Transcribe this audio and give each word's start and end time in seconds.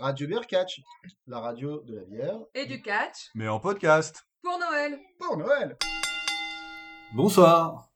Radio 0.00 0.26
Beer 0.26 0.46
Catch, 0.46 0.82
la 1.26 1.40
radio 1.40 1.80
de 1.84 1.94
la 1.94 2.04
bière. 2.04 2.38
Et 2.54 2.66
du 2.66 2.82
catch. 2.82 3.30
Mais 3.34 3.48
en 3.48 3.60
podcast. 3.60 4.26
pour 4.42 4.58
Noël. 4.58 4.98
Pour 5.18 5.38
Noël. 5.38 5.76
Bonsoir. 7.14 7.89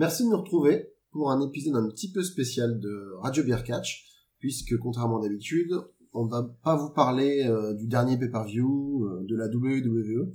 Merci 0.00 0.24
de 0.24 0.30
nous 0.30 0.38
retrouver 0.38 0.94
pour 1.10 1.30
un 1.30 1.42
épisode 1.42 1.76
un 1.76 1.86
petit 1.90 2.10
peu 2.10 2.22
spécial 2.22 2.80
de 2.80 3.12
Radio 3.20 3.44
Beer 3.44 3.62
Catch, 3.62 4.06
puisque 4.38 4.78
contrairement 4.78 5.18
d'habitude, 5.18 5.74
on 6.14 6.24
va 6.24 6.42
pas 6.62 6.74
vous 6.74 6.88
parler 6.88 7.44
euh, 7.44 7.74
du 7.74 7.86
dernier 7.86 8.16
pay-per-view, 8.16 9.04
euh, 9.04 9.26
de 9.28 9.36
la 9.36 9.48
WWE. 9.48 10.32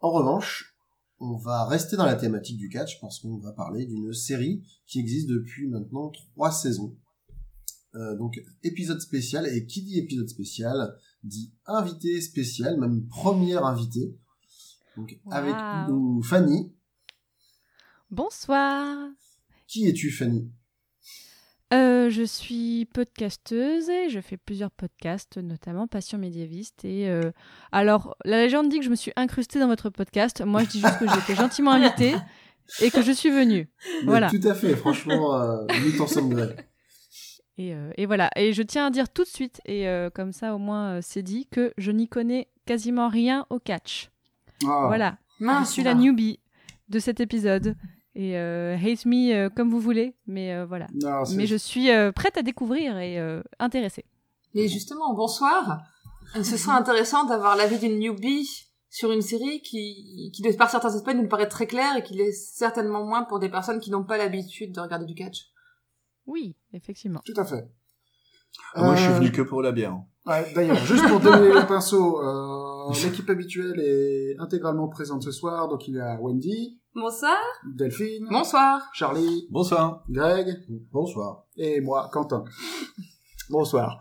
En 0.00 0.10
revanche, 0.12 0.74
on 1.20 1.36
va 1.36 1.66
rester 1.66 1.98
dans 1.98 2.06
la 2.06 2.14
thématique 2.14 2.56
du 2.56 2.70
catch 2.70 2.98
parce 3.02 3.18
qu'on 3.18 3.36
va 3.36 3.52
parler 3.52 3.84
d'une 3.84 4.14
série 4.14 4.62
qui 4.86 5.00
existe 5.00 5.28
depuis 5.28 5.68
maintenant 5.68 6.08
trois 6.08 6.50
saisons. 6.50 6.96
Euh, 7.94 8.16
donc 8.16 8.42
épisode 8.62 9.02
spécial, 9.02 9.46
et 9.48 9.66
qui 9.66 9.82
dit 9.82 9.98
épisode 9.98 10.30
spécial 10.30 10.96
dit 11.24 11.52
invité 11.66 12.22
spécial, 12.22 12.80
même 12.80 13.06
première 13.06 13.66
invitée. 13.66 14.16
Donc 14.96 15.20
avec 15.30 15.56
nous 15.90 16.22
Fanny. 16.22 16.72
Bonsoir. 18.12 19.08
Qui 19.66 19.88
es-tu 19.88 20.10
Fanny? 20.10 20.52
Euh, 21.72 22.10
je 22.10 22.22
suis 22.22 22.84
podcasteuse 22.92 23.88
et 23.88 24.10
je 24.10 24.20
fais 24.20 24.36
plusieurs 24.36 24.70
podcasts, 24.70 25.38
notamment 25.38 25.86
Passion 25.86 26.18
médiéviste. 26.18 26.84
Et 26.84 27.08
euh, 27.08 27.32
alors, 27.72 28.14
la 28.26 28.42
légende 28.42 28.68
dit 28.68 28.80
que 28.80 28.84
je 28.84 28.90
me 28.90 28.96
suis 28.96 29.12
incrustée 29.16 29.58
dans 29.58 29.66
votre 29.66 29.88
podcast. 29.88 30.42
Moi, 30.44 30.62
je 30.64 30.68
dis 30.68 30.80
juste 30.80 30.98
que 30.98 31.08
j'ai 31.08 31.18
été 31.20 31.34
gentiment 31.34 31.70
invitée 31.72 32.14
et 32.82 32.90
que 32.90 33.00
je 33.00 33.12
suis 33.12 33.30
venue. 33.30 33.70
Mais 34.02 34.08
Voilà. 34.08 34.28
Tout 34.28 34.46
à 34.46 34.54
fait, 34.54 34.76
franchement, 34.76 35.34
euh, 35.40 35.64
nous 35.82 35.96
t'en 35.96 36.06
sommes 36.06 36.34
gré. 36.34 36.54
Et, 37.56 37.74
euh, 37.74 37.92
et 37.96 38.04
voilà. 38.04 38.28
Et 38.36 38.52
je 38.52 38.62
tiens 38.62 38.88
à 38.88 38.90
dire 38.90 39.08
tout 39.10 39.22
de 39.24 39.28
suite, 39.28 39.62
et 39.64 39.88
euh, 39.88 40.10
comme 40.10 40.32
ça 40.34 40.54
au 40.54 40.58
moins 40.58 40.96
euh, 40.96 41.00
c'est 41.02 41.22
dit, 41.22 41.46
que 41.50 41.72
je 41.78 41.90
n'y 41.90 42.08
connais 42.08 42.48
quasiment 42.66 43.08
rien 43.08 43.46
au 43.48 43.58
catch. 43.58 44.10
Ah, 44.66 44.84
Voilà. 44.88 45.16
Je 45.40 45.64
suis 45.64 45.82
la 45.82 45.94
newbie 45.94 46.40
de 46.90 46.98
cet 46.98 47.18
épisode. 47.20 47.74
Et 48.14 48.36
euh, 48.36 48.76
hate 48.76 49.06
me 49.06 49.34
euh, 49.34 49.48
comme 49.48 49.70
vous 49.70 49.80
voulez, 49.80 50.14
mais 50.26 50.54
euh, 50.54 50.66
voilà. 50.66 50.86
non, 50.94 51.22
Mais 51.34 51.46
je 51.46 51.56
suis 51.56 51.90
euh, 51.90 52.12
prête 52.12 52.36
à 52.36 52.42
découvrir 52.42 52.98
et 52.98 53.18
euh, 53.18 53.42
intéressée. 53.58 54.04
Et 54.54 54.68
justement, 54.68 55.14
bonsoir. 55.14 55.80
Ce 56.34 56.56
serait 56.56 56.76
intéressant 56.76 57.24
d'avoir 57.24 57.56
l'avis 57.56 57.78
d'une 57.78 57.98
newbie 57.98 58.48
sur 58.88 59.12
une 59.12 59.22
série 59.22 59.62
qui, 59.62 60.30
qui 60.34 60.42
de 60.42 60.52
par 60.52 60.70
certains 60.70 60.94
aspects 60.94 61.14
nous 61.14 61.28
paraît 61.28 61.48
très 61.48 61.66
claire 61.66 61.96
et 61.96 62.02
qui 62.02 62.14
l'est 62.14 62.32
certainement 62.32 63.04
moins 63.04 63.24
pour 63.24 63.38
des 63.38 63.48
personnes 63.48 63.80
qui 63.80 63.90
n'ont 63.90 64.04
pas 64.04 64.18
l'habitude 64.18 64.72
de 64.74 64.80
regarder 64.80 65.06
du 65.06 65.14
catch. 65.14 65.46
Oui, 66.26 66.54
effectivement. 66.72 67.20
Tout 67.24 67.38
à 67.38 67.44
fait. 67.44 67.66
Ah, 68.74 68.84
Moi, 68.84 68.94
je 68.96 69.02
suis 69.02 69.10
Euh, 69.12 69.16
venu 69.16 69.32
que 69.32 69.42
pour 69.42 69.62
la 69.62 69.72
bière. 69.72 69.96
ouais, 70.26 70.52
D'ailleurs, 70.54 70.76
juste 70.84 71.06
pour 71.08 71.20
donner 71.20 71.52
le 71.52 71.66
pinceau, 71.66 72.20
euh, 72.22 72.92
l'équipe 73.04 73.28
habituelle 73.30 73.78
est 73.80 74.36
intégralement 74.38 74.88
présente 74.88 75.22
ce 75.22 75.30
soir. 75.32 75.68
Donc 75.68 75.86
il 75.88 75.94
y 75.94 76.00
a 76.00 76.18
Wendy, 76.20 76.78
Bonsoir. 76.94 77.36
Delphine, 77.74 78.26
Bonsoir. 78.30 78.82
Charlie, 78.92 79.46
Bonsoir. 79.50 80.04
Greg 80.10 80.48
Bonsoir. 80.92 81.44
et 81.56 81.80
moi, 81.80 82.08
Quentin. 82.12 82.44
Bonsoir. 83.50 83.98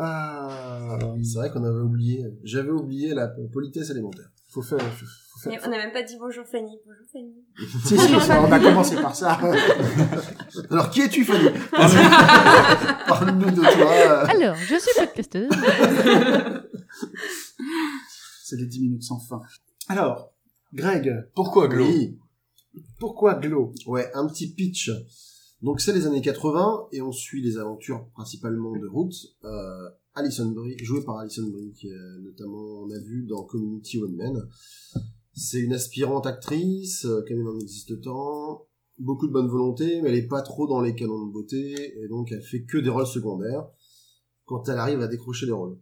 Euh, 0.00 0.98
C'est 1.24 1.38
vrai 1.38 1.50
qu'on 1.50 1.64
avait 1.64 1.80
oublié, 1.80 2.24
j'avais 2.44 2.70
oublié 2.70 3.14
la 3.14 3.28
politesse 3.52 3.90
élémentaire. 3.90 4.28
faut 4.50 4.62
faire, 4.62 4.80
faut, 4.80 4.86
faut 4.86 5.06
faire. 5.06 5.08
Mais 5.46 5.58
on 5.64 5.70
n'a 5.70 5.76
même 5.78 5.92
pas 5.92 6.02
dit 6.02 6.16
bonjour 6.18 6.44
Fanny. 6.46 6.78
Bonjour 6.86 7.06
Fanny. 7.12 7.34
Si, 7.84 7.96
si, 7.98 8.20
ça, 8.26 8.42
on 8.42 8.50
a 8.50 8.58
commencé 8.58 8.96
par 8.96 9.14
ça. 9.14 9.38
Alors, 10.70 10.90
qui 10.90 11.00
es-tu 11.02 11.24
Fanny? 11.24 11.48
Parle- 11.70 13.06
Parle-nous 13.08 13.50
de 13.50 13.60
toi. 13.60 14.28
Alors, 14.30 14.56
je 14.56 14.74
suis 14.78 14.90
podcasteuse. 14.96 15.50
C'est 18.44 18.56
les 18.56 18.66
10 18.66 18.80
minutes 18.80 19.02
sans 19.02 19.18
fin. 19.20 19.40
Alors, 19.88 20.32
Greg, 20.72 21.28
Pourquoi 21.34 21.68
Glo? 21.68 21.84
Oui. 21.86 22.18
pourquoi 22.98 23.34
Glow 23.34 23.72
Ouais, 23.86 24.10
un 24.14 24.26
petit 24.26 24.52
pitch. 24.52 24.90
Donc 25.62 25.80
c'est 25.80 25.92
les 25.92 26.06
années 26.06 26.20
80 26.22 26.88
et 26.92 27.02
on 27.02 27.10
suit 27.10 27.42
les 27.42 27.58
aventures 27.58 28.06
principalement 28.14 28.72
de 28.76 28.86
Roots, 28.86 29.34
euh, 29.44 29.88
Alison 30.14 30.50
Brie, 30.52 30.76
jouée 30.84 31.02
par 31.04 31.18
Alison 31.18 31.48
Brie, 31.50 31.72
qui 31.72 31.90
euh, 31.90 32.18
notamment 32.20 32.82
on 32.84 32.90
a 32.90 32.98
vu 33.00 33.26
dans 33.28 33.42
Community 33.42 33.98
One 34.00 34.14
Men. 34.14 34.36
C'est 35.38 35.60
une 35.60 35.72
aspirante 35.72 36.26
actrice, 36.26 37.04
euh, 37.04 37.24
comme 37.26 37.40
il 37.40 37.46
en 37.46 37.60
existe 37.60 38.00
tant, 38.00 38.66
beaucoup 38.98 39.28
de 39.28 39.32
bonne 39.32 39.46
volonté, 39.46 40.02
mais 40.02 40.08
elle 40.08 40.16
est 40.16 40.26
pas 40.26 40.42
trop 40.42 40.66
dans 40.66 40.80
les 40.80 40.96
canons 40.96 41.26
de 41.26 41.32
beauté 41.32 41.96
et 41.96 42.08
donc 42.08 42.32
elle 42.32 42.42
fait 42.42 42.64
que 42.64 42.76
des 42.76 42.90
rôles 42.90 43.06
secondaires 43.06 43.68
quand 44.46 44.68
elle 44.68 44.78
arrive 44.78 45.00
à 45.00 45.06
décrocher 45.06 45.46
des 45.46 45.52
rôles. 45.52 45.78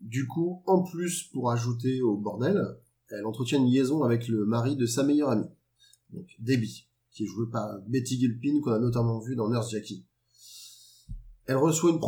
Du 0.00 0.28
coup, 0.28 0.62
en 0.66 0.82
plus 0.82 1.24
pour 1.32 1.50
ajouter 1.50 2.00
au 2.00 2.16
bordel, 2.16 2.62
elle 3.08 3.26
entretient 3.26 3.58
une 3.58 3.70
liaison 3.70 4.04
avec 4.04 4.28
le 4.28 4.46
mari 4.46 4.76
de 4.76 4.86
sa 4.86 5.02
meilleure 5.02 5.30
amie, 5.30 5.50
donc 6.12 6.28
Debbie 6.38 6.86
qui 7.10 7.24
est 7.24 7.26
jouée 7.26 7.48
par 7.50 7.80
Betty 7.88 8.18
Gilpin, 8.18 8.60
qu'on 8.60 8.72
a 8.72 8.78
notamment 8.78 9.20
vu 9.20 9.36
dans 9.36 9.48
Nurse 9.48 9.70
Jackie. 9.70 10.04
Elle 11.46 11.56
reçoit 11.56 11.90
une 11.90 12.00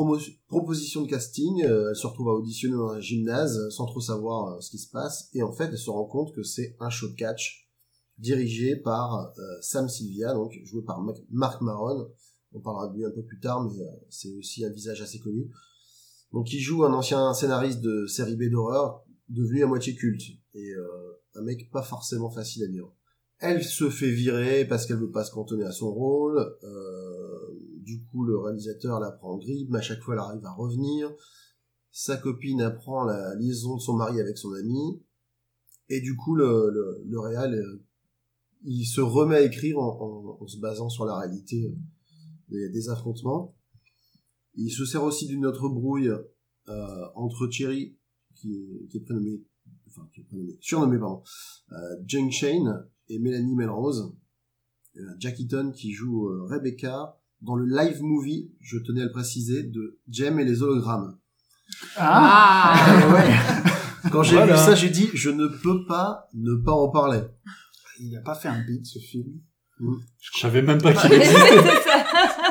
proposition 0.48 1.02
de 1.02 1.08
casting, 1.08 1.62
euh, 1.64 1.90
elle 1.90 1.96
se 1.96 2.06
retrouve 2.06 2.28
à 2.30 2.32
auditionner 2.32 2.76
dans 2.76 2.88
un 2.88 3.00
gymnase 3.00 3.68
sans 3.68 3.84
trop 3.84 4.00
savoir 4.00 4.54
euh, 4.54 4.60
ce 4.60 4.70
qui 4.70 4.78
se 4.78 4.90
passe, 4.90 5.28
et 5.34 5.42
en 5.42 5.52
fait 5.52 5.66
elle 5.66 5.78
se 5.78 5.90
rend 5.90 6.06
compte 6.06 6.34
que 6.34 6.42
c'est 6.42 6.74
un 6.80 6.88
show 6.88 7.08
de 7.08 7.14
catch 7.14 7.68
dirigé 8.18 8.76
par 8.76 9.32
euh, 9.38 9.42
Sam 9.60 9.88
Sylvia, 9.88 10.32
donc 10.32 10.58
joué 10.64 10.82
par 10.82 11.04
Mark 11.30 11.60
Maron. 11.60 12.10
On 12.52 12.60
parlera 12.60 12.88
de 12.88 12.96
lui 12.96 13.04
un 13.04 13.10
peu 13.10 13.22
plus 13.22 13.38
tard, 13.38 13.62
mais 13.62 13.78
euh, 13.78 13.90
c'est 14.08 14.32
aussi 14.34 14.64
un 14.64 14.70
visage 14.70 15.02
assez 15.02 15.18
connu. 15.18 15.50
Donc 16.32 16.52
il 16.52 16.60
joue 16.60 16.84
un 16.84 16.92
ancien 16.92 17.34
scénariste 17.34 17.80
de 17.80 18.06
série 18.06 18.36
B 18.36 18.50
d'horreur, 18.50 19.04
devenu 19.28 19.62
à 19.62 19.66
moitié 19.66 19.94
culte, 19.94 20.22
et 20.54 20.70
euh, 20.72 21.20
un 21.34 21.42
mec 21.42 21.70
pas 21.70 21.82
forcément 21.82 22.30
facile 22.30 22.64
à 22.64 22.68
vivre. 22.68 22.94
Elle 23.38 23.62
se 23.62 23.90
fait 23.90 24.10
virer 24.10 24.64
parce 24.64 24.86
qu'elle 24.86 24.96
veut 24.96 25.10
pas 25.10 25.24
se 25.24 25.30
cantonner 25.30 25.64
à 25.64 25.72
son 25.72 25.92
rôle. 25.92 26.38
Euh, 26.64 27.45
du 27.86 28.02
coup, 28.02 28.24
le 28.24 28.36
réalisateur 28.36 28.98
la 28.98 29.12
prend 29.12 29.34
en 29.34 29.38
grippe, 29.38 29.70
mais 29.70 29.78
à 29.78 29.82
chaque 29.82 30.00
fois, 30.00 30.14
elle 30.14 30.20
arrive 30.20 30.44
à 30.44 30.52
revenir. 30.52 31.08
Sa 31.92 32.16
copine 32.16 32.60
apprend 32.60 33.04
la 33.04 33.36
liaison 33.36 33.76
de 33.76 33.80
son 33.80 33.94
mari 33.94 34.20
avec 34.20 34.36
son 34.36 34.52
ami. 34.54 35.00
Et 35.88 36.00
du 36.00 36.16
coup, 36.16 36.34
le, 36.34 36.68
le, 37.06 37.16
euh, 37.16 37.84
il 38.64 38.84
se 38.84 39.00
remet 39.00 39.36
à 39.36 39.42
écrire 39.42 39.78
en, 39.78 40.44
se 40.48 40.58
basant 40.58 40.88
sur 40.88 41.04
la 41.04 41.16
réalité 41.16 41.72
euh, 42.52 42.72
des, 42.72 42.88
affrontements. 42.88 43.54
Il 44.56 44.70
se 44.70 44.84
sert 44.84 45.04
aussi 45.04 45.28
d'une 45.28 45.46
autre 45.46 45.68
brouille 45.68 46.08
euh, 46.08 47.06
entre 47.14 47.46
Thierry, 47.46 47.96
qui 48.34 48.88
est, 48.92 49.00
prénommé, 49.00 49.44
enfin, 49.86 50.08
qui 50.12 50.22
est 50.22 50.24
prénommé, 50.24 50.58
surnommé, 50.60 50.98
pardon, 50.98 51.22
Jane 52.04 52.32
Shane, 52.32 52.84
et 53.08 53.20
Mélanie 53.20 53.54
Melrose. 53.54 54.12
Jack 55.18 55.38
Eaton 55.38 55.72
qui 55.72 55.92
joue 55.92 56.26
Rebecca 56.46 57.20
dans 57.46 57.54
le 57.54 57.64
live 57.66 58.02
movie, 58.02 58.50
je 58.60 58.76
tenais 58.78 59.00
à 59.02 59.04
le 59.04 59.12
préciser, 59.12 59.62
de 59.62 59.98
Jem 60.08 60.38
et 60.40 60.44
les 60.44 60.62
hologrammes. 60.62 61.16
Ah. 61.96 63.08
ouais. 63.12 64.10
Quand 64.12 64.22
j'ai 64.22 64.36
Voilà. 64.36 64.54
vu 64.56 64.58
ça, 64.58 64.74
j'ai 64.74 64.90
dit, 64.90 65.08
je 65.14 65.30
ne 65.30 65.46
peux 65.46 65.84
pas 65.86 66.28
ne 66.34 66.54
pas 66.54 66.72
en 66.72 66.88
parler. 66.90 67.22
Il 68.00 68.10
n'a 68.12 68.20
pas 68.20 68.34
fait 68.34 68.48
un 68.48 68.60
beat, 68.64 68.84
ce 68.86 68.98
film. 68.98 69.40
Je 69.80 70.40
savais 70.40 70.62
même 70.62 70.80
pas 70.80 70.92
qu'il 70.94 71.12
existait. 71.12 71.60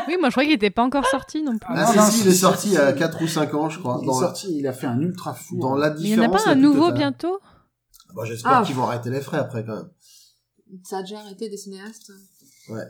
Oui, 0.08 0.18
moi 0.20 0.30
je 0.30 0.34
croyais 0.34 0.50
qu'il 0.50 0.56
n'était 0.56 0.70
pas 0.70 0.84
encore 0.84 1.06
sorti 1.08 1.42
non 1.42 1.58
plus. 1.58 1.74
Ah, 1.75 1.86
Ah, 1.88 1.88
non, 1.88 1.92
si, 1.94 1.98
non, 1.98 2.06
si, 2.12 2.22
il 2.22 2.28
est 2.28 2.34
sorti 2.36 2.68
il 2.70 2.74
y 2.74 2.78
a 2.78 2.92
c'est- 2.92 3.00
4 3.00 3.22
ou 3.24 3.28
5 3.28 3.54
ans, 3.56 3.70
je 3.70 3.80
crois. 3.80 3.98
Il 4.02 4.04
est 4.04 4.08
Dans, 4.08 4.20
sorti, 4.20 4.58
il 4.60 4.68
a 4.68 4.74
fait 4.74 4.86
un 4.88 5.00
ultra 5.00 5.34
fou. 5.34 5.58
dans 5.60 5.75
la 5.75 5.92
Mais 5.92 6.02
il 6.02 6.18
n'y 6.20 6.25
en 6.25 6.30
a 6.30 6.30
pas 6.30 6.48
un 6.50 6.56
nouveau 6.56 6.81
totale. 6.86 6.98
bientôt 7.00 7.40
Bah, 8.16 8.24
J'espère 8.25 8.52
Ah. 8.58 8.64
qu'ils 8.66 8.75
vont 8.75 8.84
arrêter 8.84 9.10
les 9.10 9.22
frais 9.22 9.40
après, 9.40 9.66
quand 9.66 9.75
même. 9.75 9.90
Ça 10.84 10.98
a 11.00 11.02
déjà 11.02 11.20
arrêté 11.20 11.50
des 11.50 11.58
cinéastes 11.58 12.12
Jen 12.68 12.90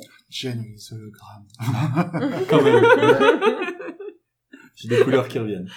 et 0.00 0.52
les 0.54 0.92
hologrammes. 0.92 1.46
Quand 2.48 2.62
même. 2.62 2.84
J'ai 4.74 4.88
des 4.88 5.00
couleurs 5.02 5.28
qui 5.28 5.38
reviennent. 5.38 5.68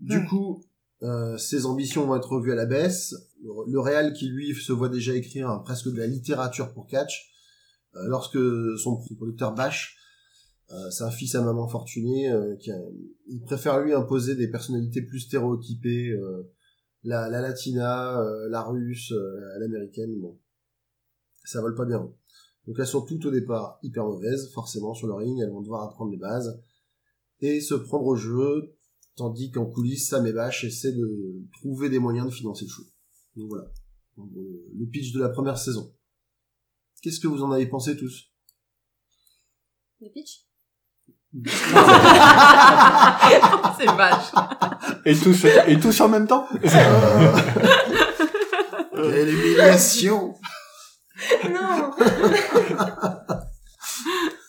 Du 0.00 0.24
coup, 0.26 0.62
euh, 1.02 1.36
ses 1.38 1.66
ambitions 1.66 2.06
vont 2.06 2.16
être 2.16 2.30
revues 2.30 2.52
à 2.52 2.54
la 2.54 2.66
baisse. 2.66 3.14
Le, 3.42 3.50
le 3.72 3.80
réal 3.80 4.12
qui 4.12 4.28
lui 4.28 4.54
se 4.54 4.72
voit 4.72 4.88
déjà 4.88 5.14
écrire 5.14 5.50
hein, 5.50 5.58
presque 5.64 5.88
de 5.88 5.96
la 5.98 6.06
littérature 6.06 6.72
pour 6.72 6.86
catch, 6.86 7.32
euh, 7.96 8.06
lorsque 8.06 8.38
son 8.78 9.02
producteur 9.16 9.54
Bash, 9.54 9.96
euh, 10.70 10.90
c'est 10.90 11.04
un 11.04 11.10
fils 11.10 11.34
à 11.34 11.42
maman 11.42 11.66
fortunée, 11.68 12.30
euh, 12.30 12.56
qui 12.56 12.70
a- 12.70 12.78
il 13.28 13.40
préfère 13.42 13.80
lui 13.80 13.92
imposer 13.92 14.36
des 14.36 14.48
personnalités 14.48 15.02
plus 15.02 15.20
stéréotypées, 15.20 16.10
euh, 16.10 16.52
la, 17.04 17.28
la 17.28 17.40
latina, 17.40 18.20
euh, 18.20 18.48
la 18.50 18.62
russe, 18.62 19.12
euh, 19.12 19.58
l'américaine. 19.60 20.18
Bon, 20.20 20.38
Ça 21.44 21.60
vole 21.60 21.74
pas 21.74 21.84
bien. 21.84 22.08
Donc 22.66 22.76
elles 22.78 22.86
sont 22.86 23.02
toutes 23.02 23.24
au 23.26 23.30
départ 23.30 23.78
hyper 23.82 24.04
mauvaises, 24.04 24.50
forcément 24.52 24.94
sur 24.94 25.06
le 25.06 25.14
ring, 25.14 25.40
elles 25.40 25.52
vont 25.52 25.60
devoir 25.60 25.84
apprendre 25.84 26.10
les 26.10 26.16
bases 26.18 26.60
et 27.40 27.60
se 27.60 27.74
prendre 27.74 28.06
au 28.06 28.16
jeu, 28.16 28.76
tandis 29.14 29.50
qu'en 29.50 29.66
coulisses, 29.66 30.08
Sam 30.08 30.26
et 30.26 30.32
Bash 30.32 30.64
essaient 30.64 30.92
de 30.92 31.44
trouver 31.60 31.88
des 31.88 31.98
moyens 31.98 32.26
de 32.26 32.32
financer 32.32 32.64
le 32.64 32.70
show. 32.70 32.82
Donc 33.36 33.48
voilà, 33.48 33.70
gros, 34.16 34.64
le 34.74 34.86
pitch 34.86 35.12
de 35.12 35.20
la 35.20 35.28
première 35.28 35.58
saison. 35.58 35.92
Qu'est-ce 37.02 37.20
que 37.20 37.28
vous 37.28 37.42
en 37.42 37.52
avez 37.52 37.66
pensé 37.66 37.96
tous? 37.96 38.32
Le 40.00 40.08
pitch? 40.10 40.46
C'est 43.78 43.86
vache. 43.86 44.32
Et 45.04 45.14
tous, 45.14 45.44
et 45.44 45.78
tous 45.78 46.00
en 46.00 46.08
même 46.08 46.26
temps? 46.26 46.48
Quelle 48.94 49.28
humiliation 49.28 50.34
Non 51.50 51.90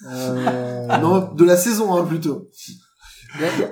Euh, 0.10 0.88
Non, 1.00 1.34
de 1.34 1.44
la 1.44 1.58
saison 1.58 1.96
1 1.96 2.06
plutôt. 2.06 2.50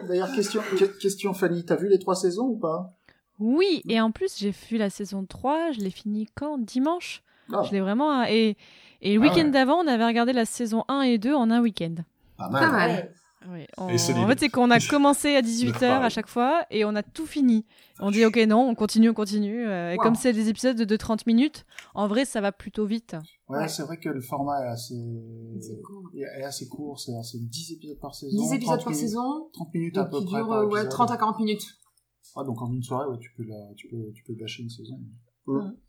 D'ailleurs, 0.08 0.32
question, 0.34 0.62
que- 0.78 0.86
question 1.00 1.34
Fanny, 1.34 1.64
t'as 1.66 1.76
vu 1.76 1.88
les 1.88 2.00
trois 2.00 2.16
saisons 2.16 2.46
ou 2.48 2.58
pas? 2.58 2.94
Oui, 3.40 3.82
et 3.88 4.00
en 4.02 4.12
plus, 4.12 4.38
j'ai 4.38 4.52
vu 4.52 4.78
la 4.78 4.90
saison 4.90 5.26
3, 5.26 5.72
je 5.74 5.80
l'ai 5.80 5.90
fini 5.92 6.28
quand? 6.36 6.58
Dimanche. 6.58 7.24
Ah. 7.54 7.64
Je 7.64 7.72
l'ai 7.72 7.82
vraiment. 7.82 8.24
Et, 8.24 8.58
et 9.02 9.14
le 9.16 9.20
Ah 9.22 9.24
week-end 9.24 9.46
ouais. 9.46 9.52
d'avant, 9.52 9.76
on 9.84 9.88
avait 9.88 10.06
regardé 10.06 10.34
la 10.34 10.46
saison 10.46 10.84
1 10.88 11.02
et 11.02 11.18
2 11.18 11.34
en 11.34 11.52
un 11.52 11.62
week-end. 11.62 11.96
Pas 12.38 12.50
Pas 12.50 12.72
mal. 12.72 13.14
Ouais. 13.50 13.68
Oui, 13.80 13.98
on-. 14.14 14.24
En 14.24 14.28
fait, 14.28 14.40
c'est 14.40 14.50
qu'on 14.50 14.72
a 14.72 14.80
commencé 14.80 15.36
à 15.36 15.42
18h 15.42 15.84
à 16.02 16.10
chaque 16.10 16.28
fois 16.28 16.66
et 16.72 16.86
on 16.86 16.96
a 16.96 17.04
tout 17.04 17.26
fini. 17.26 17.66
On 18.00 18.12
dit, 18.12 18.26
ok, 18.26 18.38
non, 18.48 18.68
on 18.70 18.76
continue, 18.76 19.10
on 19.10 19.14
continue. 19.14 19.66
euh, 19.68 19.92
et 19.94 19.96
Wow. 19.98 20.04
comme 20.04 20.16
c'est 20.16 20.34
des 20.34 20.50
épisodes 20.50 20.76
de 20.78 20.96
30 20.98 21.26
minutes, 21.28 21.66
en 21.94 22.08
vrai, 22.08 22.26
ça 22.26 22.42
va 22.42 22.52
plutôt 22.52 22.86
vite. 22.86 23.16
Ouais, 23.48 23.60
Ouais. 23.60 23.68
c'est 23.68 23.84
vrai 23.84 23.98
que 23.98 24.10
le 24.10 24.22
format 24.22 24.64
est 24.66 24.70
assez, 24.70 24.96
C'est 25.62 25.82
cool. 25.82 26.10
est 26.18 26.44
assez 26.44 26.68
court, 26.68 27.00
c'est 27.00 27.12
c'est 27.24 27.38
10 27.40 27.74
épisodes 27.74 28.00
par 28.00 28.14
saison. 28.16 28.36
10 28.38 28.54
épisodes 28.54 28.78
30 28.80 28.84
par 28.84 28.94
minutes- 28.94 29.08
saison. 29.10 29.50
30 29.54 29.74
minutes 29.74 29.98
à 29.98 30.06
peu 30.06 30.20
qui 30.20 30.26
près 30.26 30.40
par 30.42 30.52
euh, 30.52 30.66
ouais, 30.66 30.72
épisode. 30.82 30.90
30 30.92 31.12
à 31.12 31.18
40 31.18 31.40
minutes. 31.40 31.64
Ah, 32.36 32.44
donc 32.44 32.62
en 32.62 32.72
une 32.74 32.84
soirée, 32.84 33.08
ouais, 33.10 33.18
tu 33.20 33.32
peux 33.38 33.44
la, 33.44 33.56
tu 33.78 33.88
peux, 33.88 34.12
tu 34.14 34.24
peux 34.24 34.34
bâcher 34.34 34.64
une 34.64 34.70
saison. 34.70 35.00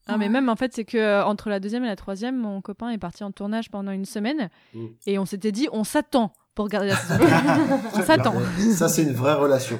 Ah, 0.07 0.19
mais 0.19 0.29
même 0.29 0.49
en 0.51 0.57
fait, 0.57 0.75
c'est 0.75 0.85
que 0.85 0.99
euh, 0.99 1.25
entre 1.25 1.49
la 1.49 1.61
deuxième 1.61 1.83
et 1.85 1.87
la 1.87 1.97
troisième, 1.97 2.37
mon 2.37 2.61
copain 2.61 2.91
est 2.91 2.99
parti 2.99 3.25
en 3.25 3.33
tournage 3.33 3.71
pendant 3.71 3.91
une 3.91 4.05
semaine 4.05 4.51
Mm. 4.75 4.87
et 5.07 5.19
on 5.19 5.25
s'était 5.25 5.51
dit, 5.53 5.67
on 5.73 5.83
s'attend 5.83 6.33
pour 6.57 6.65
regarder 6.65 6.89
la 6.89 6.97
saison. 6.97 7.25
on 7.95 8.03
s'attend. 8.03 8.35
Ça, 8.75 8.89
c'est 8.89 9.05
une 9.05 9.13
vraie 9.13 9.35
relation. 9.35 9.79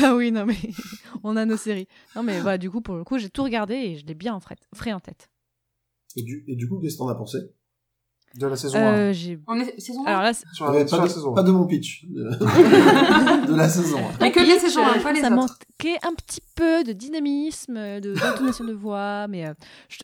ah 0.00 0.14
oui, 0.14 0.30
non, 0.30 0.46
mais 0.46 0.54
on 1.24 1.36
a 1.36 1.44
nos 1.44 1.56
séries. 1.56 1.88
Non, 2.14 2.22
mais 2.22 2.38
voilà, 2.40 2.58
du 2.58 2.70
coup, 2.70 2.80
pour 2.80 2.94
le 2.94 3.02
coup, 3.02 3.18
j'ai 3.18 3.30
tout 3.30 3.42
regardé 3.42 3.74
et 3.74 3.96
je 3.96 4.06
l'ai 4.06 4.14
bien 4.14 4.34
en 4.34 4.40
frais, 4.40 4.56
frais 4.74 4.92
en 4.92 5.00
tête. 5.00 5.28
Et 6.16 6.22
du, 6.22 6.44
et 6.46 6.54
du 6.54 6.68
coup, 6.68 6.78
qu'est-ce 6.80 6.94
que 6.94 6.98
t'en 6.98 7.08
as 7.08 7.14
pensé 7.14 7.38
De 8.34 8.46
la 8.46 8.56
saison 8.56 8.76
1. 8.78 8.80
Euh, 8.80 9.12
j'ai. 9.12 9.38
On 9.46 9.58
est 9.58 9.80
saison 9.80 10.04
Alors 10.04 10.22
là, 10.22 10.32
c'est- 10.34 10.44
Sur 10.52 10.68
Ouais, 10.70 10.80
la, 10.80 10.86
sur 10.86 10.96
pas, 10.98 11.02
la 11.04 11.08
de, 11.08 11.14
saison 11.14 11.32
pas 11.34 11.40
1. 11.40 11.44
de 11.44 11.50
mon 11.52 11.66
pitch. 11.66 12.04
De, 12.08 12.24
de 13.46 13.54
la 13.56 13.68
saison. 13.68 14.00
Mais 14.20 14.32
que 14.32 14.40
les 14.40 14.58
saisons, 14.58 14.84
hein, 14.84 14.98
pas 15.02 15.12
les 15.12 15.20
ça 15.22 15.28
autres. 15.28 15.36
manquait 15.36 15.98
un 16.02 16.12
petit 16.14 16.42
peu 16.56 16.84
de 16.84 16.92
dynamisme, 16.92 18.00
de 18.00 18.14
d'intonation 18.14 18.64
de 18.64 18.72
voix, 18.74 19.26
mais 19.28 19.46
euh, 19.46 19.54
je- 19.88 19.98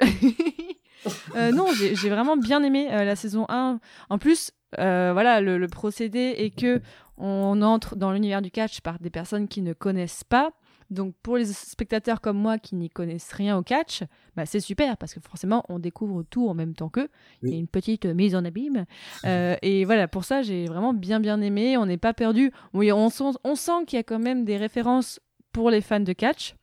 Euh, 1.37 1.53
non, 1.53 1.67
j'ai 1.73 1.95
j'ai 1.95 2.09
vraiment 2.11 2.37
bien 2.37 2.63
aimé 2.65 2.89
euh, 2.91 3.05
la 3.05 3.15
saison 3.15 3.47
1. 3.49 3.79
En 4.11 4.19
plus, 4.19 4.51
euh, 4.79 5.11
voilà, 5.13 5.41
le, 5.41 5.59
le 5.59 5.69
procédé 5.69 6.35
est 6.39 6.51
que 6.51 6.81
on 7.19 7.63
entre 7.63 7.97
dans 7.97 8.13
l'univers 8.13 8.43
du 8.43 8.51
catch 8.51 8.81
par 8.81 8.99
des 8.99 9.11
personnes 9.11 9.49
qui 9.49 9.63
ne 9.63 9.73
connaissent 9.73 10.25
pas. 10.25 10.51
Donc 10.91 11.15
pour 11.23 11.37
les 11.37 11.47
spectateurs 11.47 12.21
comme 12.21 12.37
moi 12.39 12.59
qui 12.59 12.77
n'y 12.77 12.91
connaissent 12.91 13.33
rien 13.33 13.57
au 13.57 13.63
catch, 13.63 14.05
bah, 14.37 14.47
c'est 14.47 14.61
super 14.61 14.97
parce 14.97 15.15
que 15.15 15.21
forcément 15.21 15.65
on 15.69 15.81
découvre 15.81 16.23
tout 16.23 16.49
en 16.49 16.55
même 16.55 16.75
temps 16.75 16.89
qu'eux. 16.91 17.09
Il 17.43 17.51
y 17.51 17.55
a 17.55 17.59
une 17.59 17.67
petite 17.67 18.05
mise 18.07 18.37
en 18.37 18.45
abîme. 18.45 18.85
Euh, 19.25 19.57
et 19.63 19.85
voilà, 19.85 20.07
pour 20.07 20.25
ça 20.25 20.43
j'ai 20.43 20.67
vraiment 20.67 20.95
bien 20.95 21.19
bien 21.19 21.41
aimé. 21.41 21.77
On 21.77 21.87
n'est 21.87 21.97
pas 21.97 22.15
perdu. 22.15 22.53
Oui, 22.73 22.93
on 22.93 23.09
sent, 23.09 23.37
on 23.43 23.57
sent 23.57 23.85
qu'il 23.87 23.97
y 23.97 24.01
a 24.01 24.05
quand 24.05 24.21
même 24.21 24.45
des 24.45 24.57
références 24.59 25.19
pour 25.53 25.71
les 25.71 25.81
fans 25.81 25.99
de 26.01 26.13
catch. 26.13 26.55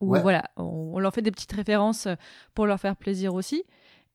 Ou 0.00 0.12
Ouais. 0.12 0.22
voilà, 0.22 0.44
on, 0.56 0.92
on 0.94 0.98
leur 1.00 1.12
fait 1.12 1.20
des 1.22 1.30
petites 1.32 1.52
références 1.52 2.06
pour 2.54 2.66
leur 2.66 2.78
faire 2.78 2.96
plaisir 2.96 3.34
aussi. 3.34 3.64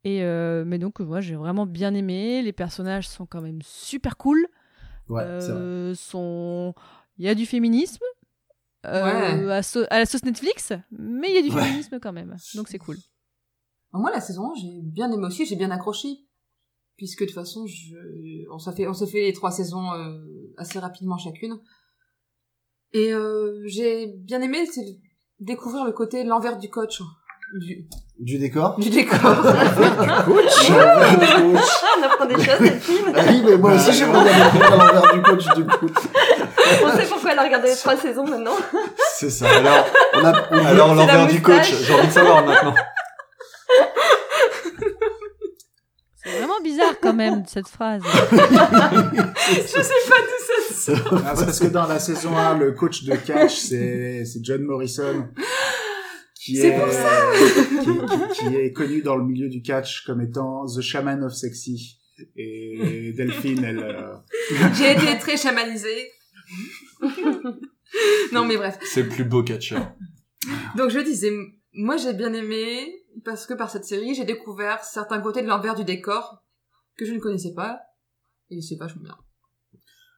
Et 0.06 0.24
euh, 0.24 0.64
mais 0.66 0.78
donc 0.78 1.00
moi 1.02 1.20
j'ai 1.20 1.36
vraiment 1.36 1.66
bien 1.66 1.94
aimé. 1.94 2.42
Les 2.42 2.54
personnages 2.54 3.10
sont 3.10 3.26
quand 3.26 3.42
même 3.42 3.62
super 3.64 4.16
cool. 4.18 4.48
Ouais, 5.10 5.24
c'est 5.42 5.52
vrai. 5.52 5.62
Euh, 5.62 5.96
sont... 5.96 6.74
Il 7.18 7.26
y 7.26 7.28
a 7.28 7.36
du 7.36 7.46
féminisme. 7.46 8.04
euh, 8.86 9.50
à, 9.90 9.98
la 10.00 10.06
sauce 10.06 10.24
Netflix, 10.24 10.72
mais 10.92 11.30
il 11.30 11.36
y 11.36 11.38
a 11.40 11.42
du 11.42 11.50
Ouais. 11.56 11.64
féminisme 11.64 12.00
quand 12.00 12.14
même, 12.14 12.36
donc 12.54 12.68
c'est 12.68 12.78
cool. 12.78 12.98
Moi, 13.94 14.12
la 14.12 14.22
saison 14.22 14.52
1, 14.52 14.56
j'ai 14.62 14.82
bien 14.84 15.12
aimé 15.12 15.26
aussi, 15.26 15.46
j'ai 15.46 15.56
bien 15.56 15.72
accroché. 15.72 16.08
Puisque 16.98 17.22
de 17.22 17.26
toute 17.26 17.36
façon, 17.36 17.66
je... 17.66 17.96
on 18.52 18.60
s'est 18.60 18.72
fait, 18.74 18.88
on 18.88 18.94
s'est 18.94 19.08
fait 19.08 19.22
les 19.22 19.34
trois 19.34 19.52
saisons 19.52 19.92
euh, 19.94 20.18
assez 20.58 20.80
rapidement 20.80 21.18
chacune. 21.18 21.60
Et 22.94 23.14
euh, 23.14 23.62
j'ai 23.66 24.08
bien 24.08 24.42
aimé 24.42 24.66
découvrir 25.40 25.84
le 25.86 25.92
côté 25.92 26.24
l'envers 26.24 26.58
du 26.58 26.70
coach. 26.70 27.02
Du, 27.58 27.86
Du 28.20 28.38
décor 28.38 28.78
du 28.78 28.90
décor. 28.90 29.20
Coach 30.26 30.72
Ah, 30.72 31.06
on 31.98 32.04
apprend 32.04 32.26
des 32.26 32.36
choses, 32.36 32.58
cette 32.60 32.84
film. 32.84 33.14
Ah 33.16 33.22
oui, 33.30 33.44
mais 33.46 33.58
moi 33.58 33.74
aussi 33.76 33.92
découvrir 33.92 34.74
à 34.74 34.76
l'envers 34.76 35.14
du 35.14 35.22
coach 35.22 35.46
du 35.56 35.66
coup. 35.66 35.90
On 36.84 36.98
sait 36.98 37.06
pourquoi 37.08 37.32
elle 37.32 37.40
a 37.40 37.44
regardé 37.44 37.70
les 37.70 37.76
trois 37.76 37.96
saisons 37.96 38.26
maintenant. 38.26 38.56
C'est 39.16 39.30
ça. 39.30 39.48
Alors, 39.50 39.86
on 40.16 40.26
a, 40.26 40.34
on 40.52 40.66
Alors, 40.66 40.96
l'envers 40.96 41.26
la 41.26 41.32
du 41.32 41.42
coach, 41.42 41.74
j'ai 41.82 41.94
envie 41.94 42.08
de 42.08 42.12
savoir 42.12 42.46
maintenant. 42.46 42.76
C'est 46.24 46.32
vraiment 46.38 46.60
bizarre 46.64 46.96
quand 47.02 47.14
même 47.14 47.44
cette 47.48 47.68
phrase. 47.68 48.02
je 48.04 48.38
sais 48.38 50.10
pas 50.10 50.20
d'où 50.22 50.40
ça 50.42 50.96
sort. 50.96 51.22
Ah, 51.26 51.34
parce 51.36 51.60
que 51.60 51.68
dans 51.68 51.88
la 51.88 52.00
saison 52.00 52.36
1, 52.36 52.58
le 52.58 52.72
coach 52.74 53.04
de 53.04 53.16
catch, 53.16 53.56
c'est 53.56 54.26
c'est 54.26 54.44
John 54.44 54.64
Morrison. 54.64 55.28
Qui 56.46 56.58
C'est 56.58 56.68
est, 56.68 56.78
pour 56.80 56.88
qui, 56.90 57.90
qui- 57.90 58.40
qui 58.50 58.56
est 58.56 58.72
connu 58.72 59.02
dans 59.02 59.16
le 59.16 59.24
milieu 59.26 59.50
du 59.50 59.62
catch 59.64 60.06
comme 60.06 60.22
étant 60.22 60.66
The 60.68 60.82
Shaman 60.82 61.24
of 61.24 61.34
Sexy. 61.34 61.98
Et 62.36 63.14
Delphine, 63.18 63.64
elle, 63.64 63.80
euh, 63.80 64.16
J'ai 64.76 64.92
été 64.92 65.18
très 65.20 65.38
chamanisée. 65.38 66.12
non, 68.32 68.46
mais 68.46 68.58
bref. 68.58 68.78
C'est 68.84 69.04
le 69.04 69.10
plus 69.10 69.24
beau 69.24 69.44
catcher. 69.44 69.78
Donc 70.78 70.90
je 70.92 71.00
disais, 71.00 71.32
moi 71.74 71.98
j'ai 71.98 72.14
bien 72.14 72.32
aimé 72.34 73.04
parce 73.24 73.46
que 73.48 73.54
par 73.54 73.70
cette 73.72 73.86
série 73.86 74.14
j'ai 74.14 74.26
découvert 74.26 74.84
certains 74.84 75.20
côtés 75.22 75.42
de 75.42 75.48
l'envers 75.48 75.74
du 75.76 75.84
décor 75.84 76.44
que 76.98 77.06
je 77.06 77.14
ne 77.14 77.20
connaissais 77.20 77.54
pas 77.56 77.80
et 78.52 78.62
c'est 78.62 78.76
vachement 78.76 79.02
bien. 79.04 79.18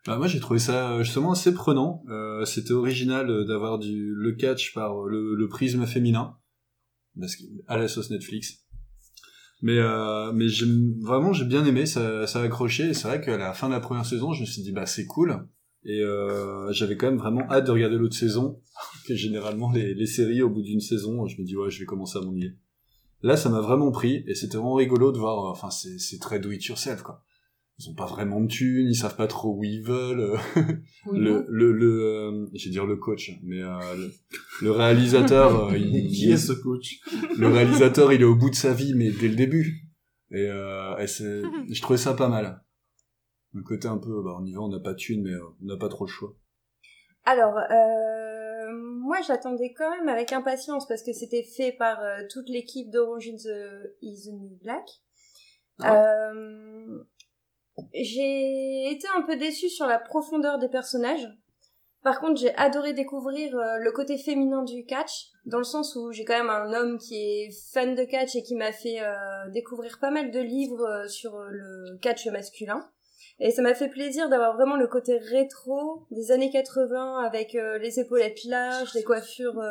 Bah, 0.07 0.17
moi 0.17 0.27
j'ai 0.27 0.39
trouvé 0.39 0.57
ça 0.59 0.93
euh, 0.93 1.03
justement 1.03 1.33
assez 1.33 1.53
prenant. 1.53 2.01
Euh, 2.09 2.45
C'était 2.45 2.71
original 2.71 3.29
euh, 3.29 3.43
d'avoir 3.43 3.77
du 3.77 4.13
le 4.15 4.31
catch 4.31 4.73
par 4.73 5.03
euh, 5.03 5.09
le, 5.09 5.35
le 5.35 5.47
prisme 5.49 5.85
féminin, 5.85 6.37
parce 7.19 7.35
à 7.67 7.77
la 7.77 7.89
sauce 7.89 8.09
Netflix. 8.09 8.65
Mais 9.61 9.77
euh, 9.79 10.31
mais 10.33 10.45
vraiment 11.01 11.33
j'ai 11.33 11.43
bien 11.43 11.65
aimé 11.65 11.85
ça 11.87 12.25
ça 12.27 12.41
a 12.41 12.43
accroché 12.43 12.93
c'est 12.93 13.07
vrai 13.07 13.19
qu'à 13.21 13.37
la 13.37 13.53
fin 13.53 13.67
de 13.67 13.73
la 13.73 13.79
première 13.79 14.05
saison 14.05 14.31
je 14.31 14.41
me 14.41 14.45
suis 14.45 14.61
dit 14.61 14.71
bah 14.71 14.85
c'est 14.85 15.07
cool 15.07 15.47
et 15.83 15.99
euh, 16.01 16.71
j'avais 16.71 16.95
quand 16.95 17.07
même 17.07 17.17
vraiment 17.17 17.41
hâte 17.49 17.65
de 17.65 17.71
regarder 17.71 17.97
l'autre 17.97 18.15
saison 18.15 18.61
que 19.07 19.15
généralement 19.15 19.71
les, 19.71 19.95
les 19.95 20.05
séries 20.05 20.43
au 20.43 20.49
bout 20.51 20.61
d'une 20.61 20.79
saison 20.79 21.25
je 21.25 21.41
me 21.41 21.45
dis 21.45 21.57
ouais 21.57 21.71
je 21.71 21.79
vais 21.79 21.85
commencer 21.85 22.19
à 22.19 22.21
m'ennuyer. 22.21 22.53
Là 23.23 23.35
ça 23.35 23.49
m'a 23.49 23.59
vraiment 23.61 23.89
pris 23.91 24.23
et 24.27 24.35
c'était 24.35 24.57
vraiment 24.57 24.75
rigolo 24.75 25.11
de 25.11 25.17
voir 25.17 25.45
enfin 25.51 25.71
c'est 25.71 25.97
c'est 25.97 26.19
très 26.19 26.39
do 26.39 26.51
it 26.51 26.63
yourself 26.63 27.01
quoi. 27.01 27.23
Ils 27.79 27.89
ont 27.89 27.93
pas 27.93 28.07
vraiment 28.07 28.41
de 28.41 28.48
thunes, 28.48 28.88
ils 28.89 28.96
savent 28.96 29.15
pas 29.15 29.27
trop 29.27 29.53
où 29.55 29.63
ils 29.63 29.84
veulent. 29.84 30.19
euh, 30.22 30.38
Oui, 31.05 31.19
le 31.19 31.46
le 31.48 31.72
le 31.72 32.03
euh, 32.05 32.48
je 32.55 32.65
vais 32.65 32.72
dire 32.72 32.86
le 32.88 32.96
coach 32.96 33.31
mais 33.43 33.62
euh, 33.62 33.77
le, 33.96 34.12
le 34.63 34.72
réalisateur 34.72 35.69
euh, 35.69 35.77
il, 35.77 36.07
qui 36.12 36.31
est 36.31 36.38
ce 36.38 36.53
coach? 36.53 37.00
le 37.38 37.48
réalisateur 37.48 38.12
il 38.13 38.22
est 38.22 38.25
au 38.25 38.36
bout 38.36 38.50
de 38.50 38.55
sa 38.55 38.74
vie 38.74 38.93
mais 38.96 39.12
dès 39.12 39.27
le 39.27 39.36
début. 39.36 39.84
Et, 40.31 40.48
euh, 40.50 40.98
et 40.98 41.07
c'est 41.07 41.41
je 41.69 41.81
trouvais 41.81 41.98
ça 42.00 42.13
pas 42.15 42.29
mal. 42.29 42.62
Un 43.55 43.62
côté 43.62 43.88
un 43.88 43.98
peu 43.98 44.24
bah 44.24 44.36
on 44.39 44.46
y 44.46 44.53
va 44.53 44.62
on 44.62 44.69
n'a 44.69 44.79
pas 44.79 44.93
de 44.93 44.98
thunes 44.98 45.22
mais 45.24 45.31
euh, 45.31 45.43
on 45.62 45.65
n'a 45.65 45.77
pas 45.77 45.88
trop 45.89 46.05
le 46.05 46.12
choix. 46.12 46.34
Alors, 47.25 47.57
euh, 47.57 48.72
moi 48.74 49.17
j'attendais 49.27 49.74
quand 49.74 49.89
même 49.98 50.07
avec 50.10 50.31
impatience 50.34 50.88
parce 50.88 51.03
que 51.03 51.12
c'était 51.13 51.43
fait 51.43 51.74
par 51.74 52.00
euh, 52.01 52.22
toute 52.31 52.48
l'équipe 52.50 52.89
d'Orange 52.89 53.27
is 53.27 53.43
the, 53.43 53.93
is 54.01 54.24
the 54.29 54.34
New 54.34 54.57
Black. 54.63 54.86
Euh, 55.84 57.03
j'ai 57.93 58.91
été 58.91 59.07
un 59.15 59.22
peu 59.22 59.36
déçue 59.36 59.69
sur 59.69 59.88
la 59.88 60.00
profondeur 60.00 60.60
des 60.60 60.69
personnages. 60.69 61.29
Par 62.03 62.19
contre, 62.22 62.39
j'ai 62.39 62.55
adoré 62.55 62.93
découvrir 62.93 63.55
euh, 63.57 63.77
le 63.79 63.91
côté 63.91 64.17
féminin 64.17 64.63
du 64.63 64.86
catch, 64.86 65.27
dans 65.46 65.57
le 65.57 65.63
sens 65.63 65.96
où 65.96 66.12
j'ai 66.12 66.24
quand 66.24 66.38
même 66.38 66.50
un 66.50 66.74
homme 66.74 66.98
qui 67.00 67.15
est 67.15 67.50
fan 67.74 67.96
de 67.96 68.03
catch 68.03 68.36
et 68.36 68.43
qui 68.43 68.55
m'a 68.55 68.72
fait 68.72 69.01
euh, 69.01 69.50
découvrir 69.50 70.00
pas 70.00 70.12
mal 70.12 70.31
de 70.31 70.39
livres 70.39 70.86
euh, 70.86 71.07
sur 71.07 71.38
le 71.38 71.98
catch 71.98 72.27
masculin. 72.27 72.88
Et 73.39 73.51
ça 73.51 73.62
m'a 73.62 73.75
fait 73.75 73.89
plaisir 73.89 74.29
d'avoir 74.29 74.55
vraiment 74.55 74.77
le 74.77 74.88
côté 74.88 75.17
rétro 75.17 76.07
des 76.10 76.31
années 76.31 76.50
80 76.50 77.24
avec 77.24 77.53
les 77.53 78.00
épaulettes 78.00 78.43
larges, 78.46 78.93
des 78.93 79.03
coiffures 79.03 79.62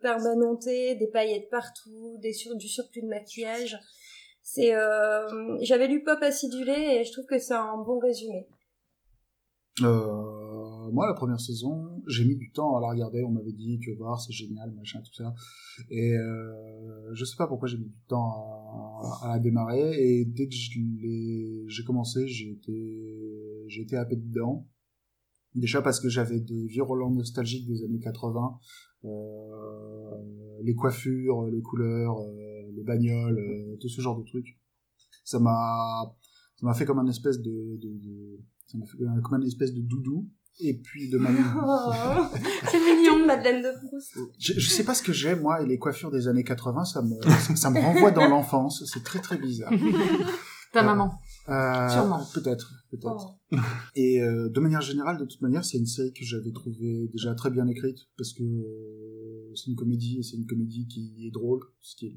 permanentées, 0.00 0.94
des 0.94 1.08
paillettes 1.08 1.50
partout, 1.50 2.20
du 2.20 2.68
surplus 2.68 3.02
de 3.02 3.08
maquillage. 3.08 3.80
C'est, 4.48 4.76
euh, 4.76 5.58
j'avais 5.60 5.88
lu 5.88 6.04
Pop 6.04 6.22
acidulé 6.22 6.70
et 6.72 7.04
je 7.04 7.10
trouve 7.10 7.26
que 7.26 7.36
c'est 7.36 7.52
un 7.52 7.82
bon 7.84 7.98
résumé. 7.98 8.46
Euh, 9.82 10.90
moi, 10.92 11.08
la 11.08 11.14
première 11.14 11.40
saison, 11.40 12.00
j'ai 12.06 12.24
mis 12.24 12.36
du 12.36 12.52
temps 12.52 12.76
à 12.76 12.80
la 12.80 12.90
regarder. 12.90 13.24
On 13.24 13.32
m'avait 13.32 13.50
dit, 13.52 13.80
tu 13.80 13.90
vas 13.90 14.04
voir, 14.04 14.20
c'est 14.20 14.32
génial, 14.32 14.70
machin, 14.70 15.00
tout 15.00 15.12
ça. 15.12 15.34
Et 15.90 16.16
euh, 16.16 17.12
je 17.12 17.24
sais 17.24 17.34
pas 17.36 17.48
pourquoi 17.48 17.66
j'ai 17.66 17.76
mis 17.76 17.88
du 17.88 18.00
temps 18.06 19.02
à, 19.22 19.32
la 19.32 19.40
démarrer. 19.40 19.94
Et 19.98 20.24
dès 20.24 20.46
que 20.46 20.54
j'ai 20.54 21.84
commencé, 21.84 22.28
j'ai 22.28 22.52
été, 22.52 23.64
j'ai 23.66 23.82
été 23.82 23.96
happé 23.96 24.14
dedans. 24.14 24.68
Déjà 25.56 25.82
parce 25.82 25.98
que 25.98 26.08
j'avais 26.08 26.38
des 26.38 26.80
Roland 26.80 27.10
nostalgiques 27.10 27.66
des 27.66 27.82
années 27.82 27.98
80. 27.98 28.60
Euh, 29.06 30.60
les 30.62 30.74
coiffures, 30.74 31.44
les 31.46 31.62
couleurs, 31.62 32.18
euh, 32.20 32.45
les 32.76 32.82
bagnoles, 32.82 33.38
euh, 33.38 33.76
tout 33.80 33.88
ce 33.88 34.00
genre 34.00 34.18
de 34.18 34.24
trucs. 34.24 34.58
Ça 35.24 35.38
m'a, 35.38 36.14
ça 36.56 36.66
m'a 36.66 36.74
fait 36.74 36.84
comme 36.84 36.98
un 36.98 37.06
espèce 37.06 37.38
de, 37.40 37.78
de, 37.80 37.88
de 37.88 38.40
ça 38.66 38.78
m'a 38.78 38.86
fait 38.86 38.96
comme 39.22 39.34
un 39.34 39.46
espèce 39.46 39.72
de 39.74 39.80
doudou. 39.80 40.28
Et 40.58 40.74
puis 40.78 41.10
de 41.10 41.18
manière, 41.18 41.44
c'est 42.70 42.78
mignon, 42.78 43.26
Madeleine 43.26 43.62
de 43.62 43.88
Proust. 43.88 44.16
je, 44.38 44.54
je 44.58 44.70
sais 44.70 44.84
pas 44.84 44.94
ce 44.94 45.02
que 45.02 45.12
j'ai 45.12 45.34
moi 45.34 45.62
et 45.62 45.66
les 45.66 45.78
coiffures 45.78 46.10
des 46.10 46.28
années 46.28 46.44
80, 46.44 46.84
ça 46.84 47.02
me, 47.02 47.14
ça, 47.22 47.56
ça 47.56 47.70
me 47.70 47.78
renvoie 47.78 48.10
dans 48.10 48.28
l'enfance. 48.28 48.84
C'est 48.86 49.02
très 49.02 49.20
très 49.20 49.36
bizarre. 49.36 49.72
Ta 50.72 50.82
Euh, 50.82 50.84
maman. 50.84 51.12
Euh, 51.48 51.88
Sûrement. 51.88 52.24
Peut-être, 52.34 52.72
peut-être. 52.90 53.38
Oh. 53.52 53.56
Et 53.94 54.20
euh, 54.20 54.48
de 54.48 54.60
manière 54.60 54.80
générale, 54.80 55.18
de 55.18 55.24
toute 55.24 55.40
manière, 55.40 55.64
c'est 55.64 55.78
une 55.78 55.86
série 55.86 56.12
que 56.12 56.24
j'avais 56.24 56.52
trouvée 56.52 57.08
déjà 57.12 57.34
très 57.34 57.50
bien 57.50 57.66
écrite 57.68 57.98
parce 58.16 58.32
que 58.32 58.42
euh, 58.42 59.52
c'est 59.54 59.70
une 59.70 59.76
comédie 59.76 60.18
et 60.18 60.22
c'est 60.22 60.36
une 60.36 60.46
comédie 60.46 60.86
qui 60.88 61.26
est 61.26 61.30
drôle, 61.30 61.60
ce 61.80 61.96
qui 61.96 62.06
est 62.06 62.16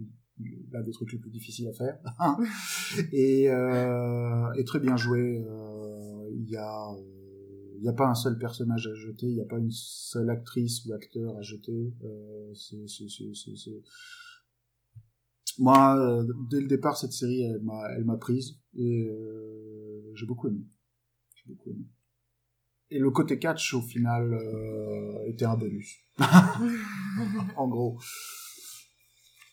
l'un 0.71 0.81
des 0.81 0.91
trucs 0.91 1.11
les 1.11 1.19
plus 1.19 1.29
difficiles 1.29 1.67
à 1.67 1.73
faire. 1.73 1.97
et, 3.11 3.49
euh, 3.49 4.51
et 4.53 4.63
très 4.63 4.79
bien 4.79 4.95
joué. 4.95 5.43
euh, 5.45 6.29
Il 6.31 6.49
y 6.49 6.57
a, 6.57 6.91
euh, 6.91 7.79
n'y 7.79 7.87
a 7.87 7.93
pas 7.93 8.07
un 8.07 8.15
seul 8.15 8.37
personnage 8.37 8.87
à 8.87 8.93
jeter, 8.93 9.27
il 9.27 9.35
n'y 9.35 9.41
a 9.41 9.45
pas 9.45 9.57
une 9.57 9.71
seule 9.71 10.29
actrice 10.29 10.85
ou 10.85 10.93
acteur 10.93 11.35
à 11.37 11.41
jeter. 11.41 11.93
Moi, 15.57 16.25
dès 16.49 16.61
le 16.61 16.67
départ, 16.67 16.97
cette 16.97 17.11
série, 17.11 17.41
elle 17.41 18.05
m'a, 18.05 18.17
prise 18.17 18.59
et 18.75 19.09
j'ai 20.13 20.25
beaucoup 20.25 20.47
aimé. 20.47 20.65
J'ai 21.35 21.53
beaucoup 21.53 21.69
aimé. 21.69 21.85
Et 22.91 22.97
le 22.97 23.11
côté 23.11 23.37
catch, 23.37 23.73
au 23.73 23.81
final, 23.81 24.37
était 25.27 25.45
un 25.45 25.57
bonus. 25.57 25.97
en 27.57 27.67
gros. 27.67 27.99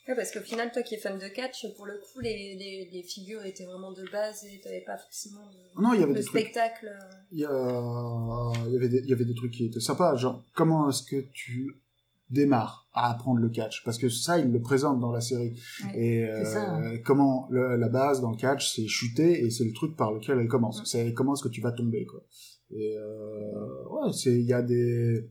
Ouais, 0.08 0.14
parce 0.14 0.30
qu'au 0.30 0.40
final, 0.40 0.70
toi 0.72 0.82
qui 0.82 0.94
es 0.94 0.98
fan 0.98 1.18
de 1.18 1.26
catch, 1.28 1.66
pour 1.76 1.84
le 1.86 1.94
coup, 1.94 2.20
les, 2.20 2.54
les, 2.56 2.88
les 2.92 3.02
figures 3.02 3.44
étaient 3.44 3.64
vraiment 3.64 3.92
de 3.92 4.04
base 4.12 4.44
et 4.44 4.60
t'avais 4.60 4.82
pas 4.86 4.96
forcément 4.98 5.44
de, 5.46 5.82
Non, 5.82 5.94
il 5.94 6.00
y 6.00 6.02
avait 6.04 6.12
de 6.12 6.18
des 6.18 6.24
trucs. 6.24 6.40
spectacle. 6.42 6.92
Il 7.32 7.40
y, 7.40 7.44
a- 7.44 8.52
il 8.66 8.72
y 8.72 8.76
avait 8.76 8.88
des, 8.88 8.98
il 8.98 9.08
y 9.08 9.12
avait 9.12 9.24
des 9.24 9.34
trucs 9.34 9.52
qui 9.52 9.64
étaient 9.66 9.80
sympas. 9.80 10.14
Genre, 10.16 10.44
comment 10.54 10.88
est-ce 10.88 11.02
que 11.02 11.16
tu 11.32 11.82
démarres 12.30 12.88
à 12.92 13.10
apprendre 13.10 13.40
le 13.40 13.48
catch? 13.48 13.82
Parce 13.84 13.98
que 13.98 14.08
ça, 14.08 14.38
il 14.38 14.52
le 14.52 14.60
présente 14.60 15.00
dans 15.00 15.10
la 15.10 15.20
série. 15.20 15.58
Ouais, 15.84 15.98
et 15.98 16.44
ça, 16.44 16.70
hein. 16.70 16.82
euh, 16.84 16.98
comment 17.04 17.48
le- 17.50 17.76
la 17.76 17.88
base 17.88 18.20
dans 18.20 18.30
le 18.30 18.36
catch, 18.36 18.74
c'est 18.76 18.86
chuter 18.86 19.44
et 19.44 19.50
c'est 19.50 19.64
le 19.64 19.72
truc 19.72 19.96
par 19.96 20.12
lequel 20.12 20.38
elle 20.38 20.48
commence. 20.48 20.82
Mm. 20.82 20.84
C'est 20.86 21.14
comment 21.14 21.34
est-ce 21.34 21.42
que 21.42 21.48
tu 21.48 21.60
vas 21.60 21.72
tomber, 21.72 22.06
quoi. 22.06 22.22
Et 22.70 22.96
euh, 22.96 23.84
ouais, 23.90 24.12
c'est 24.12 24.34
il 24.34 24.46
y 24.46 24.52
a 24.52 24.62
des. 24.62 25.28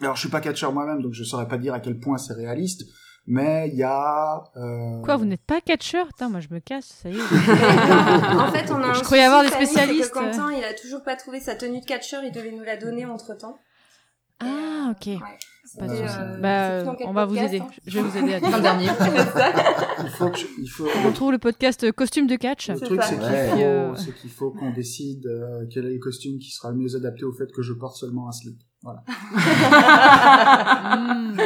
Alors, 0.00 0.16
je 0.16 0.20
suis 0.20 0.28
pas 0.28 0.40
catcheur 0.40 0.72
moi-même, 0.72 1.02
donc 1.02 1.12
je 1.12 1.22
saurais 1.24 1.48
pas 1.48 1.56
dire 1.58 1.72
à 1.72 1.78
quel 1.80 1.98
point 2.00 2.18
c'est 2.18 2.34
réaliste. 2.34 2.84
Mais 3.28 3.68
il 3.72 3.76
y 3.78 3.82
a. 3.82 4.44
euh, 4.56 5.02
Quoi, 5.02 5.16
vous 5.16 5.24
n'êtes 5.24 5.44
pas 5.44 5.60
catcheur? 5.60 6.06
Putain, 6.06 6.28
moi 6.28 6.40
je 6.40 6.48
me 6.50 6.60
casse, 6.60 6.86
ça 7.02 7.08
y 7.10 7.16
est. 7.16 7.20
en 7.20 8.52
fait, 8.52 8.70
on 8.70 8.76
a 8.82 8.86
un 8.88 8.94
Je 8.94 9.02
croyais 9.02 9.24
avoir 9.24 9.42
des 9.42 9.48
spécialistes. 9.50 10.12
Que 10.12 10.18
Quentin, 10.18 10.52
il 10.52 10.62
a 10.62 10.74
toujours 10.74 11.02
pas 11.02 11.16
trouvé 11.16 11.40
sa 11.40 11.54
tenue 11.56 11.80
de 11.80 11.84
catcheur, 11.86 12.22
il 12.24 12.30
devait 12.32 12.52
nous 12.52 12.62
la 12.62 12.76
donner 12.76 13.04
entre 13.04 13.36
temps. 13.36 13.58
Ah, 14.40 14.90
ok. 14.92 15.06
Ouais. 15.06 15.18
Pas 15.80 15.86
de 15.88 15.92
Euh, 15.94 16.06
euh, 16.06 16.84
bah, 16.84 16.94
on 17.06 17.12
va 17.12 17.24
vous 17.24 17.36
aider. 17.36 17.58
hein 17.58 17.66
Je 17.86 17.98
vais 17.98 18.08
vous 18.08 18.16
aider 18.16 18.34
à 18.34 18.38
le 18.56 18.62
dernier. 18.62 18.86
il 20.04 20.10
faut 20.10 20.30
que 20.30 20.38
je- 20.38 20.46
il 20.62 20.68
faut. 20.68 20.86
On 21.04 21.08
retrouve 21.08 21.32
le 21.32 21.38
podcast 21.38 21.82
euh, 21.82 21.90
costume 21.90 22.28
de 22.28 22.36
catch. 22.36 22.68
Le 22.68 22.76
C'est 22.76 22.84
truc, 22.84 23.02
ça. 23.02 23.08
c'est 23.08 23.16
qu'il 23.16 23.24
faut, 23.24 23.60
Euh, 23.62 23.94
c'est 23.96 24.14
qu'il 24.14 24.30
faut 24.30 24.50
qu'on 24.52 24.70
décide 24.70 25.26
euh, 25.26 25.66
quel 25.72 25.86
est 25.86 25.94
le 25.94 25.98
costume 25.98 26.38
qui 26.38 26.50
sera 26.52 26.70
le 26.70 26.76
mieux 26.76 26.94
adapté 26.94 27.24
au 27.24 27.32
fait 27.32 27.50
que 27.52 27.62
je 27.62 27.72
porte 27.72 27.96
seulement 27.96 28.28
un 28.28 28.32
slip. 28.32 28.56
Voilà. 28.82 29.02
Mm. 31.08 31.36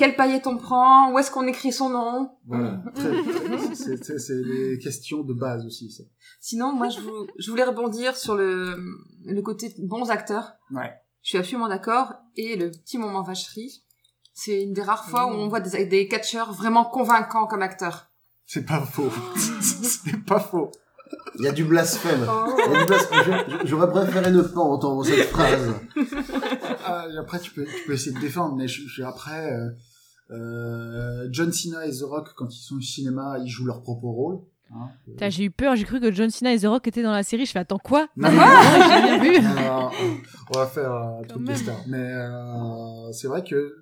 Quelle 0.00 0.16
paillette 0.16 0.46
on 0.46 0.56
prend 0.56 1.12
Où 1.12 1.18
est-ce 1.18 1.30
qu'on 1.30 1.46
écrit 1.46 1.72
son 1.72 1.90
nom 1.90 2.30
Voilà. 2.46 2.82
Très- 2.94 3.10
très- 3.22 3.74
c'est, 3.74 4.02
c'est, 4.02 4.18
c'est 4.18 4.42
des 4.42 4.78
questions 4.82 5.22
de 5.22 5.34
base 5.34 5.66
aussi, 5.66 5.90
ça. 5.92 6.02
Sinon, 6.40 6.72
moi, 6.72 6.88
je, 6.88 7.00
vou- 7.00 7.26
je 7.38 7.50
voulais 7.50 7.64
rebondir 7.64 8.16
sur 8.16 8.34
le, 8.34 8.76
le 9.26 9.42
côté 9.42 9.74
bons 9.78 10.10
acteurs. 10.10 10.52
Ouais. 10.70 10.90
Je 11.22 11.28
suis 11.28 11.38
absolument 11.38 11.68
d'accord. 11.68 12.14
Et 12.36 12.56
le 12.56 12.70
petit 12.70 12.96
moment 12.96 13.22
vacherie, 13.22 13.82
c'est 14.32 14.62
une 14.62 14.72
des 14.72 14.82
rares 14.82 15.04
fois 15.04 15.26
où 15.26 15.36
on 15.36 15.48
voit 15.48 15.60
des, 15.60 15.84
des 15.84 16.08
catcheurs 16.08 16.54
vraiment 16.54 16.86
convaincants 16.86 17.46
comme 17.46 17.60
acteurs. 17.60 18.06
C'est 18.46 18.64
pas 18.64 18.80
faux. 18.80 19.10
c'est 19.60 20.24
pas 20.24 20.40
faux. 20.40 20.70
Il 21.38 21.44
y 21.44 21.48
a 21.48 21.52
du 21.52 21.64
blasphème. 21.64 22.26
Oh. 22.26 22.54
Il 22.66 22.72
y 22.72 22.76
a 22.76 22.80
du 22.80 22.86
blasphème. 22.86 23.44
J'aurais 23.64 23.90
préféré 23.90 24.30
ne 24.30 24.40
pas 24.42 24.60
entendre 24.60 25.04
cette 25.04 25.28
phrase. 25.28 25.74
Ah, 26.86 27.04
et 27.12 27.18
après, 27.18 27.38
tu 27.40 27.50
peux, 27.50 27.64
tu 27.64 27.84
peux 27.86 27.92
essayer 27.92 28.12
de 28.12 28.20
défendre, 28.20 28.56
mais 28.56 28.66
je, 28.66 28.82
je- 28.88 29.02
après, 29.02 29.52
euh, 29.52 29.68
euh, 30.30 31.28
John 31.30 31.52
Cena 31.52 31.86
et 31.86 31.90
The 31.90 32.02
Rock, 32.02 32.30
quand 32.36 32.54
ils 32.54 32.60
sont 32.60 32.76
au 32.76 32.80
cinéma, 32.80 33.38
ils 33.42 33.48
jouent 33.48 33.66
leur 33.66 33.82
propre 33.82 34.04
rôle. 34.04 34.40
Hein. 34.72 34.88
J'ai 35.30 35.44
eu 35.44 35.50
peur, 35.50 35.74
j'ai 35.74 35.84
cru 35.84 36.00
que 36.00 36.12
John 36.12 36.30
Cena 36.30 36.54
et 36.54 36.58
The 36.60 36.66
Rock 36.66 36.86
étaient 36.86 37.02
dans 37.02 37.10
la 37.12 37.24
série. 37.24 37.44
Je 37.44 37.52
fais 37.52 37.58
attends 37.58 37.78
quoi? 37.78 38.08
Non, 38.16 38.30
non, 38.32 38.38
rien 38.38 39.18
vu. 39.18 39.38
On 40.54 40.58
va 40.58 40.66
faire 40.66 40.92
un 40.92 41.22
truc 41.22 41.42
même. 41.42 41.48
guest 41.48 41.62
star. 41.64 41.76
Mais 41.88 42.12
euh, 42.12 43.12
c'est 43.12 43.26
vrai 43.26 43.42
que 43.42 43.74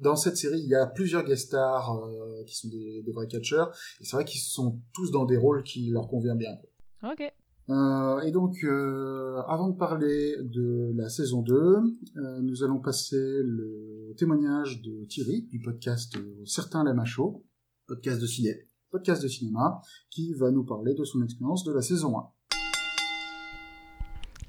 dans 0.00 0.16
cette 0.16 0.36
série, 0.36 0.58
il 0.58 0.68
y 0.68 0.74
a 0.74 0.86
plusieurs 0.86 1.22
guest 1.24 1.46
stars 1.46 1.94
euh, 1.94 2.42
qui 2.44 2.56
sont 2.56 2.68
des, 2.68 3.02
des 3.04 3.12
vrais 3.12 3.28
catcheurs. 3.28 3.72
Et 4.00 4.04
c'est 4.04 4.16
vrai 4.16 4.24
qu'ils 4.24 4.40
sont 4.40 4.80
tous 4.92 5.12
dans 5.12 5.24
des 5.24 5.36
rôles 5.36 5.62
qui 5.62 5.90
leur 5.90 6.08
conviennent 6.08 6.38
bien. 6.38 6.56
Ok. 7.04 7.32
Euh, 7.70 8.20
et 8.22 8.32
donc, 8.32 8.56
euh, 8.64 9.40
avant 9.46 9.68
de 9.68 9.76
parler 9.76 10.34
de 10.42 10.92
la 10.96 11.08
saison 11.08 11.42
2, 11.42 11.54
euh, 11.54 12.40
nous 12.42 12.64
allons 12.64 12.80
passer 12.80 13.16
le 13.44 14.14
témoignage 14.18 14.82
de 14.82 15.04
Thierry 15.04 15.42
du 15.42 15.60
podcast 15.60 16.16
euh, 16.16 16.42
Certains 16.44 16.84
l'aiment 16.84 17.04
chaud, 17.04 17.44
Podcast 17.86 18.20
de 18.20 18.26
ciné. 18.26 18.68
podcast 18.90 19.22
de 19.22 19.28
cinéma, 19.28 19.80
qui 20.10 20.34
va 20.34 20.50
nous 20.50 20.64
parler 20.64 20.94
de 20.94 21.04
son 21.04 21.22
expérience 21.22 21.64
de 21.64 21.72
la 21.72 21.82
saison 21.82 22.18
1. 22.18 22.24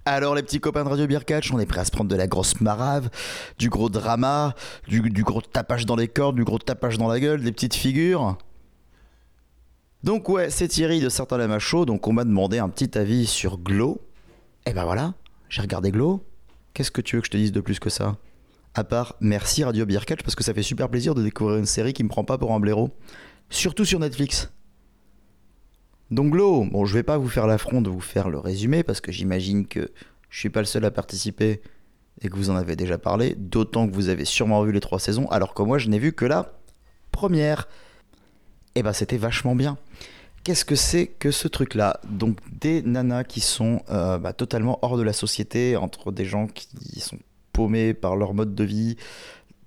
Alors 0.06 0.36
les 0.36 0.44
petits 0.44 0.60
copains 0.60 0.84
de 0.84 0.90
Radio 0.90 1.08
Beer 1.08 1.24
Catch, 1.26 1.54
on 1.54 1.60
est 1.60 1.66
prêt 1.66 1.80
à 1.80 1.86
se 1.86 1.92
prendre 1.92 2.10
de 2.10 2.16
la 2.16 2.28
grosse 2.28 2.60
marave, 2.60 3.10
du 3.58 3.70
gros 3.70 3.90
drama, 3.90 4.54
du, 4.88 5.02
du 5.02 5.24
gros 5.24 5.42
tapage 5.42 5.86
dans 5.86 5.96
les 5.96 6.10
cordes, 6.10 6.36
du 6.36 6.44
gros 6.44 6.60
tapage 6.60 6.98
dans 6.98 7.08
la 7.08 7.20
gueule, 7.22 7.42
des 7.42 7.54
petites 7.54 7.76
figures. 7.76 8.38
Donc 10.04 10.28
ouais, 10.28 10.50
c'est 10.50 10.68
Thierry 10.68 11.00
de 11.00 11.08
Certains 11.08 11.38
Lames 11.38 11.54
à 11.54 11.60
chaud, 11.60 11.86
donc 11.86 12.06
on 12.10 12.14
m'a 12.14 12.26
demandé 12.26 12.60
un 12.60 12.68
petit 12.68 12.98
avis 12.98 13.26
sur 13.26 13.58
Glow. 13.58 14.02
Et 14.66 14.74
ben 14.74 14.84
voilà, 14.84 15.14
j'ai 15.48 15.62
regardé 15.62 15.92
Glow. 15.92 16.26
Qu'est-ce 16.74 16.92
que 16.92 17.00
tu 17.00 17.16
veux 17.16 17.22
que 17.22 17.28
je 17.28 17.32
te 17.32 17.38
dise 17.38 17.54
de 17.54 17.62
plus 17.62 17.80
que 17.80 17.90
ça? 17.90 18.18
À 18.74 18.84
part 18.84 19.16
merci 19.22 19.64
Radio 19.64 19.86
Beer 19.86 20.02
parce 20.06 20.36
que 20.36 20.44
ça 20.44 20.54
fait 20.54 20.62
super 20.62 20.90
plaisir 20.90 21.16
de 21.16 21.24
découvrir 21.24 21.58
une 21.58 21.66
série 21.66 21.94
qui 21.94 22.04
me 22.04 22.10
prend 22.10 22.26
pas 22.26 22.38
pour 22.38 22.52
un 22.52 22.60
blaireau. 22.60 22.90
Surtout 23.50 23.86
sur 23.86 24.00
Netflix. 24.00 24.52
Donc 26.12 26.32
Glow, 26.32 26.66
bon 26.66 26.84
je 26.84 26.94
vais 26.96 27.04
pas 27.04 27.18
vous 27.18 27.30
faire 27.30 27.48
l'affront 27.48 27.82
de 27.82 27.90
vous 27.90 28.02
faire 28.02 28.30
le 28.30 28.40
résumé 28.40 28.84
parce 28.84 29.00
que 29.00 29.14
j'imagine 29.14 29.68
que 29.68 29.90
je 30.30 30.38
suis 30.38 30.50
pas 30.50 30.60
le 30.60 30.66
seul 30.66 30.84
à 30.84 30.92
participer 30.92 31.62
et 32.20 32.28
que 32.28 32.36
vous 32.36 32.50
en 32.50 32.58
avez 32.58 32.76
déjà 32.76 32.98
parlé, 32.98 33.36
d'autant 33.38 33.88
que 33.88 33.94
vous 33.94 34.10
avez 34.10 34.26
sûrement 34.26 34.64
vu 34.64 34.74
les 34.74 34.82
trois 34.82 35.00
saisons 35.00 35.30
alors 35.30 35.54
que 35.54 35.62
moi 35.62 35.78
je 35.78 35.88
n'ai 35.88 36.00
vu 36.00 36.12
que 36.12 36.26
la 36.26 36.60
première. 37.12 37.70
Et 38.76 38.84
ben 38.84 38.94
c'était 38.94 39.18
vachement 39.18 39.56
bien. 39.56 39.78
Qu'est-ce 40.44 40.66
que 40.66 40.76
c'est 40.76 41.08
que 41.08 41.32
ce 41.32 41.48
truc-là? 41.48 42.02
Donc 42.10 42.38
des 42.52 42.82
nanas 42.82 43.24
qui 43.24 43.40
sont 43.40 43.82
euh, 43.90 44.18
bah, 44.18 44.34
totalement 44.34 44.80
hors 44.82 44.98
de 44.98 45.04
la 45.04 45.14
société, 45.14 45.78
entre 45.78 46.12
des 46.12 46.26
gens 46.26 46.48
qui 46.48 47.00
sont 47.00 47.20
paumés 47.54 47.94
par 47.94 48.16
leur 48.16 48.34
mode 48.34 48.56
de 48.56 48.64
vie, 48.64 48.98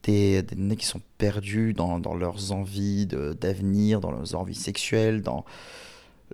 des, 0.03 0.43
des 0.43 0.57
nanas 0.57 0.77
qui 0.77 0.87
sont 0.87 1.01
perdus 1.19 1.73
dans, 1.73 1.99
dans 1.99 2.15
leurs 2.15 2.53
envies 2.53 3.07
d'avenir, 3.07 4.01
dans 4.01 4.11
leurs 4.11 4.35
envies 4.35 4.55
sexuelles, 4.55 5.23
dans, 5.23 5.45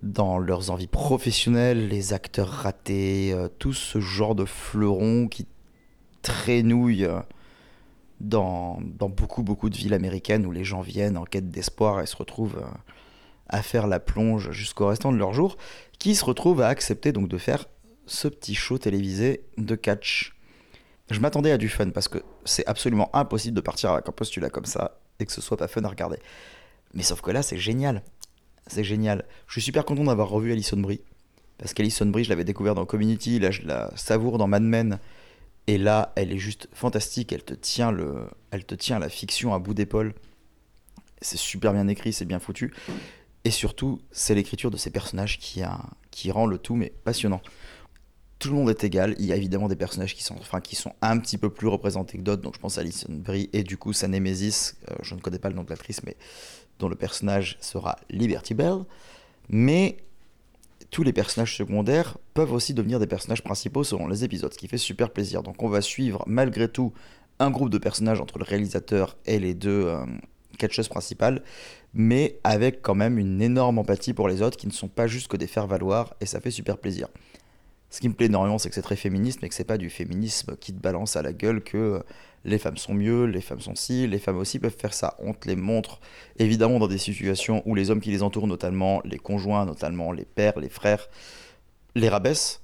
dans 0.03 0.39
leurs 0.39 0.71
envies 0.71 0.87
professionnelles, 0.89 1.89
les 1.89 2.13
acteurs 2.13 2.49
ratés, 2.49 3.33
euh, 3.33 3.49
tout 3.59 3.75
ce 3.75 4.01
genre 4.01 4.35
de 4.35 4.45
fleurons 4.45 5.29
qui 5.29 5.47
traînouillent 6.23 7.05
euh, 7.05 7.21
dans, 8.23 8.79
beaucoup 9.01 9.43
beaucoup 9.43 9.69
de 9.69 9.77
villes 9.77 9.95
américaines 9.95 10.47
où 10.47 10.53
les 10.53 10.65
gens 10.65 10.81
viennent 10.81 11.17
en 11.17 11.25
quête 11.25 11.51
d'espoir 11.51 12.01
et 12.01 12.07
se 12.07 12.17
retrouvent 12.17 12.59
euh, 12.59 12.79
à 13.49 13.63
faire 13.63 13.87
la 13.87 14.01
plonge 14.01 14.53
jusqu'au 14.53 14.87
restant 14.87 15.13
de 15.13 15.19
leur 15.19 15.35
jour, 15.35 15.57
qui 15.99 16.15
se 16.15 16.25
retrouvent 16.25 16.63
à 16.63 16.69
accepter 16.69 17.13
donc 17.13 17.29
de 17.29 17.37
faire 17.37 17.67
ce 18.07 18.29
petit 18.29 18.55
show 18.55 18.79
télévisé 18.79 19.45
de 19.59 19.75
catch. 19.75 20.35
Je 21.11 21.21
m'attendais 21.21 21.51
à 21.51 21.59
du 21.59 21.69
fun 21.69 21.91
parce 21.91 22.09
que 22.09 22.19
c'est 22.45 22.67
absolument 22.67 23.15
impossible 23.15 23.57
de 23.57 23.61
partir 23.61 23.91
avec 23.91 24.09
un 24.09 24.13
postulat 24.13 24.51
comme 24.51 24.65
ça 24.65 24.99
et 25.19 25.27
que 25.27 25.33
ce 25.33 25.41
soit 25.41 25.57
pas 25.57 25.69
fun 25.69 25.83
à 25.83 25.89
regarder. 25.89 26.19
Mais 26.95 27.03
sauf 27.03 27.21
que 27.21 27.31
là, 27.31 27.43
c'est 27.43 27.59
génial. 27.59 28.03
c'est 28.67 28.85
génial. 28.85 29.25
Je 29.47 29.53
suis 29.53 29.63
super 29.63 29.85
content 29.85 30.05
d'avoir 30.05 30.29
revu 30.29 30.53
Alison 30.53 30.79
Brie. 30.79 31.01
Parce 31.59 31.75
qu'Alison 31.75 32.07
Brie, 32.07 32.25
je 32.25 32.31
l'avais 32.31 32.45
découvert 32.45 32.75
dans 32.75 32.87
Community, 32.87 33.39
là 33.39 33.51
je 33.51 33.63
la 33.63 33.91
savoure 33.97 34.39
dans 34.39 34.47
Mad 34.47 34.63
Men. 34.63 34.99
Et 35.67 35.79
là, 35.79 36.13
elle 36.17 36.33
est 36.33 36.39
juste 36.39 36.69
fantastique. 36.73 37.33
Elle 37.33 37.45
te 37.45 37.55
tient, 37.55 37.93
le, 37.93 38.27
elle 38.51 38.65
te 38.65 38.75
tient 38.75 38.99
la 38.99 39.09
fiction 39.09 39.55
à 39.55 39.59
bout 39.59 39.75
d'épaule. 39.75 40.15
C'est 41.21 41.39
super 41.39 41.73
bien 41.73 41.87
écrit, 41.89 42.13
c'est 42.13 42.25
bien 42.25 42.41
foutu. 42.41 42.75
Et 43.45 43.51
surtout, 43.51 44.01
c'est 44.11 44.35
l'écriture 44.35 44.71
de 44.71 44.77
ces 44.77 44.91
personnages 44.91 45.39
qui, 45.39 45.63
a, 45.63 45.81
qui 46.11 46.31
rend 46.31 46.47
le 46.47 46.59
tout 46.59 46.75
mais 46.75 46.93
passionnant. 47.05 47.41
Tout 48.39 48.51
le 48.51 48.57
monde 48.57 48.71
est 48.71 48.83
égal. 48.83 49.15
Il 49.19 49.27
y 49.27 49.33
a 49.33 49.37
évidemment 49.37 49.69
des 49.69 49.77
personnages 49.77 50.17
qui 50.17 50.25
sont, 50.25 50.35
enfin, 50.41 50.61
qui 50.61 50.75
sont 50.75 50.93
un 51.01 51.19
petit 51.19 51.39
peu 51.39 51.49
plus 51.49 51.69
représentés 51.69 52.19
que 52.19 52.23
d'autres. 52.23 52.43
Donc 52.43 52.55
je 52.57 52.61
pense 52.61 52.79
à 52.79 52.81
Alison 52.81 53.07
Brie 53.11 53.49
et 53.53 53.63
du 53.63 53.77
coup 53.77 53.93
sa 53.93 54.09
Némésis. 54.09 54.77
euh, 54.91 54.95
je 55.03 55.15
ne 55.15 55.21
connais 55.21 55.39
pas 55.39 55.49
le 55.49 55.55
nom 55.55 55.63
de 55.63 55.71
l'actrice, 55.71 56.03
mais 56.03 56.17
dont 56.81 56.89
le 56.89 56.97
personnage 56.97 57.57
sera 57.61 57.97
Liberty 58.11 58.55
Bell. 58.55 58.79
Mais 59.49 59.99
tous 60.93 61.03
les 61.03 61.13
personnages 61.13 61.57
secondaires 61.57 62.19
peuvent 62.35 62.53
aussi 62.53 62.75
devenir 62.75 63.01
des 63.01 63.07
personnages 63.07 63.43
principaux 63.43 63.83
selon 63.83 64.07
les 64.07 64.25
épisodes, 64.25 64.53
ce 64.53 64.59
qui 64.59 64.69
fait 64.69 64.79
super 64.79 65.11
plaisir. 65.11 65.43
Donc 65.43 65.63
on 65.63 65.69
va 65.69 65.81
suivre 65.81 66.23
malgré 66.27 66.69
tout 66.69 66.93
un 67.39 67.51
groupe 67.51 67.71
de 67.71 67.79
personnages 67.79 68.21
entre 68.21 68.39
le 68.39 68.45
réalisateur 68.45 69.17
et 69.25 69.39
les 69.39 69.55
deux 69.55 69.87
euh, 69.87 70.05
catcheuses 70.59 70.89
principales, 70.89 71.43
mais 71.95 72.39
avec 72.45 72.83
quand 72.83 72.95
même 72.95 73.19
une 73.19 73.41
énorme 73.41 73.79
empathie 73.79 74.13
pour 74.13 74.29
les 74.29 74.43
autres 74.43 74.59
qui 74.59 74.67
ne 74.67 74.73
sont 74.73 74.87
pas 74.87 75.07
juste 75.07 75.29
que 75.29 75.39
des 75.39 75.47
faire-valoir, 75.47 76.15
et 76.21 76.27
ça 76.27 76.41
fait 76.41 76.51
super 76.51 76.77
plaisir. 76.77 77.09
Ce 77.89 78.01
qui 78.01 78.09
me 78.09 78.15
plaît 78.15 78.27
énormément, 78.27 78.59
c'est 78.59 78.69
que 78.69 78.75
c'est 78.75 78.83
très 78.83 78.97
féministe, 78.97 79.41
mais 79.43 79.49
que 79.49 79.55
c'est 79.55 79.65
pas 79.65 79.79
du 79.79 79.89
féminisme 79.89 80.57
qui 80.57 80.75
te 80.75 80.81
balance 80.81 81.17
à 81.17 81.23
la 81.23 81.33
gueule 81.33 81.65
que 81.65 81.79
euh, 81.79 82.01
les 82.45 82.59
femmes 82.59 82.77
sont 82.77 82.95
mieux, 82.95 83.25
les 83.25 83.41
femmes 83.41 83.61
sont 83.61 83.75
ci, 83.75 84.07
les 84.07 84.19
femmes 84.19 84.39
aussi 84.39 84.59
peuvent 84.59 84.77
faire 84.77 84.95
ça. 84.95 85.17
On 85.19 85.33
te 85.33 85.47
les 85.49 85.57
montre 85.57 86.01
évidemment 86.39 86.79
dans 86.79 86.89
des 86.89 86.99
situations 86.99 87.63
où 87.67 87.75
les 87.75 87.91
hommes 87.91 88.01
qui 88.01 88.11
les 88.11 88.23
entourent, 88.23 88.47
notamment 88.47 89.01
les 89.05 89.19
conjoints, 89.19 89.65
notamment 89.65 90.13
les 90.13 90.25
pères, 90.25 90.59
les 90.59 90.69
frères, 90.69 91.09
les 91.95 92.09
rabaissent, 92.09 92.63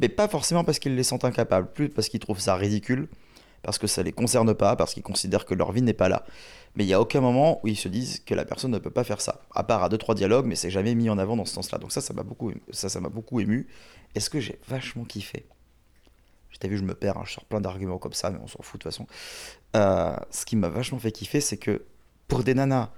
mais 0.00 0.08
pas 0.08 0.28
forcément 0.28 0.64
parce 0.64 0.78
qu'ils 0.78 0.94
les 0.94 1.02
sentent 1.02 1.24
incapables, 1.24 1.72
plus 1.72 1.88
parce 1.88 2.08
qu'ils 2.08 2.20
trouvent 2.20 2.40
ça 2.40 2.54
ridicule, 2.54 3.08
parce 3.62 3.78
que 3.78 3.86
ça 3.86 4.02
les 4.02 4.12
concerne 4.12 4.54
pas, 4.54 4.76
parce 4.76 4.94
qu'ils 4.94 5.02
considèrent 5.02 5.44
que 5.44 5.54
leur 5.54 5.72
vie 5.72 5.82
n'est 5.82 5.92
pas 5.92 6.08
là. 6.08 6.24
Mais 6.76 6.84
il 6.84 6.86
n'y 6.86 6.94
a 6.94 7.00
aucun 7.00 7.20
moment 7.20 7.60
où 7.62 7.68
ils 7.68 7.76
se 7.76 7.88
disent 7.88 8.20
que 8.20 8.34
la 8.34 8.44
personne 8.44 8.70
ne 8.70 8.78
peut 8.78 8.90
pas 8.90 9.04
faire 9.04 9.20
ça, 9.20 9.42
à 9.54 9.64
part 9.64 9.82
à 9.82 9.88
deux 9.88 9.98
trois 9.98 10.14
dialogues, 10.14 10.46
mais 10.46 10.54
c'est 10.54 10.70
jamais 10.70 10.94
mis 10.94 11.10
en 11.10 11.18
avant 11.18 11.36
dans 11.36 11.44
ce 11.44 11.54
sens-là. 11.54 11.78
Donc 11.78 11.92
ça, 11.92 12.00
ça 12.00 12.14
m'a 12.14 12.22
beaucoup, 12.22 12.52
ça, 12.70 12.88
ça 12.88 13.00
m'a 13.00 13.08
beaucoup 13.08 13.40
ému. 13.40 13.66
Et 14.14 14.20
ce 14.20 14.30
que 14.30 14.40
j'ai 14.40 14.58
vachement 14.68 15.04
kiffé, 15.04 15.46
t'ai 16.60 16.68
vu, 16.68 16.78
je 16.78 16.84
me 16.84 16.94
perds, 16.94 17.18
hein, 17.18 17.24
je 17.26 17.32
sors 17.32 17.44
plein 17.44 17.60
d'arguments 17.60 17.98
comme 17.98 18.12
ça, 18.12 18.30
mais 18.30 18.38
on 18.42 18.46
s'en 18.46 18.62
fout 18.62 18.80
de 18.80 18.84
toute 18.84 18.92
façon. 18.92 19.06
Euh, 19.76 20.16
ce 20.30 20.44
qui 20.44 20.56
m'a 20.56 20.68
vachement 20.68 20.98
fait 20.98 21.12
kiffer, 21.12 21.40
c'est 21.40 21.56
que 21.56 21.84
pour 22.28 22.44
des 22.44 22.54
nanas 22.54 22.90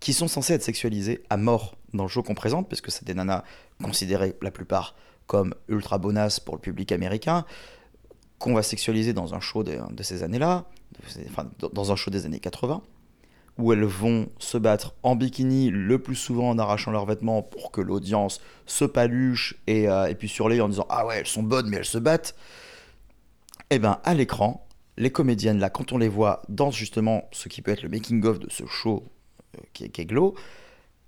qui 0.00 0.12
sont 0.12 0.28
censées 0.28 0.54
être 0.54 0.62
sexualisées 0.62 1.24
à 1.28 1.36
mort 1.36 1.76
dans 1.92 2.04
le 2.04 2.08
show 2.08 2.22
qu'on 2.22 2.34
présente, 2.34 2.68
parce 2.68 2.80
que 2.80 2.90
c'est 2.90 3.04
des 3.04 3.14
nanas 3.14 3.42
considérées 3.82 4.36
la 4.42 4.50
plupart 4.50 4.94
comme 5.26 5.54
ultra 5.68 5.98
bonasses 5.98 6.40
pour 6.40 6.54
le 6.54 6.60
public 6.60 6.92
américain, 6.92 7.44
qu'on 8.38 8.54
va 8.54 8.62
sexualiser 8.62 9.12
dans 9.12 9.34
un 9.34 9.40
show 9.40 9.64
de, 9.64 9.78
de 9.90 10.02
ces 10.02 10.22
années-là, 10.22 10.66
enfin 11.28 11.50
dans 11.58 11.92
un 11.92 11.96
show 11.96 12.10
des 12.10 12.24
années 12.24 12.38
80, 12.38 12.82
où 13.58 13.72
elles 13.72 13.84
vont 13.84 14.28
se 14.38 14.56
battre 14.56 14.94
en 15.02 15.16
bikini, 15.16 15.70
le 15.70 15.98
plus 15.98 16.14
souvent 16.14 16.50
en 16.50 16.58
arrachant 16.58 16.92
leurs 16.92 17.06
vêtements 17.06 17.42
pour 17.42 17.72
que 17.72 17.80
l'audience 17.80 18.40
se 18.66 18.84
paluche 18.84 19.56
et, 19.66 19.88
euh, 19.88 20.06
et 20.06 20.14
puis 20.14 20.32
en 20.40 20.68
disant 20.68 20.86
Ah 20.88 21.04
ouais, 21.06 21.18
elles 21.18 21.26
sont 21.26 21.42
bonnes, 21.42 21.68
mais 21.68 21.78
elles 21.78 21.84
se 21.84 21.98
battent. 21.98 22.36
Et 23.70 23.78
ben 23.78 23.98
à 24.04 24.14
l'écran, 24.14 24.66
les 24.96 25.10
comédiennes 25.10 25.58
là, 25.58 25.70
quand 25.70 25.92
on 25.92 25.98
les 25.98 26.08
voit 26.08 26.42
dans 26.48 26.70
justement 26.70 27.28
ce 27.32 27.48
qui 27.48 27.60
peut 27.60 27.72
être 27.72 27.82
le 27.82 27.88
making-of 27.88 28.38
de 28.38 28.48
ce 28.48 28.64
show 28.64 29.04
euh, 29.56 29.60
qui 29.72 29.84
est, 29.84 29.88
qui 29.88 30.02
est 30.02 30.06
Glow, 30.06 30.34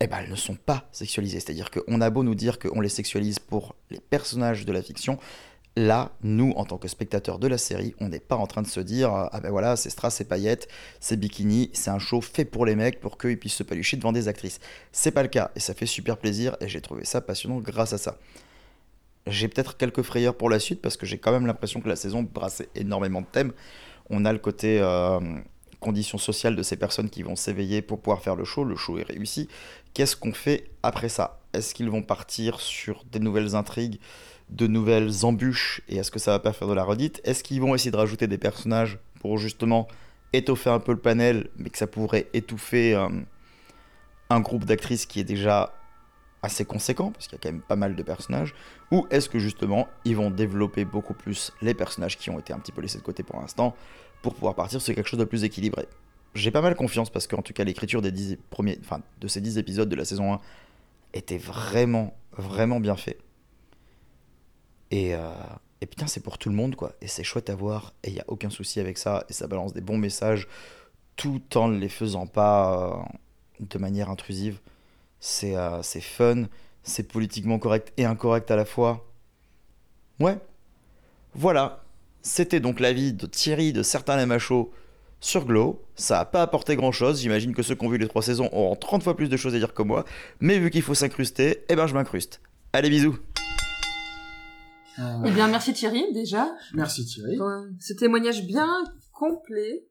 eh 0.00 0.06
ben 0.08 0.18
elles 0.22 0.30
ne 0.30 0.36
sont 0.36 0.56
pas 0.56 0.88
sexualisées. 0.92 1.40
C'est-à-dire 1.40 1.70
qu'on 1.70 2.00
a 2.00 2.10
beau 2.10 2.24
nous 2.24 2.34
dire 2.34 2.58
qu'on 2.58 2.80
les 2.80 2.88
sexualise 2.88 3.38
pour 3.38 3.76
les 3.90 4.00
personnages 4.00 4.66
de 4.66 4.72
la 4.72 4.82
fiction, 4.82 5.18
là, 5.76 6.12
nous, 6.22 6.52
en 6.56 6.64
tant 6.64 6.78
que 6.78 6.88
spectateurs 6.88 7.38
de 7.38 7.46
la 7.46 7.58
série, 7.58 7.94
on 8.00 8.08
n'est 8.08 8.20
pas 8.20 8.36
en 8.36 8.46
train 8.46 8.62
de 8.62 8.66
se 8.66 8.80
dire 8.80 9.12
ah 9.12 9.40
ben 9.40 9.50
voilà, 9.50 9.76
c'est 9.76 9.90
strass, 9.90 10.16
c'est 10.16 10.24
paillettes, 10.24 10.68
c'est 11.00 11.18
bikini, 11.18 11.70
c'est 11.72 11.90
un 11.90 11.98
show 11.98 12.20
fait 12.20 12.44
pour 12.44 12.66
les 12.66 12.76
mecs 12.76 13.00
pour 13.00 13.18
qu'ils 13.18 13.38
puissent 13.38 13.54
se 13.54 13.62
palucher 13.62 13.96
devant 13.96 14.12
des 14.12 14.28
actrices. 14.28 14.58
C'est 14.92 15.12
pas 15.12 15.22
le 15.22 15.28
cas 15.28 15.50
et 15.56 15.60
ça 15.60 15.74
fait 15.74 15.86
super 15.86 16.16
plaisir 16.18 16.56
et 16.60 16.68
j'ai 16.68 16.80
trouvé 16.80 17.04
ça 17.04 17.20
passionnant 17.20 17.58
grâce 17.58 17.92
à 17.92 17.98
ça. 17.98 18.18
J'ai 19.26 19.48
peut-être 19.48 19.76
quelques 19.76 20.02
frayeurs 20.02 20.34
pour 20.34 20.50
la 20.50 20.58
suite 20.58 20.80
parce 20.80 20.96
que 20.96 21.06
j'ai 21.06 21.18
quand 21.18 21.32
même 21.32 21.46
l'impression 21.46 21.80
que 21.80 21.88
la 21.88 21.96
saison 21.96 22.22
brassait 22.22 22.68
énormément 22.74 23.20
de 23.20 23.26
thèmes. 23.26 23.52
On 24.08 24.24
a 24.24 24.32
le 24.32 24.38
côté 24.38 24.80
euh, 24.80 25.20
conditions 25.80 26.18
sociales 26.18 26.54
de 26.54 26.62
ces 26.62 26.76
personnes 26.76 27.10
qui 27.10 27.22
vont 27.22 27.36
s'éveiller 27.36 27.82
pour 27.82 28.00
pouvoir 28.00 28.22
faire 28.22 28.36
le 28.36 28.44
show. 28.44 28.64
Le 28.64 28.76
show 28.76 28.98
est 28.98 29.02
réussi. 29.02 29.48
Qu'est-ce 29.94 30.16
qu'on 30.16 30.32
fait 30.32 30.70
après 30.82 31.08
ça? 31.08 31.40
Est-ce 31.52 31.74
qu'ils 31.74 31.90
vont 31.90 32.02
partir 32.02 32.60
sur 32.60 33.04
des 33.10 33.18
nouvelles 33.18 33.56
intrigues, 33.56 33.98
de 34.50 34.66
nouvelles 34.66 35.24
embûches 35.24 35.80
Et 35.88 35.96
est-ce 35.96 36.10
que 36.10 36.18
ça 36.18 36.30
va 36.32 36.38
pas 36.38 36.52
faire 36.52 36.68
de 36.68 36.74
la 36.74 36.84
redite? 36.84 37.20
Est-ce 37.24 37.42
qu'ils 37.42 37.60
vont 37.60 37.74
essayer 37.74 37.90
de 37.90 37.96
rajouter 37.96 38.28
des 38.28 38.38
personnages 38.38 38.98
pour 39.20 39.38
justement 39.38 39.88
étoffer 40.32 40.70
un 40.70 40.78
peu 40.78 40.92
le 40.92 40.98
panel, 40.98 41.48
mais 41.56 41.70
que 41.70 41.78
ça 41.78 41.86
pourrait 41.86 42.28
étouffer 42.32 42.94
euh, 42.94 43.08
un 44.28 44.40
groupe 44.40 44.64
d'actrices 44.64 45.06
qui 45.06 45.20
est 45.20 45.24
déjà 45.24 45.74
assez 46.42 46.64
conséquent, 46.64 47.10
parce 47.10 47.26
qu'il 47.26 47.36
y 47.36 47.40
a 47.40 47.42
quand 47.42 47.52
même 47.52 47.60
pas 47.60 47.76
mal 47.76 47.94
de 47.94 48.02
personnages, 48.02 48.54
ou 48.90 49.06
est-ce 49.10 49.28
que 49.28 49.38
justement 49.38 49.88
ils 50.04 50.16
vont 50.16 50.30
développer 50.30 50.84
beaucoup 50.84 51.14
plus 51.14 51.52
les 51.60 51.74
personnages 51.74 52.16
qui 52.16 52.30
ont 52.30 52.38
été 52.38 52.52
un 52.52 52.58
petit 52.58 52.72
peu 52.72 52.80
laissés 52.80 52.98
de 52.98 53.02
côté 53.02 53.22
pour 53.22 53.40
l'instant, 53.40 53.74
pour 54.22 54.34
pouvoir 54.34 54.54
partir 54.54 54.80
sur 54.80 54.94
quelque 54.94 55.08
chose 55.08 55.18
de 55.18 55.24
plus 55.24 55.44
équilibré 55.44 55.86
J'ai 56.34 56.50
pas 56.50 56.60
mal 56.60 56.74
confiance 56.74 57.10
parce 57.10 57.26
qu'en 57.26 57.42
tout 57.42 57.52
cas 57.52 57.64
l'écriture 57.64 58.02
des 58.02 58.12
10 58.12 58.38
premiers, 58.50 58.78
enfin, 58.80 59.00
de 59.20 59.28
ces 59.28 59.40
10 59.40 59.58
épisodes 59.58 59.88
de 59.88 59.96
la 59.96 60.04
saison 60.04 60.34
1 60.34 60.40
était 61.14 61.38
vraiment, 61.38 62.14
vraiment 62.32 62.80
bien 62.80 62.96
fait. 62.96 63.18
Et, 64.90 65.14
euh, 65.14 65.32
et 65.80 65.86
putain, 65.86 66.06
c'est 66.06 66.20
pour 66.20 66.38
tout 66.38 66.48
le 66.48 66.54
monde, 66.54 66.76
quoi. 66.76 66.92
Et 67.00 67.06
c'est 67.06 67.24
chouette 67.24 67.50
à 67.50 67.54
voir, 67.54 67.94
et 68.02 68.08
il 68.08 68.14
n'y 68.14 68.20
a 68.20 68.24
aucun 68.28 68.50
souci 68.50 68.80
avec 68.80 68.98
ça, 68.98 69.24
et 69.28 69.32
ça 69.32 69.46
balance 69.46 69.72
des 69.72 69.80
bons 69.80 69.98
messages, 69.98 70.48
tout 71.16 71.42
en 71.56 71.68
ne 71.68 71.78
les 71.78 71.88
faisant 71.88 72.26
pas 72.26 72.90
euh, 72.90 73.16
de 73.60 73.78
manière 73.78 74.10
intrusive. 74.10 74.60
C'est 75.20 75.56
euh, 75.56 75.82
c'est 75.82 76.00
fun, 76.00 76.44
c'est 76.82 77.02
politiquement 77.04 77.58
correct 77.58 77.92
et 77.96 78.04
incorrect 78.04 78.50
à 78.50 78.56
la 78.56 78.64
fois. 78.64 79.06
Ouais. 80.18 80.38
Voilà. 81.34 81.84
C'était 82.22 82.60
donc 82.60 82.80
l'avis 82.80 83.12
de 83.12 83.26
Thierry 83.26 83.72
de 83.72 83.82
Certains 83.82 84.16
les 84.16 84.26
Machos 84.26 84.70
sur 85.20 85.44
Glow. 85.44 85.82
Ça 85.94 86.16
n'a 86.18 86.24
pas 86.24 86.42
apporté 86.42 86.76
grand 86.76 86.92
chose. 86.92 87.20
J'imagine 87.20 87.54
que 87.54 87.62
ceux 87.62 87.74
qui 87.74 87.84
ont 87.84 87.88
vu 87.88 87.98
les 87.98 88.08
trois 88.08 88.22
saisons 88.22 88.48
auront 88.52 88.76
30 88.76 89.02
fois 89.02 89.16
plus 89.16 89.28
de 89.28 89.36
choses 89.36 89.54
à 89.54 89.58
dire 89.58 89.74
que 89.74 89.82
moi. 89.82 90.04
Mais 90.40 90.58
vu 90.58 90.70
qu'il 90.70 90.82
faut 90.82 90.94
s'incruster, 90.94 91.64
eh 91.68 91.76
ben 91.76 91.86
je 91.86 91.94
m'incruste. 91.94 92.40
Allez, 92.72 92.90
bisous. 92.90 93.18
Euh, 94.98 95.02
Eh 95.24 95.30
bien, 95.30 95.48
merci 95.48 95.72
Thierry, 95.72 96.12
déjà. 96.12 96.48
merci 96.74 97.04
Thierry. 97.06 97.36
pour 97.36 97.48
ce 97.78 97.94
témoignage 97.94 98.44
bien 98.46 98.68
complet. 99.12 99.86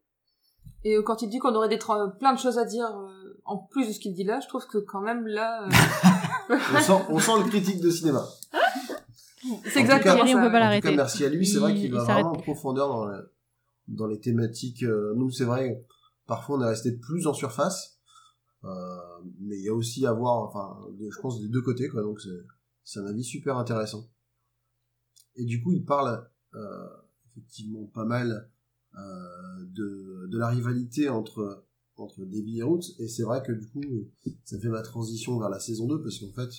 Et 0.84 0.96
euh, 0.96 1.02
quand 1.02 1.22
il 1.22 1.28
dit 1.28 1.38
qu'on 1.38 1.54
aurait 1.54 1.68
des 1.68 1.78
plein 1.78 2.32
de 2.32 2.38
choses 2.38 2.58
à 2.58 2.64
dire 2.64 2.86
euh, 2.86 3.40
en 3.44 3.58
plus 3.58 3.86
de 3.88 3.92
ce 3.92 3.98
qu'il 4.00 4.14
dit 4.14 4.24
là, 4.24 4.40
je 4.40 4.48
trouve 4.48 4.66
que 4.66 4.78
quand 4.78 5.00
même 5.00 5.26
là, 5.26 5.64
euh, 5.64 5.68
On 6.74 6.80
sent, 6.80 6.92
on 7.10 7.18
sent 7.18 7.32
le 7.44 7.48
critique 7.48 7.80
de 7.80 7.90
cinéma. 7.90 8.24
c'est 9.64 9.72
cas- 9.74 9.80
exactement 9.80 10.14
Thierry, 10.24 10.34
on 10.34 10.38
peut 10.38 10.40
pas 10.42 10.46
En 10.46 10.50
tout 10.50 10.54
l'arrêter. 10.58 10.88
cas, 10.90 10.96
merci 10.96 11.24
à 11.24 11.28
lui. 11.28 11.46
C'est 11.46 11.58
vrai 11.58 11.74
Il- 11.74 11.80
qu'il 11.80 11.92
va 11.92 12.04
vraiment 12.04 12.32
en 12.32 12.36
profondeur 12.36 12.88
dans, 12.88 13.04
la- 13.06 13.24
dans 13.88 14.06
les 14.06 14.20
thématiques. 14.20 14.82
euh, 14.82 15.14
nous, 15.16 15.30
c'est 15.30 15.44
vrai, 15.44 15.84
parfois 16.26 16.58
on 16.58 16.62
est 16.62 16.68
resté 16.68 16.92
plus 16.92 17.26
en 17.26 17.32
surface. 17.34 17.98
Euh, 18.64 18.68
mais 19.40 19.56
il 19.58 19.64
y 19.64 19.68
a 19.68 19.74
aussi 19.74 20.04
à 20.06 20.12
voir, 20.12 20.36
enfin, 20.42 20.76
je 20.98 21.20
pense 21.20 21.40
des 21.40 21.48
deux 21.48 21.62
côtés, 21.62 21.88
quoi. 21.88 22.02
Donc 22.02 22.20
c'est, 22.20 22.28
c'est 22.84 23.00
un 23.00 23.06
avis 23.06 23.24
super 23.24 23.56
intéressant. 23.56 24.10
Et 25.36 25.44
du 25.44 25.62
coup, 25.62 25.72
il 25.72 25.84
parle 25.84 26.28
euh, 26.54 26.86
effectivement 27.30 27.86
pas 27.94 28.04
mal 28.04 28.50
euh, 28.98 29.64
de, 29.72 30.26
de 30.30 30.38
la 30.38 30.48
rivalité 30.48 31.08
entre 31.08 31.64
entre 31.96 32.24
Debbie 32.24 32.58
et 32.58 32.62
Roots. 32.62 32.94
Et 32.98 33.08
c'est 33.08 33.22
vrai 33.22 33.42
que 33.42 33.52
du 33.52 33.68
coup, 33.68 33.82
ça 34.44 34.58
fait 34.58 34.68
ma 34.68 34.82
transition 34.82 35.38
vers 35.38 35.48
la 35.50 35.60
saison 35.60 35.86
2 35.86 36.02
parce 36.02 36.18
qu'en 36.18 36.32
fait, 36.32 36.50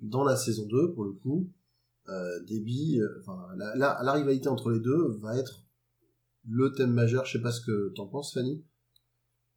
dans 0.00 0.22
la 0.24 0.36
saison 0.36 0.66
2, 0.66 0.92
pour 0.94 1.04
le 1.04 1.12
coup, 1.12 1.50
euh, 2.08 2.38
euh, 2.50 3.20
enfin, 3.20 3.48
la, 3.56 3.74
la, 4.02 4.12
rivalité 4.12 4.48
entre 4.48 4.70
les 4.70 4.80
deux 4.80 5.18
va 5.20 5.36
être 5.36 5.64
le 6.46 6.72
thème 6.72 6.92
majeur. 6.92 7.24
Je 7.24 7.32
sais 7.32 7.42
pas 7.42 7.52
ce 7.52 7.60
que 7.60 7.92
t'en 7.94 8.06
penses, 8.06 8.34
Fanny. 8.34 8.64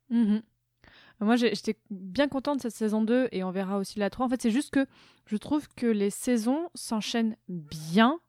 Mhm. 0.10 0.41
Moi, 1.19 1.36
j'étais 1.36 1.77
bien 1.89 2.27
contente 2.27 2.57
de 2.57 2.62
cette 2.62 2.75
saison 2.75 3.01
2 3.01 3.29
et 3.31 3.43
on 3.43 3.51
verra 3.51 3.79
aussi 3.79 3.97
la 3.97 4.10
3. 4.10 4.27
En 4.27 4.29
fait, 4.29 4.41
c'est 4.41 4.51
juste 4.51 4.71
que 4.71 4.86
je 5.25 5.36
trouve 5.36 5.67
que 5.69 5.88
les 5.88 6.12
saisons 6.12 6.69
s'enchaînent 6.75 7.36
bien. 7.47 8.19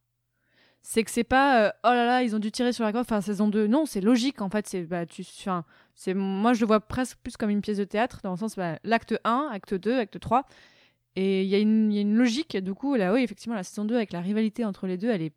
C'est 0.80 1.04
que 1.04 1.10
c'est 1.10 1.24
pas 1.24 1.66
euh, 1.66 1.70
oh 1.84 1.88
là 1.88 2.06
là, 2.06 2.22
ils 2.22 2.34
ont 2.34 2.38
dû 2.38 2.50
tirer 2.50 2.72
sur 2.72 2.84
la 2.84 2.92
corde, 2.92 3.04
enfin 3.04 3.20
saison 3.20 3.48
2. 3.48 3.66
Non, 3.66 3.84
c'est 3.84 4.00
logique 4.00 4.40
en 4.40 4.48
fait. 4.48 4.66
C'est 4.66 4.84
bah, 4.84 5.04
moi 6.14 6.54
je 6.54 6.60
le 6.60 6.66
vois 6.66 6.80
presque 6.80 7.18
plus 7.18 7.36
comme 7.36 7.50
une 7.50 7.60
pièce 7.60 7.76
de 7.76 7.84
théâtre 7.84 8.20
dans 8.22 8.30
le 8.30 8.38
sens 8.38 8.56
bah, 8.56 8.78
l'acte 8.84 9.14
1, 9.24 9.50
acte 9.52 9.74
2, 9.74 9.98
acte 9.98 10.18
3. 10.18 10.46
Et 11.20 11.42
il 11.42 11.48
y, 11.48 11.54
a 11.56 11.58
une- 11.58 11.90
il 11.90 11.96
y 11.96 11.98
a 11.98 12.02
une 12.02 12.14
logique. 12.14 12.56
Du 12.56 12.74
coup, 12.74 12.94
là, 12.94 13.12
oui, 13.12 13.22
effectivement, 13.22 13.56
la 13.56 13.64
saison 13.64 13.84
2 13.84 13.96
avec 13.96 14.12
la 14.12 14.20
rivalité 14.20 14.64
entre 14.64 14.86
les 14.86 14.96
deux, 14.96 15.10
elle 15.10 15.22
est, 15.22 15.34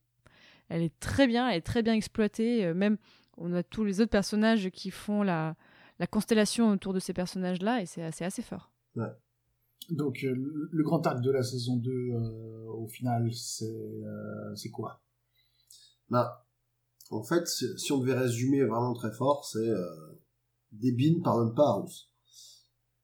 elle 0.69 0.83
est 0.83 0.93
très 0.99 1.25
bien, 1.25 1.49
elle 1.49 1.57
est 1.57 1.61
très 1.65 1.81
bien 1.81 1.93
exploitée. 1.95 2.65
Euh, 2.65 2.73
même, 2.75 2.97
on 3.37 3.51
a 3.53 3.63
tous 3.63 3.83
les 3.83 3.99
autres 3.99 4.11
personnages 4.11 4.69
qui 4.69 4.91
font 4.91 5.23
la, 5.23 5.55
la 5.97 6.05
constellation 6.05 6.69
autour 6.69 6.93
de 6.93 6.99
ces 6.99 7.13
personnages-là 7.13 7.81
et 7.81 7.87
c'est 7.87 8.03
assez, 8.03 8.23
assez 8.23 8.43
fort. 8.43 8.71
Donc, 9.89 10.23
euh, 10.23 10.35
le 10.71 10.83
grand 10.83 11.05
arc 11.07 11.21
de 11.21 11.31
la 11.31 11.41
saison 11.41 11.77
2, 11.77 11.89
euh, 11.91 12.65
au 12.67 12.87
final, 12.87 13.33
c'est 13.33 13.65
euh, 13.65 14.55
c'est 14.55 14.69
quoi? 14.69 15.01
Bah, 16.09 16.45
en 17.09 17.23
fait, 17.23 17.47
si 17.47 17.91
on 17.91 17.97
devait 17.97 18.13
résumer 18.13 18.63
vraiment 18.63 18.93
très 18.93 19.11
fort, 19.11 19.45
c'est 19.45 19.67
euh, 19.67 20.19
Debbie 20.71 21.15
ne 21.17 21.23
pardonne 21.23 21.55
pas 21.55 21.69
à 21.69 21.73
Ruth. 21.73 22.10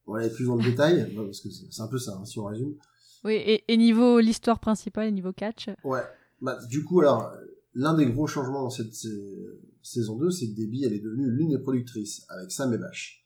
On 0.07 0.13
va 0.13 0.19
aller 0.21 0.29
plus 0.29 0.45
dans 0.45 0.55
le 0.55 0.63
détail, 0.63 1.13
parce 1.15 1.41
que 1.41 1.49
c'est 1.49 1.81
un 1.81 1.87
peu 1.87 1.99
ça, 1.99 2.17
hein, 2.19 2.25
si 2.25 2.39
on 2.39 2.45
résume. 2.45 2.75
Oui, 3.23 3.33
et, 3.35 3.63
et 3.67 3.77
niveau 3.77 4.19
l'histoire 4.19 4.59
principale, 4.59 5.11
niveau 5.13 5.33
catch. 5.33 5.69
Ouais. 5.83 6.01
Bah, 6.41 6.57
du 6.69 6.83
coup, 6.83 7.01
alors, 7.01 7.31
l'un 7.73 7.93
des 7.95 8.05
gros 8.05 8.27
changements 8.27 8.61
dans 8.63 8.69
cette 8.69 8.93
sa- 8.93 9.07
saison 9.81 10.17
2, 10.17 10.29
c'est 10.31 10.47
que 10.49 10.55
Debbie, 10.55 10.83
elle 10.85 10.93
est 10.93 10.99
devenue 10.99 11.29
l'une 11.29 11.49
des 11.49 11.59
productrices, 11.59 12.25
avec 12.29 12.51
Sam 12.51 12.73
et 12.73 12.77
Bash. 12.77 13.21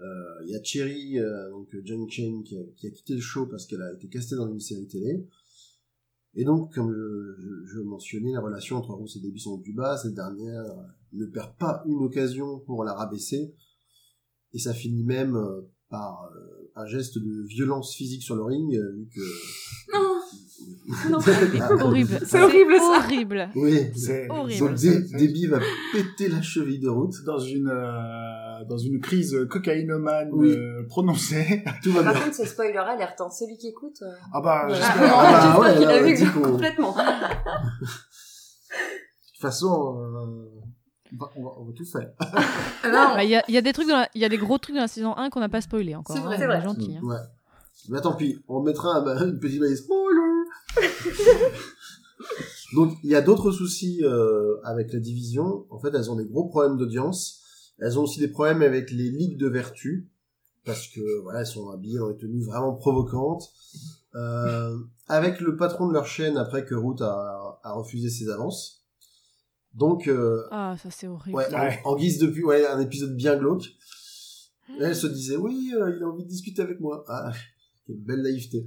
Euh, 0.00 0.04
Il 0.44 0.50
y 0.50 0.56
a 0.56 0.62
Cherry, 0.62 1.18
euh, 1.18 1.50
donc 1.50 1.68
John 1.84 2.08
Chain, 2.10 2.42
qui 2.44 2.56
a, 2.56 2.62
qui 2.76 2.86
a 2.86 2.90
quitté 2.90 3.14
le 3.14 3.20
show 3.20 3.46
parce 3.46 3.66
qu'elle 3.66 3.82
a 3.82 3.92
été 3.92 4.08
castée 4.08 4.36
dans 4.36 4.48
une 4.50 4.60
série 4.60 4.86
télé. 4.86 5.26
Et 6.34 6.44
donc, 6.44 6.72
comme 6.72 6.92
je, 6.92 7.34
je, 7.42 7.66
je 7.74 7.80
mentionnais, 7.80 8.32
la 8.32 8.40
relation 8.40 8.76
entre 8.76 8.94
Ruth 8.94 9.10
et 9.16 9.20
Debbie 9.20 9.40
sont 9.40 9.52
au 9.52 9.58
plus 9.58 9.72
bas. 9.72 9.96
Cette 9.98 10.14
dernière 10.14 10.62
euh, 10.64 10.82
ne 11.12 11.26
perd 11.26 11.56
pas 11.58 11.82
une 11.86 12.02
occasion 12.04 12.60
pour 12.60 12.84
la 12.84 12.94
rabaisser. 12.94 13.54
Et 14.52 14.58
ça 14.58 14.72
finit 14.72 15.02
même 15.04 15.36
euh, 15.36 15.62
par 15.90 16.28
euh, 16.34 16.70
un 16.76 16.86
geste 16.86 17.18
de 17.18 17.46
violence 17.46 17.94
physique 17.94 18.22
sur 18.22 18.36
le 18.36 18.42
ring, 18.44 18.74
euh, 18.74 18.92
vu 18.96 19.08
que... 19.14 19.98
Non. 19.98 20.14
Ah, 21.60 21.72
Horrible. 21.84 22.18
C'est 22.26 22.40
horrible, 22.42 22.74
ça. 22.76 22.98
Horrible. 23.04 23.48
Oui, 23.54 23.90
C'est 23.94 24.28
horrible. 24.30 24.68
donc 24.68 24.78
c'est- 24.78 25.06
c'est- 25.06 25.16
Debbie 25.16 25.46
va 25.46 25.60
péter 25.92 26.28
la 26.28 26.42
cheville 26.42 26.80
de 26.80 26.88
route. 26.88 27.14
dans 27.24 27.38
une 27.38 27.68
euh, 27.68 28.64
dans 28.68 28.76
une 28.78 29.00
crise 29.00 29.36
cocaïnomane 29.48 30.30
Oui. 30.32 30.50
euh, 30.50 30.84
prononcée. 30.88 31.62
Tout 31.82 31.92
va 31.92 32.02
Par 32.02 32.14
bien. 32.14 32.22
contre, 32.24 32.34
ce 32.36 32.44
spoiler 32.46 32.76
alerte, 32.76 33.20
hein. 33.20 33.30
celui 33.30 33.56
qui 33.56 33.68
écoute. 33.68 33.98
euh, 34.02 34.06
Ah 34.32 34.40
bah, 34.40 34.64
voilà. 34.66 34.74
j'espère. 34.74 35.12
Ah 35.16 35.22
bah, 35.22 35.40
j'espère 35.42 35.60
ouais, 35.60 35.76
qu'il 35.78 35.88
a 35.88 36.02
vu 36.02 36.42
complètement. 36.52 36.92
De 36.96 37.00
toute 37.80 39.40
façon, 39.40 39.96
On 41.36 41.42
va, 41.44 41.50
on 41.58 41.72
tout 41.72 41.84
faire. 41.84 42.10
Bah, 42.82 43.24
Il 43.24 43.30
y, 43.30 43.36
a, 43.36 43.44
il 43.48 43.54
y 43.54 43.58
a 43.58 43.62
des 43.62 43.72
trucs, 43.72 43.88
il 44.14 44.20
y 44.20 44.24
a 44.24 44.28
des 44.28 44.38
gros 44.38 44.58
trucs 44.58 44.74
dans 44.74 44.82
la 44.82 44.88
saison 44.88 45.16
1 45.16 45.30
qu'on 45.30 45.40
n'a 45.40 45.48
pas 45.48 45.60
spoilé 45.60 45.94
encore. 45.94 46.16
C'est 46.16 46.22
vrai, 46.22 46.36
hein, 46.36 46.38
c'est 46.38 46.46
on 46.46 46.50
est 46.50 46.56
vrai. 46.58 46.64
gentil. 46.64 46.96
hein. 46.96 47.04
ouais. 47.04 47.16
Mais 47.88 48.00
tant 48.00 48.14
pis, 48.14 48.38
on 48.48 48.60
mettra 48.62 48.96
un- 48.98 49.28
une 49.28 49.38
petite 49.38 49.60
balise. 49.60 49.78
Spoiler 49.78 50.20
Donc, 52.74 52.94
il 53.02 53.10
y 53.10 53.14
a 53.14 53.22
d'autres 53.22 53.50
soucis 53.52 54.00
euh, 54.04 54.56
avec 54.64 54.92
la 54.92 54.98
division. 55.00 55.64
En 55.70 55.78
fait, 55.78 55.90
elles 55.94 56.10
ont 56.10 56.16
des 56.16 56.26
gros 56.26 56.44
problèmes 56.48 56.76
d'audience. 56.76 57.40
Elles 57.78 57.98
ont 57.98 58.02
aussi 58.02 58.20
des 58.20 58.28
problèmes 58.28 58.62
avec 58.62 58.90
les 58.90 59.10
ligues 59.10 59.38
de 59.38 59.48
vertu. 59.48 60.08
Parce 60.66 60.88
que, 60.88 61.20
voilà, 61.22 61.40
elles 61.40 61.46
sont 61.46 61.70
habillées 61.70 61.98
dans 61.98 62.08
des 62.10 62.16
tenues 62.18 62.44
vraiment 62.44 62.74
provocantes. 62.74 63.50
Euh, 64.14 64.76
avec 65.06 65.40
le 65.40 65.56
patron 65.56 65.86
de 65.88 65.94
leur 65.94 66.06
chaîne, 66.06 66.36
après 66.36 66.64
que 66.64 66.74
Root 66.74 66.96
a, 67.00 67.60
a 67.62 67.72
refusé 67.72 68.10
ses 68.10 68.28
avances. 68.30 68.77
Donc, 69.74 70.08
euh, 70.08 70.42
Ah, 70.50 70.76
ça 70.82 70.90
c'est 70.90 71.06
horrible. 71.06 71.36
Ouais, 71.36 71.54
en- 71.54 71.60
Ouais. 71.60 71.80
En, 71.84 71.96
guise 71.96 72.18
de 72.18 72.26
pu- 72.26 72.44
ouais, 72.44 72.66
un 72.66 72.80
épisode 72.80 73.14
bien 73.16 73.36
glauque. 73.36 73.66
Et 74.78 74.82
elle 74.82 74.96
se 74.96 75.06
disait, 75.06 75.36
oui, 75.36 75.72
euh, 75.74 75.94
il 75.96 76.02
a 76.02 76.06
envie 76.08 76.24
de 76.24 76.28
discuter 76.28 76.62
avec 76.62 76.80
moi. 76.80 77.04
Ah, 77.08 77.32
quelle 77.86 77.96
belle 78.00 78.22
naïveté. 78.22 78.64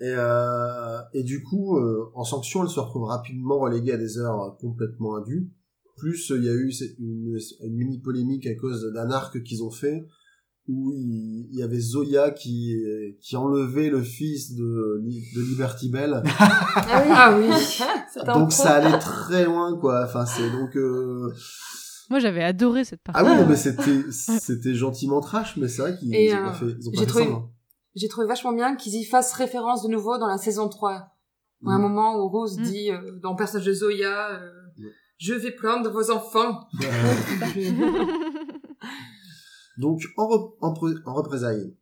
Et, 0.00 0.06
euh, 0.08 0.98
et 1.12 1.22
du 1.22 1.42
coup, 1.42 1.76
euh, 1.78 2.10
en 2.14 2.24
sanction, 2.24 2.64
elle 2.64 2.68
se 2.70 2.80
retrouve 2.80 3.04
rapidement 3.04 3.60
reléguée 3.60 3.92
à 3.92 3.96
des 3.96 4.18
heures 4.18 4.40
euh, 4.42 4.50
complètement 4.60 5.16
indues. 5.16 5.50
Plus, 5.96 6.32
euh, 6.32 6.38
il 6.38 6.44
y 6.44 6.48
a 6.48 6.52
eu 6.52 6.72
une 7.00 7.74
mini 7.76 8.00
polémique 8.00 8.46
à 8.48 8.54
cause 8.56 8.92
d'un 8.92 9.10
arc 9.10 9.40
qu'ils 9.44 9.62
ont 9.62 9.70
fait 9.70 10.04
où 10.66 10.92
il, 10.92 11.48
il 11.52 11.58
y 11.58 11.62
avait 11.62 11.78
Zoya 11.80 12.30
qui, 12.30 12.74
qui 13.20 13.36
enlevait 13.36 13.90
le 13.90 14.02
fils 14.02 14.54
de, 14.54 15.02
de 15.36 15.40
Liberty 15.42 15.90
Bell. 15.90 16.22
Ah 16.76 17.02
oui. 17.04 17.12
ah 17.14 17.38
oui. 17.38 18.24
Donc 18.26 18.52
ça 18.52 18.74
allait 18.76 18.98
très 18.98 19.44
loin, 19.44 19.76
quoi. 19.78 20.04
Enfin, 20.04 20.24
c'est 20.26 20.50
donc... 20.50 20.76
euh, 20.76 21.32
Moi 22.10 22.18
j'avais 22.18 22.42
adoré 22.42 22.84
cette 22.84 23.02
partie. 23.02 23.20
Ah 23.22 23.24
oui, 23.28 23.36
non, 23.40 23.46
mais 23.48 23.56
c'était, 23.66 24.10
c'était 24.10 24.74
gentiment 24.74 25.20
trash, 25.20 25.56
mais 25.56 25.68
c'est 25.68 25.82
vrai 25.82 25.96
qu'ils 25.98 26.32
ont 26.34 26.36
euh, 26.38 26.44
pas 26.44 26.52
fait, 26.52 26.66
ils 26.80 26.88
ont 26.88 26.92
pas 26.92 26.98
j'ai 26.98 27.00
fait 27.00 27.06
trouvé- 27.06 27.24
semblant. 27.24 27.50
J'ai 27.96 28.08
trouvé 28.08 28.26
vachement 28.26 28.52
bien 28.52 28.74
qu'ils 28.76 28.94
y 28.96 29.04
fassent 29.04 29.32
référence 29.34 29.82
de 29.84 29.88
nouveau 29.88 30.18
dans 30.18 30.26
la 30.28 30.38
saison 30.38 30.68
3. 30.68 30.90
À 30.92 31.10
un 31.66 31.78
Mm. 31.78 31.82
moment 31.82 32.16
où 32.18 32.28
Rose 32.28 32.58
Mm. 32.58 32.62
dit, 32.62 32.90
euh, 32.90 32.98
dans 33.22 33.30
le 33.32 33.36
personnage 33.36 33.66
de 33.66 33.72
Zoya, 33.72 34.30
euh, 34.32 34.50
je 35.18 35.32
vais 35.34 35.52
plaindre 35.52 35.90
vos 35.92 36.10
enfants. 36.10 36.60
Donc, 39.78 40.02
en, 40.16 40.28
représailles, 41.14 41.76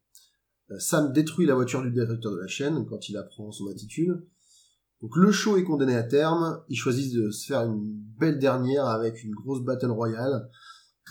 euh, 0.71 0.79
Sam 0.79 1.13
détruit 1.13 1.47
la 1.47 1.55
voiture 1.55 1.83
du 1.83 1.91
directeur 1.91 2.33
de 2.33 2.39
la 2.39 2.47
chaîne 2.47 2.87
quand 2.87 3.09
il 3.09 3.17
apprend 3.17 3.51
son 3.51 3.69
attitude. 3.69 4.27
Donc, 5.01 5.17
le 5.17 5.33
show 5.33 5.57
est 5.57 5.65
condamné 5.65 5.95
à 5.95 6.03
terme. 6.03 6.63
Ils 6.69 6.77
choisissent 6.77 7.13
de 7.13 7.31
se 7.31 7.47
faire 7.47 7.63
une 7.63 7.83
belle 8.19 8.39
dernière 8.39 8.87
avec 8.87 9.23
une 9.25 9.35
grosse 9.35 9.63
battle 9.63 9.91
royale 9.91 10.49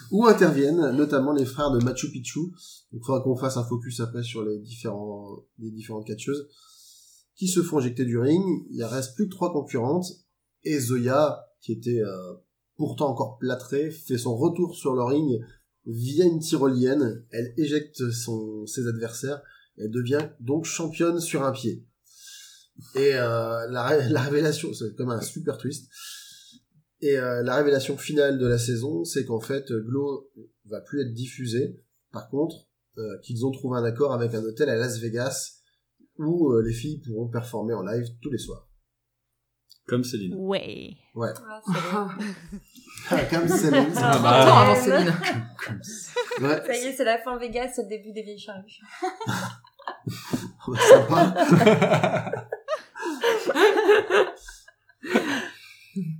où 0.09 0.25
interviennent 0.25 0.91
notamment 0.95 1.33
les 1.33 1.45
frères 1.45 1.71
de 1.71 1.83
Machu 1.83 2.09
Picchu. 2.09 2.39
Donc, 2.39 3.01
il 3.01 3.05
faudra 3.05 3.21
qu'on 3.21 3.35
fasse 3.35 3.57
un 3.57 3.65
focus 3.65 3.99
après 3.99 4.23
sur 4.23 4.43
les 4.43 4.59
différents, 4.59 5.43
les 5.59 5.71
différentes 5.71 6.07
catcheuses 6.07 6.47
qui 7.35 7.47
se 7.47 7.61
font 7.61 7.79
éjecter 7.79 8.05
du 8.05 8.17
ring. 8.17 8.43
Il 8.69 8.83
reste 8.83 9.15
plus 9.15 9.25
que 9.25 9.31
trois 9.31 9.51
concurrentes 9.51 10.05
et 10.63 10.79
Zoya, 10.79 11.43
qui 11.59 11.71
était 11.73 12.01
euh, 12.01 12.35
pourtant 12.75 13.09
encore 13.09 13.37
plâtrée, 13.39 13.89
fait 13.89 14.17
son 14.17 14.35
retour 14.35 14.75
sur 14.75 14.93
le 14.93 15.03
ring 15.03 15.39
via 15.85 16.25
une 16.25 16.39
tyrolienne. 16.39 17.25
Elle 17.31 17.53
éjecte 17.57 18.09
son, 18.11 18.65
ses 18.65 18.87
adversaires. 18.87 19.41
Elle 19.77 19.91
devient 19.91 20.29
donc 20.39 20.65
championne 20.65 21.19
sur 21.19 21.43
un 21.43 21.51
pied. 21.51 21.85
Et 22.95 23.13
euh, 23.15 23.67
la, 23.69 24.07
la 24.09 24.21
révélation, 24.21 24.73
c'est 24.73 24.95
comme 24.95 25.09
un 25.09 25.21
super 25.21 25.57
twist. 25.57 25.89
Et 27.01 27.17
euh, 27.17 27.41
la 27.41 27.55
révélation 27.55 27.97
finale 27.97 28.37
de 28.37 28.47
la 28.47 28.59
saison, 28.59 29.03
c'est 29.03 29.25
qu'en 29.25 29.39
fait, 29.39 29.71
Glow 29.71 30.29
va 30.65 30.81
plus 30.81 31.01
être 31.01 31.13
diffusé. 31.13 31.83
Par 32.11 32.29
contre, 32.29 32.67
euh, 32.97 33.17
qu'ils 33.23 33.45
ont 33.45 33.51
trouvé 33.51 33.77
un 33.77 33.83
accord 33.83 34.13
avec 34.13 34.33
un 34.33 34.43
hôtel 34.43 34.69
à 34.69 34.75
Las 34.75 34.99
Vegas 34.99 35.61
où 36.17 36.51
euh, 36.51 36.61
les 36.61 36.73
filles 36.73 36.99
pourront 36.99 37.29
performer 37.29 37.73
en 37.73 37.83
live 37.83 38.05
tous 38.21 38.29
les 38.29 38.37
soirs. 38.37 38.69
Comme 39.87 40.03
Céline. 40.03 40.35
Ouais. 40.35 40.91
Ouais. 41.15 41.31
Ah, 41.67 42.09
comme 43.29 43.47
Céline. 43.47 43.93
ça 43.93 44.11
bah, 44.11 44.17
va 44.17 44.45
temps 44.45 44.57
avant. 44.57 44.75
Céline. 44.75 45.13
Ouais, 46.41 46.65
Ça 46.65 46.75
y 46.75 46.85
est, 46.85 46.93
c'est 46.93 47.03
la 47.03 47.17
fin 47.17 47.37
Vegas, 47.37 47.73
c'est 47.75 47.83
le 47.83 47.89
début 47.89 48.11
des 48.11 48.23
vieilles 48.23 48.39
charrues. 48.39 48.79
sympa. 50.89 52.47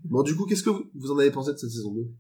Bon, 0.04 0.24
du 0.24 0.36
coup, 0.36 0.46
qu'est-ce 0.46 0.64
que 0.64 0.70
vous, 0.70 0.92
vous 0.94 1.12
en 1.12 1.18
avez 1.20 1.32
pensé 1.32 1.54
de 1.54 1.58
cette 1.58 1.70
saison 1.70 1.94
2 1.94 2.14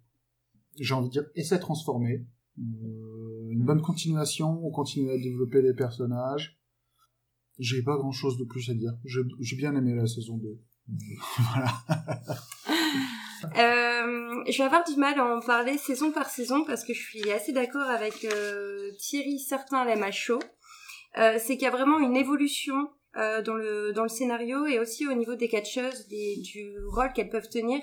J'ai 0.79 0.93
envie 0.93 1.09
de 1.09 1.11
dire, 1.11 1.25
essai 1.35 1.59
transformé. 1.59 2.25
Euh, 2.57 3.49
une 3.49 3.65
bonne 3.65 3.81
continuation, 3.81 4.65
on 4.65 4.71
continue 4.71 5.11
à 5.11 5.17
développer 5.17 5.61
les 5.61 5.73
personnages. 5.73 6.57
J'ai 7.59 7.83
pas 7.83 7.97
grand 7.97 8.13
chose 8.13 8.37
de 8.37 8.45
plus 8.45 8.69
à 8.69 8.73
dire. 8.73 8.93
J'ai 9.03 9.21
j'ai 9.41 9.57
bien 9.57 9.75
aimé 9.75 9.93
la 9.93 10.07
saison 10.07 10.37
2. 10.37 10.59
voilà. 11.37 11.83
Euh, 13.43 14.43
je 14.47 14.57
vais 14.57 14.63
avoir 14.63 14.83
du 14.83 14.95
mal 14.95 15.19
à 15.19 15.25
en 15.25 15.39
parler 15.39 15.77
saison 15.77 16.11
par 16.11 16.29
saison 16.29 16.63
parce 16.63 16.83
que 16.83 16.93
je 16.93 17.01
suis 17.01 17.31
assez 17.31 17.51
d'accord 17.51 17.89
avec 17.89 18.25
euh, 18.25 18.91
Thierry, 18.99 19.39
certains 19.39 19.85
l'aiment 19.85 20.03
à 20.03 20.11
chaud. 20.11 20.39
Euh, 21.17 21.37
c'est 21.39 21.57
qu'il 21.57 21.63
y 21.63 21.67
a 21.67 21.71
vraiment 21.71 21.99
une 21.99 22.15
évolution 22.15 22.89
euh, 23.17 23.41
dans 23.41 23.55
le 23.55 23.91
dans 23.91 24.03
le 24.03 24.09
scénario 24.09 24.65
et 24.65 24.79
aussi 24.79 25.07
au 25.07 25.13
niveau 25.13 25.35
des 25.35 25.49
catcheuses, 25.49 26.07
du 26.07 26.73
rôle 26.93 27.11
qu'elles 27.13 27.29
peuvent 27.29 27.49
tenir. 27.49 27.81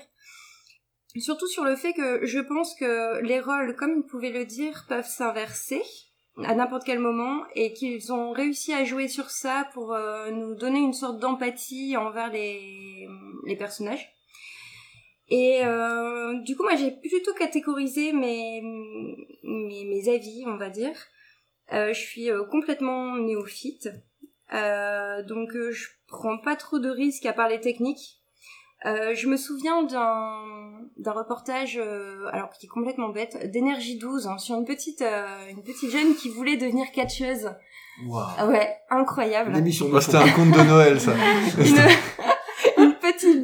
Surtout 1.17 1.47
sur 1.47 1.63
le 1.63 1.75
fait 1.75 1.93
que 1.93 2.25
je 2.25 2.39
pense 2.39 2.75
que 2.75 3.21
les 3.21 3.39
rôles, 3.39 3.75
comme 3.75 3.97
ils 3.97 4.09
pouvaient 4.09 4.31
le 4.31 4.45
dire, 4.45 4.85
peuvent 4.87 5.07
s'inverser 5.07 5.81
à 6.45 6.55
n'importe 6.55 6.83
quel 6.85 6.99
moment 6.99 7.43
et 7.55 7.73
qu'ils 7.73 8.13
ont 8.13 8.31
réussi 8.31 8.73
à 8.73 8.85
jouer 8.85 9.07
sur 9.07 9.29
ça 9.29 9.67
pour 9.73 9.93
euh, 9.93 10.31
nous 10.31 10.55
donner 10.55 10.79
une 10.79 10.93
sorte 10.93 11.19
d'empathie 11.19 11.97
envers 11.97 12.31
les, 12.31 13.07
les 13.45 13.55
personnages. 13.55 14.15
Et 15.29 15.63
euh, 15.63 16.39
du 16.41 16.55
coup, 16.55 16.63
moi, 16.63 16.75
j'ai 16.75 16.91
plutôt 16.91 17.33
catégorisé 17.33 18.13
mes, 18.13 18.61
mes, 19.43 19.85
mes 19.85 20.09
avis, 20.09 20.43
on 20.47 20.57
va 20.57 20.69
dire. 20.69 20.95
Euh, 21.71 21.93
je 21.93 21.99
suis 21.99 22.31
euh, 22.31 22.43
complètement 22.45 23.15
néophyte, 23.15 23.89
euh, 24.53 25.21
donc 25.23 25.55
euh, 25.55 25.71
je 25.71 25.87
prends 26.07 26.39
pas 26.39 26.55
trop 26.55 26.79
de 26.79 26.89
risques 26.89 27.27
à 27.27 27.33
parler 27.33 27.59
technique. 27.59 28.19
Euh, 28.85 29.13
je 29.13 29.27
me 29.27 29.35
souviens 29.35 29.83
d'un 29.83 30.79
d'un 30.97 31.11
reportage, 31.11 31.77
euh, 31.77 32.27
alors 32.31 32.49
qui 32.49 32.65
est 32.65 32.69
complètement 32.69 33.09
bête, 33.09 33.51
d'énergie 33.51 33.97
12 33.97 34.27
hein, 34.27 34.37
sur 34.37 34.55
une 34.55 34.65
petite 34.65 35.01
euh, 35.01 35.27
une 35.49 35.61
petite 35.61 35.91
jeune 35.91 36.15
qui 36.15 36.29
voulait 36.29 36.57
devenir 36.57 36.91
catcheuse. 36.91 37.51
Ah 38.37 38.47
ouais, 38.47 38.77
incroyable. 38.89 39.51
Une 39.51 39.57
émission 39.57 39.87
de 39.87 39.91
Moi, 39.91 40.01
c'était 40.01 40.17
un 40.17 40.29
conte 40.29 40.51
de 40.51 40.61
Noël, 40.61 41.01
ça. 41.01 41.11
une, 41.57 41.75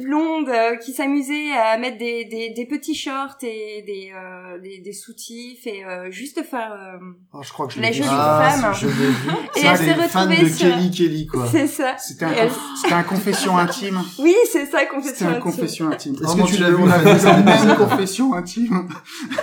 blonde 0.06 0.48
euh, 0.48 0.76
qui 0.76 0.92
s'amusait 0.92 1.52
à 1.52 1.76
mettre 1.78 1.98
des, 1.98 2.24
des, 2.24 2.50
des 2.50 2.66
petits 2.66 2.94
shorts 2.94 3.36
et 3.42 3.82
des, 3.86 4.12
euh, 4.14 4.58
des, 4.60 4.78
des 4.78 4.92
soutifs 4.92 5.66
et 5.66 5.84
euh, 5.84 6.10
juste 6.10 6.42
faire... 6.44 6.72
euh, 6.72 6.98
Oh, 7.32 7.40
je 7.42 7.50
crois 7.52 7.66
que 7.66 7.74
je 7.74 7.80
La 7.80 7.88
l'ai 7.88 7.92
vu. 7.94 8.02
jolie 8.02 8.08
Ah, 8.12 8.50
femme. 8.60 8.74
je. 8.74 8.86
Et 9.58 9.62
Ça, 9.62 9.70
elle 9.72 9.76
c'est 9.78 9.84
s'est 9.84 9.92
retrouvée 9.94 10.42
de 10.42 10.48
sur- 10.48 10.68
Kelly 10.70 10.90
Kelly, 10.90 11.26
quoi. 11.26 11.46
C'est 11.50 11.66
ça. 11.66 11.96
C'était 11.98 12.24
un, 12.26 12.32
elle- 12.32 12.50
c'était 12.80 12.94
un 12.94 13.02
confession 13.02 13.58
intime. 13.58 14.00
Oui, 14.18 14.34
c'est 14.52 14.66
ça, 14.66 14.78
C'était 14.80 14.88
confession 14.88 15.26
un 15.26 15.30
intime. 15.30 15.42
confession 15.42 15.90
intime. 15.90 16.14
Est-ce 16.14 16.34
Oh, 16.38 16.44
que 16.44 16.48
tu 16.48 16.56
l'as 16.60 16.70
vu? 16.70 16.76
on 16.78 16.86
a 16.88 16.88
la 16.88 16.98
fait 16.98 17.04
la 17.06 17.12
deuxième 17.14 17.44
même 17.44 17.48
épisode 17.58 17.76
confession 17.78 18.34
intime. 18.34 18.88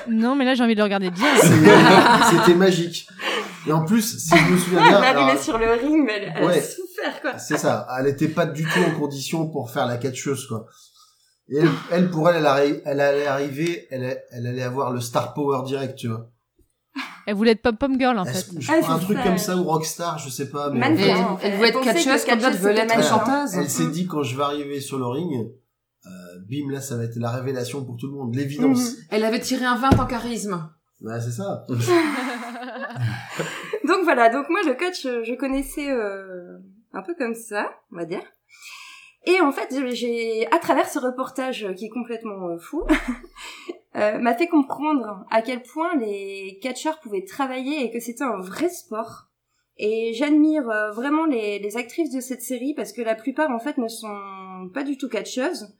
Non, 0.09 0.35
mais 0.35 0.45
là, 0.45 0.53
j'ai 0.55 0.63
envie 0.63 0.73
de 0.75 0.79
le 0.79 0.83
regarder 0.83 1.09
bien. 1.09 1.27
C'était 2.31 2.55
magique. 2.55 3.07
Et 3.67 3.71
en 3.71 3.85
plus, 3.85 4.19
si 4.19 4.35
je 4.37 4.51
me 4.51 4.57
souviens 4.57 4.81
bien, 4.81 5.01
Elle 5.03 5.17
arrivait 5.17 5.41
sur 5.41 5.57
le 5.57 5.71
ring, 5.71 6.03
mais 6.05 6.13
elle, 6.17 6.33
elle 6.35 6.45
Ouais. 6.45 6.61
Quoi. 7.21 7.37
c'est 7.37 7.57
ça, 7.57 7.87
elle 7.99 8.07
était 8.07 8.27
pas 8.29 8.45
du 8.45 8.63
tout 8.63 8.79
en 8.87 8.97
condition 8.99 9.49
pour 9.49 9.69
faire 9.71 9.85
la 9.85 9.97
catcheuse, 9.97 10.47
quoi. 10.47 10.65
Et 11.49 11.57
elle, 11.57 11.69
elle 11.91 12.09
pour 12.09 12.29
elle, 12.29 12.37
elle, 12.37 12.45
arri- 12.45 12.81
elle 12.85 13.01
allait 13.01 13.27
arriver, 13.27 13.85
elle, 13.91 14.17
elle 14.31 14.47
allait 14.47 14.63
avoir 14.63 14.91
le 14.91 15.01
star 15.01 15.33
power 15.33 15.63
direct, 15.65 15.97
tu 15.97 16.07
vois. 16.07 16.29
Elle 17.25 17.35
voulait 17.35 17.51
être 17.51 17.61
pom-pom 17.61 17.97
girl, 17.99 18.17
en 18.19 18.25
fait. 18.25 18.45
je- 18.59 18.71
Ah, 18.71 18.93
un 18.93 18.99
truc 18.99 19.17
ça. 19.17 19.23
comme 19.23 19.37
ça 19.37 19.55
ou 19.57 19.63
rockstar, 19.63 20.19
je 20.19 20.29
sais 20.29 20.49
pas, 20.49 20.69
mais 20.69 20.79
Mannequin. 20.79 21.05
Et 21.05 21.13
en 21.23 21.37
fait. 21.37 21.47
elle 21.47 21.55
voulait 21.57 21.69
être 21.69 21.81
catcheuse, 21.81 22.25
comme 22.25 22.39
d'autres 22.39 22.53
c'était 22.53 22.79
être 22.81 23.03
chanteuse. 23.03 23.55
elle 23.55 23.69
s'est 23.69 23.87
dit 23.87 24.07
quand 24.07 24.23
je 24.23 24.35
vais 24.37 24.43
arriver 24.43 24.79
sur 24.81 24.97
le 24.99 25.05
ring, 25.07 25.31
euh, 26.05 26.09
bim 26.49 26.69
là, 26.71 26.81
ça 26.81 26.97
va 26.97 27.03
être 27.05 27.15
la 27.17 27.31
révélation 27.31 27.83
pour 27.85 27.95
tout 27.97 28.07
le 28.07 28.13
monde, 28.13 28.35
l'évidence. 28.35 28.79
Mhm. 28.91 28.95
Elle 29.11 29.23
avait 29.25 29.39
tiré 29.39 29.63
un 29.65 29.77
20 29.77 29.97
en 29.99 30.05
charisme. 30.05 30.69
Bah 31.01 31.19
c'est 31.21 31.31
ça. 31.31 31.65
Donc 33.87 34.03
voilà, 34.03 34.29
donc 34.29 34.49
moi 34.49 34.59
le 34.65 34.73
coach, 34.73 35.01
je 35.03 35.35
connaissais 35.35 35.89
euh, 35.91 36.52
un 36.93 37.01
peu 37.01 37.15
comme 37.15 37.35
ça, 37.35 37.71
on 37.91 37.97
va 37.97 38.05
dire. 38.05 38.23
Et 39.25 39.39
en 39.39 39.51
fait, 39.51 39.73
j'ai- 39.93 40.47
à 40.51 40.59
travers 40.59 40.89
ce 40.89 40.99
reportage 40.99 41.73
qui 41.75 41.85
est 41.85 41.89
complètement 41.89 42.49
euh, 42.49 42.57
fou, 42.57 42.83
euh, 43.95 44.19
m'a 44.19 44.35
fait 44.35 44.47
comprendre 44.47 45.25
à 45.31 45.41
quel 45.41 45.61
point 45.61 45.95
les 45.95 46.59
catcheurs 46.61 46.99
pouvaient 46.99 47.23
travailler 47.23 47.83
et 47.83 47.91
que 47.91 47.99
c'était 47.99 48.23
un 48.23 48.39
vrai 48.39 48.69
sport. 48.69 49.29
Et 49.77 50.13
j'admire 50.13 50.69
euh, 50.69 50.91
vraiment 50.91 51.25
les, 51.25 51.77
actrices 51.77 52.13
de 52.13 52.19
cette 52.19 52.41
série 52.41 52.73
parce 52.73 52.91
que 52.91 53.01
la 53.01 53.15
plupart 53.15 53.49
en 53.49 53.59
fait 53.59 53.77
ne 53.77 53.87
sont 53.87 54.69
pas 54.73 54.83
du 54.83 54.97
tout 54.97 55.09
catcheuses. 55.09 55.73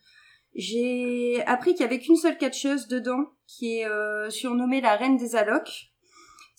J'ai 0.56 1.43
appris 1.45 1.73
qu'il 1.73 1.82
y 1.82 1.86
avait 1.86 1.99
qu'une 1.99 2.15
seule 2.15 2.38
catcheuse 2.38 2.88
dedans 2.88 3.26
qui 3.47 3.80
est 3.80 4.30
surnommée 4.30 4.82
la 4.82 4.95
reine 4.95 5.17
des 5.17 5.36
allocs. 5.36 5.92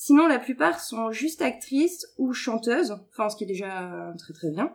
Sinon, 0.06 0.26
la 0.26 0.38
plupart 0.38 0.80
sont 0.80 1.12
juste 1.12 1.40
actrices 1.40 2.06
ou 2.18 2.34
chanteuses, 2.34 2.94
enfin, 3.12 3.30
ce 3.30 3.36
qui 3.36 3.44
est 3.44 3.46
déjà 3.46 4.12
très 4.18 4.34
très 4.34 4.50
bien. 4.50 4.70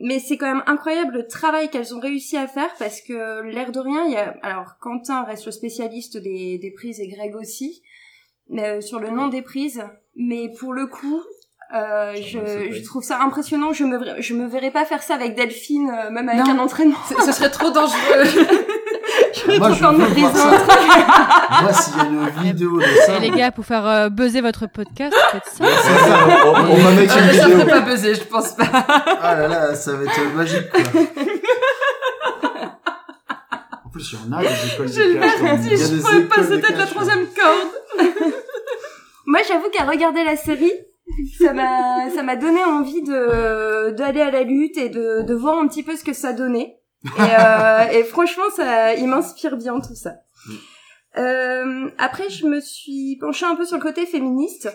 Mais 0.00 0.18
c'est 0.18 0.38
quand 0.38 0.46
même 0.46 0.62
incroyable 0.66 1.12
le 1.12 1.26
travail 1.26 1.68
qu'elles 1.68 1.94
ont 1.94 2.00
réussi 2.00 2.38
à 2.38 2.46
faire 2.46 2.70
parce 2.78 3.02
que 3.02 3.42
l'air 3.42 3.70
de 3.70 3.80
rien, 3.80 4.04
il 4.06 4.12
y 4.12 4.16
a, 4.16 4.34
alors 4.42 4.78
Quentin 4.80 5.24
reste 5.24 5.44
le 5.44 5.52
spécialiste 5.52 6.16
des, 6.16 6.56
des 6.56 6.70
prises 6.70 7.00
et 7.00 7.08
Greg 7.08 7.34
aussi, 7.36 7.82
mais, 8.48 8.78
euh, 8.78 8.80
sur 8.80 8.98
le 8.98 9.10
nom 9.10 9.28
des 9.28 9.42
prises. 9.42 9.82
Mais 10.14 10.50
pour 10.58 10.72
le 10.72 10.86
coup, 10.86 11.20
euh, 11.74 12.14
je, 12.16 12.70
je 12.72 12.82
trouve 12.82 13.02
ça 13.02 13.20
impressionnant. 13.20 13.74
Je 13.74 13.84
me, 13.84 13.98
verrais- 13.98 14.22
je 14.22 14.32
me 14.34 14.46
verrais 14.46 14.70
pas 14.70 14.86
faire 14.86 15.02
ça 15.02 15.16
avec 15.16 15.34
Delphine, 15.34 15.90
euh, 15.90 16.10
même 16.10 16.30
avec 16.30 16.46
Non. 16.46 16.52
un 16.52 16.58
entraînement. 16.60 16.96
Ce 17.26 17.32
serait 17.32 17.50
trop 17.50 17.70
dangereux. 17.70 18.24
Je 19.46 19.58
Moi, 19.58 19.68
trop 19.68 19.74
je 19.76 19.84
en 19.84 19.92
veux 19.92 20.06
voir 20.06 20.36
ça. 20.36 20.50
Moi, 21.62 21.72
s'il 21.72 21.96
y 21.96 22.00
a 22.00 22.04
une 22.04 22.28
vidéo 22.42 22.78
de 22.78 22.84
ça, 23.06 23.16
Et 23.16 23.20
les 23.20 23.30
gars, 23.30 23.50
pour 23.52 23.64
faire 23.66 23.86
euh, 23.86 24.08
buzzer 24.08 24.40
votre 24.40 24.66
podcast, 24.66 25.14
faites 25.32 25.44
ça. 25.44 25.64
c'est 25.82 26.08
ça. 26.08 26.18
on, 26.46 26.48
on 26.72 26.76
va 26.76 26.90
mettre 26.92 27.16
Euh, 27.16 27.20
une 27.20 27.32
ça 27.38 27.46
vidéo. 27.46 27.58
ferait 27.60 27.66
pas 27.66 27.80
buzzer, 27.80 28.14
je 28.14 28.24
pense 28.24 28.52
pas. 28.52 28.64
Ah 29.22 29.34
là 29.34 29.48
là, 29.48 29.74
ça 29.74 29.92
va 29.92 30.04
être 30.04 30.34
magique, 30.34 30.70
quoi. 30.70 30.80
En 33.84 33.88
plus, 33.90 34.12
il 34.12 34.18
y 34.18 34.34
en 34.34 34.36
a 34.36 34.42
des 34.42 34.48
écoles 34.74 34.88
Je 34.88 35.00
le 35.00 35.14
de 35.14 35.20
dans- 35.20 35.62
si 35.62 35.76
je 35.76 36.22
passer 36.26 36.48
de 36.50 36.56
peut-être 36.60 36.78
la 36.78 36.86
troisième 36.86 37.26
corde. 37.26 38.08
Moi, 39.26 39.40
j'avoue 39.48 39.68
qu'à 39.72 39.84
regarder 39.84 40.22
la 40.24 40.36
série, 40.36 40.72
ça 41.40 41.52
m'a, 41.52 42.10
ça 42.14 42.22
m'a 42.22 42.36
donné 42.36 42.62
envie 42.64 43.02
de, 43.02 43.90
d'aller 43.92 44.20
à 44.20 44.30
la 44.30 44.42
lutte 44.42 44.76
et 44.76 44.88
de, 44.88 45.22
de 45.22 45.34
voir 45.34 45.58
un 45.58 45.66
petit 45.66 45.82
peu 45.82 45.96
ce 45.96 46.04
que 46.04 46.12
ça 46.12 46.32
donnait. 46.32 46.76
Et, 47.18 47.20
euh, 47.38 47.88
et 47.92 48.04
franchement, 48.04 48.50
ça, 48.54 48.94
il 48.94 49.06
m'inspire 49.06 49.56
bien 49.56 49.80
tout 49.80 49.94
ça. 49.94 50.14
Euh, 51.16 51.90
après, 51.98 52.28
je 52.28 52.46
me 52.46 52.60
suis 52.60 53.16
penchée 53.20 53.46
un 53.46 53.56
peu 53.56 53.64
sur 53.64 53.76
le 53.76 53.82
côté 53.82 54.06
féministe 54.06 54.68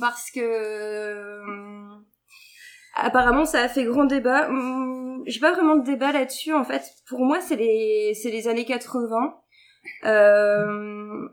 parce 0.00 0.30
que 0.30 0.40
euh, 0.40 1.96
apparemment 2.94 3.44
ça 3.44 3.62
a 3.62 3.68
fait 3.68 3.84
grand 3.84 4.06
débat. 4.06 4.48
Hum, 4.48 5.22
J'ai 5.26 5.40
pas 5.40 5.52
vraiment 5.52 5.76
de 5.76 5.84
débat 5.84 6.12
là-dessus 6.12 6.52
en 6.54 6.64
fait. 6.64 6.82
Pour 7.08 7.20
moi, 7.20 7.40
c'est 7.40 7.56
les 7.56 8.14
c'est 8.14 8.30
les 8.30 8.48
années 8.48 8.64
80. 8.64 9.34
Euh, 10.04 11.28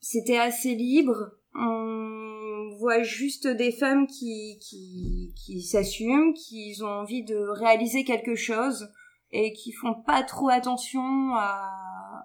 C'était 0.00 0.38
assez 0.38 0.74
libre. 0.74 1.32
On 1.54 2.70
voit 2.78 3.02
juste 3.02 3.46
des 3.48 3.72
femmes 3.72 4.06
qui 4.06 4.58
qui 4.60 5.34
qui 5.36 5.62
s'assument, 5.62 6.32
qui 6.34 6.76
ont 6.82 6.86
envie 6.86 7.24
de 7.24 7.36
réaliser 7.36 8.04
quelque 8.04 8.36
chose 8.36 8.88
et 9.32 9.52
qui 9.52 9.72
font 9.72 9.94
pas 9.94 10.22
trop 10.22 10.48
attention 10.48 11.34
à 11.34 11.70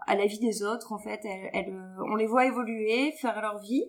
à 0.07 0.15
la 0.15 0.25
vie 0.25 0.39
des 0.39 0.63
autres 0.63 0.91
en 0.91 0.99
fait. 0.99 1.21
Elles, 1.23 1.73
euh, 1.73 2.03
on 2.11 2.15
les 2.15 2.27
voit 2.27 2.45
évoluer, 2.45 3.11
faire 3.19 3.41
leur 3.41 3.59
vie. 3.59 3.83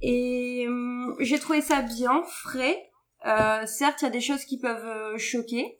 Et 0.00 0.66
hum, 0.66 1.14
j'ai 1.20 1.38
trouvé 1.38 1.60
ça 1.60 1.82
bien, 1.82 2.22
frais. 2.24 2.90
Euh, 3.26 3.66
certes, 3.66 4.02
il 4.02 4.06
y 4.06 4.08
a 4.08 4.10
des 4.10 4.20
choses 4.20 4.44
qui 4.44 4.58
peuvent 4.58 4.84
euh, 4.84 5.16
choquer, 5.16 5.78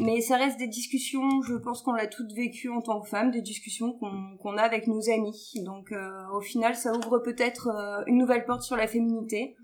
mais 0.00 0.20
ça 0.20 0.36
reste 0.36 0.58
des 0.58 0.66
discussions, 0.66 1.40
je 1.42 1.54
pense 1.54 1.82
qu'on 1.82 1.92
l'a 1.92 2.08
toutes 2.08 2.32
vécues 2.32 2.70
en 2.70 2.80
tant 2.80 3.00
que 3.00 3.08
femme, 3.08 3.30
des 3.30 3.42
discussions 3.42 3.92
qu'on 3.92 4.56
a 4.56 4.62
avec 4.62 4.88
nos 4.88 5.08
amis. 5.08 5.52
Donc 5.64 5.92
euh, 5.92 6.28
au 6.34 6.40
final, 6.40 6.74
ça 6.74 6.92
ouvre 6.92 7.20
peut-être 7.20 7.68
euh, 7.68 8.02
une 8.06 8.18
nouvelle 8.18 8.44
porte 8.44 8.62
sur 8.62 8.76
la 8.76 8.88
féminité 8.88 9.56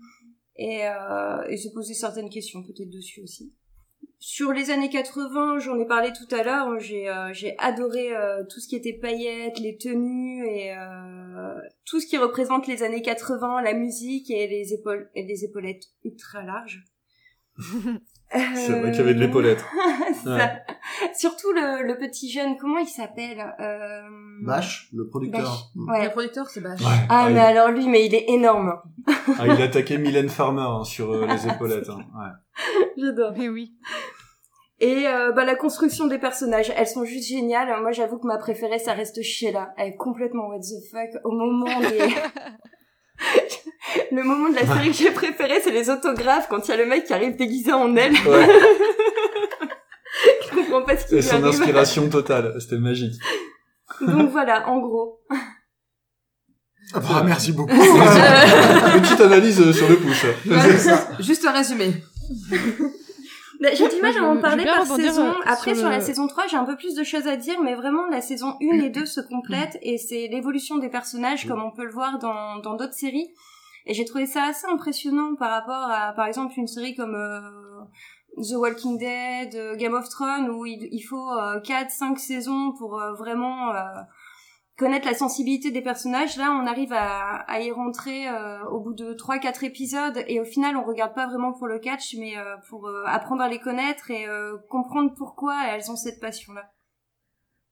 et, 0.59 0.79
et 1.49 1.57
se 1.57 1.69
poser 1.71 1.93
certaines 1.93 2.29
questions 2.31 2.63
peut-être 2.63 2.89
dessus 2.89 3.21
aussi. 3.21 3.53
Sur 4.19 4.51
les 4.51 4.71
années 4.71 4.89
80, 4.89 5.59
j'en 5.59 5.79
ai 5.79 5.85
parlé 5.85 6.11
tout 6.11 6.35
à 6.35 6.41
l'heure, 6.41 6.79
j'ai 6.79 7.07
euh, 7.07 7.31
j'ai 7.33 7.55
adoré 7.59 8.15
euh, 8.15 8.43
tout 8.49 8.59
ce 8.59 8.67
qui 8.67 8.75
était 8.75 8.93
paillettes, 8.93 9.59
les 9.59 9.77
tenues 9.77 10.43
et 10.47 10.73
euh, 10.75 11.53
tout 11.85 11.99
ce 11.99 12.07
qui 12.07 12.17
représente 12.17 12.65
les 12.65 12.81
années 12.81 13.03
80, 13.03 13.61
la 13.61 13.73
musique 13.73 14.31
et 14.31 14.47
les 14.47 14.73
épaules 14.73 15.11
et 15.13 15.23
les 15.23 15.45
épaulettes 15.45 15.83
ultra 16.03 16.41
larges. 16.41 16.83
C'est 18.31 18.79
vrai 18.79 18.91
qu'il 18.91 18.99
y 18.99 19.03
avait 19.03 19.13
de 19.13 19.19
l'épaulette. 19.19 19.63
Ça. 20.23 20.35
Ouais. 20.35 20.61
Surtout 21.17 21.51
le, 21.51 21.83
le 21.85 21.97
petit 21.97 22.31
jeune, 22.31 22.57
comment 22.57 22.77
il 22.79 22.87
s'appelle 22.87 23.53
euh... 23.59 24.01
Bash, 24.43 24.89
le 24.93 25.07
producteur. 25.07 25.41
Bash. 25.43 25.59
Mm. 25.75 25.89
Ouais. 25.91 26.03
Le 26.05 26.11
producteur, 26.11 26.49
c'est 26.49 26.61
Bach. 26.61 26.79
Ouais. 26.79 26.85
Ah, 27.09 27.25
Ah, 27.25 27.29
mais 27.29 27.35
il, 27.35 27.39
alors 27.39 27.69
lui, 27.69 27.87
mais 27.87 28.05
il 28.05 28.15
est 28.15 28.25
énorme. 28.29 28.73
ah, 29.39 29.47
il 29.47 29.61
attaquait 29.61 29.97
Mylène 29.97 30.29
Farmer 30.29 30.61
hein, 30.61 30.83
sur 30.83 31.11
euh, 31.13 31.27
les 31.27 31.47
épaulettes. 31.47 31.89
hein. 31.89 31.99
Ouais. 32.15 32.83
J'adore. 32.97 33.33
Mais 33.37 33.49
oui. 33.49 33.73
Et 34.79 35.07
euh, 35.07 35.31
bah, 35.31 35.43
la 35.43 35.55
construction 35.55 36.05
des 36.05 36.19
personnages, 36.19 36.71
elles 36.75 36.87
sont 36.87 37.03
juste 37.03 37.27
géniales. 37.29 37.81
Moi, 37.81 37.91
j'avoue 37.91 38.19
que 38.19 38.27
ma 38.27 38.37
préférée, 38.37 38.77
ça 38.79 38.93
reste 38.93 39.21
Sheila. 39.23 39.73
Elle 39.77 39.89
est 39.89 39.95
complètement 39.95 40.47
what 40.49 40.59
the 40.59 40.85
fuck. 40.91 41.09
Au 41.23 41.31
moment 41.31 41.79
des... 41.79 41.99
le 44.11 44.23
moment 44.23 44.49
de 44.49 44.55
la 44.55 44.65
série 44.67 44.89
que 44.89 44.93
j'ai 44.95 45.11
préféré, 45.11 45.59
c'est 45.63 45.71
les 45.71 45.89
autographes 45.89 46.47
quand 46.47 46.67
il 46.67 46.71
y 46.71 46.73
a 46.73 46.77
le 46.77 46.85
mec 46.85 47.05
qui 47.05 47.13
arrive 47.13 47.35
déguisé 47.35 47.73
en 47.73 47.95
elle. 47.95 48.13
Ouais. 48.13 48.47
Comprends 50.69 50.85
pas 50.85 50.97
ce 50.97 51.05
qui 51.07 51.15
Et 51.15 51.21
son 51.21 51.35
arrive. 51.35 51.47
inspiration 51.47 52.09
totale, 52.17 52.55
c'était 52.59 52.77
magique. 52.77 53.13
Donc 54.01 54.29
voilà, 54.31 54.67
en 54.69 54.79
gros. 54.79 55.19
Ah, 56.93 56.99
bah, 56.99 57.23
merci 57.25 57.51
beaucoup. 57.51 57.73
Petite 59.01 59.21
analyse 59.21 59.59
euh, 59.61 59.73
sur 59.73 59.89
le 59.89 59.97
pouce. 59.97 60.25
Juste 61.19 61.45
un 61.45 61.51
résumé. 61.51 61.93
Bah, 63.59 63.69
J'ai 63.73 63.87
du 63.89 63.99
mal 64.01 64.15
à 64.17 64.23
en 64.23 64.37
parler 64.37 64.65
par 64.65 64.85
saison. 64.85 65.29
euh, 65.29 65.33
Après, 65.45 65.71
sur 65.73 65.81
sur, 65.81 65.89
la 65.89 65.97
le- 65.97 66.03
saison 66.03 66.27
3, 66.27 66.45
j'ai 66.47 66.57
un 66.57 66.63
peu 66.65 66.75
plus 66.77 66.93
de 66.95 67.03
choses 67.03 67.27
à 67.27 67.35
dire, 67.37 67.59
mais 67.63 67.73
vraiment, 67.75 68.05
la 68.07 68.21
saison 68.21 68.55
1 68.61 68.79
et 68.83 68.89
2 68.89 69.05
se 69.05 69.19
complètent 69.21 69.77
et 69.81 69.97
c'est 69.97 70.27
l'évolution 70.27 70.77
des 70.77 70.89
personnages 70.89 71.47
comme 71.47 71.61
on 71.63 71.71
peut 71.71 71.83
le 71.85 71.91
voir 71.91 72.19
dans 72.19 72.57
dans 72.59 72.75
d'autres 72.75 72.93
séries. 72.93 73.27
Et 73.87 73.93
j'ai 73.93 74.05
trouvé 74.05 74.25
ça 74.27 74.43
assez 74.43 74.67
impressionnant 74.71 75.35
par 75.39 75.49
rapport 75.49 75.89
à, 75.89 76.13
par 76.13 76.27
exemple, 76.27 76.53
une 76.57 76.67
série 76.67 76.93
comme 76.95 77.15
euh, 77.15 77.39
The 78.37 78.53
Walking 78.55 78.97
Dead, 78.99 79.55
euh, 79.55 79.75
Game 79.75 79.93
of 79.93 80.07
Thrones, 80.09 80.49
où 80.49 80.65
il, 80.65 81.01
faut 81.01 81.31
euh, 81.31 81.59
4-5 81.61 82.17
saisons 82.17 82.71
pour 82.77 82.99
euh, 82.99 83.13
vraiment 83.13 83.73
connaître 84.77 85.07
la 85.07 85.15
sensibilité 85.15 85.71
des 85.71 85.81
personnages. 85.81 86.37
Là, 86.37 86.51
on 86.51 86.67
arrive 86.67 86.93
à, 86.93 87.59
y 87.59 87.71
rentrer 87.71 88.27
au 88.69 88.79
bout 88.79 88.93
de 88.93 89.15
3-4 89.15 89.65
épisodes 89.65 90.23
et 90.27 90.39
au 90.39 90.45
final, 90.45 90.77
on 90.77 90.83
regarde 90.83 91.15
pas 91.15 91.25
vraiment 91.25 91.51
pour 91.51 91.65
le 91.65 91.79
catch, 91.79 92.15
mais 92.19 92.35
pour 92.69 92.87
apprendre 93.07 93.41
à 93.41 93.49
les 93.49 93.57
connaître 93.57 94.11
et 94.11 94.27
comprendre 94.69 95.15
pourquoi 95.17 95.55
elles 95.69 95.89
ont 95.89 95.95
cette 95.95 96.19
passion-là. 96.19 96.71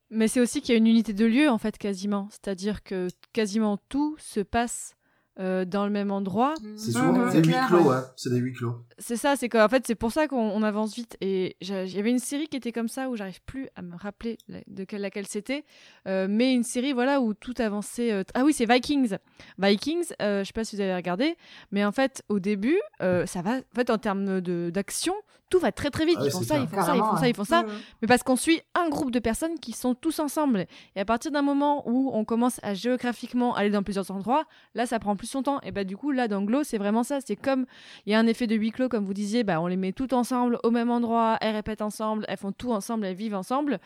Mais 0.09 0.27
c'est 0.27 0.39
aussi 0.39 0.61
qu'il 0.61 0.73
y 0.73 0.75
a 0.75 0.79
une 0.79 0.87
unité 0.87 1.13
de 1.13 1.25
lieu, 1.25 1.47
en 1.47 1.59
fait, 1.59 1.77
quasiment. 1.77 2.27
C'est-à-dire 2.31 2.81
que 2.81 3.07
quasiment 3.33 3.77
tout 3.87 4.15
se 4.17 4.39
passe 4.39 4.94
euh, 5.39 5.65
dans 5.65 5.85
le 5.85 5.91
même 5.91 6.11
endroit. 6.11 6.53
C'est 6.77 6.87
Ouais, 6.95 7.01
souvent 7.01 7.13
ouais, 7.25 7.31
des 7.41 7.47
huis 7.47 7.55
clos, 7.67 7.79
ouais. 7.81 7.87
ouais. 7.95 8.01
C'est 8.15 8.29
des 8.29 8.37
huis 8.37 8.53
clos. 8.53 8.75
C'est 8.97 9.17
ça, 9.17 9.35
c'est 9.35 9.49
qu'en 9.49 9.67
fait, 9.67 9.85
c'est 9.85 9.95
pour 9.95 10.11
ça 10.11 10.27
qu'on 10.27 10.37
on 10.49 10.63
avance 10.63 10.95
vite. 10.95 11.17
Et 11.21 11.57
il 11.61 11.67
y 11.67 11.99
avait 11.99 12.09
une 12.09 12.19
série 12.19 12.47
qui 12.47 12.55
était 12.57 12.71
comme 12.71 12.87
ça 12.87 13.09
où 13.09 13.15
j'arrive 13.15 13.41
plus 13.45 13.67
à 13.75 13.81
me 13.81 13.95
rappeler 13.97 14.37
la- 14.47 14.59
de 14.67 14.83
quelle, 14.85 15.01
laquelle 15.01 15.27
c'était. 15.27 15.65
Euh, 16.07 16.27
mais 16.29 16.53
une 16.53 16.63
série, 16.63 16.93
voilà, 16.93 17.19
où 17.21 17.33
tout 17.33 17.53
avançait. 17.59 18.11
euh, 18.13 18.23
Ah 18.33 18.43
oui, 18.45 18.53
c'est 18.53 18.65
Vikings. 18.71 19.17
Vikings, 19.59 20.05
euh, 20.21 20.39
je 20.43 20.47
sais 20.47 20.53
pas 20.53 20.63
si 20.63 20.75
vous 20.75 20.81
avez 20.81 20.95
regardé, 20.95 21.35
mais 21.71 21.83
en 21.85 21.91
fait, 21.91 22.23
au 22.29 22.39
début, 22.39 22.79
euh, 23.01 23.25
ça 23.25 23.41
va. 23.41 23.57
En 23.57 23.75
fait, 23.75 23.89
en 23.89 23.97
termes 23.97 24.41
de- 24.41 24.69
d'action, 24.73 25.13
tout 25.55 25.61
va 25.61 25.71
très 25.71 25.89
très 25.89 26.05
vite. 26.05 26.17
Ah 26.19 26.25
ils 26.25 26.31
font 26.31 26.41
ça, 26.41 26.57
ils 26.57 26.67
font 26.67 26.81
ça, 26.81 26.95
ils 26.95 26.99
font 26.99 27.17
ça, 27.17 27.27
ils 27.29 27.35
font 27.35 27.43
ça. 27.45 27.63
Mais 28.01 28.07
parce 28.07 28.23
qu'on 28.23 28.35
suit 28.35 28.61
un 28.73 28.89
groupe 28.89 29.11
de 29.11 29.19
personnes 29.19 29.57
qui 29.59 29.71
sont 29.71 29.95
tous 29.95 30.19
ensemble. 30.19 30.65
Et 30.95 30.99
à 30.99 31.05
partir 31.05 31.31
d'un 31.31 31.41
moment 31.41 31.87
où 31.87 32.11
on 32.13 32.25
commence 32.25 32.59
à 32.63 32.73
géographiquement 32.73 33.55
aller 33.55 33.69
dans 33.69 33.83
plusieurs 33.83 34.11
endroits, 34.11 34.45
là, 34.73 34.85
ça 34.85 34.99
prend 34.99 35.15
plus 35.15 35.27
son 35.27 35.43
temps. 35.43 35.61
Et 35.61 35.71
bah, 35.71 35.83
du 35.85 35.95
coup, 35.95 36.11
là, 36.11 36.27
dans 36.27 36.41
Glow, 36.41 36.63
c'est 36.63 36.77
vraiment 36.77 37.03
ça. 37.03 37.19
C'est 37.25 37.35
comme 37.37 37.65
il 38.05 38.11
y 38.11 38.15
a 38.15 38.19
un 38.19 38.27
effet 38.27 38.47
de 38.47 38.55
huis 38.55 38.71
clos, 38.71 38.89
comme 38.89 39.05
vous 39.05 39.13
disiez, 39.13 39.43
bah, 39.43 39.61
on 39.61 39.67
les 39.67 39.77
met 39.77 39.93
toutes 39.93 40.13
ensemble 40.13 40.59
au 40.63 40.71
même 40.71 40.89
endroit, 40.91 41.37
elles 41.41 41.55
répètent 41.55 41.81
ensemble, 41.81 42.25
elles 42.27 42.37
font 42.37 42.51
tout 42.51 42.71
ensemble, 42.71 43.05
elles 43.05 43.15
vivent 43.15 43.35
ensemble. 43.35 43.79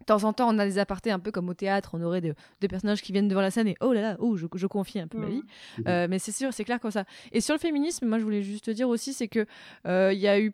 De 0.00 0.04
temps 0.04 0.22
en 0.22 0.32
temps, 0.32 0.48
on 0.54 0.58
a 0.60 0.64
des 0.64 0.78
apartés 0.78 1.10
un 1.10 1.18
peu 1.18 1.32
comme 1.32 1.48
au 1.48 1.54
théâtre, 1.54 1.90
on 1.94 2.02
aurait 2.02 2.20
de- 2.20 2.34
des 2.60 2.68
personnages 2.68 3.02
qui 3.02 3.10
viennent 3.10 3.26
devant 3.26 3.40
la 3.40 3.50
scène 3.50 3.66
et 3.66 3.76
oh 3.80 3.92
là 3.92 4.00
là, 4.00 4.16
oh, 4.20 4.36
je, 4.36 4.46
je 4.54 4.66
confie 4.68 5.00
un 5.00 5.08
peu 5.08 5.18
ma 5.18 5.26
vie. 5.26 5.42
Euh, 5.88 6.06
mais 6.08 6.20
c'est 6.20 6.30
sûr, 6.30 6.52
c'est 6.52 6.62
clair 6.62 6.78
comme 6.78 6.92
ça. 6.92 7.04
Et 7.32 7.40
sur 7.40 7.52
le 7.52 7.58
féminisme, 7.58 8.06
moi 8.06 8.18
je 8.20 8.22
voulais 8.22 8.42
juste 8.42 8.70
dire 8.70 8.88
aussi, 8.88 9.12
c'est 9.12 9.26
que 9.26 9.44
euh, 9.88 10.12
il 10.12 10.20
y 10.20 10.28
a 10.28 10.38
eu 10.40 10.52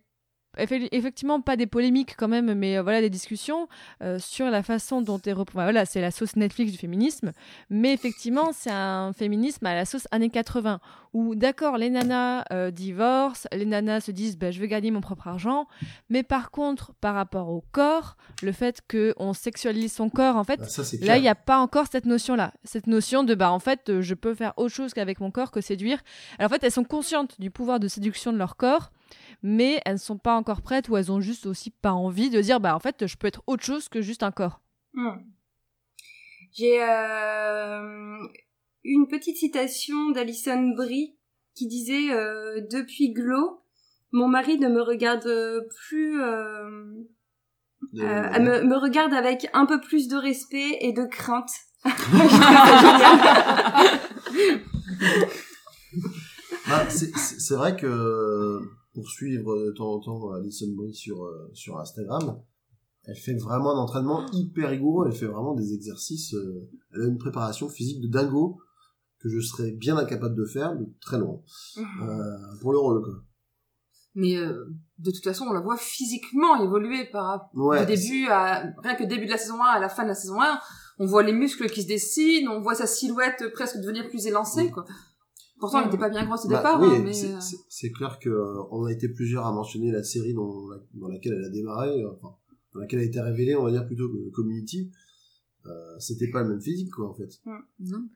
effectivement 0.59 1.40
pas 1.40 1.57
des 1.57 1.67
polémiques 1.67 2.14
quand 2.17 2.29
même, 2.29 2.55
mais 2.55 2.79
euh, 2.79 2.83
voilà 2.83 3.01
des 3.01 3.11
discussions 3.11 3.69
euh, 4.03 4.19
sur 4.19 4.47
la 4.47 4.62
façon 4.62 5.03
dont 5.03 5.21
est 5.25 5.33
repris. 5.33 5.55
Voilà, 5.55 5.85
c'est 5.87 6.01
la 6.01 6.11
sauce 6.11 6.37
Netflix 6.37 6.73
du 6.73 6.79
féminisme, 6.79 7.33
mais 7.71 7.93
effectivement 7.93 8.51
c'est 8.53 8.71
un 8.71 9.12
féminisme 9.12 9.67
à 9.67 9.75
la 9.75 9.85
sauce 9.85 10.09
années 10.11 10.31
80 10.31 10.81
où 11.12 11.37
d'accord 11.37 11.79
les 11.79 11.90
nanas 11.90 12.45
euh, 12.53 12.71
divorcent, 12.71 13.49
les 13.53 13.67
nanas 13.67 14.01
se 14.01 14.11
disent 14.11 14.37
bah, 14.37 14.51
je 14.51 14.61
veux 14.61 14.67
gagner 14.67 14.90
mon 14.90 15.01
propre 15.01 15.29
argent, 15.29 15.67
mais 16.09 16.23
par 16.23 16.51
contre 16.51 16.93
par 17.01 17.14
rapport 17.14 17.51
au 17.51 17.62
corps, 17.73 18.17
le 18.43 18.53
fait 18.53 18.81
que 18.88 19.14
on 19.19 19.33
sexualise 19.33 19.93
son 19.93 20.11
corps 20.11 20.37
en 20.37 20.45
fait 20.45 20.61
Bah, 20.61 20.69
ça, 20.69 20.83
Là, 21.01 21.17
il 21.19 21.23
n'y 21.23 21.29
a 21.29 21.35
pas 21.35 21.59
encore 21.59 21.87
cette 21.90 22.07
notion-là. 22.07 22.53
Cette 22.64 22.87
notion 22.87 23.25
de, 23.25 23.35
bah, 23.35 23.51
en 23.51 23.59
fait, 23.59 24.01
je 24.01 24.14
peux 24.14 24.35
faire 24.35 24.53
autre 24.57 24.75
chose 24.75 24.95
qu'avec 24.95 25.21
mon 25.21 25.31
corps 25.31 25.51
que 25.51 25.61
séduire. 25.61 25.99
Alors, 26.38 26.51
en 26.51 26.55
fait, 26.55 26.64
elles 26.64 26.73
sont 26.73 26.85
conscientes 26.85 27.40
du 27.40 27.51
pouvoir 27.51 27.81
de 27.81 27.88
séduction 27.88 28.33
de 28.33 28.38
leur 28.38 28.57
corps, 28.57 28.90
mais 29.46 29.78
elles 29.85 29.92
ne 29.94 29.98
sont 29.98 30.16
pas 30.16 30.35
encore 30.37 30.62
prêtes 30.62 30.88
ou 30.88 30.96
elles 30.96 31.12
ont 31.12 31.20
juste 31.20 31.44
aussi 31.44 31.68
pas 31.70 31.92
envie 31.92 32.30
de 32.30 32.40
dire, 32.40 32.61
bah, 32.61 32.74
en 32.74 32.78
fait, 32.80 33.07
je 33.07 33.16
peux 33.18 33.26
être 33.26 33.42
autre 33.46 33.62
chose 33.62 33.90
que 33.90 34.00
juste 34.00 34.22
un 34.22 34.30
corps. 34.33 34.62
Hmm. 34.94 35.18
J'ai 36.54 36.83
euh, 36.83 38.16
une 38.85 39.07
petite 39.07 39.37
citation 39.37 40.11
d'Alison 40.12 40.72
Brie 40.74 41.14
qui 41.54 41.66
disait 41.66 42.11
euh, 42.11 42.62
depuis 42.70 43.12
Glow, 43.12 43.61
mon 44.12 44.28
mari 44.28 44.59
ne 44.59 44.68
me 44.68 44.80
regarde 44.80 45.28
plus, 45.88 46.22
euh, 46.22 46.94
De- 47.92 48.02
euh, 48.02 48.30
elle 48.33 48.42
me, 48.44 48.62
me 48.62 48.76
regarde 48.78 49.12
avec 49.12 49.48
un 49.52 49.66
peu 49.66 49.78
plus 49.78 50.09
de 50.09 50.16
respect 50.16 50.78
et 50.80 50.92
de 50.94 51.04
crainte. 51.04 51.50
Bah, 56.66 56.88
c'est 56.88 57.54
vrai 57.57 57.76
que 57.76 58.59
pour 58.94 59.09
suivre 59.09 59.57
de 59.66 59.72
temps 59.72 59.94
en 59.94 60.00
temps 60.00 60.33
Alison 60.33 60.72
Brie 60.74 60.94
sur, 60.94 61.24
euh, 61.24 61.50
sur 61.52 61.78
Instagram, 61.78 62.40
elle 63.07 63.16
fait 63.16 63.35
vraiment 63.35 63.76
un 63.76 63.83
entraînement 63.83 64.26
hyper 64.33 64.70
rigoureux, 64.70 65.09
elle 65.09 65.16
fait 65.16 65.26
vraiment 65.26 65.54
des 65.54 65.74
exercices, 65.74 66.35
euh, 66.35 66.68
elle 66.94 67.02
a 67.02 67.07
une 67.07 67.18
préparation 67.18 67.68
physique 67.68 68.00
de 68.00 68.09
dingo 68.09 68.59
que 69.18 69.28
je 69.28 69.40
serais 69.40 69.72
bien 69.72 69.96
incapable 69.96 70.37
de 70.37 70.44
faire 70.44 70.76
de 70.76 70.87
très 71.00 71.18
loin 71.18 71.40
euh, 71.78 72.57
pour 72.61 72.72
le 72.72 72.78
rôle. 72.78 73.02
Quoi. 73.02 73.14
Mais 74.14 74.37
euh, 74.37 74.66
de 74.98 75.11
toute 75.11 75.24
façon, 75.24 75.46
on 75.48 75.52
la 75.52 75.61
voit 75.61 75.76
physiquement 75.76 76.62
évoluer 76.62 77.07
par 77.11 77.26
rapport 77.26 77.50
Ouais, 77.54 77.85
du 77.85 77.94
début 77.94 78.28
à 78.28 78.72
rien 78.83 78.94
que 78.94 79.04
début 79.04 79.26
de 79.26 79.30
la 79.30 79.38
saison 79.38 79.62
1 79.62 79.66
à 79.66 79.80
la 79.80 79.88
fin 79.88 80.04
de 80.04 80.09
la 80.09 80.14
saison 80.14 80.40
1, 80.40 80.59
on 80.98 81.07
voit 81.07 81.22
les 81.22 81.33
muscles 81.33 81.68
qui 81.68 81.83
se 81.83 81.88
dessinent, 81.88 82.48
on 82.48 82.61
voit 82.61 82.74
sa 82.74 82.87
silhouette 82.87 83.52
presque 83.52 83.78
devenir 83.78 84.09
plus 84.09 84.26
élancée 84.26 84.70
quoi. 84.70 84.85
Pourtant, 85.64 85.83
il 85.83 85.88
était 85.88 85.98
pas 85.98 86.09
bien 86.11 86.24
grosse 86.24 86.44
au 86.44 86.48
Bah, 86.48 86.57
départ, 86.59 86.81
oui, 86.81 86.88
hein, 86.96 87.03
mais 87.05 87.12
c'est- 87.12 87.35
euh, 87.35 87.57
c'est 87.68 87.90
clair 87.92 88.18
que 88.18 88.29
euh, 88.31 88.62
on 88.70 88.85
a 88.85 88.92
été 88.92 89.09
plusieurs 89.09 89.46
à 89.46 89.53
mentionner 89.53 89.90
la 89.90 90.03
série 90.03 90.35
dans, 90.35 90.68
la- 90.70 90.79
dans 90.94 91.09
laquelle 91.09 91.35
elle 91.35 91.44
a 91.44 91.50
démarré, 91.50 92.03
euh, 92.03 92.11
enfin, 92.20 92.35
dans 92.74 92.81
laquelle 92.81 93.00
elle 93.00 93.07
a 93.07 93.09
été 93.09 93.20
révélée, 93.20 93.57
on 93.57 93.64
va 93.64 93.70
dire 93.70 93.87
plutôt 93.87 94.09
que 94.09 94.31
Community. 94.31 94.90
Euh, 95.66 95.70
C'était 95.98 96.29
pas 96.31 96.42
le 96.42 96.50
même 96.50 96.61
physique, 96.61 96.90
quoi, 96.90 97.09
en 97.09 97.14
fait. 97.14 97.40
non. 97.81 98.09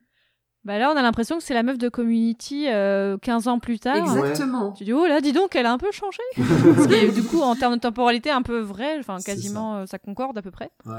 Bah, 0.65 0.77
là, 0.77 0.91
on 0.93 0.97
a 0.97 1.01
l'impression 1.01 1.37
que 1.37 1.43
c'est 1.43 1.53
la 1.53 1.63
meuf 1.63 1.77
de 1.77 1.87
Community 1.87 2.67
euh, 2.69 3.17
15 3.17 3.47
ans 3.47 3.59
plus 3.59 3.79
tard. 3.79 3.95
exactement. 3.95 4.73
Tu 4.73 4.83
dis, 4.83 4.91
oh 4.93 5.05
là, 5.07 5.21
dis 5.21 5.31
donc, 5.31 5.55
elle 5.55 5.65
a 5.65 5.71
un 5.71 5.77
peu 5.77 5.91
changé. 5.91 6.19
Ce 6.35 6.87
qui 6.87 6.93
est, 6.95 7.11
du 7.11 7.23
coup, 7.23 7.39
en 7.39 7.55
termes 7.55 7.75
de 7.75 7.79
temporalité, 7.79 8.29
un 8.29 8.41
peu 8.41 8.59
vrai. 8.59 8.99
Enfin, 8.99 9.17
quasiment, 9.25 9.85
ça. 9.87 9.97
concorde 9.99 10.37
à 10.37 10.41
peu 10.41 10.51
près. 10.51 10.69
Ouais, 10.85 10.93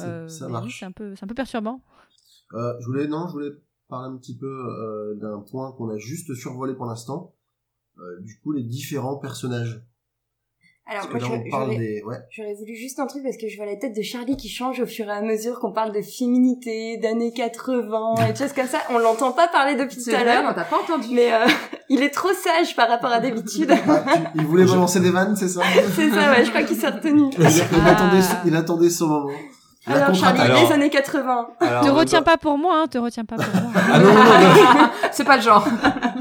Euh, 0.00 0.26
ça 0.28 0.46
oui, 0.46 0.52
marche. 0.52 0.78
c'est 0.80 0.86
un, 0.86 0.92
peu- 0.92 1.14
c'est 1.14 1.24
un 1.24 1.28
peu 1.28 1.34
perturbant. 1.34 1.82
Euh, 2.54 2.72
je 2.80 2.86
voulais, 2.86 3.06
non, 3.06 3.26
je 3.28 3.32
voulais 3.32 3.50
parler 3.88 4.14
un 4.14 4.16
petit 4.18 4.36
peu 4.36 4.46
euh, 4.46 5.14
d'un 5.16 5.40
point 5.40 5.72
qu'on 5.72 5.88
a 5.90 5.98
juste 5.98 6.34
survolé 6.34 6.74
pour 6.74 6.86
l'instant. 6.86 7.34
Euh, 7.98 8.20
du 8.20 8.38
coup, 8.40 8.52
les 8.52 8.62
différents 8.62 9.16
personnages. 9.16 9.82
Alors, 10.90 11.06
Parce 11.10 11.22
que 11.22 11.28
moi, 11.28 11.36
là, 11.36 11.42
je- 11.42 11.46
on 11.48 11.50
parle 11.50 11.64
j'aurais- 11.72 11.78
des... 11.78 12.02
Ouais. 12.02 12.16
J'aurais 12.30 12.54
voulu 12.54 12.74
juste 12.74 12.98
un 12.98 13.06
truc 13.06 13.22
parce 13.22 13.36
que 13.36 13.46
je 13.48 13.56
vois 13.58 13.66
la 13.66 13.76
tête 13.76 13.94
de 13.94 14.00
Charlie 14.00 14.36
qui 14.38 14.48
change 14.48 14.80
au 14.80 14.86
fur 14.86 15.06
et 15.06 15.10
à 15.10 15.20
mesure 15.20 15.58
qu'on 15.60 15.72
parle 15.72 15.92
de 15.94 16.00
féminité, 16.00 16.96
d'années 16.96 17.32
80 17.34 18.14
et 18.28 18.32
de 18.32 18.36
choses 18.38 18.54
comme 18.54 18.66
ça. 18.66 18.78
On 18.90 18.98
l'entend 18.98 19.32
pas 19.32 19.48
parler 19.48 19.74
depuis 19.74 20.02
tout 20.02 20.10
à 20.10 20.22
vrai, 20.22 20.38
on 20.38 20.42
l'heure. 20.44 20.54
t'a 20.54 20.64
pas 20.64 20.80
entendu. 20.82 21.08
Mais 21.12 21.30
euh, 21.32 21.44
il 21.90 22.02
est 22.02 22.08
trop 22.10 22.32
sage 22.32 22.74
par 22.74 22.88
rapport 22.88 23.10
à 23.10 23.20
d'habitude. 23.20 23.70
Ah, 23.70 24.04
tu- 24.14 24.20
il 24.36 24.46
voulait 24.46 24.64
balancer 24.64 25.00
des 25.00 25.10
vannes, 25.10 25.36
c'est 25.36 25.48
ça 25.48 25.60
C'est 25.94 26.08
ça, 26.10 26.30
ouais, 26.32 26.44
je 26.44 26.50
crois 26.50 26.62
qu'il 26.62 26.76
s'est 26.76 26.88
retenu. 26.88 27.24
il, 27.36 27.40
il 27.42 27.62
Ah. 27.82 27.86
attendait, 27.90 28.24
il 28.46 28.56
attendait 28.56 28.90
son 28.90 29.08
moment. 29.08 29.30
La 29.88 29.94
Alors 30.04 30.14
Charlie. 30.14 30.40
Alors- 30.40 30.60
les 30.68 30.72
années 30.72 30.90
80. 30.90 31.46
Alors, 31.60 31.82
te 31.82 31.88
euh, 31.88 31.92
retiens 31.92 32.20
bah- 32.20 32.32
pas 32.32 32.36
pour 32.36 32.58
moi, 32.58 32.74
hein, 32.82 32.86
te 32.88 32.98
retiens 32.98 33.24
pas 33.24 33.36
pour 33.36 33.60
moi. 33.60 33.70
Ah 33.92 33.98
non, 33.98 34.12
non, 34.12 34.14
non, 34.14 34.88
c'est 35.12 35.24
pas 35.24 35.36
le 35.36 35.42
genre. 35.42 35.66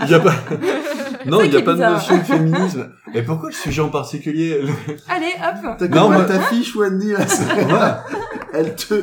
il 0.04 0.10
y 0.10 0.14
a 0.14 0.20
pas, 0.20 0.34
non, 1.26 1.42
il 1.42 1.48
y 1.48 1.50
qui 1.52 1.58
a 1.58 1.62
pas 1.62 1.74
de 1.74 1.80
notion 1.84 2.18
de 2.18 2.24
féminisme. 2.24 2.90
Et 3.14 3.22
pourquoi 3.24 3.50
le 3.50 3.56
sujet 3.56 3.82
en 3.82 3.90
particulier 3.90 4.62
Allez, 5.10 5.34
hop. 5.38 5.76
T'as 5.78 5.88
Non, 5.88 6.04
compris 6.04 6.18
moi- 6.18 6.26
ta 6.26 6.40
fiche, 6.40 6.76
Wendy, 6.76 7.12
là, 7.14 8.04
elle 8.54 8.76
te, 8.76 8.94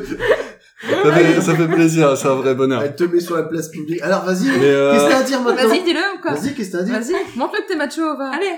ça 1.03 1.13
fait, 1.13 1.41
ça 1.41 1.55
fait 1.55 1.69
plaisir, 1.69 2.17
c'est 2.17 2.29
un 2.29 2.35
vrai 2.35 2.55
bonheur. 2.55 2.83
elle 2.83 2.95
te 2.95 3.05
met 3.05 3.21
sur 3.21 3.37
la 3.37 3.45
place 3.45 3.69
publique. 3.69 4.03
Alors, 4.03 4.25
vas-y, 4.25 4.49
euh, 4.51 4.93
qu'est-ce 4.93 5.05
que 5.07 5.11
t'as 5.11 5.19
à 5.19 5.23
dire 5.23 5.41
maintenant 5.41 5.69
Vas-y, 5.69 5.83
dis-le 5.83 6.01
ou 6.17 6.21
quoi 6.21 6.33
Vas-y, 6.33 6.55
qu'est-ce 6.55 6.71
que 6.71 6.77
t'as 6.77 6.83
à 6.83 6.85
dire 6.85 6.95
Vas-y, 6.95 7.39
montre-le 7.39 7.63
que 7.63 7.69
t'es 7.73 7.77
macho, 7.77 8.17
va. 8.17 8.31
Allez. 8.35 8.53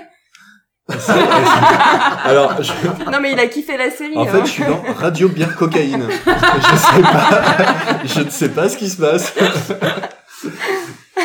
Alors, 0.89 2.61
je, 2.61 2.71
Non 3.11 3.19
mais 3.21 3.33
il 3.33 3.39
a 3.39 3.47
kiffé 3.47 3.77
la 3.77 3.89
série. 3.91 4.15
en 4.17 4.21
hein. 4.23 4.27
fait, 4.27 4.45
je 4.45 4.51
suis 4.51 4.63
dans 4.63 4.81
Radio 4.95 5.29
Bière 5.29 5.55
Cocaïne. 5.55 6.07
Je 6.09 6.75
sais 6.77 7.01
pas, 7.01 8.05
je 8.05 8.19
ne 8.21 8.29
sais 8.29 8.49
pas 8.49 8.69
ce 8.69 8.77
qui 8.77 8.89
se 8.89 8.97
passe. 8.97 9.33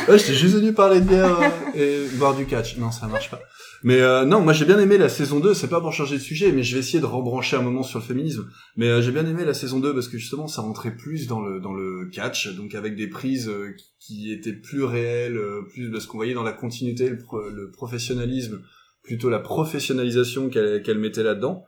Ouais, 0.09 0.19
j'étais 0.19 0.35
juste 0.35 0.55
venu 0.57 0.73
parler 0.73 1.01
de 1.01 1.05
bière 1.07 1.39
euh, 1.77 2.09
et 2.09 2.17
boire 2.17 2.35
du 2.35 2.45
catch. 2.47 2.77
Non, 2.79 2.91
ça 2.91 3.07
marche 3.07 3.31
pas. 3.31 3.41
Mais 3.85 4.01
euh, 4.01 4.25
non, 4.25 4.41
moi 4.41 4.53
j'ai 4.53 4.65
bien 4.65 4.79
aimé 4.79 4.97
la 4.97 5.09
saison 5.09 5.39
2, 5.41 5.55
c'est 5.55 5.69
pas 5.69 5.81
pour 5.81 5.93
changer 5.93 6.17
de 6.17 6.23
sujet, 6.23 6.51
mais 6.53 6.63
je 6.63 6.75
vais 6.75 6.81
essayer 6.81 7.01
de 7.01 7.05
rebrancher 7.07 7.57
un 7.57 7.63
moment 7.63 7.83
sur 7.83 7.99
le 7.99 8.05
féminisme. 8.05 8.49
Mais 8.77 8.87
euh, 8.87 9.03
j'ai 9.03 9.11
bien 9.13 9.27
aimé 9.27 9.45
la 9.45 9.55
saison 9.55 9.81
2 9.81 9.93
parce 9.93 10.09
que 10.09 10.19
justement 10.19 10.47
ça 10.47 10.63
rentrait 10.63 10.93
plus 10.95 11.27
dans 11.27 11.41
le 11.41 11.61
dans 11.61 11.73
le 11.73 12.09
catch, 12.13 12.49
donc 12.57 12.75
avec 12.75 12.97
des 12.97 13.09
prises 13.09 13.49
euh, 13.49 13.75
qui 14.01 14.33
étaient 14.33 14.53
plus 14.53 14.83
réelles, 14.85 15.37
euh, 15.37 15.63
plus 15.73 15.91
parce 15.91 16.07
qu'on 16.07 16.17
voyait 16.19 16.35
dans 16.35 16.43
la 16.45 16.53
continuité 16.53 17.09
le, 17.09 17.19
pro- 17.19 17.49
le 17.51 17.71
professionnalisme, 17.71 18.61
plutôt 19.03 19.31
la 19.31 19.41
professionnalisation 19.41 20.49
qu'elle 20.49 20.83
qu'elle 20.83 20.99
mettait 20.99 21.23
là-dedans. 21.23 21.65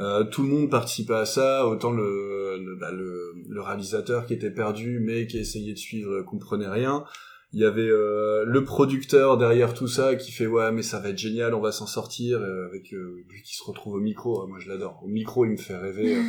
Euh, 0.00 0.24
tout 0.24 0.42
le 0.42 0.48
monde 0.48 0.70
participait 0.70 1.14
à 1.14 1.24
ça, 1.24 1.66
autant 1.66 1.92
le 1.92 2.58
le, 2.58 2.76
bah, 2.76 2.90
le 2.90 3.34
le 3.48 3.60
réalisateur 3.60 4.26
qui 4.26 4.34
était 4.34 4.50
perdu 4.50 5.00
mais 5.00 5.26
qui 5.26 5.38
essayait 5.38 5.72
de 5.72 5.78
suivre 5.78 6.12
euh, 6.12 6.22
comprenait 6.24 6.68
rien. 6.68 7.04
Il 7.52 7.60
y 7.60 7.64
avait 7.64 7.88
euh, 7.88 8.44
le 8.44 8.64
producteur 8.64 9.36
derrière 9.38 9.74
tout 9.74 9.86
ça 9.86 10.16
qui 10.16 10.32
fait 10.32 10.48
ouais 10.48 10.72
mais 10.72 10.82
ça 10.82 10.98
va 10.98 11.10
être 11.10 11.18
génial, 11.18 11.54
on 11.54 11.60
va 11.60 11.70
s'en 11.70 11.86
sortir 11.86 12.38
euh, 12.40 12.66
avec 12.66 12.92
euh, 12.92 13.22
lui 13.28 13.42
qui 13.42 13.54
se 13.54 13.62
retrouve 13.62 13.94
au 13.94 14.00
micro. 14.00 14.42
Ah, 14.42 14.46
moi 14.48 14.58
je 14.58 14.68
l'adore. 14.68 15.00
Au 15.04 15.06
micro 15.06 15.44
il 15.44 15.52
me 15.52 15.56
fait 15.56 15.76
rêver 15.76 16.16
euh. 16.16 16.22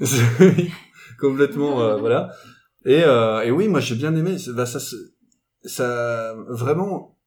complètement 1.20 1.82
euh, 1.82 1.96
voilà. 1.98 2.30
Et 2.86 3.02
euh, 3.04 3.42
et 3.42 3.50
oui 3.50 3.68
moi 3.68 3.80
j'ai 3.80 3.94
bien 3.94 4.16
aimé. 4.16 4.36
Bah, 4.54 4.64
ça 4.64 4.78
ça 5.64 6.34
vraiment 6.48 7.18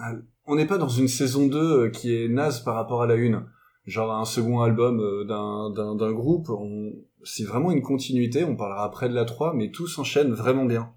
euh, 0.00 0.20
on 0.46 0.56
n'est 0.56 0.66
pas 0.66 0.78
dans 0.78 0.88
une 0.88 1.08
saison 1.08 1.46
2 1.46 1.58
euh, 1.58 1.90
qui 1.90 2.14
est 2.14 2.28
naze 2.28 2.60
par 2.60 2.74
rapport 2.74 3.02
à 3.02 3.06
la 3.06 3.14
une. 3.14 3.44
Genre 3.86 4.12
un 4.12 4.24
second 4.24 4.60
album 4.62 5.00
euh, 5.00 5.24
d'un 5.24 6.12
groupe, 6.12 6.48
on 6.50 6.92
c'est 7.22 7.44
vraiment 7.44 7.70
une 7.70 7.82
continuité, 7.82 8.44
on 8.44 8.56
parlera 8.56 8.84
après 8.84 9.08
de 9.08 9.14
la 9.14 9.24
3 9.24 9.54
mais 9.54 9.70
tout 9.70 9.86
s'enchaîne 9.86 10.32
vraiment 10.32 10.64
bien. 10.66 10.92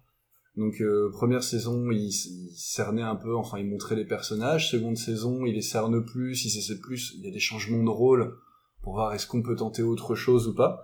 Donc 0.55 0.81
euh, 0.81 1.09
première 1.11 1.43
saison, 1.43 1.91
il, 1.91 2.07
il 2.07 2.51
cernait 2.55 3.01
un 3.03 3.15
peu, 3.15 3.35
enfin 3.35 3.59
il 3.59 3.69
montrait 3.69 3.95
les 3.95 4.05
personnages. 4.05 4.71
Seconde 4.71 4.97
saison, 4.97 5.45
il 5.45 5.53
les 5.55 5.61
cerne 5.61 6.03
plus, 6.03 6.45
il 6.45 6.57
essaie 6.57 6.79
plus. 6.79 7.13
Il 7.17 7.25
y 7.25 7.27
a 7.27 7.31
des 7.31 7.39
changements 7.39 7.83
de 7.83 7.89
rôle 7.89 8.35
pour 8.81 8.93
voir 8.93 9.13
est-ce 9.13 9.27
qu'on 9.27 9.41
peut 9.43 9.55
tenter 9.55 9.83
autre 9.83 10.15
chose 10.15 10.47
ou 10.47 10.55
pas. 10.55 10.81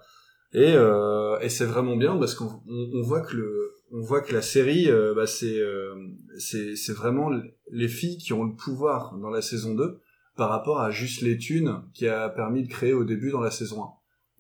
Et, 0.54 0.74
euh, 0.76 1.40
et 1.40 1.50
c'est 1.50 1.66
vraiment 1.66 1.96
bien 1.98 2.16
parce 2.18 2.36
qu'on 2.36 2.62
on- 2.68 2.90
on 2.94 3.02
voit 3.02 3.22
que 3.22 3.36
le 3.36 3.73
on 3.96 4.02
voit 4.02 4.22
que 4.22 4.34
la 4.34 4.42
série, 4.42 4.90
euh, 4.90 5.14
bah, 5.16 5.28
c'est, 5.28 5.58
euh, 5.60 5.94
c'est, 6.40 6.76
c'est 6.76 6.94
vraiment 6.94 7.30
les 7.72 7.88
filles 7.88 8.18
qui 8.18 8.34
ont 8.34 8.44
le 8.44 8.56
pouvoir 8.56 9.16
dans 9.22 9.30
la 9.30 9.42
saison 9.42 9.76
2 9.76 10.00
par 10.36 10.50
rapport 10.50 10.82
à 10.82 10.90
juste 10.90 11.22
les 11.22 11.38
thunes 11.38 11.84
qui 11.94 12.08
a 12.08 12.28
permis 12.30 12.64
de 12.64 12.68
créer 12.70 12.94
au 12.94 13.04
début 13.04 13.30
dans 13.30 13.40
la 13.42 13.52
saison 13.52 13.84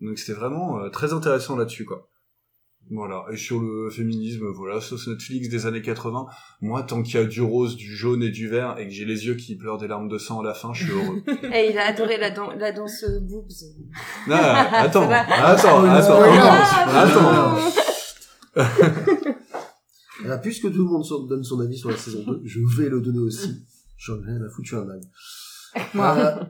1. 0.01 0.07
Donc 0.07 0.17
c'était 0.17 0.33
vraiment 0.33 0.79
euh, 0.79 0.89
très 0.89 1.13
intéressant 1.13 1.55
là-dessus, 1.55 1.85
quoi. 1.85 2.09
Voilà. 2.89 3.25
Et 3.31 3.37
sur 3.37 3.61
le 3.61 3.89
féminisme, 3.91 4.47
voilà, 4.47 4.81
sauce 4.81 5.07
Netflix 5.07 5.47
des 5.49 5.65
années 5.67 5.81
80. 5.81 6.25
Moi, 6.61 6.83
tant 6.83 7.01
qu'il 7.01 7.15
y 7.15 7.17
a 7.17 7.25
du 7.25 7.39
rose, 7.41 7.77
du 7.77 7.95
jaune 7.95 8.21
et 8.23 8.29
du 8.29 8.49
vert 8.49 8.77
et 8.77 8.87
que 8.87 8.91
j'ai 8.93 9.05
les 9.05 9.25
yeux 9.27 9.35
qui 9.35 9.55
pleurent 9.55 9.77
des 9.77 9.87
larmes 9.87 10.09
de 10.09 10.17
sang 10.17 10.41
à 10.41 10.43
la 10.43 10.53
fin, 10.53 10.73
je 10.73 10.83
suis 10.83 10.91
heureux. 10.91 11.23
Et 11.53 11.69
il 11.69 11.77
a 11.77 11.85
adoré 11.87 12.17
la, 12.17 12.31
dan- 12.31 12.57
la 12.57 12.71
danse 12.73 13.05
boobs. 13.21 13.47
Non, 14.27 14.35
attends, 14.35 15.01
Ça 15.03 15.07
va. 15.07 15.45
attends, 15.47 15.83
attends, 15.85 16.19
non. 16.21 17.59
attends. 18.57 19.13
Puisque 20.37 20.71
tout 20.71 20.83
le 20.85 20.91
monde 20.91 21.05
donne 21.27 21.43
son 21.43 21.59
avis 21.59 21.77
sur 21.77 21.89
la 21.89 21.97
saison 21.97 22.23
2, 22.25 22.41
je 22.43 22.59
vais 22.77 22.89
le 22.89 23.01
donner 23.01 23.19
aussi. 23.19 23.65
J'en 23.97 24.21
ai 24.21 24.25
rien 24.25 24.41
à 24.41 24.49
foutre, 24.49 24.67
je 24.67 24.75
suis 24.75 24.77
un 24.77 24.89
âne. 24.89 25.01
Euh, 25.95 26.43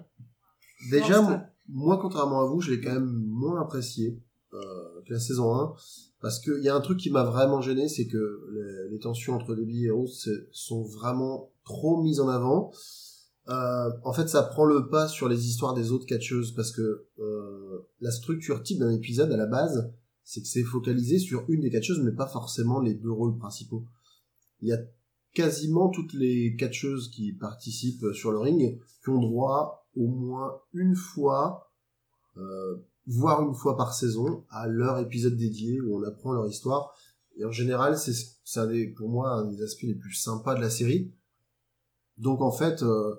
déjà, 0.92 1.22
moi, 1.22 1.42
moi, 1.70 1.98
contrairement 1.98 2.42
à 2.42 2.46
vous, 2.46 2.60
je 2.60 2.72
l'ai 2.72 2.82
quand 2.82 2.92
même 2.92 3.24
moins 3.26 3.62
apprécié 3.62 4.22
euh, 4.54 4.60
que 5.08 5.14
la 5.14 5.20
saison 5.20 5.56
1. 5.56 5.74
Parce 6.20 6.40
qu'il 6.40 6.62
y 6.62 6.68
a 6.68 6.76
un 6.76 6.82
truc 6.82 7.00
qui 7.00 7.10
m'a 7.10 7.24
vraiment 7.24 7.62
gêné, 7.62 7.88
c'est 7.88 8.08
que 8.08 8.50
les, 8.52 8.92
les 8.92 9.00
tensions 9.00 9.34
entre 9.34 9.56
Debbie 9.56 9.86
et 9.86 9.92
Rose 9.92 10.30
sont 10.52 10.84
vraiment 10.84 11.54
trop 11.64 12.02
mises 12.02 12.20
en 12.20 12.28
avant. 12.28 12.72
Euh, 13.50 13.90
en 14.04 14.14
fait, 14.14 14.30
ça 14.30 14.44
prend 14.44 14.64
le 14.64 14.88
pas 14.90 15.08
sur 15.08 15.28
les 15.28 15.48
histoires 15.48 15.74
des 15.74 15.92
autres 15.92 16.06
catcheuses 16.06 16.54
parce 16.54 16.72
que 16.72 17.08
euh, 17.20 17.90
la 18.00 18.12
structure 18.12 18.64
type 18.64 18.80
d'un 18.80 18.92
épisode 18.92 19.32
à 19.32 19.38
la 19.38 19.48
base, 19.48 19.92
c'est 20.24 20.42
que 20.42 20.48
c'est 20.48 20.64
focalisé 20.64 21.20
sur 21.20 21.46
une 21.50 21.62
des 21.62 21.70
catcheuses, 21.70 22.02
mais 22.02 22.12
pas 22.12 22.28
forcément 22.28 22.80
les 22.80 22.94
deux 22.94 23.12
rôles 23.12 23.38
principaux. 23.38 23.86
Il 24.62 24.70
y 24.70 24.74
a 24.74 24.80
quasiment 25.34 25.90
toutes 25.90 26.14
les 26.14 26.56
catcheuses 26.56 27.10
qui 27.10 27.34
participent 27.34 28.14
sur 28.14 28.32
le 28.32 28.40
ring 28.40 28.80
qui 29.04 29.10
ont 29.10 29.20
droit 29.20 29.88
au 29.96 30.08
moins 30.08 30.60
une 30.74 30.96
fois, 30.96 31.72
euh, 32.38 32.78
voire 33.08 33.42
une 33.48 33.56
fois 33.56 33.76
par 33.76 33.94
saison, 33.94 34.46
à 34.50 34.68
leur 34.68 35.00
épisode 35.00 35.36
dédié 35.36 35.82
où 35.82 35.98
on 35.98 36.04
apprend 36.04 36.32
leur 36.34 36.48
histoire. 36.48 36.94
Et 37.36 37.46
en 37.46 37.52
général, 37.52 37.98
c'est 37.98 38.14
c'est 38.44 38.60
un 38.60 38.68
des- 38.68 38.90
pour 38.90 39.10
moi 39.10 39.32
un 39.32 39.46
des 39.50 39.62
aspects 39.64 39.84
les 39.84 39.96
plus 39.96 40.14
sympas 40.14 40.56
de 40.56 40.62
la 40.62 40.70
série. 40.70 41.12
Donc 42.18 42.42
en 42.42 42.52
fait, 42.52 42.84
euh, 42.84 43.16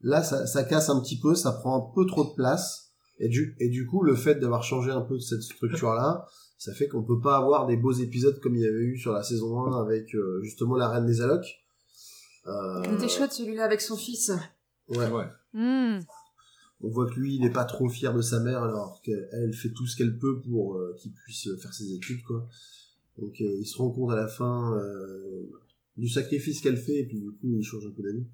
là, 0.00 0.22
ça, 0.22 0.46
ça 0.46 0.64
casse 0.64 0.90
un 0.90 1.00
petit 1.00 1.18
peu, 1.20 1.34
ça 1.34 1.52
prend 1.52 1.76
un 1.76 1.94
peu 1.94 2.04
trop 2.06 2.24
de 2.24 2.34
place. 2.34 2.83
Et 3.18 3.28
du, 3.28 3.54
et 3.60 3.68
du 3.68 3.86
coup, 3.86 4.02
le 4.02 4.14
fait 4.14 4.36
d'avoir 4.36 4.62
changé 4.62 4.90
un 4.90 5.02
peu 5.02 5.18
cette 5.18 5.42
structure-là, 5.42 6.26
ça 6.58 6.72
fait 6.74 6.88
qu'on 6.88 7.02
peut 7.02 7.20
pas 7.20 7.36
avoir 7.36 7.66
des 7.66 7.76
beaux 7.76 7.92
épisodes 7.92 8.40
comme 8.40 8.56
il 8.56 8.62
y 8.62 8.66
avait 8.66 8.82
eu 8.82 8.98
sur 8.98 9.12
la 9.12 9.22
saison 9.22 9.60
1 9.72 9.80
avec 9.80 10.14
euh, 10.14 10.40
justement 10.42 10.76
la 10.76 10.88
Reine 10.88 11.06
des 11.06 11.20
Allocs. 11.20 11.64
Euh, 12.46 12.82
Il 12.86 12.94
était 12.94 13.08
chouette 13.08 13.32
celui-là 13.32 13.64
avec 13.64 13.80
son 13.80 13.96
fils. 13.96 14.32
ouais. 14.88 15.10
Ouais. 15.10 15.26
Hmm. 15.52 16.00
On 16.80 16.88
voit 16.90 17.06
que 17.06 17.14
lui, 17.18 17.36
il 17.36 17.40
n'est 17.40 17.52
pas 17.52 17.64
trop 17.64 17.88
fier 17.88 18.12
de 18.12 18.20
sa 18.20 18.40
mère 18.40 18.62
alors 18.62 19.00
qu'elle 19.02 19.28
elle 19.32 19.54
fait 19.54 19.70
tout 19.70 19.86
ce 19.86 19.96
qu'elle 19.96 20.18
peut 20.18 20.40
pour 20.42 20.74
euh, 20.76 20.94
qu'il 20.98 21.12
puisse 21.12 21.48
faire 21.62 21.72
ses 21.72 21.94
études, 21.94 22.22
quoi. 22.24 22.46
Donc 23.18 23.40
euh, 23.40 23.56
il 23.60 23.64
se 23.64 23.78
rend 23.78 23.90
compte 23.90 24.10
à 24.12 24.16
la 24.16 24.26
fin 24.26 24.76
euh, 24.76 25.48
du 25.96 26.08
sacrifice 26.08 26.60
qu'elle 26.60 26.76
fait 26.76 26.98
et 27.00 27.06
puis 27.06 27.20
du 27.20 27.30
coup 27.30 27.56
il 27.56 27.62
change 27.62 27.86
un 27.86 27.90
peu 27.92 28.02
d'avis. 28.02 28.26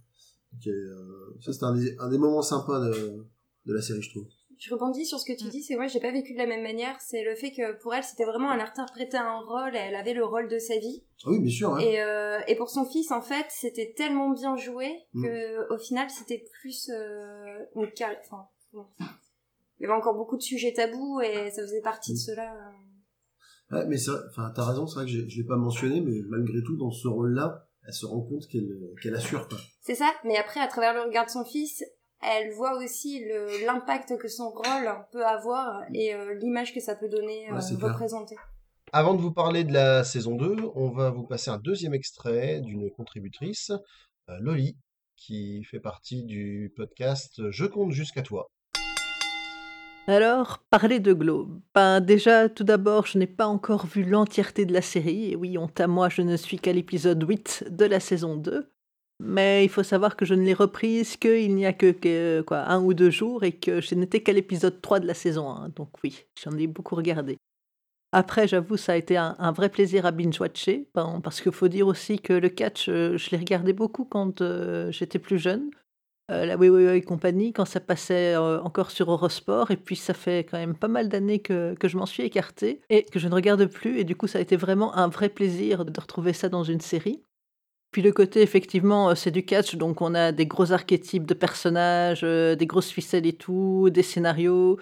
Donc, 0.53 0.67
euh, 0.67 1.37
ça 1.41 1.53
c'est 1.53 1.63
un 1.65 1.75
des, 1.77 1.95
un 1.99 2.09
des 2.09 2.19
moments 2.19 2.43
sympas 2.43 2.81
de, 2.81 3.25
de 3.67 3.73
la 3.73 3.83
série, 3.83 4.03
je 4.03 4.11
trouve. 4.11 4.27
Je 4.63 4.75
rebondis 4.75 5.07
sur 5.07 5.19
ce 5.19 5.25
que 5.25 5.33
tu 5.37 5.49
dis, 5.49 5.63
c'est 5.63 5.75
moi 5.77 5.87
j'ai 5.87 6.01
pas 6.01 6.13
vécu 6.13 6.35
de 6.35 6.39
la 6.39 6.45
même 6.47 6.63
manière, 6.63 6.95
c'est 7.01 7.25
le 7.25 7.35
fait 7.35 7.51
que 7.51 7.81
pour 7.81 7.95
elle 7.95 8.05
c'était 8.05 8.27
vraiment 8.27 8.53
elle 8.53 8.61
interprétait 8.61 9.17
un 9.17 9.39
rôle, 9.41 9.75
elle 9.75 9.95
avait 9.95 10.13
le 10.13 10.23
rôle 10.25 10.49
de 10.51 10.59
sa 10.59 10.77
vie. 10.77 11.03
Ah 11.25 11.31
oui, 11.31 11.41
bien 11.41 11.51
sûr. 11.51 11.71
Ouais. 11.73 11.95
Et, 11.95 12.03
euh, 12.03 12.39
et 12.47 12.57
pour 12.57 12.69
son 12.69 12.85
fils 12.85 13.11
en 13.11 13.23
fait 13.23 13.47
c'était 13.49 13.95
tellement 13.97 14.29
bien 14.31 14.57
joué 14.57 14.91
Mm. 15.15 15.25
que 15.25 15.75
au 15.75 15.79
final 15.79 16.11
c'était 16.11 16.45
plus 16.61 16.91
euh, 16.95 17.65
une 17.75 17.91
car- 17.93 18.15
enfin, 18.21 18.47
bon. 18.75 18.85
Il 19.79 19.85
y 19.85 19.87
avait 19.87 19.95
encore 19.95 20.15
beaucoup 20.15 20.37
de 20.37 20.43
sujets 20.43 20.75
tabous 20.75 21.23
et 21.23 21.51
ça 21.51 21.63
faisait 21.63 21.81
partie 21.81 22.13
de 22.13 22.19
Mm. 22.19 22.21
cela. 22.21 22.55
euh. 22.55 23.77
Ouais, 23.79 23.87
mais 23.87 23.97
c'est 23.97 24.11
vrai, 24.11 24.21
enfin 24.29 24.53
t'as 24.55 24.67
raison, 24.67 24.87
c'est 24.87 24.97
vrai 24.97 25.05
que 25.07 25.11
j'ai- 25.11 25.27
je 25.27 25.39
l'ai 25.41 25.47
pas 25.47 25.57
mentionné, 25.57 26.03
mais 26.03 26.21
malgré 26.29 26.63
tout 26.67 26.77
dans 26.77 26.91
ce 26.91 27.09
rôle-là, 27.09 27.67
elle 27.87 27.95
se 27.95 28.05
rend 28.05 28.21
compte 28.21 28.47
qu'elle 28.49 28.69
qu'elle 29.03 29.15
assure 29.15 29.49
quoi. 29.49 29.57
C'est 29.81 29.95
ça, 29.95 30.13
mais 30.25 30.37
après 30.37 30.61
à 30.61 30.67
travers 30.69 30.93
le 30.93 31.01
regard 31.01 31.25
de 31.25 31.31
son 31.31 31.47
fils, 31.47 31.83
elle 32.23 32.53
voit 32.53 32.77
aussi 32.77 33.25
l'impact 33.65 34.19
que 34.19 34.29
son 34.29 34.51
rôle 34.51 34.91
peut 35.13 35.25
avoir 35.25 35.83
et 35.95 36.15
euh, 36.15 36.35
l'image 36.35 36.75
que 36.75 36.81
ça 36.81 36.95
peut 36.95 37.09
donner, 37.09 37.51
Ouais, 37.51 37.57
euh, 37.59 37.77
clair. 37.77 37.91
représenter. 37.93 38.37
Avant 38.93 39.15
de 39.15 39.21
vous 39.21 39.33
parler 39.33 39.65
de 39.65 39.73
la 39.73 40.05
saison 40.05 40.35
2, 40.37 40.57
on 40.75 40.91
va 40.91 41.11
vous 41.11 41.25
passer 41.25 41.51
un 41.51 41.59
deuxième 41.59 41.95
extrait 41.95 42.61
d'une 42.61 42.91
contributrice, 42.91 43.71
euh, 44.29 44.37
Loli, 44.41 44.77
qui 45.17 45.63
fait 45.65 45.81
partie 45.81 46.25
du 46.25 46.73
podcast 46.77 47.41
Je 47.51 47.65
compte 47.67 47.93
jusqu'à 47.93 48.23
toi. 48.23 48.49
Alors, 50.07 50.59
parler 50.71 50.99
de 50.99 51.13
Globe. 51.13 51.61
Ben, 51.75 52.01
déjà, 52.01 52.49
tout 52.49 52.65
d'abord, 52.65 53.07
je 53.07 53.17
n'ai 53.19 53.27
pas 53.29 53.47
encore 53.47 53.87
vu 53.87 54.03
l'entièreté 54.03 54.65
de 54.65 54.73
la 54.73 54.83
série. 54.83 55.31
Et 55.31 55.37
oui, 55.37 55.57
honte 55.57 55.79
à 55.79 55.87
moi, 55.87 56.09
je 56.09 56.23
ne 56.23 56.37
suis 56.37 56.59
qu'à 56.59 56.73
l'épisode 56.73 57.23
8 57.23 57.67
de 57.71 57.85
la 57.85 58.01
saison 58.01 58.35
2. 58.37 58.69
Mais 59.23 59.65
il 59.65 59.69
faut 59.69 59.83
savoir 59.83 60.17
que 60.17 60.25
je 60.25 60.33
ne 60.33 60.43
l'ai 60.43 60.55
reprise 60.55 61.19
qu'il 61.19 61.55
n'y 61.55 61.67
a 61.67 61.75
que, 61.75 62.41
quoi, 62.41 62.61
un 62.61 62.83
ou 62.83 62.95
deux 62.95 63.11
jours 63.11 63.45
et 63.45 63.53
que 63.53 63.83
je 63.83 63.95
n'étais 63.95 64.23
qu'à 64.23 64.33
l'épisode 64.33 64.81
3 64.81 65.01
de 65.01 65.07
la 65.07 65.13
saison 65.13 65.51
1. 65.51 65.69
Donc 65.77 65.91
oui, 66.03 66.25
j'en 66.43 66.57
ai 66.57 66.67
beaucoup 66.67 66.95
regardé. 66.95 67.37
Après, 68.13 68.49
j'avoue, 68.49 68.79
ça 68.79 68.93
a 68.93 68.97
été 68.97 69.19
un, 69.19 69.53
vrai 69.53 69.69
plaisir 69.69 70.07
à 70.07 70.11
binge-watcher, 70.11 70.89
ben, 70.95 71.21
parce 71.23 71.43
qu'il 71.43 71.53
faut 71.53 71.69
dire 71.69 71.87
aussi 71.87 72.19
que 72.19 72.33
le 72.33 72.49
catch, 72.49 72.89
euh, 72.89 73.19
je 73.19 73.31
l'ai 73.31 73.37
regardé 73.37 73.75
beaucoup 73.75 74.07
quand 74.07 74.41
euh, 74.41 74.91
j'étais 74.91 75.19
plus 75.19 75.39
jeune. 75.39 75.71
Euh, 76.31 76.47
la 76.47 76.57
Oui 76.57 76.71
Oui 76.71 76.87
Oui 76.87 77.03
compagnie, 77.03 77.53
quand 77.53 77.67
ça 77.67 77.79
passait 77.79 78.37
encore 78.37 78.91
sur 78.91 79.13
Eurosport, 79.13 79.71
et 79.71 79.77
puis 79.77 79.97
ça 79.97 80.15
fait 80.15 80.45
quand 80.45 80.59
même 80.59 80.75
pas 80.75 80.89
mal 80.89 81.11
d'années 81.11 81.41
que, 81.41 81.75
que 81.75 81.89
je 81.89 81.99
m'en 81.99 82.07
suis 82.07 82.23
écartée 82.23 82.81
et 82.89 83.05
que 83.05 83.19
je 83.19 83.29
ne 83.29 83.35
regarde 83.35 83.67
plus, 83.67 83.99
et 83.99 84.05
du 84.05 84.17
coup, 84.17 84.27
ça 84.27 84.39
a 84.39 84.41
été 84.41 84.57
vraiment 84.57 84.97
un 84.97 85.09
vrai 85.09 85.29
plaisir 85.29 85.85
de 85.85 86.01
retrouver 86.01 86.33
ça 86.33 86.49
dans 86.49 86.65
une 86.65 86.81
série. 86.81 87.23
Puis 87.91 88.03
le 88.03 88.13
côté, 88.13 88.41
effectivement, 88.43 89.11
euh, 89.11 89.15
c'est 89.17 89.33
du 89.33 89.45
catch, 89.45 89.75
donc 89.75 90.01
on 90.01 90.15
a 90.15 90.31
des 90.33 90.47
gros 90.47 90.71
archétypes 90.73 91.27
de 91.27 91.35
personnages, 91.35 92.21
euh, 92.23 92.55
des 92.55 92.67
grosses 92.67 92.91
ficelles 92.91 93.27
et 93.27 93.33
tout, 93.33 93.89
des 93.91 94.05
scénarios, 94.05 94.79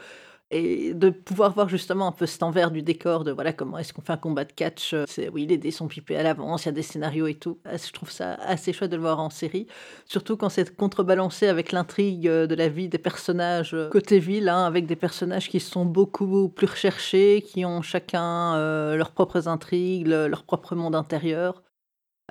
et 0.50 0.94
de 0.94 1.10
pouvoir 1.10 1.54
voir 1.54 1.68
justement 1.70 2.08
un 2.08 2.12
peu 2.12 2.26
cet 2.26 2.42
envers 2.42 2.70
du 2.70 2.82
décor 2.82 3.24
de 3.24 3.32
voilà 3.32 3.52
comment 3.54 3.78
est-ce 3.78 3.92
qu'on 3.94 4.02
fait 4.02 4.12
un 4.14 4.16
combat 4.18 4.44
de 4.44 4.52
catch. 4.52 4.94
euh, 4.94 5.04
C'est, 5.08 5.28
oui, 5.30 5.46
les 5.46 5.58
dés 5.58 5.70
sont 5.70 5.88
pipés 5.88 6.16
à 6.16 6.22
l'avance, 6.22 6.64
il 6.64 6.66
y 6.66 6.68
a 6.70 6.72
des 6.72 6.82
scénarios 6.82 7.26
et 7.28 7.34
tout. 7.34 7.58
Ah, 7.64 7.76
Je 7.78 7.92
trouve 7.92 8.10
ça 8.10 8.34
assez 8.34 8.72
chouette 8.74 8.90
de 8.90 8.96
le 8.96 9.02
voir 9.02 9.20
en 9.20 9.30
série, 9.30 9.66
surtout 10.06 10.36
quand 10.36 10.48
c'est 10.50 10.74
contrebalancé 10.76 11.46
avec 11.48 11.72
l'intrigue 11.72 12.24
de 12.28 12.54
la 12.54 12.68
vie 12.68 12.88
des 12.90 12.98
personnages 12.98 13.76
côté 13.90 14.18
ville, 14.18 14.48
hein, 14.50 14.64
avec 14.66 14.86
des 14.86 14.96
personnages 14.96 15.48
qui 15.48 15.60
sont 15.60 15.84
beaucoup 15.86 16.48
plus 16.50 16.66
recherchés, 16.66 17.42
qui 17.46 17.64
ont 17.64 17.82
chacun 17.82 18.56
leurs 18.96 19.12
propres 19.12 19.48
intrigues, 19.48 20.06
le- 20.08 20.28
leur 20.28 20.44
propre 20.44 20.74
monde 20.74 20.94
intérieur. 20.94 21.62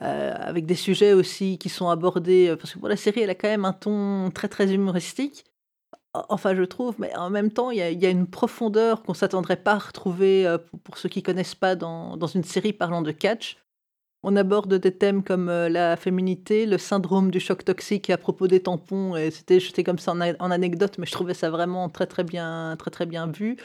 Euh, 0.03 0.35
avec 0.37 0.67
des 0.67 0.75
sujets 0.75 1.13
aussi 1.13 1.57
qui 1.57 1.69
sont 1.69 1.89
abordés, 1.89 2.49
euh, 2.49 2.55
parce 2.55 2.73
que 2.73 2.79
bon, 2.79 2.87
la 2.87 2.95
série, 2.95 3.21
elle 3.21 3.31
a 3.31 3.35
quand 3.35 3.47
même 3.47 3.65
un 3.65 3.73
ton 3.73 4.29
très 4.29 4.47
très 4.47 4.71
humoristique, 4.71 5.43
enfin 6.13 6.55
je 6.55 6.61
trouve, 6.63 6.95
mais 6.99 7.15
en 7.15 7.31
même 7.31 7.51
temps, 7.51 7.71
il 7.71 7.79
y 7.79 8.05
a, 8.05 8.09
une 8.09 8.27
profondeur 8.27 9.01
qu'on 9.01 9.15
s'attendrait 9.15 9.55
pas 9.55 9.73
à 9.73 9.77
retrouver, 9.79 10.45
euh, 10.45 10.59
pour, 10.83 10.99
ceux 10.99 11.09
qui 11.09 11.23
connaissent 11.23 11.55
pas, 11.55 11.75
dans, 11.75 12.15
dans 12.15 12.27
une 12.27 12.43
série 12.43 12.73
parlant 12.73 13.01
de 13.01 13.11
catch. 13.11 13.57
On 14.21 14.35
aborde 14.35 14.75
des 14.75 14.95
thèmes 14.95 15.23
comme 15.23 15.47
la 15.47 15.95
féminité, 15.95 16.65
le 16.67 16.77
syndrome 16.77 17.31
du 17.31 17.39
choc 17.39 17.63
toxique 17.63 18.09
à 18.11 18.17
propos 18.17 18.47
des 18.47 18.61
tampons, 18.61 19.15
et 19.15 19.31
c'était 19.31 19.59
jeté 19.59 19.83
comme 19.83 19.99
ça 19.99 20.11
en, 20.11 20.21
en 20.21 20.51
anecdote, 20.51 20.97
mais 20.99 21.07
je 21.07 21.11
trouvais 21.11 21.33
ça 21.33 21.49
vraiment 21.49 21.89
très 21.89 22.07
très 22.07 22.23
bien, 22.23 22.75
très 22.77 22.91
très 22.91 23.05
bien 23.07 23.27
vu. 23.27 23.57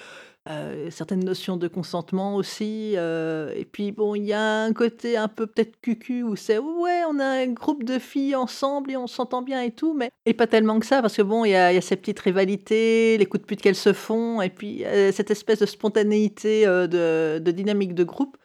Euh, 0.51 0.91
certaines 0.91 1.25
notions 1.25 1.57
de 1.57 1.69
consentement 1.69 2.35
aussi. 2.35 2.95
euh, 2.97 3.53
et 3.55 3.65
puis 3.65 3.93
bon, 3.93 4.17
il 4.17 4.25
y 4.25 4.33
a 4.33 4.65
un 4.65 4.73
côté 4.73 5.17
un 5.17 5.29
peu 5.29 5.47
peut-être 5.47 5.81
cucu 5.81 6.25
où 6.25 6.35
c'est 6.35 6.59
ouais, 6.59 7.03
on 7.09 7.21
a 7.21 7.25
un 7.25 7.47
groupe 7.53 7.85
de 7.85 8.01
filles 8.01 8.35
ensemble 8.35 8.91
et 8.91 8.97
on 8.97 9.07
s'entend 9.07 9.43
bien 9.43 9.63
et 9.63 9.71
tout, 9.71 9.95
mais 9.95 10.11
et 10.27 10.35
pas 10.35 10.49
tellement 10.49 10.81
que 10.81 10.87
ça 10.87 11.01
parce 11.01 11.17
que 11.17 11.23
bon, 11.23 11.45
il 11.45 11.51
y 11.51 11.55
a, 11.55 11.81
ces 11.81 11.95
petites 11.95 12.19
rivalités, 12.19 13.19
les 13.19 13.27
coups 13.27 13.43
de 13.43 13.47
pute 13.47 13.63
qu'elles 13.63 13.77
se 13.77 13.93
font, 13.93 14.43
et 14.43 14.51
puis 14.51 14.85
euh, 14.85 15.13
cette 15.13 15.31
espèce 15.31 15.61
de 15.61 15.67
spontanéité 15.67 16.67
de, 16.67 17.39
dynamique 17.53 17.95
de 17.95 18.03
groupe. 18.03 18.37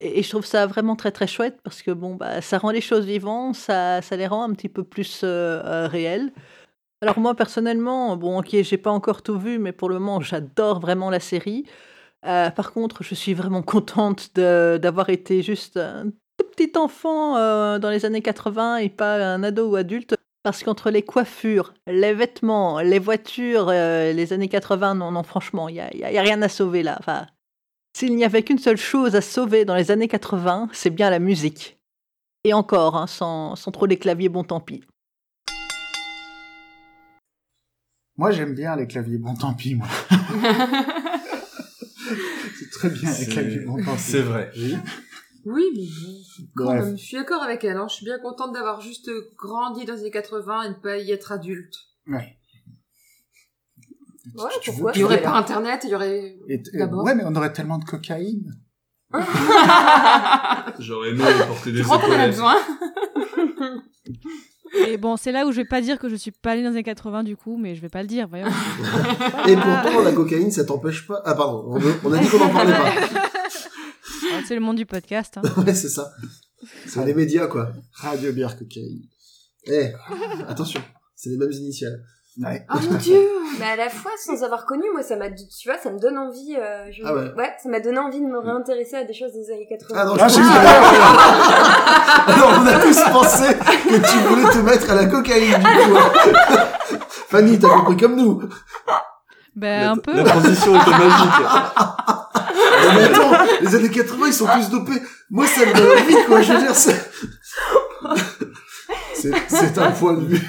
Et, 0.00 0.22
je 0.22 0.28
trouve 0.28 0.44
ça 0.44 0.66
vraiment 0.66 0.96
très 0.96 1.12
très 1.12 1.26
chouette 1.26 1.60
parce 1.64 1.80
que 1.80 1.92
bon, 1.92 2.14
bah, 2.14 2.42
ça 2.42 2.58
rend 2.58 2.72
les 2.72 2.82
choses 2.82 3.06
vivantes, 3.06 3.54
ça, 3.56 4.02
ça 4.02 4.16
les 4.16 4.26
rend 4.26 4.42
un 4.42 4.52
petit 4.52 4.68
peu 4.68 4.84
plus 4.84 5.24
réelles. 5.24 6.30
Alors 7.00 7.18
moi 7.20 7.34
personnellement, 7.34 8.16
bon 8.16 8.40
ok, 8.40 8.48
j'ai 8.62 8.78
pas 8.78 8.90
encore 8.90 9.22
tout 9.22 9.38
vu, 9.38 9.58
mais 9.58 9.72
pour 9.72 9.88
le 9.88 9.98
moment 9.98 10.20
j'adore 10.20 10.80
vraiment 10.80 11.10
la 11.10 11.20
série. 11.20 11.64
Euh, 12.26 12.50
par 12.50 12.72
contre, 12.72 13.02
je 13.04 13.14
suis 13.14 13.34
vraiment 13.34 13.62
contente 13.62 14.34
d'avoir 14.36 15.10
été 15.10 15.42
juste 15.42 15.76
un 15.78 16.06
tout 16.38 16.46
petit 16.56 16.72
enfant 16.78 17.36
euh, 17.36 17.78
dans 17.78 17.90
les 17.90 18.04
années 18.06 18.22
80 18.22 18.78
et 18.78 18.90
pas 18.90 19.16
un 19.34 19.42
ado 19.44 19.70
ou 19.70 19.76
adulte. 19.76 20.16
Parce 20.44 20.64
qu'entre 20.64 20.90
les 20.90 21.02
coiffures, 21.02 21.74
les 21.86 22.14
vêtements, 22.14 22.80
les 22.80 22.98
voitures, 23.00 23.68
euh, 23.70 24.12
les 24.12 24.32
années 24.32 24.48
80, 24.48 24.94
non, 24.94 25.10
non, 25.12 25.22
franchement, 25.22 25.68
il 25.68 25.74
n'y 25.74 25.80
a, 25.80 25.86
a- 25.86 26.18
a 26.18 26.22
rien 26.22 26.40
à 26.42 26.48
sauver 26.48 26.82
là. 26.82 26.96
Enfin, 27.00 27.26
S'il 27.96 28.16
n'y 28.16 28.24
avait 28.24 28.42
qu'une 28.44 28.58
seule 28.58 28.76
chose 28.78 29.16
à 29.16 29.22
sauver 29.22 29.64
dans 29.64 29.74
les 29.76 29.90
années 29.90 30.08
80, 30.08 30.68
c'est 30.72 30.90
bien 30.90 31.10
la 31.10 31.18
musique. 31.20 31.78
Et 32.44 32.54
encore, 32.54 32.96
hein, 32.96 33.06
sans, 33.08 33.56
sans 33.56 33.72
trop 33.72 33.86
les 33.86 33.98
claviers, 33.98 34.28
bon 34.30 34.44
tant 34.44 34.60
pis. 34.60 34.82
Moi, 38.18 38.30
j'aime 38.32 38.52
bien 38.54 38.76
les 38.76 38.86
claviers, 38.88 39.16
bon 39.16 39.34
tant 39.34 39.54
pis, 39.54 39.76
moi. 39.76 39.86
c'est 42.58 42.70
très 42.70 42.90
bien 42.90 43.10
les 43.16 43.26
claviers, 43.26 43.60
bon 43.60 43.76
tant 43.82 43.94
pis. 43.94 44.00
C'est 44.00 44.22
vrai. 44.22 44.50
Oui, 45.44 45.64
mais 45.74 45.84
quand 46.56 46.74
même, 46.74 46.98
je 46.98 47.02
suis 47.02 47.16
d'accord 47.16 47.42
avec 47.44 47.62
elle. 47.62 47.76
Hein. 47.76 47.86
Je 47.88 47.94
suis 47.94 48.04
bien 48.04 48.18
contente 48.18 48.52
d'avoir 48.52 48.80
juste 48.80 49.08
grandi 49.36 49.84
dans 49.84 49.94
les 49.94 50.00
années 50.00 50.10
80 50.10 50.62
et 50.62 50.68
de 50.70 50.74
pas 50.74 50.98
y 50.98 51.12
être 51.12 51.30
adulte. 51.30 51.74
Ouais. 52.08 52.36
Ouais, 54.34 54.50
Tu 54.62 54.72
pourquoi? 54.72 54.92
Il 54.94 55.00
y 55.00 55.04
aurait 55.04 55.22
pas 55.22 55.36
Internet, 55.36 55.82
il 55.84 55.90
y 55.90 55.94
aurait... 55.94 56.36
Et. 56.48 56.60
Ouais, 56.82 57.14
mais 57.14 57.22
on 57.24 57.34
aurait 57.36 57.52
tellement 57.52 57.78
de 57.78 57.84
cocaïne. 57.84 58.52
J'aurais 60.80 61.10
aimé 61.10 61.24
porter 61.46 61.72
des 61.72 61.78
Tu 61.78 61.84
crois 61.84 61.98
qu'on 61.98 62.08
en 62.08 62.10
a 62.10 62.26
épaulettes. 62.26 62.30
besoin 62.30 62.56
Et 64.86 64.96
bon, 64.96 65.16
c'est 65.16 65.32
là 65.32 65.46
où 65.46 65.52
je 65.52 65.56
vais 65.56 65.64
pas 65.64 65.80
dire 65.80 65.98
que 65.98 66.08
je 66.08 66.16
suis 66.16 66.30
pas 66.30 66.52
allée 66.52 66.62
dans 66.62 66.68
les 66.70 66.76
années 66.76 66.82
80 66.84 67.22
du 67.24 67.36
coup, 67.36 67.56
mais 67.56 67.74
je 67.74 67.80
vais 67.80 67.88
pas 67.88 68.02
le 68.02 68.08
dire, 68.08 68.28
voyons. 68.28 68.46
Et 69.46 69.54
pourtant, 69.54 70.02
la 70.02 70.12
cocaïne, 70.12 70.50
ça 70.50 70.64
t'empêche 70.64 71.06
pas. 71.06 71.22
Ah, 71.24 71.34
pardon, 71.34 71.64
on, 71.66 72.08
on 72.08 72.12
a 72.12 72.18
dit 72.18 72.28
qu'on 72.28 72.40
en 72.40 72.48
parlait 72.50 72.72
pas. 72.72 72.92
Ah, 74.34 74.40
c'est 74.46 74.54
le 74.54 74.60
monde 74.60 74.76
du 74.76 74.86
podcast. 74.86 75.38
hein. 75.38 75.42
Ouais, 75.64 75.74
c'est 75.74 75.88
ça. 75.88 76.10
C'est 76.86 77.04
les 77.04 77.14
médias, 77.14 77.46
quoi. 77.46 77.72
Radio, 77.92 78.32
bière, 78.32 78.58
cocaïne. 78.58 79.02
Eh, 79.66 79.88
attention, 80.48 80.80
c'est 81.14 81.30
les 81.30 81.36
mêmes 81.36 81.52
initiales. 81.52 82.02
Ouais. 82.40 82.64
Oh 82.72 82.78
mon 82.88 82.96
dieu 82.98 83.20
Mais 83.58 83.66
à 83.66 83.74
la 83.76 83.88
fois, 83.88 84.12
sans 84.24 84.44
avoir 84.44 84.64
connu, 84.64 84.84
moi, 84.92 85.02
ça 85.02 85.16
m'a, 85.16 85.28
tu 85.30 85.68
vois, 85.68 85.76
ça 85.78 85.90
me 85.90 85.98
donne 85.98 86.16
envie, 86.18 86.54
euh, 86.56 86.84
je- 86.92 87.02
Ah 87.04 87.12
ouais. 87.12 87.32
ça 87.60 87.68
m'a 87.68 87.80
donné 87.80 87.98
envie 87.98 88.20
de 88.20 88.26
me 88.26 88.38
réintéresser 88.38 88.94
à 88.96 89.02
des 89.04 89.12
choses 89.12 89.32
des 89.32 89.50
années 89.52 89.66
80. 89.68 89.98
Ah 90.00 90.04
non, 90.04 90.14
je 90.16 90.20
Ah, 90.22 90.26
que 92.26 92.32
Alors, 92.32 92.60
on 92.62 92.66
a 92.66 92.78
tous 92.78 93.00
pensé 93.10 93.54
que 93.56 93.96
tu 94.08 94.18
voulais 94.28 94.48
te 94.52 94.58
mettre 94.58 94.88
à 94.90 94.94
la 94.94 95.06
cocaïne, 95.06 95.58
du 95.58 95.64
coup. 95.64 96.96
Fanny, 97.28 97.58
t'as 97.58 97.68
compris 97.70 97.96
comme 97.96 98.14
nous. 98.16 98.40
Ben, 99.56 99.80
La- 99.82 99.90
un 99.90 99.96
peu. 99.96 100.12
La 100.14 100.22
transition 100.22 100.80
était 100.80 100.90
magique. 100.90 101.40
Non, 102.84 102.92
mais 102.94 103.04
attends, 103.04 103.32
les 103.62 103.74
années 103.74 103.90
80, 103.90 104.26
ils 104.28 104.32
sont 104.32 104.46
plus 104.46 104.70
dopés. 104.70 105.02
Moi, 105.30 105.44
ça 105.46 105.66
me 105.66 105.74
donne 105.74 105.98
envie, 105.98 106.24
quoi. 106.26 106.40
Je 106.40 106.52
veux 106.52 106.58
dire. 106.60 106.74
C'est, 106.76 106.94
c'est 109.48 109.78
un 109.78 109.90
point 109.90 110.12
de 110.14 110.24
vue. 110.26 110.48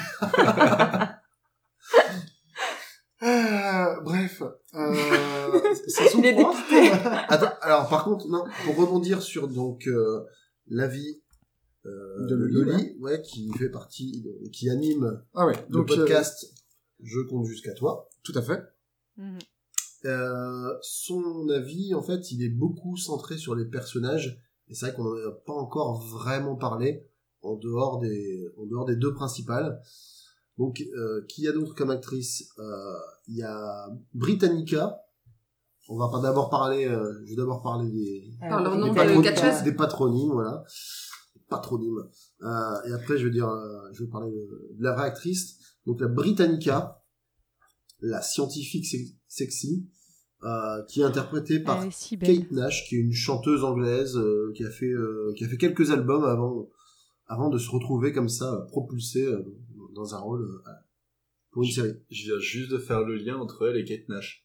Bref. 4.04 4.42
Euh, 4.74 4.94
est 6.24 6.34
3. 6.34 6.54
Attends, 7.28 7.52
alors, 7.62 7.88
par 7.88 8.04
contre, 8.04 8.28
non, 8.28 8.44
pour 8.64 8.76
rebondir 8.76 9.22
sur, 9.22 9.48
donc, 9.48 9.86
euh, 9.86 10.24
l'avis, 10.68 11.22
euh, 11.86 12.26
De 12.26 12.34
Loli, 12.34 12.54
Loli, 12.54 12.96
ouais, 13.00 13.22
qui 13.22 13.50
fait 13.58 13.70
partie, 13.70 14.20
de- 14.22 14.48
qui 14.50 14.68
anime 14.70 15.22
Ah 15.34 15.46
ouais, 15.46 15.54
le 15.68 15.72
donc, 15.78 15.90
euh, 15.90 15.96
podcast 15.96 16.52
Je 17.02 17.20
compte 17.20 17.46
jusqu'à 17.46 17.72
toi. 17.74 18.08
tout 18.22 18.32
à 18.36 18.42
fait. 18.42 18.62
Mhm. 19.16 19.38
Euh, 20.06 20.74
son 20.82 21.48
avis, 21.50 21.94
en 21.94 22.02
fait, 22.02 22.32
il 22.32 22.42
est 22.42 22.48
beaucoup 22.48 22.96
centré 22.96 23.36
sur 23.36 23.54
les 23.54 23.64
personnages, 23.66 24.40
et 24.68 24.74
c'est 24.74 24.86
vrai 24.86 24.94
qu'on 24.94 25.04
n'en 25.04 25.28
a 25.28 25.32
pas 25.32 25.52
encore 25.52 26.00
vraiment 26.00 26.56
parlé, 26.56 27.06
en 27.42 27.56
dehors 27.56 27.98
des, 27.98 28.46
en 28.58 28.66
dehors 28.66 28.84
des 28.84 28.96
deux 28.96 29.12
principales. 29.14 29.80
Donc, 30.60 30.80
euh, 30.94 31.24
qui 31.28 31.42
y 31.42 31.48
a 31.48 31.52
d'autres 31.52 31.74
comme 31.74 31.90
actrice? 31.90 32.50
Euh, 32.58 32.94
Il 33.28 33.36
y 33.36 33.42
a 33.42 33.88
Britannica. 34.12 35.00
On 35.88 35.96
va 35.96 36.08
pas 36.08 36.20
d'abord 36.20 36.50
parler, 36.50 36.84
euh, 36.86 37.12
je 37.24 37.30
vais 37.30 37.36
d'abord 37.36 37.62
parler 37.62 37.90
des, 37.90 38.30
de 39.16 39.22
catcheuse. 39.22 39.62
des 39.64 39.72
patronymes, 39.72 40.32
voilà. 40.32 40.62
Patronymes. 41.48 42.04
Euh, 42.42 42.82
et 42.88 42.92
après, 42.92 43.16
je 43.18 43.24
vais 43.26 43.32
dire, 43.32 43.48
euh, 43.48 43.88
je 43.92 44.04
vais 44.04 44.10
parler 44.10 44.30
de, 44.30 44.76
de 44.78 44.82
la 44.84 44.92
vraie 44.92 45.06
actrice. 45.06 45.56
Donc, 45.86 46.00
la 46.00 46.08
Britannica, 46.08 47.02
la 48.00 48.20
scientifique 48.22 48.86
sex- 48.86 49.14
sexy, 49.28 49.88
euh, 50.44 50.82
qui 50.88 51.00
est 51.00 51.04
interprétée 51.04 51.60
par 51.60 51.82
si. 51.90 52.18
Kate 52.18 52.50
Nash, 52.52 52.86
qui 52.88 52.96
est 52.96 53.00
une 53.00 53.12
chanteuse 53.12 53.64
anglaise 53.64 54.16
euh, 54.16 54.52
qui 54.54 54.64
a 54.64 54.70
fait 54.70 54.92
euh, 54.92 55.32
qui 55.36 55.44
a 55.44 55.48
fait 55.48 55.56
quelques 55.58 55.90
albums 55.90 56.24
avant 56.24 56.68
avant 57.26 57.48
de 57.50 57.58
se 57.58 57.70
retrouver 57.70 58.12
comme 58.12 58.28
ça 58.28 58.52
euh, 58.54 58.64
propulsée 58.66 59.24
euh, 59.24 59.42
dans 59.94 60.14
un 60.14 60.18
rôle 60.18 60.42
euh, 60.44 60.70
pour 61.50 61.62
une 61.64 61.70
série. 61.70 61.94
Je 62.10 62.24
viens 62.30 62.38
juste 62.38 62.70
de 62.70 62.78
faire 62.78 63.00
le 63.04 63.16
lien 63.16 63.36
entre 63.38 63.68
elle 63.68 63.76
et 63.76 63.84
Kate 63.84 64.08
Nash. 64.08 64.44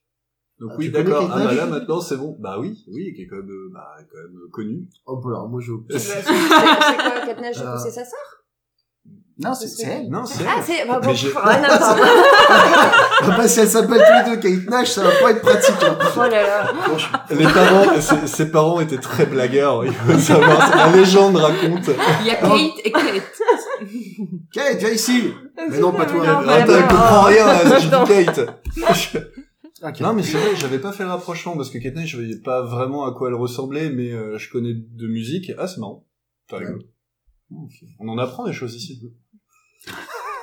Donc 0.59 0.71
Ah, 0.73 0.75
oui, 0.77 0.89
d'accord. 0.89 1.27
Kate 1.27 1.31
Ah 1.33 1.37
bah 1.39 1.45
Nash 1.45 1.57
là 1.57 1.65
maintenant 1.67 1.99
c'est 2.01 2.17
bon. 2.17 2.37
Bah 2.39 2.59
oui, 2.59 2.83
oui, 2.87 3.13
qui 3.13 3.23
est 3.23 3.27
quand 3.27 3.37
même, 3.37 3.49
euh, 3.49 3.69
bah, 3.73 3.95
quand 4.11 4.17
même 4.17 4.39
connue. 4.51 4.87
Oh, 5.05 5.17
bah, 5.17 5.29
alors 5.29 5.49
moi 5.49 5.59
je 5.61 5.73
Bah, 5.73 5.83
c'est, 5.89 5.99
c'est 5.99 6.23
quoi, 6.23 7.25
du 7.25 7.35
coup, 7.35 7.41
Euh, 7.43 7.77
c'est 7.77 7.91
sa 7.91 8.05
sœur? 8.05 8.34
Non, 9.38 9.53
c'est 9.53 9.67
c'est 9.67 9.83
elle. 9.88 10.09
Non, 10.09 10.25
c'est. 10.25 10.45
Ah, 10.47 10.61
c'est, 10.65 10.88
bah, 10.88 11.01
Mais 11.01 11.07
bon, 11.13 11.29
voir. 11.29 11.45
ah 11.51 13.36
bah 13.38 13.47
si 13.49 13.59
elle 13.59 13.67
s'appelle 13.67 14.01
tous 14.01 14.29
les 14.29 14.36
deux 14.36 14.41
Kate 14.41 14.69
Nash, 14.69 14.91
ça 14.91 15.03
va 15.03 15.11
pas 15.21 15.31
être 15.31 15.41
pratique. 15.41 15.75
Hein. 15.81 15.97
Oh 16.15 16.19
là 16.21 16.29
là. 16.29 16.73
Les 17.31 17.43
parents, 17.43 17.99
ses, 17.99 18.27
ses 18.27 18.49
parents 18.49 18.79
étaient 18.79 18.97
très 18.97 19.25
blagueurs. 19.25 19.83
Il 19.83 19.91
faut 19.93 20.17
savoir. 20.19 20.73
La 20.77 20.95
légende 20.95 21.36
raconte. 21.36 21.89
Il 22.21 22.27
y 22.27 22.29
a 22.29 22.36
Kate 22.36 22.79
et 22.86 22.91
Kate. 22.91 23.41
Kate, 24.53 24.77
viens 24.79 24.89
ici. 24.89 25.33
Mais 25.69 25.79
non, 25.79 25.91
pas 25.91 26.05
toi. 26.05 26.25
Non, 26.25 26.39
Ah, 26.47 26.61
comprends 26.88 27.23
rien 27.23 27.45
à 27.45 27.79
ce 27.79 27.88
que 27.88 27.91
Non. 27.91 28.03
dit 28.05 28.25
Kate. 28.25 30.01
Non, 30.01 30.13
mais 30.13 30.23
c'est 30.23 30.38
vrai, 30.38 30.55
j'avais 30.55 30.79
pas 30.79 30.93
fait 30.93 31.03
le 31.03 31.09
rapprochement 31.09 31.57
parce 31.57 31.69
que 31.69 31.77
Kate 31.77 31.95
Nash, 31.95 32.07
je 32.07 32.17
voyais 32.17 32.39
pas 32.39 32.61
vraiment 32.61 33.05
à 33.05 33.11
quoi 33.11 33.27
elle 33.27 33.36
ressemblait, 33.36 33.89
mais 33.89 34.11
euh, 34.13 34.38
je 34.38 34.49
connais 34.49 34.73
de 34.73 35.07
musique. 35.07 35.51
Ah, 35.57 35.67
c'est 35.67 35.81
marrant. 35.81 36.05
T'as 36.47 36.59
rigolo. 36.59 36.79
Ok. 37.51 37.83
On 37.99 38.07
en 38.07 38.17
apprend 38.17 38.45
des 38.45 38.53
choses 38.53 38.75
ici. 38.75 39.01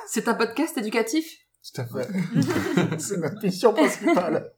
C'est 0.07 0.27
un 0.27 0.33
podcast 0.33 0.77
éducatif? 0.77 1.25
Tout 1.73 1.81
à 1.81 1.85
fait. 1.85 2.07
c'est 2.99 3.17
notre 3.17 3.43
mission 3.43 3.73
principale. 3.73 4.51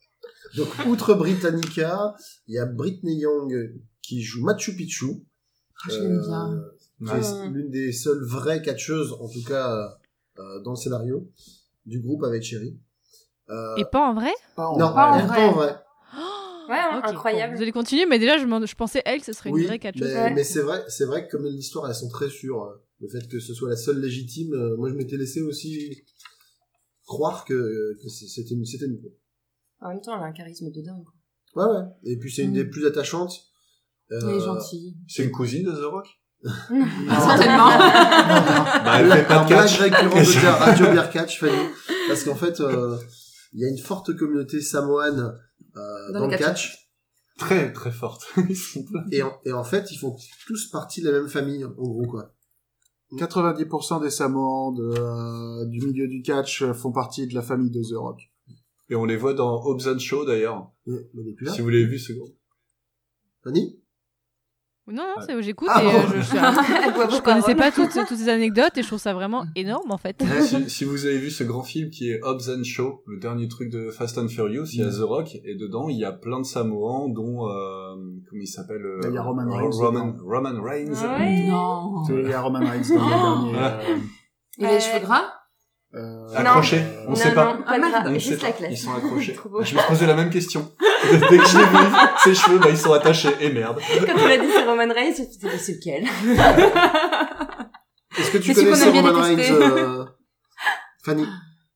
Donc 0.57 0.67
outre 0.87 1.13
Britannica, 1.13 2.15
il 2.47 2.55
y 2.55 2.59
a 2.59 2.65
Britney 2.65 3.15
Young 3.17 3.73
qui 4.01 4.21
joue 4.23 4.43
Machu 4.43 4.75
Picchu. 4.75 5.05
Ah, 5.83 5.91
l'aime 5.91 6.19
bien. 6.99 7.21
est 7.21 7.49
l'une 7.49 7.69
des 7.69 7.91
seules 7.91 8.23
vraies 8.23 8.61
catcheuses, 8.61 9.13
en 9.13 9.27
tout 9.29 9.43
cas 9.47 9.97
euh, 10.39 10.59
dans 10.61 10.71
le 10.71 10.77
scénario, 10.77 11.29
du 11.85 11.99
groupe 11.99 12.23
avec 12.23 12.43
Chéri. 12.43 12.77
Euh, 13.49 13.75
Et 13.75 13.85
pas 13.85 14.09
en 14.09 14.13
vrai? 14.13 14.31
Pas 14.55 14.67
en 14.67 14.77
non, 14.77 14.93
pas 14.93 15.11
en 15.11 15.25
vrai. 15.25 15.35
pas 15.35 15.47
en 15.47 15.51
vrai. 15.51 15.75
Ouais, 16.67 16.79
incroyable. 17.03 17.51
bon, 17.51 17.57
vous 17.57 17.61
allez 17.61 17.71
continuer, 17.71 18.07
mais 18.07 18.17
déjà, 18.17 18.39
je, 18.39 18.75
pensais 18.75 19.03
elle, 19.05 19.23
ce 19.23 19.33
serait 19.33 19.49
une 19.49 19.55
Oui, 19.55 19.65
vraie 19.67 19.77
catcheuse. 19.77 20.01
mais, 20.01 20.15
Ouais. 20.15 20.33
mais 20.33 20.43
c'est 20.43 20.61
vrai, 20.63 20.83
c'est 20.87 21.05
vrai 21.05 21.27
que 21.27 21.31
comme 21.37 21.45
l'histoire 21.45 21.87
est 21.91 21.93
centrée 21.93 22.29
sur 22.31 22.63
euh, 22.63 22.83
le 22.99 23.07
fait 23.09 23.27
que 23.27 23.39
ce 23.39 23.53
soit 23.53 23.69
la 23.69 23.75
seule 23.75 23.99
légitime, 23.99 24.53
euh, 24.53 24.75
moi 24.77 24.89
je 24.89 24.95
m'étais 24.95 25.17
laissé 25.17 25.41
aussi 25.41 26.03
croire 27.05 27.45
que, 27.45 27.53
que 28.01 28.09
c'est- 28.09 28.27
c'était 28.27 28.53
une, 28.55 28.65
c'était 28.65 28.85
une. 28.85 28.99
En 29.81 29.89
même 29.89 30.01
temps, 30.01 30.15
elle 30.17 30.23
a 30.23 30.27
un 30.27 30.31
charisme 30.33 30.71
de 30.71 30.81
dingue. 30.81 31.03
Ouais 31.55 31.65
ouais. 31.65 31.83
Et 32.03 32.17
puis 32.17 32.31
c'est 32.31 32.43
une 32.43 32.51
Mm. 32.51 32.55
des 32.55 32.65
plus 32.65 32.85
attachantes. 32.85 33.33
Euh, 34.11 34.19
Elle 34.23 34.35
est 34.35 34.39
gentille. 34.39 34.97
C'est 35.07 35.23
une 35.23 35.31
cousine 35.31 35.65
de 35.65 35.71
The 35.71 35.83
Rock? 35.91 36.07
Certainement. 36.43 37.69
Bah, 38.85 38.99
elle 39.01 39.11
fait 39.11 39.27
pas 39.27 39.43
de 39.43 39.49
catch. 39.49 39.79
récurrente 39.79 40.13
de 40.13 40.47
Radio 40.63 40.85
Beer 40.91 41.09
Catch, 41.11 41.39
Fanny. 41.39 41.69
Parce 42.07 42.23
qu'en 42.23 42.35
fait, 42.35 42.59
euh, 42.61 42.97
il 43.53 43.61
y 43.61 43.65
a 43.65 43.69
une 43.69 43.77
forte 43.79 44.15
communauté 44.15 44.61
samoane 44.61 45.19
euh, 45.75 46.11
Dans 46.13 46.19
dans, 46.19 46.25
le 46.27 46.31
le 46.33 46.37
catch. 46.37 46.71
catch. 46.71 46.89
Très, 47.39 47.73
très 47.73 47.91
forte. 47.91 48.23
Ils 48.49 48.55
sont 48.55 48.83
pleins. 48.85 49.03
Et 49.11 49.21
en, 49.23 49.31
et 49.45 49.51
en 49.53 49.63
fait, 49.63 49.91
ils 49.91 49.97
font 49.97 50.15
tous 50.47 50.69
partie 50.71 51.01
de 51.01 51.09
la 51.09 51.19
même 51.19 51.27
famille, 51.29 51.65
en 51.65 51.69
gros, 51.71 52.05
quoi. 52.07 52.33
90% 53.17 54.01
des 54.01 54.09
Samoans 54.09 54.71
de, 54.71 54.83
euh, 54.83 55.65
du 55.65 55.85
milieu 55.85 56.07
du 56.07 56.21
catch 56.21 56.61
euh, 56.61 56.73
font 56.73 56.91
partie 56.91 57.27
de 57.27 57.33
la 57.33 57.41
famille 57.41 57.71
de 57.71 57.81
The 57.81 57.95
Rock. 57.95 58.31
Et 58.89 58.95
on 58.95 59.05
les 59.05 59.17
voit 59.17 59.33
dans 59.33 59.63
Hobbs 59.63 59.87
and 59.87 59.99
Show 59.99 60.25
d'ailleurs. 60.25 60.71
Mais, 60.85 60.97
mais 61.13 61.21
elle 61.23 61.29
est 61.29 61.33
plus 61.33 61.45
là. 61.45 61.53
Si 61.53 61.61
vous 61.61 61.69
l'avez 61.69 61.85
vu, 61.85 61.97
c'est 61.97 62.13
gros. 62.13 62.29
Fanny 63.43 63.79
Non, 64.87 65.03
non, 65.17 65.25
c'est 65.25 65.41
j'écoute 65.41 65.67
Ah 65.71 65.81
et 65.83 65.87
euh, 65.87 65.91
bon 65.91 67.09
je, 67.09 67.15
je, 67.15 67.21
connaissais 67.21 67.55
pas 67.55 67.71
toutes, 67.71 67.89
toutes 68.07 68.17
ces 68.17 68.29
anecdotes 68.29 68.77
et 68.77 68.83
je 68.83 68.87
trouve 68.87 68.99
ça 68.99 69.13
vraiment 69.15 69.45
énorme 69.55 69.91
en 69.91 69.97
fait. 69.97 70.23
si, 70.41 70.69
si 70.69 70.85
vous 70.85 71.05
avez 71.07 71.17
vu 71.17 71.31
ce 71.31 71.43
grand 71.43 71.63
film 71.63 71.89
qui 71.89 72.11
est 72.11 72.19
Hobbs 72.23 72.49
and 72.49 72.63
Show, 72.63 73.01
le 73.07 73.17
dernier 73.19 73.47
truc 73.47 73.71
de 73.71 73.89
Fast 73.89 74.17
and 74.19 74.27
Furious, 74.27 74.65
il 74.73 74.81
y 74.81 74.83
a 74.83 74.89
The 74.91 74.99
Rock 75.01 75.37
et 75.43 75.55
dedans 75.55 75.89
il 75.89 75.97
y 75.97 76.05
a 76.05 76.11
plein 76.11 76.39
de 76.39 76.45
Samoans 76.45 77.09
dont 77.09 77.47
euh, 77.49 77.95
comment 78.29 78.41
il 78.41 78.47
s'appelle 78.47 78.85
euh, 78.85 78.99
Il 79.07 79.13
y 79.13 79.17
a 79.17 79.23
Roman 79.23 79.47
Reigns 79.49 79.71
Roman. 79.71 80.13
Roman 80.23 80.61
Reigns. 80.61 80.93
Ah 81.03 81.17
ouais. 81.17 81.47
Non. 81.47 82.03
Il 82.09 82.29
y 82.29 82.33
a 82.33 82.41
Roman 82.41 82.59
Reigns 82.59 82.95
dans 82.95 83.45
le 83.45 83.51
dernier. 83.53 83.57
euh, 83.57 83.97
Il 84.59 84.65
a 84.67 84.71
les 84.73 84.79
cheveux 84.79 84.99
gras 85.03 85.23
euh, 85.95 86.27
Accrochés, 86.35 86.83
on 87.07 87.11
non, 87.11 87.15
sait 87.15 87.33
pas. 87.33 87.45
non, 87.55 87.59
Ah, 87.65 87.71
pas 87.71 87.77
merde, 87.79 87.91
grave, 88.03 88.13
juste 88.19 88.41
pas. 88.41 88.47
la 88.47 88.53
classe. 88.53 88.71
Ils 88.71 88.77
sont 88.77 88.93
accrochés. 88.93 89.33
Je 89.43 89.57
me 89.59 89.63
suis 89.63 89.77
posé 89.87 90.05
la 90.05 90.13
même 90.15 90.29
question. 90.29 90.71
Dès 91.29 91.37
que 91.37 91.45
je 91.45 91.57
l'ai 91.57 91.65
vu, 91.65 91.95
ses 92.23 92.35
cheveux, 92.35 92.59
bah, 92.59 92.69
ils 92.69 92.77
sont 92.77 92.93
attachés. 92.93 93.29
Et 93.39 93.51
merde. 93.51 93.79
Quand 94.05 94.13
tu 94.17 94.27
l'as 94.27 94.37
dit, 94.37 94.47
c'est 94.53 94.63
Roman 94.65 94.87
Reigns, 94.93 95.13
je 95.17 95.21
me 95.21 95.27
suis 95.27 95.37
dit, 95.37 95.45
mais 95.45 95.57
c'est 95.57 95.73
lequel 95.73 96.03
Est-ce 98.17 98.31
que 98.31 98.37
tu 98.37 98.53
C'est 98.53 98.61
celui 98.61 98.65
connaissais 98.71 98.85
qu'on 98.87 98.91
bien 98.91 99.01
Roman 99.11 99.21
Reigns, 99.23 99.39
euh, 99.39 100.05
Fanny 101.03 101.25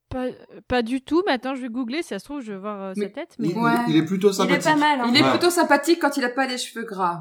Pas, 0.09 0.27
pas 0.67 0.81
du 0.81 1.01
tout, 1.01 1.21
mais 1.25 1.33
attends, 1.33 1.55
je 1.55 1.61
vais 1.61 1.69
googler, 1.69 2.01
si 2.01 2.09
ça 2.09 2.19
se 2.19 2.25
trouve, 2.25 2.41
je 2.41 2.53
vais 2.53 2.57
voir 2.57 2.81
euh, 2.81 2.93
sa 2.95 3.01
Mais- 3.01 3.11
tête. 3.11 3.35
Mais... 3.39 3.49
Il, 3.49 3.57
Ouais. 3.57 3.71
il 3.89 3.97
est 3.97 4.05
plutôt 4.05 4.29
Il 4.29 4.33
sympathique. 4.33 4.65
est 4.65 4.69
pas 4.71 4.75
mal. 4.77 5.01
Hein. 5.01 5.05
Il 5.09 5.17
est 5.17 5.23
Ouais. 5.23 5.29
plutôt 5.31 5.49
sympathique 5.49 5.99
quand 6.01 6.15
il 6.17 6.23
a 6.23 6.29
pas 6.29 6.47
les 6.47 6.57
cheveux 6.57 6.85
gras. 6.85 7.19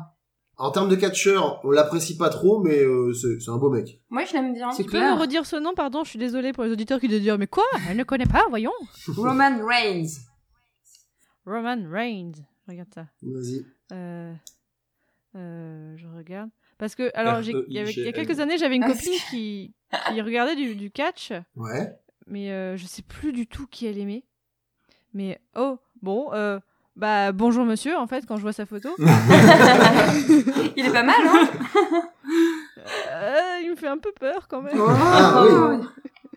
En 0.60 0.72
termes 0.72 0.88
de 0.88 0.96
catcheur, 0.96 1.60
on 1.64 1.70
l'apprécie 1.70 2.16
pas 2.16 2.30
trop, 2.30 2.60
mais 2.64 2.80
euh, 2.82 3.12
c'est 3.12 3.38
c'est 3.40 3.50
un 3.50 3.58
beau 3.58 3.70
mec. 3.70 4.00
Moi, 4.10 4.24
je 4.24 4.32
l'aime 4.32 4.54
bien. 4.54 4.72
C'est 4.72 4.82
Tu 4.82 4.90
peux 4.90 4.98
clair. 4.98 5.14
me 5.14 5.20
redire 5.20 5.46
ce 5.46 5.54
nom, 5.54 5.72
pardon 5.74 6.02
Je 6.02 6.10
suis 6.10 6.18
désolée 6.18 6.52
pour 6.52 6.64
les 6.64 6.72
auditeurs 6.72 6.98
qui 6.98 7.06
doivent 7.06 7.20
dire 7.20 7.38
Mais 7.38 7.46
quoi? 7.46 7.62
Elle 7.88 7.96
ne 7.96 8.02
connaît 8.02 8.26
pas, 8.26 8.44
voyons 8.48 8.72
Roman 9.16 9.56
Reigns. 9.64 10.08
Roman 11.48 11.78
Reigns. 11.90 12.32
Regarde 12.68 12.88
ça. 12.94 13.06
Vas-y. 13.22 13.64
Euh, 13.92 14.32
euh, 15.36 15.94
je 15.96 16.06
regarde. 16.06 16.50
Parce 16.78 16.94
que, 16.94 17.10
alors, 17.14 17.42
j'ai- 17.42 17.54
il 17.68 17.72
y, 17.74 17.78
a 18.08 18.12
quelques 18.12 18.38
années, 18.40 18.58
j'avais 18.58 18.76
une 18.76 18.84
Ah, 18.84 18.92
copine 18.92 19.12
qui, 19.30 19.72
qui 20.12 20.20
regardait 20.20 20.54
du, 20.56 20.74
du 20.76 20.90
catch, 20.90 21.32
Ouais. 21.56 21.92
mais 22.26 22.50
euh, 22.52 22.76
je 22.76 22.86
sais 22.86 23.02
plus 23.02 23.32
du 23.32 23.46
tout 23.46 23.66
qui 23.66 23.86
elle 23.86 23.98
aimait. 23.98 24.22
Mais, 25.14 25.40
oh, 25.56 25.78
bon, 26.02 26.30
euh, 26.34 26.60
bah, 26.94 27.32
bonjour 27.32 27.64
monsieur, 27.64 27.96
en 27.96 28.06
fait, 28.06 28.26
quand 28.26 28.36
je 28.36 28.42
vois 28.42 28.52
sa 28.52 28.66
photo. 28.66 28.90
Il 30.76 30.84
est 30.86 30.92
pas 30.92 31.02
mal, 31.02 31.16
hein 31.26 31.48
Euh, 33.10 33.60
il 33.64 33.70
me 33.70 33.76
fait 33.76 33.88
un 33.88 33.98
peu 33.98 34.12
peur 34.12 34.46
quand 34.48 34.62
même. 34.62 34.78
Ah 34.78 35.42
Oh. 35.44 35.70
oui. 35.80 35.86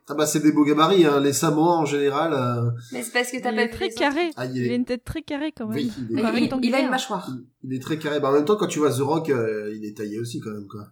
Ah 0.08 0.16
bah 0.16 0.26
c'est 0.26 0.40
des 0.42 0.52
beaux 0.52 0.66
gabarits, 0.66 1.06
hein. 1.06 1.20
les 1.22 1.32
Samoans 1.34 1.80
en 1.82 1.86
général. 1.86 2.34
euh, 2.34 2.70
Mais 2.92 3.02
c'est 3.04 3.12
parce 3.14 3.32
que 3.32 3.42
t'as 3.42 3.52
Il 3.52 3.56
pas 3.56 3.68
très 3.70 3.88
les 3.90 3.94
carré. 3.94 4.30
Ah, 4.36 4.46
il 4.46 4.70
a 4.70 4.76
une 4.76 4.84
tête 4.86 5.04
très 5.04 5.22
carrée 5.22 5.52
quand 5.56 5.68
même. 5.68 5.78
Oui, 5.78 5.92
il 6.10 6.20
est, 6.20 6.22
Pas 6.22 6.34
Il, 6.38 6.50
il 6.66 6.76
a 6.76 6.80
une 6.82 6.90
mâchoire. 6.90 7.30
il 7.64 7.74
est 7.74 7.80
très 7.82 7.98
carré. 7.98 8.20
Bah, 8.20 8.30
en 8.30 8.34
même 8.34 8.46
temps, 8.46 8.58
quand 8.58 8.68
tu 8.68 8.80
vois 8.80 8.92
The 8.92 9.00
Rock, 9.02 9.30
euh, 9.30 9.74
il 9.76 9.86
est 9.86 9.96
taillé 9.96 10.20
aussi 10.20 10.40
quand 10.40 10.52
même 10.52 10.68
quoi. 10.68 10.88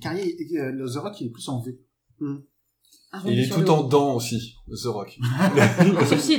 Carrier, 0.00 0.36
euh, 0.58 0.70
le 0.72 0.86
The 0.88 0.96
Rock, 0.96 1.20
il 1.20 1.26
est 1.28 1.30
plus 1.30 1.48
en 1.48 1.60
V. 1.60 1.78
Il 3.26 3.38
est 3.40 3.48
tout 3.52 3.68
en 3.70 3.82
dents 3.82 4.14
aussi, 4.16 4.54
The 4.68 4.86
Rock. 4.86 5.18
Sourcils. 6.08 6.36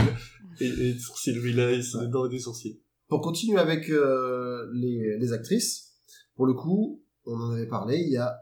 et, 0.60 0.66
et 0.68 0.98
sourcils, 1.00 1.38
oui, 1.40 1.54
là, 1.54 1.72
il 1.72 1.82
des 1.82 2.08
dents 2.08 2.26
et 2.26 2.30
des 2.30 2.40
sourcils. 2.40 2.80
Pour 3.08 3.22
continuer 3.22 3.60
avec 3.60 3.90
euh, 3.90 4.66
les, 4.74 5.18
les 5.20 5.34
actrices, 5.34 5.92
pour 6.36 6.46
le 6.48 6.54
coup, 6.54 7.04
on 7.26 7.36
en 7.40 7.52
avait 7.52 7.68
parlé, 7.68 7.98
il 8.00 8.12
y 8.12 8.18
a 8.18 8.34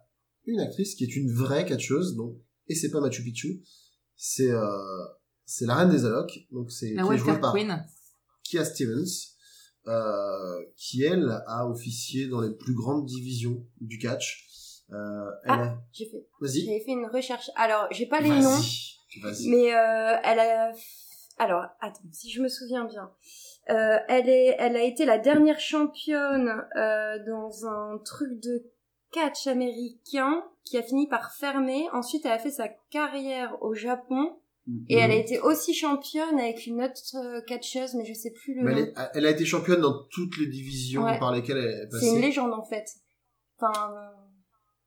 une 0.46 0.60
actrice 0.60 0.96
qui 0.96 1.04
est 1.04 1.16
une 1.16 1.32
vraie 1.32 1.66
catcheuse, 1.66 2.16
donc 2.16 2.38
et 2.68 2.76
c'est 2.76 2.92
pas 2.92 3.00
Machu 3.02 3.24
Picchu, 3.24 3.62
c'est 4.16 4.50
euh, 4.50 4.68
c'est 5.46 5.66
la 5.66 5.76
reine 5.76 5.90
des 5.90 6.06
allocs, 6.06 6.40
donc 6.52 6.72
c'est 6.72 6.94
qui 6.94 7.00
est 7.14 7.18
jouée 7.18 7.40
par 7.40 7.54
Queen. 7.54 7.86
Kia 8.44 8.64
Stevens, 8.66 9.36
euh, 9.88 10.62
qui 10.78 11.04
elle 11.04 11.30
a 11.48 11.68
officié 11.68 12.28
dans 12.28 12.42
les 12.42 12.52
plus 12.52 12.74
grandes 12.74 13.06
divisions 13.06 13.66
du 13.80 13.98
catch. 13.98 14.48
Euh, 14.92 14.96
elle 15.46 15.52
Ah, 15.52 15.64
a... 15.64 15.78
J'ai 15.94 16.06
fait, 16.10 16.28
Vas-y. 16.42 16.66
j'avais 16.66 16.82
fait 16.82 16.92
une 16.92 17.08
recherche. 17.08 17.50
Alors, 17.56 17.88
j'ai 17.92 18.06
pas 18.08 18.20
les 18.22 18.30
noms, 18.30 18.60
mais 19.48 19.74
euh, 19.74 20.18
elle 20.24 20.40
a. 20.40 20.72
Alors, 21.38 21.64
attends, 21.80 22.04
si 22.12 22.30
je 22.30 22.42
me 22.42 22.48
souviens 22.50 22.86
bien, 22.86 23.10
euh, 23.70 23.98
elle 24.10 24.30
est, 24.30 24.56
elle 24.60 24.76
a 24.76 24.84
été 24.84 25.06
la 25.06 25.18
dernière 25.18 25.60
championne 25.60 26.50
euh, 26.76 27.18
dans 27.26 27.66
un 27.66 27.98
truc 28.06 28.40
de 28.42 28.70
catch 29.12 29.48
américain 29.48 30.44
qui 30.64 30.78
a 30.78 30.84
fini 30.84 31.08
par 31.08 31.32
fermer. 31.34 31.88
Ensuite, 31.94 32.26
elle 32.26 32.32
a 32.34 32.40
fait 32.40 32.52
sa 32.52 32.68
carrière 32.90 33.58
au 33.62 33.74
Japon. 33.74 34.38
Et 34.90 34.96
elle 34.98 35.10
a 35.12 35.16
été 35.16 35.40
aussi 35.40 35.74
championne 35.74 36.40
avec 36.40 36.68
une 36.68 36.82
autre 36.84 36.94
euh, 37.16 37.42
catcheuse, 37.42 37.96
mais 37.96 38.06
je 38.06 38.14
sais 38.14 38.30
plus 38.32 38.54
le 38.54 38.62
Mais 38.64 38.72
elle, 38.72 38.78
nom. 38.78 38.86
est- 38.86 39.10
elle 39.16 39.26
a 39.26 39.32
été 39.32 39.44
championne 39.44 39.82
dans 39.82 40.04
toutes 40.12 40.38
les 40.38 40.46
divisions 40.46 41.04
Ouais. 41.04 41.18
par 41.18 41.32
lesquelles 41.34 41.58
elle 41.58 41.82
est 41.84 41.90
passée. 41.90 42.06
C'est 42.06 42.16
une 42.16 42.22
légende 42.22 42.54
en 42.54 42.64
fait. 42.64 42.86
Enfin, 43.60 43.92
euh, 43.92 44.21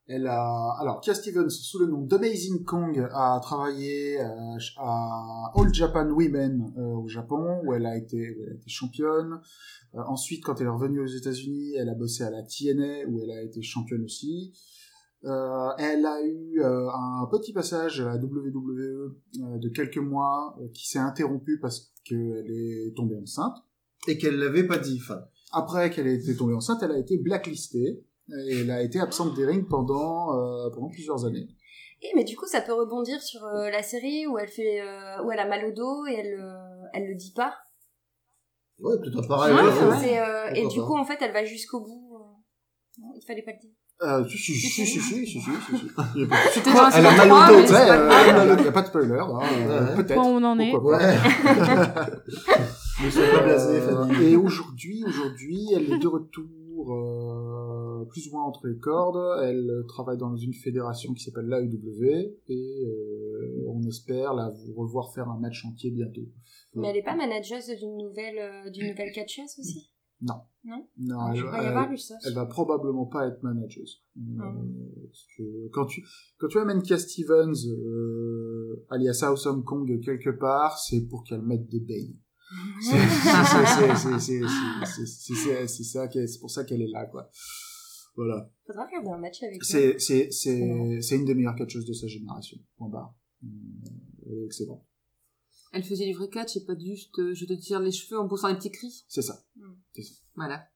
Elle 0.06 0.26
a, 0.26 0.76
alors, 0.80 1.00
Kia 1.00 1.14
Stevens, 1.14 1.48
sous 1.48 1.78
le 1.78 1.86
nom 1.86 2.02
d'Amazing 2.02 2.62
Kong, 2.64 3.08
a 3.10 3.40
travaillé 3.40 4.20
euh, 4.20 4.58
à 4.76 5.50
All 5.54 5.72
Japan 5.72 6.10
Women 6.10 6.74
euh, 6.76 6.96
au 6.96 7.08
Japon, 7.08 7.62
où 7.64 7.72
elle 7.72 7.86
a 7.86 7.96
été, 7.96 8.36
où 8.36 8.42
elle 8.42 8.52
a 8.52 8.54
été 8.54 8.68
championne. 8.68 9.40
Euh, 9.94 10.02
ensuite, 10.06 10.44
quand 10.44 10.60
elle 10.60 10.66
est 10.66 10.70
revenue 10.70 11.00
aux 11.00 11.06
États-Unis, 11.06 11.74
elle 11.76 11.88
a 11.88 11.94
bossé 11.94 12.22
à 12.22 12.30
la 12.30 12.42
TNA, 12.42 13.08
où 13.08 13.22
elle 13.22 13.30
a 13.30 13.42
été 13.42 13.62
championne 13.62 14.04
aussi. 14.04 14.52
Euh, 15.24 15.70
elle 15.78 16.04
a 16.04 16.22
eu 16.22 16.62
un 16.62 17.26
petit 17.30 17.54
passage 17.54 17.98
à 18.02 18.04
la 18.04 18.16
WWE 18.16 19.16
de 19.58 19.68
quelques 19.70 19.96
mois 19.96 20.54
qui 20.74 20.86
s'est 20.86 20.98
interrompu 20.98 21.58
parce 21.60 21.94
qu'elle 22.04 22.50
est 22.50 22.94
tombée 22.94 23.16
enceinte. 23.16 23.56
Et 24.06 24.18
qu'elle 24.18 24.36
l'avait 24.36 24.66
pas 24.66 24.76
dit. 24.76 24.98
Enfin, 25.00 25.22
Après 25.50 25.88
qu'elle 25.88 26.08
ait 26.08 26.16
été 26.16 26.36
tombée 26.36 26.52
enceinte, 26.52 26.82
elle 26.82 26.92
a 26.92 26.98
été 26.98 27.16
blacklistée 27.16 28.04
et 28.28 28.60
elle 28.60 28.70
a 28.70 28.82
été 28.82 29.00
absente 29.00 29.34
des 29.34 29.44
rings 29.44 29.66
pendant, 29.68 30.34
euh, 30.36 30.70
pendant 30.70 30.88
plusieurs 30.88 31.24
années. 31.24 31.46
Et, 32.02 32.10
mais 32.14 32.24
du 32.24 32.36
coup, 32.36 32.46
ça 32.46 32.60
peut 32.60 32.72
rebondir 32.72 33.20
sur 33.22 33.44
euh, 33.44 33.70
la 33.70 33.82
série 33.82 34.26
où 34.26 34.38
elle, 34.38 34.48
fait, 34.48 34.80
euh, 34.80 35.22
où 35.24 35.30
elle 35.30 35.38
a 35.38 35.46
mal 35.46 35.64
au 35.66 35.72
dos 35.72 36.06
et 36.06 36.14
elle, 36.14 36.38
elle 36.92 37.06
le 37.06 37.14
dit 37.14 37.32
pas? 37.32 37.54
Ouais, 38.78 38.96
tout 39.02 39.18
à 39.18 39.26
pareil. 39.26 39.54
Et 40.56 40.66
du 40.68 40.80
coup, 40.80 40.96
en 40.96 41.04
fait, 41.04 41.18
elle 41.20 41.32
va 41.32 41.44
jusqu'au 41.44 41.80
bout. 41.80 42.18
Non, 42.98 43.12
il 43.16 43.24
fallait 43.26 43.42
pas 43.42 43.52
le 43.52 43.58
dire. 43.58 43.70
Euh, 44.02 44.26
si, 44.28 44.36
si, 44.36 44.54
si, 44.54 44.68
si, 44.68 44.86
si, 44.86 45.00
si, 45.00 45.26
si, 45.26 45.40
Elle 46.96 47.06
a 47.06 47.12
mal 47.12 47.30
au 47.30 47.62
dos, 47.62 47.72
ouais, 47.72 48.56
il 48.58 48.62
n'y 48.62 48.68
a 48.68 48.72
pas 48.72 48.82
de 48.82 48.86
spoiler, 48.88 49.18
hein, 49.18 49.38
peut-être. 49.96 50.18
on 50.18 50.42
en 50.42 50.58
est. 50.58 50.74
Ouais. 50.74 50.98
mais 53.00 53.10
pas 53.32 53.42
blasé, 53.42 53.80
Et 54.20 54.36
aujourd'hui, 54.36 55.04
aujourd'hui, 55.06 55.68
elle 55.74 55.92
est 55.92 55.98
de 55.98 56.08
retour, 56.08 56.92
plus 58.08 58.28
ou 58.28 58.32
moins 58.32 58.44
entre 58.44 58.66
les 58.66 58.78
cordes. 58.78 59.42
Elle 59.44 59.84
travaille 59.88 60.18
dans 60.18 60.36
une 60.36 60.54
fédération 60.54 61.12
qui 61.14 61.22
s'appelle 61.24 61.46
l'AEW 61.46 62.36
et 62.48 62.84
euh, 62.86 63.64
on 63.68 63.82
espère 63.86 64.34
la 64.34 64.52
revoir 64.76 65.12
faire 65.14 65.28
un 65.28 65.38
match 65.38 65.64
entier 65.64 65.90
bientôt. 65.90 66.22
Mais 66.74 66.88
elle 66.88 66.96
est 66.96 67.02
pas 67.02 67.16
manageuse 67.16 67.68
d'une 67.78 67.96
nouvelle, 67.98 68.38
euh, 68.38 68.70
d'une 68.70 68.88
nouvelle 68.88 69.12
catcheuse 69.12 69.58
aussi? 69.58 69.90
Non, 70.22 70.34
Ah, 71.18 71.32
elle, 71.34 71.42
crois 71.42 71.58
y 71.58 71.60
elle- 71.60 71.66
avoir 71.68 71.90
lu 71.90 71.98
ça. 71.98 72.14
elle 72.24 72.32
va 72.34 72.46
probablement 72.46 73.04
pas 73.04 73.26
être 73.28 73.42
manageuse. 73.42 74.02
Euh, 74.16 74.40
parce 75.06 75.26
que 75.36 75.68
quand 75.72 75.84
tu 75.86 76.02
quand 76.38 76.48
tu 76.48 76.58
amènes 76.58 76.80
Kia 76.82 76.98
Stevens 76.98 77.66
euh, 77.68 78.86
alias 78.90 79.20
Awesome 79.22 79.64
Kong 79.64 80.00
quelque 80.02 80.30
part, 80.30 80.78
c'est 80.78 81.02
pour 81.08 81.24
qu'elle 81.24 81.42
mette 81.42 81.68
des 81.68 81.80
bains. 81.80 82.14
C'est 82.80 82.96
ça 85.84 86.08
c'est 86.08 86.40
pour 86.40 86.50
ça 86.50 86.64
qu'elle 86.64 86.82
est 86.82 86.90
là 86.90 87.06
quoi. 87.06 87.28
Voilà. 88.16 88.50
Faudra 88.66 88.86
regarder 88.86 89.10
un 89.10 89.18
match 89.18 89.42
avec 89.42 89.56
elle. 89.56 89.64
C'est 89.64 89.98
c'est 89.98 90.30
c'est 90.30 91.00
c'est 91.00 91.16
une 91.16 91.24
des 91.24 91.34
meilleures 91.34 91.56
catcheuses 91.56 91.86
de 91.86 91.92
sa 91.92 92.06
génération. 92.06 92.58
Point 92.76 92.88
barre. 92.88 93.14
Euh, 93.42 93.48
Elle 94.26 94.38
est 94.38 94.44
excellente. 94.46 94.84
Elle 95.72 95.82
faisait 95.82 96.06
du 96.06 96.14
vrai 96.14 96.28
catch 96.28 96.56
et 96.56 96.64
pas 96.64 96.78
juste 96.78 97.18
euh, 97.18 97.34
je 97.34 97.46
te 97.46 97.52
tire 97.54 97.80
les 97.80 97.90
cheveux 97.90 98.18
en 98.20 98.28
poussant 98.28 98.48
des 98.48 98.56
petits 98.56 98.70
cris. 98.70 99.04
C'est 99.08 99.22
ça. 99.22 99.44
Voilà. 100.36 100.68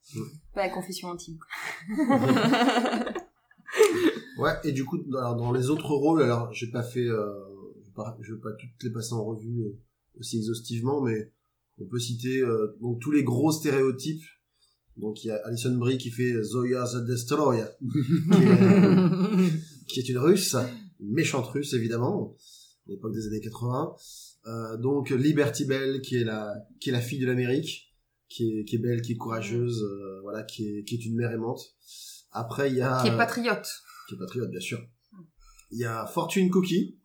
Pas 0.54 0.66
la 0.66 0.70
confession 0.70 1.10
intime. 1.10 1.38
Ouais, 4.38 4.52
et 4.62 4.70
du 4.70 4.84
coup, 4.84 4.98
dans, 4.98 5.18
alors, 5.18 5.36
dans 5.36 5.52
les 5.52 5.68
autres 5.68 5.90
rôles, 5.92 6.22
alors, 6.22 6.52
j'ai 6.52 6.70
pas 6.70 6.84
fait, 6.84 7.06
euh, 7.06 7.28
je 7.82 7.86
vais 7.88 7.94
pas, 7.94 8.16
je 8.20 8.34
vais 8.34 8.40
pas 8.40 8.52
toutes 8.52 8.82
les 8.84 8.90
passer 8.90 9.12
en 9.12 9.24
revue 9.24 9.62
euh, 9.62 9.80
aussi 10.20 10.38
exhaustivement, 10.38 11.02
mais 11.02 11.32
on 11.80 11.86
peut 11.86 11.98
citer 11.98 12.40
euh, 12.40 12.76
donc 12.80 13.00
tous 13.00 13.10
les 13.10 13.24
gros 13.24 13.50
stéréotypes. 13.50 14.22
Donc 14.98 15.24
il 15.24 15.28
y 15.28 15.30
a 15.30 15.36
Alison 15.44 15.76
Brie 15.76 15.96
qui 15.96 16.10
fait 16.10 16.42
Zoya 16.42 16.84
the 16.84 17.04
Destroyer, 17.06 17.64
qui 18.32 18.42
est, 18.42 19.62
qui 19.88 20.00
est 20.00 20.08
une 20.08 20.18
russe, 20.18 20.56
une 21.00 21.12
méchante 21.12 21.46
russe 21.46 21.72
évidemment, 21.72 22.34
à 22.86 22.90
l'époque 22.90 23.12
des 23.14 23.26
années 23.28 23.40
80. 23.40 23.94
Euh, 24.46 24.76
donc 24.78 25.10
Liberty 25.10 25.64
Bell 25.66 26.00
qui 26.00 26.16
est 26.16 26.24
la 26.24 26.54
qui 26.80 26.88
est 26.90 26.92
la 26.92 27.00
fille 27.00 27.20
de 27.20 27.26
l'Amérique, 27.26 27.94
qui 28.28 28.50
est 28.58 28.64
qui 28.64 28.76
est 28.76 28.78
belle, 28.78 29.02
qui 29.02 29.12
est 29.12 29.16
courageuse, 29.16 29.82
euh, 29.82 30.20
voilà, 30.22 30.42
qui 30.42 30.66
est 30.66 30.84
qui 30.84 30.96
est 30.96 31.04
une 31.04 31.14
mère 31.16 31.30
aimante. 31.30 31.60
Après 32.32 32.70
il 32.70 32.76
y 32.76 32.82
a 32.82 33.00
Qui 33.02 33.08
est 33.08 33.16
patriote. 33.16 33.68
qui 34.08 34.14
est 34.14 34.18
patriote 34.18 34.50
bien 34.50 34.60
sûr. 34.60 34.80
Il 35.70 35.78
y 35.78 35.84
a 35.84 36.06
Fortune 36.06 36.50
Cookie, 36.50 36.98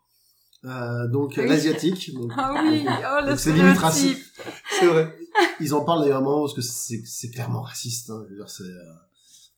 euh, 0.65 1.07
donc 1.09 1.33
Oui. 1.37 1.47
l'asiatique. 1.47 2.13
Donc, 2.13 2.31
Ah 2.37 2.63
oui, 2.65 2.85
oh 2.87 3.35
c'est 3.35 3.51
limite 3.53 3.77
raciste. 3.77 4.41
C'est 4.79 4.87
vrai. 4.87 5.13
Ils 5.59 5.73
en 5.73 5.83
parlent 5.83 6.01
d'ailleurs 6.01 6.17
à 6.17 6.21
un 6.21 6.23
moment 6.23 6.41
parce 6.41 6.53
que 6.53 6.61
c'est 6.61 7.29
clairement 7.31 7.61
raciste. 7.61 8.09
Hein. 8.09 8.23
Je 8.25 8.31
veux 8.31 8.35
dire, 8.37 8.49
c'est 8.49 8.63
euh, 8.63 8.93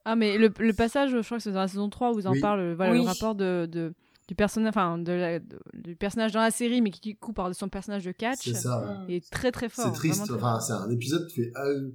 Ah, 0.06 0.16
mais 0.16 0.38
le, 0.38 0.52
le 0.60 0.74
passage, 0.74 1.12
je 1.12 1.18
crois 1.24 1.38
que 1.38 1.44
c'est 1.44 1.52
dans 1.52 1.60
la 1.60 1.68
saison 1.68 1.90
3 1.90 2.14
où 2.14 2.20
ils 2.20 2.28
en 2.28 2.32
Oui. 2.32 2.40
parlent, 2.42 2.74
voilà, 2.76 2.92
Oui. 2.94 3.00
le 3.00 3.04
rapport 3.06 3.36
de, 3.36 3.66
de- 3.72 3.94
du, 4.28 4.36
personnage, 4.36 4.70
enfin, 4.70 4.98
de 4.98 5.12
la- 5.12 5.40
de- 5.40 5.60
du 5.74 5.96
personnage 5.96 6.32
dans 6.32 6.40
la 6.42 6.52
série, 6.52 6.82
mais 6.82 6.92
qui 6.92 7.02
du 7.02 7.18
coup 7.18 7.34
parle 7.34 7.52
de 7.52 7.58
son 7.58 7.70
personnage 7.70 8.06
de 8.06 8.12
catch. 8.12 8.40
c'est 8.44 8.54
ça. 8.54 9.04
Est 9.10 9.30
très 9.32 9.52
très 9.52 9.70
fort. 9.70 9.86
C'est 9.86 9.92
triste. 9.94 10.32
Enfin, 10.32 10.60
c'est 10.60 10.74
un 10.74 10.90
épisode 10.90 11.28
qui 11.28 11.36
fait. 11.36 11.52
ah, 11.56 11.66
euh, 11.66 11.92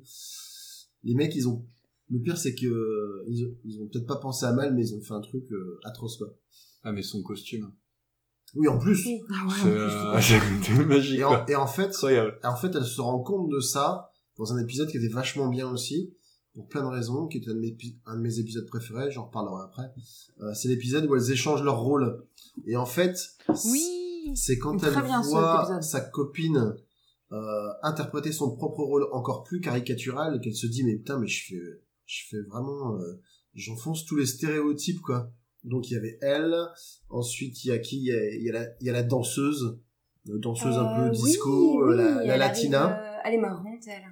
les 1.04 1.14
mecs, 1.14 1.34
ils 1.34 1.48
ont. 1.48 1.64
Le 2.12 2.18
pire, 2.20 2.36
c'est 2.36 2.54
que 2.56 2.66
euh, 2.66 3.24
ils 3.28 3.44
ont, 3.46 3.54
ils 3.64 3.80
ont 3.80 3.86
peut-être 3.86 4.06
pas 4.06 4.16
pensé 4.16 4.44
à 4.44 4.52
mal, 4.52 4.74
mais 4.74 4.82
ils 4.88 4.94
ont 4.96 5.00
fait 5.00 5.14
un 5.14 5.20
truc 5.20 5.44
euh, 5.52 5.78
atroce 5.84 6.16
quoi. 6.18 6.34
Ah, 6.82 6.90
mais 6.92 7.02
son 7.02 7.22
costume. 7.22 7.72
Oui, 8.54 8.68
en 8.68 8.78
plus. 8.78 9.04
Oui. 9.06 9.20
Ah 9.30 9.46
ouais, 9.46 9.54
C'est 9.62 9.68
euh, 9.68 10.84
magique, 10.84 11.18
Et 11.18 11.24
en, 11.24 11.46
et 11.46 11.56
en 11.56 11.66
fait, 11.66 11.94
en 12.44 12.56
fait, 12.56 12.74
elle 12.74 12.84
se 12.84 13.00
rend 13.00 13.20
compte 13.20 13.50
de 13.50 13.60
ça 13.60 14.10
dans 14.38 14.52
un 14.52 14.58
épisode 14.58 14.88
qui 14.88 14.96
était 14.96 15.08
vachement 15.08 15.48
bien 15.48 15.70
aussi, 15.70 16.14
pour 16.54 16.66
plein 16.66 16.82
de 16.82 16.88
raisons, 16.88 17.26
qui 17.28 17.38
était 17.38 17.50
un 17.50 17.54
de 17.54 17.60
mes, 17.60 17.76
un 18.06 18.16
de 18.16 18.22
mes 18.22 18.38
épisodes 18.38 18.66
préférés, 18.66 19.10
j'en 19.10 19.26
reparlerai 19.26 19.64
après. 19.64 19.92
Euh, 20.40 20.52
c'est 20.54 20.68
l'épisode 20.68 21.06
où 21.06 21.14
elles 21.14 21.30
échangent 21.30 21.62
leur 21.62 21.80
rôle. 21.80 22.24
Et 22.66 22.76
en 22.76 22.86
fait, 22.86 23.16
Oui 23.66 24.00
c'est 24.34 24.58
quand 24.58 24.82
elle 24.82 24.94
voit 25.22 25.82
sa 25.82 26.00
copine 26.00 26.74
euh, 27.32 27.68
interpréter 27.82 28.32
son 28.32 28.54
propre 28.56 28.82
rôle 28.82 29.06
encore 29.12 29.44
plus 29.44 29.60
caricatural 29.60 30.40
qu'elle 30.40 30.54
se 30.54 30.66
dit 30.66 30.82
mais 30.84 30.96
putain 30.96 31.18
mais 31.18 31.28
je 31.28 31.46
fais 31.46 31.62
je 32.06 32.22
fais 32.28 32.42
vraiment 32.42 32.96
euh, 32.96 33.20
j'enfonce 33.54 34.04
tous 34.04 34.16
les 34.16 34.26
stéréotypes 34.26 35.00
quoi 35.00 35.30
donc 35.64 35.90
il 35.90 35.94
y 35.94 35.96
avait 35.96 36.18
elle 36.22 36.54
ensuite 37.08 37.64
il 37.64 37.68
y 37.68 37.72
a 37.72 37.78
qui? 37.78 37.98
Il 37.98 38.04
y 38.04 38.12
a, 38.12 38.34
il 38.34 38.42
y 38.42 38.48
a 38.50 38.52
la 38.52 38.66
il 38.80 38.86
y 38.86 38.90
a 38.90 38.92
la 38.92 39.02
danseuse 39.02 39.78
la 40.26 40.38
danseuse 40.38 40.78
un 40.78 40.86
peu 40.94 41.06
Euh, 41.06 41.10
disco 41.10 41.86
oui, 41.88 41.92
euh, 42.00 42.24
la, 42.24 42.36
latina 42.36 42.84
arrive, 42.84 42.96
euh, 43.02 43.18
elle 43.24 43.34
est 43.34 43.38
marrante, 43.38 43.86
elle. 43.86 44.02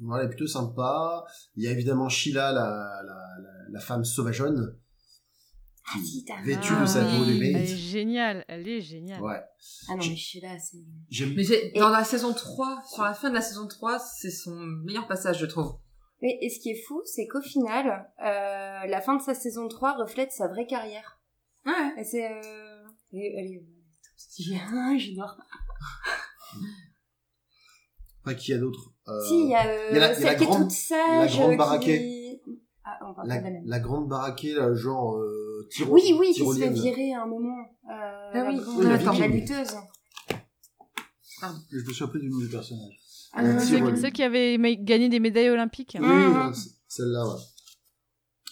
voilà 0.00 0.22
elle 0.24 0.26
est 0.26 0.30
plutôt 0.34 0.46
sympa 0.46 1.24
il 1.56 1.64
y 1.64 1.68
a 1.68 1.70
évidemment 1.70 2.08
Sheila 2.08 2.52
la 2.52 3.02
la, 3.04 3.22
la, 3.42 3.52
la 3.70 3.80
femme 3.80 4.04
sauvageonne 4.04 4.76
Ah, 5.90 5.98
si, 6.04 6.24
vêtue 6.44 6.74
de 6.80 6.84
sa 6.86 7.02
peau 7.04 7.24
de. 7.24 7.30
Elle 7.32 7.56
est 7.56 7.76
géniale, 7.76 8.44
elle 8.48 8.68
est 8.68 8.80
géniale. 8.82 9.22
ouais 9.22 9.40
Ah 9.88 9.92
non, 9.96 10.04
mais 10.06 10.16
Sheila, 10.16 10.58
c'est... 10.58 10.76
j'aime 11.08 11.32
Mais 11.34 11.42
j'ai- 11.44 11.72
dans 11.72 11.88
la 11.88 12.04
saison 12.04 12.34
3, 12.34 12.82
sur 12.92 13.02
la 13.04 13.14
fin 13.14 13.30
de 13.30 13.34
la 13.34 13.40
saison 13.40 13.66
3, 13.66 13.98
c'est 13.98 14.30
son 14.30 14.54
meilleur 14.84 15.06
passage, 15.08 15.38
je 15.40 15.46
trouve. 15.46 15.78
Mais 16.20 16.36
et 16.40 16.50
ce 16.50 16.58
qui 16.60 16.70
est 16.70 16.82
fou, 16.86 17.00
c'est 17.04 17.26
qu'au 17.28 17.40
final, 17.40 18.10
euh, 18.20 18.86
la 18.86 19.00
fin 19.00 19.16
de 19.16 19.22
sa 19.22 19.34
saison 19.34 19.68
3 19.68 19.92
reflète 19.96 20.32
sa 20.32 20.48
vraie 20.48 20.66
carrière. 20.66 21.20
Ouais. 21.64 21.94
Et 22.00 22.04
c'est... 22.04 22.26
Euh... 22.30 22.84
Elle 23.12 23.46
est... 23.46 23.64
Ah, 24.72 24.94
J'adore. 24.98 25.36
Après, 28.20 28.36
qui 28.36 28.50
y 28.50 28.54
a 28.54 28.58
d'autres 28.58 28.92
Euh, 29.08 29.20
Si, 29.26 29.40
il 29.44 29.48
y 29.50 29.54
a, 29.54 29.66
euh, 29.66 29.88
il 29.90 29.94
y 29.94 29.98
a 29.98 30.00
la- 30.00 30.06
il 30.08 30.10
y 30.10 30.12
a 30.12 30.14
celle 30.14 30.24
la 30.24 30.34
qui 30.34 30.42
est 30.42 30.46
grande- 30.46 30.62
toute 30.64 30.70
sage. 30.72 30.98
la 31.18 31.26
grande 31.44 31.56
baraquée. 31.56 32.40
qui... 32.44 32.62
Ah, 32.84 32.98
on 33.06 33.14
parle 33.14 33.28
la, 33.28 33.38
de 33.38 33.44
la 33.44 33.50
même. 33.50 33.62
la 33.66 33.80
grande 33.80 34.08
baraquée, 34.08 34.54
là, 34.54 34.74
genre 34.74 35.16
euh, 35.18 35.68
tyro- 35.70 35.92
Oui, 35.94 36.14
oui, 36.18 36.32
qui 36.32 36.40
se 36.44 36.58
fait 36.58 36.68
virer 36.70 37.12
à 37.14 37.22
un 37.22 37.26
moment. 37.26 37.64
Euh, 37.90 38.32
la 38.34 38.44
oui. 38.48 38.56
grande- 38.56 38.78
Oui, 38.78 38.84
la 38.86 38.96
la 39.12 39.26
lutteuse. 39.28 39.76
Je 41.70 41.76
me 41.86 41.92
suis 41.92 42.04
rappelé 42.04 42.22
du 42.24 42.30
nom 42.30 42.38
du 42.38 42.48
personnage. 42.48 42.98
Ah, 43.32 43.42
non, 43.42 43.58
Ceux, 43.60 43.96
ceux 43.96 44.10
qui 44.10 44.22
avaient 44.22 44.58
gagné 44.78 45.08
des 45.08 45.20
médailles 45.20 45.50
olympiques. 45.50 45.96
Oui, 46.00 46.06
celle-là, 46.88 47.26
ouais. 47.26 47.40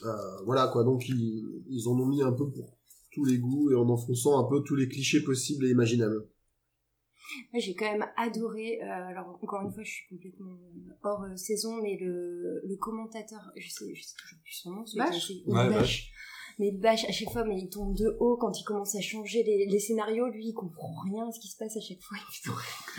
Euh, 0.05 0.43
voilà, 0.45 0.69
quoi. 0.69 0.85
Donc, 0.85 1.09
ils, 1.09 1.63
ils 1.69 1.89
en 1.89 1.93
ont 1.99 2.07
mis 2.07 2.23
un 2.23 2.33
peu 2.33 2.51
pour 2.51 2.77
tous 3.13 3.25
les 3.25 3.39
goûts 3.39 3.71
et 3.71 3.75
en 3.75 3.89
enfonçant 3.89 4.39
un 4.39 4.49
peu 4.49 4.63
tous 4.63 4.77
les 4.77 4.89
clichés 4.89 5.23
possibles 5.23 5.65
et 5.67 5.71
imaginables. 5.71 6.27
Moi, 7.53 7.61
j'ai 7.61 7.75
quand 7.75 7.91
même 7.91 8.07
adoré. 8.17 8.81
euh, 8.83 8.87
alors, 8.87 9.39
encore 9.43 9.63
une 9.63 9.73
fois, 9.73 9.83
je 9.83 9.91
suis 9.91 10.07
complètement 10.09 10.59
hors 11.03 11.23
euh, 11.25 11.37
saison, 11.37 11.81
mais 11.83 11.97
le, 12.01 12.61
le 12.65 12.77
commentateur, 12.77 13.41
je 13.57 13.69
sais, 13.69 13.95
je 13.95 14.03
sais 14.03 14.15
toujours 14.17 14.39
plus 14.45 14.53
son 14.53 14.71
nom. 14.73 14.85
fait- 14.87 14.99
Ouais, 15.47 15.71
Bâche. 15.71 16.13
Mais 16.59 16.73
Bâche, 16.73 17.05
à 17.07 17.13
chaque 17.13 17.31
fois, 17.31 17.45
mais 17.45 17.59
il 17.59 17.69
tombe 17.69 17.95
de 17.95 18.17
haut 18.19 18.37
quand 18.39 18.59
il 18.59 18.65
commence 18.65 18.95
à 18.97 19.01
changer 19.01 19.43
les, 19.43 19.67
les 19.67 19.79
scénarios. 19.79 20.29
Lui, 20.29 20.47
il 20.49 20.55
comprend 20.55 20.89
rien 21.05 21.29
à 21.29 21.31
ce 21.33 21.39
qui 21.39 21.49
se 21.49 21.57
passe 21.59 21.77
à 21.77 21.81
chaque 21.81 22.01
fois. 22.01 22.17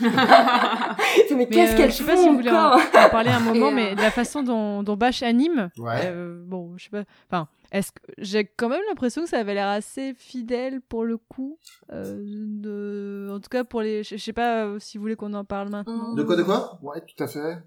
Mais 1.30 1.36
Mais 1.36 1.46
qu'est-ce 1.48 1.74
euh, 1.74 1.76
qu'elle 1.76 1.90
je 1.90 1.96
sais 1.96 2.04
fait 2.04 2.12
pas 2.14 2.16
si 2.16 2.28
vous 2.28 2.36
voulez 2.36 2.50
en, 2.50 2.78
parler 3.10 3.30
un 3.30 3.40
moment, 3.40 3.68
euh, 3.68 3.74
mais 3.74 3.94
de 3.94 4.00
la 4.00 4.10
façon 4.10 4.42
dont, 4.42 4.82
dont 4.82 4.96
Bash 4.96 5.22
anime, 5.22 5.70
Ouais. 5.78 6.02
euh, 6.04 6.42
bon, 6.46 6.76
je 6.76 6.84
sais 6.84 6.90
pas. 6.90 7.04
Enfin, 7.30 7.48
est-ce 7.72 7.92
que 7.92 8.00
j'ai 8.18 8.44
quand 8.44 8.68
même 8.68 8.80
l'impression 8.88 9.22
que 9.22 9.28
ça 9.28 9.38
avait 9.38 9.54
l'air 9.54 9.68
assez 9.68 10.14
fidèle 10.14 10.80
pour 10.80 11.04
le 11.04 11.16
coup. 11.18 11.58
euh, 11.92 12.22
de... 12.24 13.28
En 13.32 13.40
tout 13.40 13.48
cas, 13.50 13.64
pour 13.64 13.82
les. 13.82 14.02
Je 14.04 14.16
sais 14.16 14.32
pas 14.32 14.64
euh, 14.66 14.78
si 14.78 14.98
vous 14.98 15.02
voulez 15.02 15.16
qu'on 15.16 15.34
en 15.34 15.44
parle 15.44 15.68
maintenant. 15.68 16.14
De 16.14 16.22
quoi, 16.22 16.36
de 16.36 16.42
quoi? 16.42 16.78
Ouais, 16.82 17.00
tout 17.00 17.22
à 17.22 17.26
fait. 17.26 17.58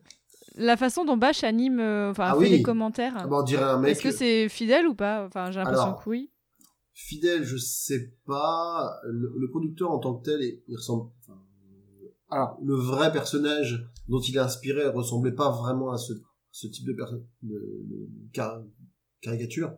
La 0.55 0.75
façon 0.77 1.05
dont 1.05 1.17
Bash 1.17 1.43
anime, 1.43 1.79
euh, 1.79 2.11
enfin, 2.11 2.25
Ah 2.27 2.33
fait 2.33 2.39
oui. 2.39 2.49
les 2.49 2.61
commentaires. 2.61 3.13
Ah 3.17 3.27
bah, 3.27 3.37
on 3.39 3.43
dirait 3.43 3.63
un 3.63 3.77
mec 3.79 3.91
Est-ce 3.91 4.01
que 4.03 4.11
c'est 4.11 4.49
fidèle 4.49 4.85
ou 4.87 4.93
pas? 4.95 5.25
Enfin, 5.25 5.49
j'ai 5.51 5.59
l'impression 5.59 5.93
que 5.93 6.09
oui. 6.09 6.29
fidèle, 6.93 7.43
je 7.43 7.57
sais 7.57 8.13
pas. 8.25 8.99
Le, 9.05 9.33
le 9.39 9.49
producteur 9.49 9.91
en 9.91 9.99
tant 9.99 10.15
que 10.15 10.25
tel, 10.25 10.41
il 10.41 10.61
il 10.67 10.75
ressemble. 10.75 11.09
enfin, 11.21 11.39
Alors, 12.29 12.57
le 12.63 12.75
vrai 12.75 13.11
personnage 13.11 13.87
dont 14.09 14.19
il 14.19 14.35
est 14.35 14.39
inspiré 14.39 14.87
ressemblait 14.87 15.31
pas 15.31 15.51
vraiment 15.51 15.91
à 15.91 15.97
ce, 15.97 16.13
ce 16.51 16.67
type 16.67 16.85
de, 16.85 16.93
de, 17.43 17.53
de 17.53 18.09
car- 18.33 18.61
caricature. 19.21 19.73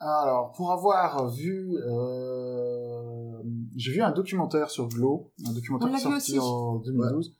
Alors, 0.00 0.52
pour 0.52 0.70
avoir 0.72 1.28
vu, 1.30 1.74
euh, 1.78 3.42
j'ai 3.76 3.92
vu 3.92 4.02
un 4.02 4.12
documentaire 4.12 4.70
sur 4.70 4.88
Glow, 4.88 5.32
un 5.46 5.52
documentaire 5.52 5.88
On 5.88 5.92
l'a 5.92 5.96
vu 5.98 6.02
sorti 6.02 6.38
aussi. 6.38 6.46
en 6.48 6.76
2012. 6.80 7.34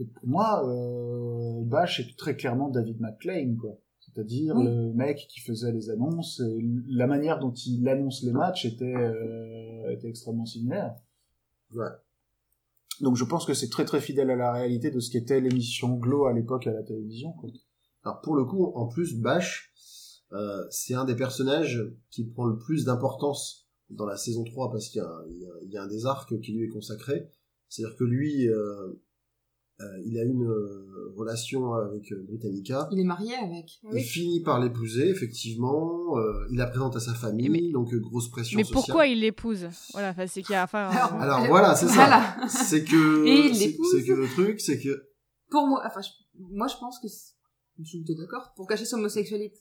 Et 0.00 0.04
pour 0.06 0.26
moi, 0.26 0.66
euh, 0.66 1.62
Bash 1.62 2.00
est 2.00 2.16
très 2.16 2.34
clairement 2.36 2.68
David 2.70 3.00
McLean, 3.00 3.54
quoi. 3.60 3.78
C'est-à-dire 4.00 4.56
Oui. 4.56 4.64
le 4.64 4.92
mec 4.94 5.26
qui 5.28 5.40
faisait 5.40 5.70
les 5.72 5.88
annonces 5.90 6.40
et 6.40 6.58
la 6.88 7.06
manière 7.06 7.38
dont 7.38 7.52
il 7.52 7.86
annonce 7.88 8.22
les 8.24 8.32
matchs 8.32 8.64
était, 8.64 8.96
euh, 8.96 9.90
était 9.90 10.08
extrêmement 10.08 10.46
similaire. 10.46 10.96
Ouais. 11.74 11.86
Donc 13.00 13.16
je 13.16 13.24
pense 13.24 13.46
que 13.46 13.54
c'est 13.54 13.68
très 13.68 13.84
très 13.84 14.00
fidèle 14.00 14.30
à 14.30 14.36
la 14.36 14.52
réalité 14.52 14.90
de 14.90 14.98
ce 15.00 15.10
qu'était 15.10 15.40
l'émission 15.40 15.96
Glow 15.96 16.24
à 16.26 16.32
l'époque 16.32 16.66
à 16.66 16.72
la 16.72 16.82
télévision. 16.82 17.32
Quoi. 17.34 17.50
Alors 18.04 18.20
pour 18.20 18.34
le 18.34 18.44
coup, 18.44 18.72
en 18.74 18.88
plus, 18.88 19.16
Bash, 19.20 19.72
euh, 20.32 20.64
c'est 20.70 20.94
un 20.94 21.04
des 21.04 21.14
personnages 21.16 21.80
qui 22.10 22.24
prend 22.24 22.46
le 22.46 22.58
plus 22.58 22.84
d'importance 22.84 23.68
dans 23.90 24.06
la 24.06 24.16
saison 24.16 24.44
3 24.44 24.70
parce 24.70 24.88
qu'il 24.88 25.00
y, 25.00 25.04
a 25.04 25.08
un- 25.08 25.24
il 25.64 25.68
y 25.68 25.72
y 25.74 25.76
a 25.76 25.82
un 25.82 25.88
des 25.88 26.06
arcs 26.06 26.38
qui 26.40 26.52
lui 26.52 26.64
est 26.64 26.68
consacré. 26.68 27.28
C'est-à-dire 27.68 27.96
que 27.96 28.04
lui, 28.04 28.48
euh, 28.48 29.00
euh, 29.82 30.02
il 30.04 30.18
a 30.18 30.24
une 30.24 30.44
euh, 30.46 31.12
relation 31.16 31.72
avec 31.74 32.12
euh, 32.12 32.24
Britannica. 32.28 32.88
Il 32.92 33.00
est 33.00 33.04
marié 33.04 33.34
avec. 33.36 33.66
Il 33.92 34.02
finit 34.02 34.42
par 34.42 34.60
l'épouser, 34.60 35.08
effectivement. 35.08 36.16
euh, 36.18 36.46
il 36.50 36.58
la 36.58 36.66
présente 36.66 36.96
à 36.96 37.00
sa 37.00 37.14
famille, 37.14 37.48
Mais- 37.48 37.72
donc 37.72 37.92
euh, 37.94 37.98
grosse 38.00 38.28
pression 38.30 38.56
Mais 38.56 38.64
sociale. 38.64 38.74
pourquoi 38.84 39.06
il 39.06 39.20
l'épouse? 39.20 39.68
Voilà, 39.92 40.10
enfin, 40.10 40.26
c'est 40.26 40.42
qu'il 40.42 40.52
y 40.52 40.56
a. 40.56 40.64
Enfin, 40.64 40.88
Alors, 40.90 41.14
euh, 41.14 41.20
Alors 41.20 41.46
voilà, 41.46 41.74
c'est 41.74 41.86
ça. 41.88 41.94
Voilà. 41.94 42.36
C'est 42.48 42.84
que, 42.84 43.26
Et 43.26 43.46
il 43.48 43.54
c'est 43.56 43.66
l'épouse. 43.68 43.86
c'est 43.92 44.04
que 44.04 44.12
le 44.12 44.28
truc, 44.28 44.60
c'est 44.60 44.78
que 44.80 45.06
Pour 45.50 45.66
moi, 45.66 45.82
enfin, 45.86 46.00
je- 46.00 46.10
moi, 46.52 46.66
je 46.68 46.76
pense 46.78 46.98
que, 47.00 47.08
c'est- 47.08 47.34
je 47.78 47.84
suis 47.88 48.04
d'accord, 48.04 48.52
pour 48.56 48.66
cacher 48.66 48.84
son 48.84 48.98
homosexualité. 48.98 49.56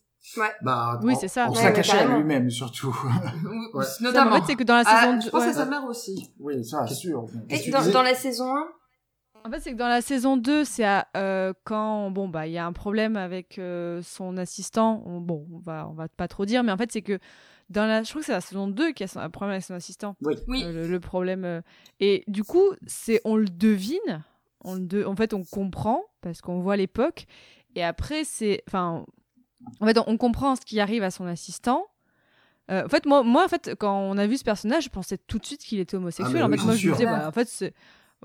bah 0.61 0.99
Oui, 1.03 1.13
c'est 1.19 1.27
ça. 1.29 1.49
Ouais, 1.49 1.55
se 1.55 1.63
la 1.63 1.69
mais 1.69 1.75
cachait 1.77 1.97
à 1.97 2.17
lui-même 2.17 2.49
surtout. 2.49 2.93
Ouais. 3.73 3.85
Notamment. 4.01 4.31
en 4.35 4.39
fait, 4.41 4.43
c'est 4.47 4.55
que 4.55 4.63
dans 4.63 4.75
la 4.75 4.83
Ah, 4.85 5.05
saison 5.05 5.19
je 5.21 5.25
2. 5.27 5.31
pense 5.31 5.43
à 5.43 5.53
sa 5.53 5.65
mère 5.65 5.85
aussi. 5.85 6.29
oui, 6.39 6.63
ça, 6.65 6.85
sûr. 6.87 7.25
Qu'est-ce 7.47 7.63
que 7.63 7.69
Et 7.69 7.71
dans, 7.71 7.91
dans 7.91 8.01
la 8.01 8.15
saison 8.15 8.53
1, 8.55 8.67
En 9.45 9.51
fait, 9.51 9.59
c'est 9.61 9.71
que 9.71 9.77
dans 9.77 9.87
la 9.87 10.01
saison 10.01 10.37
2, 10.37 10.63
c'est 10.65 10.83
à, 10.83 11.07
euh, 11.17 11.53
quand 11.63 12.11
bon 12.11 12.27
bah 12.27 12.45
il 12.45 12.53
y 12.53 12.57
a 12.57 12.65
un 12.65 12.73
problème 12.73 13.15
avec 13.15 13.57
euh, 13.57 14.01
son 14.03 14.37
assistant. 14.37 15.01
On- 15.05 15.21
bon, 15.21 15.47
on 15.53 15.59
va 15.59 15.87
on 15.89 15.93
va 15.93 16.07
pas 16.07 16.27
trop 16.27 16.45
dire, 16.45 16.63
mais 16.63 16.71
en 16.71 16.77
fait 16.77 16.91
c'est 16.91 17.01
que 17.01 17.19
dans 17.69 17.85
la, 17.85 18.03
je 18.03 18.09
crois 18.09 18.21
que 18.21 18.25
c'est 18.25 18.31
la 18.33 18.41
saison 18.41 18.67
2 18.67 18.91
qui 18.91 19.03
a 19.03 19.07
son- 19.07 19.19
un 19.19 19.29
problème 19.29 19.53
avec 19.53 19.63
son 19.63 19.73
assistant. 19.73 20.15
Oui. 20.21 20.35
Oui. 20.47 20.63
Euh, 20.65 20.71
le, 20.73 20.87
le 20.87 20.99
problème 20.99 21.45
euh, 21.45 21.61
et 21.99 22.23
du 22.27 22.43
coup 22.43 22.63
c'est 22.85 23.21
on 23.25 23.37
le 23.37 23.45
devine, 23.47 24.23
on 24.63 24.75
le 24.75 24.81
de- 24.81 25.05
en 25.05 25.15
fait 25.15 25.33
on 25.33 25.43
comprend 25.43 26.03
parce 26.21 26.41
qu'on 26.41 26.59
voit 26.59 26.75
l'époque 26.75 27.25
et 27.75 27.83
après 27.83 28.25
c'est 28.25 28.61
enfin 28.67 29.05
en 29.79 29.85
fait 29.85 29.97
on, 30.05 30.17
comprend 30.17 30.55
ce 30.57 30.61
qui 30.61 30.79
arrive 30.79 31.03
à 31.03 31.11
son 31.11 31.25
assistant. 31.25 31.85
Euh, 32.71 32.85
en 32.85 32.87
fait, 32.87 33.07
moi, 33.07 33.23
moi, 33.23 33.43
en 33.45 33.47
fait, 33.47 33.71
quand 33.79 33.97
on 33.99 34.15
a 34.19 34.27
vu 34.27 34.37
ce 34.37 34.43
personnage, 34.43 34.83
je 34.83 34.89
pensais 34.89 35.17
tout 35.17 35.39
de 35.39 35.45
suite 35.47 35.61
qu'il 35.61 35.79
était 35.79 35.97
homosexuel. 35.97 36.27
Ah, 36.43 36.47
mais 36.47 36.53
en 36.53 36.55
oui, 36.55 36.59
fait, 36.59 36.65
moi, 36.65 36.75
je 36.75 36.87
me 36.87 36.93
disais, 36.93 37.05
bah, 37.05 37.27
en 37.27 37.31
fait, 37.31 37.47
c'est 37.47 37.73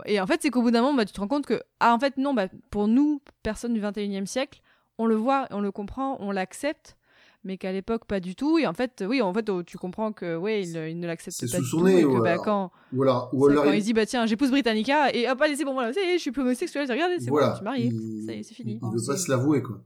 et 0.07 0.21
en 0.21 0.27
fait, 0.27 0.41
c'est 0.43 0.51
qu'au 0.51 0.63
bout 0.63 0.71
d'un 0.71 0.83
moment, 0.83 0.95
bah, 0.95 1.05
tu 1.05 1.13
te 1.13 1.21
rends 1.21 1.29
compte 1.29 1.47
que, 1.47 1.61
ah, 1.81 1.95
en 1.95 1.99
fait, 1.99 2.17
non, 2.17 2.35
bah, 2.35 2.49
pour 2.71 2.89
nous, 2.89 3.21
personnes 3.43 3.75
du 3.75 3.81
21e 3.81 4.27
siècle, 4.27 4.61
on 4.99 5.07
le 5.07 5.15
voit, 5.15 5.47
on 5.51 5.61
le 5.61 5.71
comprend, 5.73 6.17
on 6.21 6.31
l'accepte, 6.31 6.97
mais 7.45 7.59
qu'à 7.59 7.73
l'époque, 7.73 8.05
pas 8.07 8.21
du 8.21 8.35
tout. 8.35 8.59
Et 8.59 8.67
en 8.67 8.73
fait, 8.73 9.05
oui, 9.07 9.21
en 9.23 9.33
fait, 9.35 9.49
oh, 9.51 9.63
tu 9.63 9.77
comprends 9.79 10.13
que, 10.13 10.37
ouais, 10.37 10.63
il, 10.63 10.77
il 10.77 10.99
ne 10.99 11.07
l'accepte 11.07 11.37
C'est 11.37 11.51
pas 11.51 11.59
sous 11.59 11.63
du 11.63 11.69
son 11.69 11.79
tout. 11.79 11.85
nez, 11.87 12.05
ou 12.05 12.23
bah, 12.23 12.33
alors- 12.33 12.45
quand, 12.45 12.73
alors, 13.01 13.31
ou 13.33 13.47
c'est 13.47 13.53
alors 13.53 13.65
quand 13.65 13.73
il- 13.73 13.79
il 13.79 13.83
dit, 13.85 13.93
bah, 13.93 14.07
tiens, 14.07 14.27
j'épouse 14.27 14.51
Britannica, 14.51 15.15
et 15.15 15.29
hop, 15.29 15.41
allez, 15.43 15.57
c'est 15.57 15.65
bon, 15.65 15.75
voilà, 15.75 15.93
je 15.93 16.19
suis 16.19 16.31
plus 16.33 16.43
homosexuel, 16.43 16.91
regardez, 16.91 17.19
c'est 17.21 17.31
voilà, 17.31 17.49
bon, 17.49 17.53
je 17.53 17.57
suis 17.59 17.65
marié. 17.65 17.87
il, 17.93 18.45
c'est 18.45 18.55
fini. 18.55 18.81
il 18.83 18.89
veut 18.99 19.07
pas 19.07 19.17
se 19.17 19.31
l'avouer 19.31 19.63
quoi. 19.63 19.83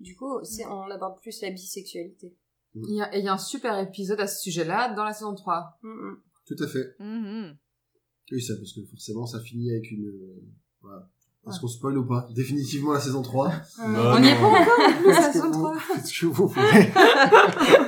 du 0.00 0.14
coup, 0.16 0.38
c'est, 0.44 0.64
on 0.66 0.90
aborde 0.90 1.20
plus 1.20 1.40
la 1.42 1.50
bisexualité. 1.50 2.34
Il 2.74 2.94
y, 2.96 3.02
a, 3.02 3.14
et 3.14 3.18
il 3.18 3.24
y 3.24 3.28
a 3.28 3.32
un 3.34 3.38
super 3.38 3.78
épisode 3.80 4.18
à 4.20 4.26
ce 4.26 4.40
sujet-là 4.40 4.94
dans 4.94 5.04
la 5.04 5.12
saison 5.12 5.34
3. 5.34 5.78
Mm, 5.82 5.88
mm. 5.90 6.16
Tout 6.46 6.64
à 6.64 6.66
fait. 6.66 6.94
Mhm. 7.00 7.56
Oui, 8.32 8.42
ça 8.42 8.54
parce 8.56 8.72
que 8.72 8.80
forcément 8.90 9.26
ça 9.26 9.38
finit 9.40 9.70
avec 9.70 9.90
une. 9.90 10.06
euh, 10.06 10.42
Voilà. 10.80 11.08
Est-ce 11.48 11.58
qu'on 11.60 11.66
spoil 11.68 11.98
ou 11.98 12.06
pas? 12.06 12.28
Définitivement 12.34 12.92
la 12.92 13.00
saison 13.00 13.20
3. 13.20 13.48
Bah, 13.48 14.14
on 14.16 14.20
n'y 14.20 14.28
est 14.28 14.34
pas 14.36 14.46
encore 14.46 14.60
en 14.88 14.92
plus, 14.96 15.06
la 15.12 15.18
Est-ce 15.18 15.32
saison 15.32 15.50
vous- 15.50 15.58
3. 15.60 15.74
Faites 15.78 16.06
ce 16.06 16.20
que 16.20 16.26
vous 16.26 16.46
voulez. 16.46 16.92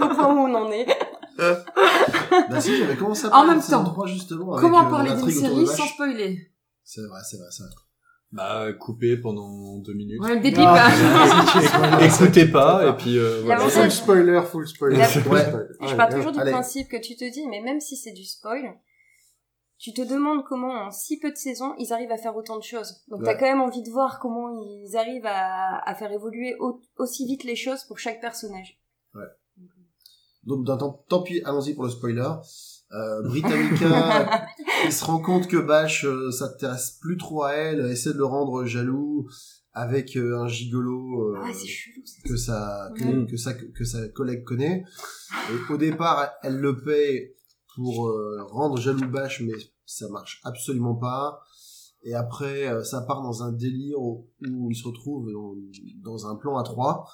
Au 0.03 0.09
point 0.15 0.35
où 0.35 0.39
on 0.39 0.55
en 0.55 0.71
est. 0.73 0.87
bah 1.39 2.61
si, 2.61 2.77
j'avais 2.77 2.97
commencé 2.97 3.25
à 3.27 3.29
En 3.29 3.31
parler 3.31 3.49
même 3.51 3.59
de 3.59 3.63
saison 3.63 3.85
temps, 3.85 3.91
3 3.93 4.07
justement. 4.09 4.55
avec, 4.55 4.61
Comment 4.65 4.87
euh, 4.87 4.91
parler 4.91 5.11
d'une 5.11 5.19
l'intrigue 5.21 5.37
autour 5.39 5.49
série 5.51 5.61
de 5.61 5.67
sans 5.67 5.87
spoiler? 5.87 6.51
C'est 6.83 7.01
vrai, 7.07 7.21
c'est 7.29 7.37
vrai, 7.39 7.47
c'est 7.51 7.63
vrai. 7.63 7.73
Bah, 8.33 8.73
coupé 8.73 9.17
pendant 9.19 9.79
deux 9.79 9.95
minutes. 9.95 10.21
Ouais, 10.21 10.41
des 10.41 10.53
Ah, 10.57 10.91
pipes. 10.91 12.03
Écoutez 12.13 12.47
pas, 12.47 12.89
et 12.89 12.93
puis 12.97 13.17
euh, 13.17 13.43
voilà. 13.45 13.61
L'avantage- 13.61 13.83
Full 13.83 13.91
spoiler, 13.93 14.41
full 14.51 14.67
spoiler. 14.67 14.97
La- 14.97 15.07
full 15.07 15.33
Ouais. 15.33 15.43
spoiler. 15.47 15.67
Je 15.89 15.95
pars 15.95 16.09
toujours 16.09 16.33
du 16.33 16.41
allez. 16.41 16.51
principe 16.51 16.89
que 16.89 16.97
tu 17.01 17.15
te 17.15 17.25
dis, 17.33 17.47
mais 17.49 17.61
même 17.61 17.81
si 17.81 17.97
c'est 17.97 18.13
du 18.13 18.25
spoil, 18.25 18.63
tu 19.85 19.93
te 19.93 20.01
demandes 20.01 20.45
comment 20.49 20.73
en 20.87 20.91
si 20.91 21.19
peu 21.19 21.31
de 21.31 21.37
saisons 21.37 21.75
ils 21.79 21.93
arrivent 21.93 22.11
à 22.13 22.17
faire 22.17 22.35
autant 22.37 22.57
de 22.57 22.63
choses. 22.63 23.03
Donc 23.09 23.21
Ouais. 23.21 23.27
t'as 23.27 23.35
quand 23.35 23.45
même 23.45 23.61
envie 23.61 23.83
de 23.83 23.91
voir 23.91 24.19
comment 24.19 24.49
ils 24.63 24.97
arrivent 24.97 25.27
à, 25.27 25.79
à 25.87 25.95
faire 25.95 26.11
évoluer 26.11 26.55
au- 26.59 26.81
aussi 26.97 27.27
vite 27.27 27.45
les 27.45 27.55
choses 27.57 27.85
pour 27.85 27.99
chaque 27.99 28.21
personnage. 28.21 28.81
Donc 30.45 30.67
d'un 30.67 30.77
temps, 30.77 31.05
tant 31.09 31.23
pis, 31.23 31.43
allons-y 31.45 31.75
pour 31.75 31.85
le 31.85 31.91
spoiler. 31.91 32.29
Euh, 32.93 33.23
Britannica, 33.23 34.47
il 34.85 34.93
se 34.93 35.05
rend 35.05 35.19
compte 35.19 35.49
que 35.49 35.57
Bash 35.57 36.05
euh, 36.05 36.31
s'intéresse 36.31 36.99
plus 37.01 37.17
trop 37.17 37.43
à 37.45 37.53
elle, 37.53 37.91
essaie 37.91 38.13
de 38.13 38.19
le 38.19 38.27
rendre 38.27 38.65
jaloux 38.67 39.27
avec 39.73 40.17
euh, 40.17 40.39
un 40.39 40.47
gigolo 40.49 41.33
euh, 41.35 41.39
Ah, 41.43 41.51
chelou. 41.53 42.03
que 42.27 42.37
sa 42.37 42.91
que, 42.97 43.05
Ouais. 43.05 43.27
que 43.27 43.37
sa 43.37 43.55
que 43.55 43.85
sa 43.85 44.07
collègue 44.09 44.45
connaît. 44.45 44.85
Et 45.51 45.73
au 45.73 45.77
départ, 45.79 46.31
elle 46.43 46.59
le 46.59 46.77
paye 46.83 47.35
pour 47.75 48.09
euh, 48.09 48.45
rendre 48.51 48.77
jaloux 48.79 49.09
Bash, 49.09 49.41
mais 49.41 49.55
ça 49.87 50.09
marche 50.09 50.41
absolument 50.45 50.95
pas. 50.95 51.41
Et 52.03 52.15
après, 52.15 52.69
euh, 52.69 52.85
ça 52.85 53.01
part 53.03 53.23
dans 53.23 53.43
un 53.43 53.53
délire 53.53 53.99
où, 54.01 54.27
où 54.47 54.71
il 54.71 54.77
se 54.77 54.87
retrouve 54.87 55.33
dans, 55.33 55.55
dans 56.03 56.27
un 56.27 56.37
plan 56.37 56.59
à 56.59 56.63
trois. 56.63 57.07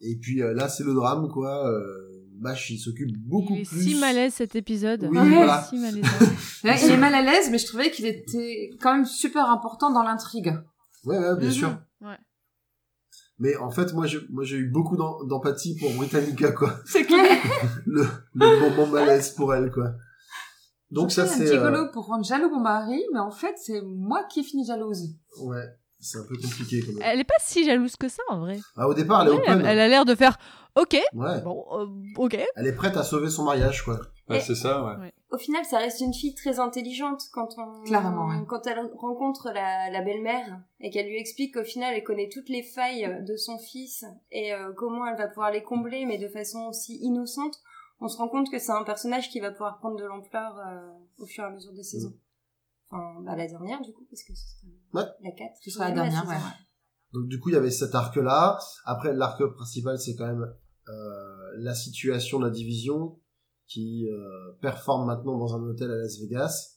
Et 0.00 0.16
puis 0.16 0.42
euh, 0.42 0.52
là, 0.52 0.68
c'est 0.68 0.84
le 0.84 0.94
drame, 0.94 1.28
quoi. 1.28 1.68
Euh, 1.70 2.12
Bash, 2.38 2.70
il 2.70 2.78
s'occupe 2.78 3.16
beaucoup 3.16 3.54
Il 3.54 3.60
est 3.62 3.68
plus. 3.68 3.82
si 3.82 3.98
malaise 3.98 4.34
cet 4.34 4.56
épisode. 4.56 5.08
Oui, 5.10 5.16
Ouais. 5.18 5.28
voilà. 5.36 5.62
Si 5.62 5.78
malaise. 5.78 6.04
Ouais, 6.64 6.76
il 6.84 6.90
est 6.90 6.96
mal 6.96 7.14
à 7.14 7.22
l'aise, 7.22 7.48
mais 7.50 7.58
je 7.58 7.66
trouvais 7.66 7.90
qu'il 7.90 8.04
était 8.06 8.70
quand 8.80 8.94
même 8.94 9.04
super 9.06 9.48
important 9.48 9.90
dans 9.92 10.02
l'intrigue. 10.02 10.52
Ouais, 11.04 11.16
ouais, 11.18 11.36
bien 11.38 11.48
Mhm. 11.48 11.54
sûr. 11.54 11.78
Ouais. 12.02 12.18
Mais 13.38 13.54
en 13.56 13.70
fait, 13.70 13.92
moi, 13.94 14.06
j'ai, 14.06 14.18
moi, 14.30 14.44
j'ai 14.44 14.56
eu 14.56 14.68
beaucoup 14.68 14.96
d'em- 14.96 15.28
d'empathie 15.28 15.76
pour 15.76 15.92
Britannica, 15.94 16.52
quoi. 16.52 16.74
C'est 16.86 17.04
clair. 17.04 17.38
Le, 17.86 18.06
le 18.34 18.60
moment 18.70 18.86
malaise 18.90 19.30
pour 19.30 19.54
elle, 19.54 19.70
quoi. 19.70 19.92
Donc 20.90 21.10
ça, 21.12 21.22
un 21.22 21.26
c'est, 21.26 21.46
gigolo 21.46 21.78
euh, 21.78 21.90
pour 21.92 22.06
rendre 22.06 22.24
jaloux 22.24 22.48
mon 22.50 22.60
mari, 22.60 23.02
mais 23.12 23.18
en 23.18 23.30
fait, 23.30 23.54
c'est 23.56 23.80
moi 23.82 24.24
qui 24.30 24.40
ai 24.40 24.42
fini 24.44 24.64
jalouse. 24.64 25.16
ouais, 25.42 25.64
c'est 25.98 26.18
un 26.18 26.24
peu 26.28 26.36
compliqué, 26.36 26.80
quand 26.80 26.92
même. 26.92 27.02
Elle 27.04 27.20
est 27.20 27.24
pas 27.24 27.34
si 27.40 27.64
jalouse 27.64 27.96
que 27.96 28.08
ça 28.08 28.22
en 28.28 28.40
vrai. 28.40 28.58
Ah, 28.76 28.86
au 28.88 28.94
départ, 28.94 29.22
elle 29.22 29.28
est 29.28 29.30
Ouais, 29.32 29.38
open. 29.40 29.60
elle, 29.60 29.66
elle 29.66 29.78
a 29.80 29.88
l'air 29.88 30.04
de 30.04 30.14
faire 30.14 30.36
OK, 30.76 30.92
Ouais. 31.14 31.40
bon, 31.40 31.64
euh, 31.72 31.86
OK. 32.18 32.38
Elle 32.54 32.66
est 32.66 32.74
prête 32.74 32.96
à 32.98 33.02
sauver 33.02 33.30
son 33.30 33.44
mariage, 33.44 33.82
quoi. 33.82 33.98
Ouais, 34.28 34.40
c'est 34.40 34.54
ça, 34.54 34.84
ouais. 34.84 35.12
Au 35.32 35.38
final, 35.38 35.64
ça 35.64 35.78
reste 35.78 36.00
une 36.00 36.12
fille 36.12 36.34
très 36.34 36.60
intelligente 36.60 37.22
quand 37.32 37.48
on 37.58 37.82
Clairement, 37.84 38.26
ouais. 38.28 38.44
quand 38.48 38.66
elle 38.66 38.80
rencontre 38.96 39.50
la, 39.54 39.90
la 39.90 40.02
belle-mère 40.02 40.60
et 40.80 40.90
qu'elle 40.90 41.06
lui 41.06 41.18
explique 41.18 41.54
qu'au 41.54 41.64
final, 41.64 41.94
elle 41.96 42.04
connaît 42.04 42.28
toutes 42.32 42.48
les 42.48 42.62
failles 42.62 43.24
de 43.26 43.36
son 43.36 43.58
fils 43.58 44.04
et 44.30 44.52
euh, 44.52 44.72
comment 44.76 45.06
elle 45.06 45.16
va 45.16 45.28
pouvoir 45.28 45.50
les 45.50 45.62
combler, 45.62 46.04
mais 46.06 46.18
de 46.18 46.28
façon 46.28 46.66
aussi 46.68 46.96
innocente. 47.00 47.58
On 48.00 48.08
se 48.08 48.16
rend 48.18 48.28
compte 48.28 48.50
que 48.50 48.58
c'est 48.58 48.72
un 48.72 48.84
personnage 48.84 49.30
qui 49.30 49.40
va 49.40 49.50
pouvoir 49.50 49.78
prendre 49.78 49.96
de 49.96 50.04
l'ampleur 50.04 50.58
euh, 50.58 50.88
au 51.18 51.26
fur 51.26 51.44
et 51.44 51.46
à 51.46 51.50
mesure 51.50 51.72
des 51.72 51.82
saisons. 51.82 52.12
Enfin, 52.90 53.20
bah, 53.24 53.34
la 53.36 53.46
dernière, 53.46 53.80
du 53.80 53.92
coup, 53.92 54.06
parce 54.10 54.22
que 54.22 54.32
c'est 54.34 54.66
Ouais. 54.92 55.04
la 55.22 55.30
4. 55.32 55.50
Ce 55.62 55.70
sera 55.70 55.88
la 55.88 55.94
dernière, 55.94 56.26
ouais. 56.28 56.34
Donc 57.12 57.26
du 57.28 57.40
coup, 57.40 57.48
il 57.48 57.54
y 57.54 57.56
avait 57.56 57.70
cet 57.70 57.94
arc-là. 57.94 58.58
Après, 58.84 59.14
l'arc 59.14 59.42
principal, 59.54 59.98
c'est 59.98 60.14
quand 60.14 60.26
même 60.26 60.46
euh, 60.88 61.50
la 61.58 61.74
situation 61.74 62.38
de 62.38 62.44
la 62.44 62.50
division 62.50 63.18
qui 63.66 64.06
euh, 64.08 64.52
performe 64.60 65.06
maintenant 65.06 65.38
dans 65.38 65.54
un 65.56 65.62
hôtel 65.62 65.90
à 65.90 65.96
Las 65.96 66.18
Vegas. 66.20 66.74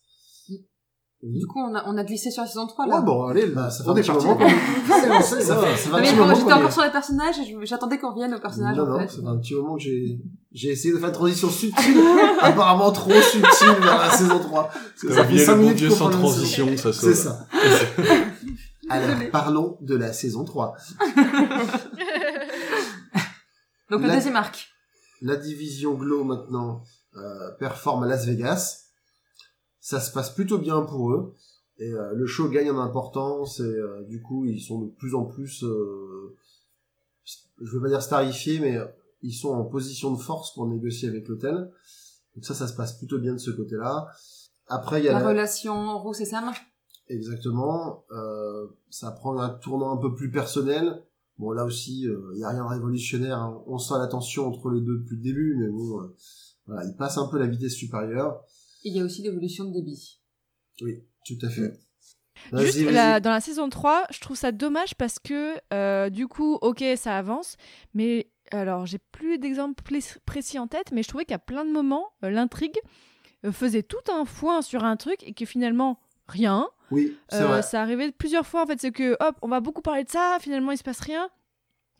Oui. 1.22 1.38
Du 1.38 1.46
coup, 1.48 1.60
on 1.60 1.76
a, 1.76 1.84
on 1.86 1.98
a 1.98 2.04
glissé 2.06 2.32
sur 2.32 2.44
la 2.44 2.48
saison 2.48 2.66
3, 2.66 2.88
là. 2.88 3.00
Ouais, 3.00 3.06
bon, 3.06 3.26
allez, 3.26 3.48
là, 3.48 3.70
ça 3.70 3.84
fait 3.84 3.90
On 3.90 3.92
un 3.92 3.96
petit 4.02 4.10
moment 4.12 4.38
qu'on 4.38 4.46
est... 4.46 4.50
ça, 4.88 5.22
fait- 5.22 5.42
ça 5.42 5.56
fait 5.58 5.90
un 5.94 5.98
Mais 6.00 6.04
petit 6.08 6.16
bon, 6.16 6.22
moment 6.22 6.34
j'étais 6.36 6.54
encore 6.54 6.72
sur 6.72 6.84
les 6.84 6.92
personnages 6.92 7.38
et 7.40 7.66
j'attendais 7.66 8.00
qu'on 8.00 8.12
revienne 8.12 8.34
aux 8.34 8.40
personnages, 8.40 8.78
non, 8.78 8.86
non, 8.88 9.00
ça 9.06 9.22
fait 9.22 9.28
un 9.28 9.38
petit 9.38 9.54
moment 9.54 9.76
que 9.76 9.82
j'ai, 9.82 10.18
j'ai 10.52 10.70
essayé 10.72 10.94
de 10.94 11.00
faire 11.00 11.10
une 11.10 11.14
transition 11.14 11.50
subtile, 11.50 11.98
apparemment 12.42 12.92
trop 12.92 13.12
subtile 13.12 13.76
vers 13.82 13.98
la 14.00 14.10
saison 14.12 14.40
3. 14.40 14.64
Parce 14.70 15.02
que 15.02 15.10
ça 15.14 15.24
fait 15.24 15.30
oublié 15.30 15.46
5 15.46 15.52
le 15.52 15.58
bon 15.58 15.62
minutes 15.64 15.78
Dieu 15.78 15.90
sans 15.90 16.10
transition, 16.10 16.78
ça. 16.78 16.92
C'est 16.94 17.14
ça. 17.14 17.48
Alors, 18.90 19.10
parlons 19.32 19.78
de 19.82 19.96
la 19.96 20.12
saison 20.14 20.44
3. 20.46 20.76
Donc, 23.90 24.02
le 24.02 24.08
La- 24.08 24.16
deuxième 24.16 24.36
arc. 24.36 24.70
La 25.22 25.36
division 25.36 25.94
Glow, 25.96 26.24
maintenant, 26.24 26.84
euh, 27.16 27.52
performe 27.60 28.04
à 28.04 28.08
Las 28.08 28.26
Vegas. 28.26 28.86
Ça 29.80 30.00
se 30.00 30.12
passe 30.12 30.30
plutôt 30.32 30.58
bien 30.58 30.82
pour 30.82 31.12
eux. 31.12 31.36
Et 31.80 31.92
euh, 31.92 32.14
le 32.14 32.26
show 32.28 32.50
gagne 32.50 32.70
en 32.72 32.80
importance. 32.80 33.60
Et 33.60 33.64
euh, 33.64 34.04
du 34.08 34.22
coup, 34.22 34.46
ils 34.46 34.62
sont 34.62 34.82
de 34.82 34.88
plus 34.92 35.16
en 35.16 35.26
plus... 35.26 35.64
euh, 35.64 36.36
je 37.62 37.72
veux 37.72 37.82
pas 37.82 37.90
dire 37.90 38.02
starifiés, 38.02 38.60
mais 38.60 38.78
ils 39.22 39.34
sont 39.34 39.50
en 39.50 39.66
position 39.66 40.12
de 40.14 40.20
force 40.20 40.54
pour 40.54 40.68
négocier 40.68 41.10
avec 41.10 41.28
l'hôtel. 41.28 41.70
Donc 42.36 42.46
ça, 42.46 42.54
ça 42.54 42.68
se 42.68 42.74
passe 42.76 42.98
plutôt 42.98 43.20
bien 43.20 43.34
de 43.34 43.38
ce 43.40 43.52
côté-là. 43.52 44.08
Après, 44.68 45.02
il 45.02 45.06
y 45.06 45.10
a 45.10 45.14
La 45.14 45.20
la- 45.20 45.28
relation 45.28 45.98
Rousse 46.00 46.22
et 46.22 46.26
Sam. 46.26 46.52
Exactement. 47.08 48.06
Euh, 48.12 48.68
ça 48.90 49.12
prend 49.12 49.38
un 49.40 49.50
tournant 49.50 49.92
un 49.92 49.98
peu 49.98 50.14
plus 50.16 50.32
personnel. 50.32 51.04
Bon, 51.38 51.52
là 51.52 51.66
aussi, 51.66 52.02
il 52.04 52.38
n'y 52.38 52.44
a 52.44 52.50
rien 52.50 52.64
de 52.64 52.70
révolutionnaire. 52.70 53.38
hein. 53.40 53.64
On 53.68 53.78
sent 53.78 53.96
la 53.98 54.08
tension 54.08 54.48
entre 54.48 54.70
les 54.72 54.82
deux 54.82 54.98
depuis 55.00 55.16
le 55.16 55.22
début, 55.24 55.56
mais 55.58 55.70
bon, 55.70 56.02
euh, 56.02 56.16
voilà, 56.68 56.86
il 56.86 56.96
passe 56.96 57.18
un 57.18 57.28
peu 57.28 57.40
la 57.40 57.48
vitesse 57.48 57.74
supérieure. 57.74 58.44
Il 58.84 58.96
y 58.96 59.00
a 59.00 59.04
aussi 59.04 59.22
l'évolution 59.24 59.66
de 59.66 59.74
Debbie. 59.74 60.20
Oui, 60.82 61.04
tout 61.26 61.38
à 61.42 61.50
fait. 61.50 61.80
Juste 62.54 62.76
Vas-y, 62.78 62.84
vas-y. 62.86 62.94
la- 62.94 63.20
dans 63.20 63.32
la 63.32 63.42
saison 63.42 63.70
3, 63.70 64.06
je 64.12 64.20
trouve 64.22 64.38
ça 64.38 64.52
dommage 64.54 64.96
parce 64.96 65.20
que 65.20 65.56
euh, 65.74 66.10
du 66.10 66.28
coup, 66.28 66.58
ok, 66.62 66.84
ça 66.96 67.18
avance, 67.18 67.58
mais 67.94 68.30
alors 68.52 68.86
j'ai 68.86 68.98
plus 69.12 69.38
d'exemples 69.40 69.84
précis 70.26 70.60
en 70.60 70.68
tête, 70.68 70.92
mais 70.92 71.04
je 71.04 71.08
trouvais 71.10 71.26
qu'à 71.26 71.40
plein 71.40 71.66
de 71.66 71.72
moments, 71.72 72.10
euh, 72.24 72.30
l'intrigue 72.30 72.78
euh, 73.46 73.52
faisait 73.52 73.84
tout 73.84 73.98
un 74.12 74.26
foin 74.26 74.62
sur 74.62 74.84
un 74.84 74.96
truc 74.98 75.24
et 75.24 75.34
que 75.34 75.46
finalement, 75.46 76.00
rien. 76.28 76.68
Oui, 76.92 77.18
c'est 77.30 77.42
Euh, 77.42 77.48
vrai. 77.48 77.62
ça 77.62 77.82
arrivait 77.82 78.12
plusieurs 78.12 78.46
fois 78.48 78.64
en 78.64 78.66
fait, 78.66 78.80
c'est 78.80 78.92
que 78.92 79.16
hop, 79.20 79.36
on 79.42 79.48
va 79.48 79.60
beaucoup 79.60 79.82
parler 79.82 80.04
de 80.04 80.10
ça, 80.10 80.38
finalement 80.40 80.72
il 80.72 80.78
se 80.78 80.84
passe 80.84 81.00
rien. 81.02 81.30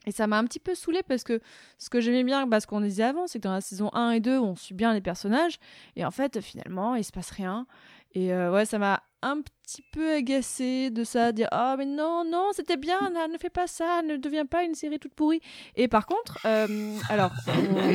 Et 0.06 0.12
ça 0.12 0.26
m'a 0.26 0.38
un 0.38 0.44
petit 0.44 0.60
peu 0.60 0.74
saoulé 0.74 1.02
parce 1.06 1.24
que 1.24 1.40
ce 1.76 1.90
que 1.90 2.00
j'aimais 2.00 2.24
bien, 2.24 2.46
bah, 2.46 2.58
ce 2.60 2.66
qu'on 2.66 2.80
disait 2.80 3.02
avant, 3.02 3.26
c'est 3.26 3.38
que 3.38 3.44
dans 3.44 3.52
la 3.52 3.60
saison 3.60 3.90
1 3.92 4.12
et 4.12 4.20
2, 4.20 4.38
on 4.38 4.56
suit 4.56 4.74
bien 4.74 4.94
les 4.94 5.02
personnages. 5.02 5.58
Et 5.94 6.06
en 6.06 6.10
fait, 6.10 6.40
finalement, 6.40 6.94
il 6.94 7.04
se 7.04 7.12
passe 7.12 7.30
rien. 7.30 7.66
Et 8.12 8.32
euh, 8.32 8.52
ouais, 8.52 8.64
ça 8.66 8.78
m'a 8.78 9.02
un 9.22 9.40
petit 9.42 9.82
peu 9.92 10.14
agacé 10.14 10.90
de 10.90 11.04
ça, 11.04 11.32
dire 11.32 11.48
Ah, 11.52 11.76
mais 11.78 11.86
non, 11.86 12.24
non, 12.28 12.48
c'était 12.54 12.76
bien, 12.76 12.98
là, 13.10 13.28
ne 13.28 13.38
fais 13.38 13.50
pas 13.50 13.66
ça, 13.66 14.02
ne 14.02 14.16
deviens 14.16 14.46
pas 14.46 14.64
une 14.64 14.74
série 14.74 14.98
toute 14.98 15.14
pourrie. 15.14 15.40
Et 15.76 15.88
par 15.88 16.06
contre, 16.06 16.38
euh, 16.44 16.96
alors, 17.08 17.30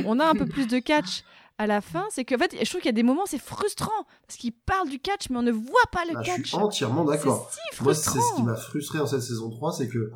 on, 0.05 0.17
on 0.17 0.19
a 0.19 0.25
un 0.25 0.35
peu 0.35 0.45
plus 0.45 0.67
de 0.67 0.79
catch 0.79 1.23
à 1.57 1.67
la 1.67 1.81
fin, 1.81 2.05
c'est 2.09 2.25
qu'en 2.25 2.37
fait, 2.37 2.55
je 2.61 2.69
trouve 2.69 2.81
qu'il 2.81 2.89
y 2.89 2.89
a 2.89 2.93
des 2.93 3.03
moments, 3.03 3.25
c'est 3.25 3.41
frustrant, 3.41 3.91
parce 4.27 4.37
qu'ils 4.37 4.51
parlent 4.53 4.89
du 4.89 4.99
catch, 4.99 5.29
mais 5.29 5.37
on 5.37 5.41
ne 5.41 5.51
voit 5.51 5.79
pas 5.91 6.03
le 6.05 6.11
Ah, 6.17 6.21
je 6.21 6.31
catch. 6.31 6.47
suis 6.49 6.57
entièrement 6.57 7.05
d'accord. 7.05 7.49
Si 7.51 7.83
Moi, 7.83 7.93
c'est 7.93 8.09
ce 8.19 8.35
qui 8.35 8.43
m'a 8.43 8.55
frustré 8.55 8.99
en 8.99 9.07
cette 9.07 9.21
saison 9.21 9.49
3, 9.49 9.71
c'est 9.73 9.87
que 9.89 10.11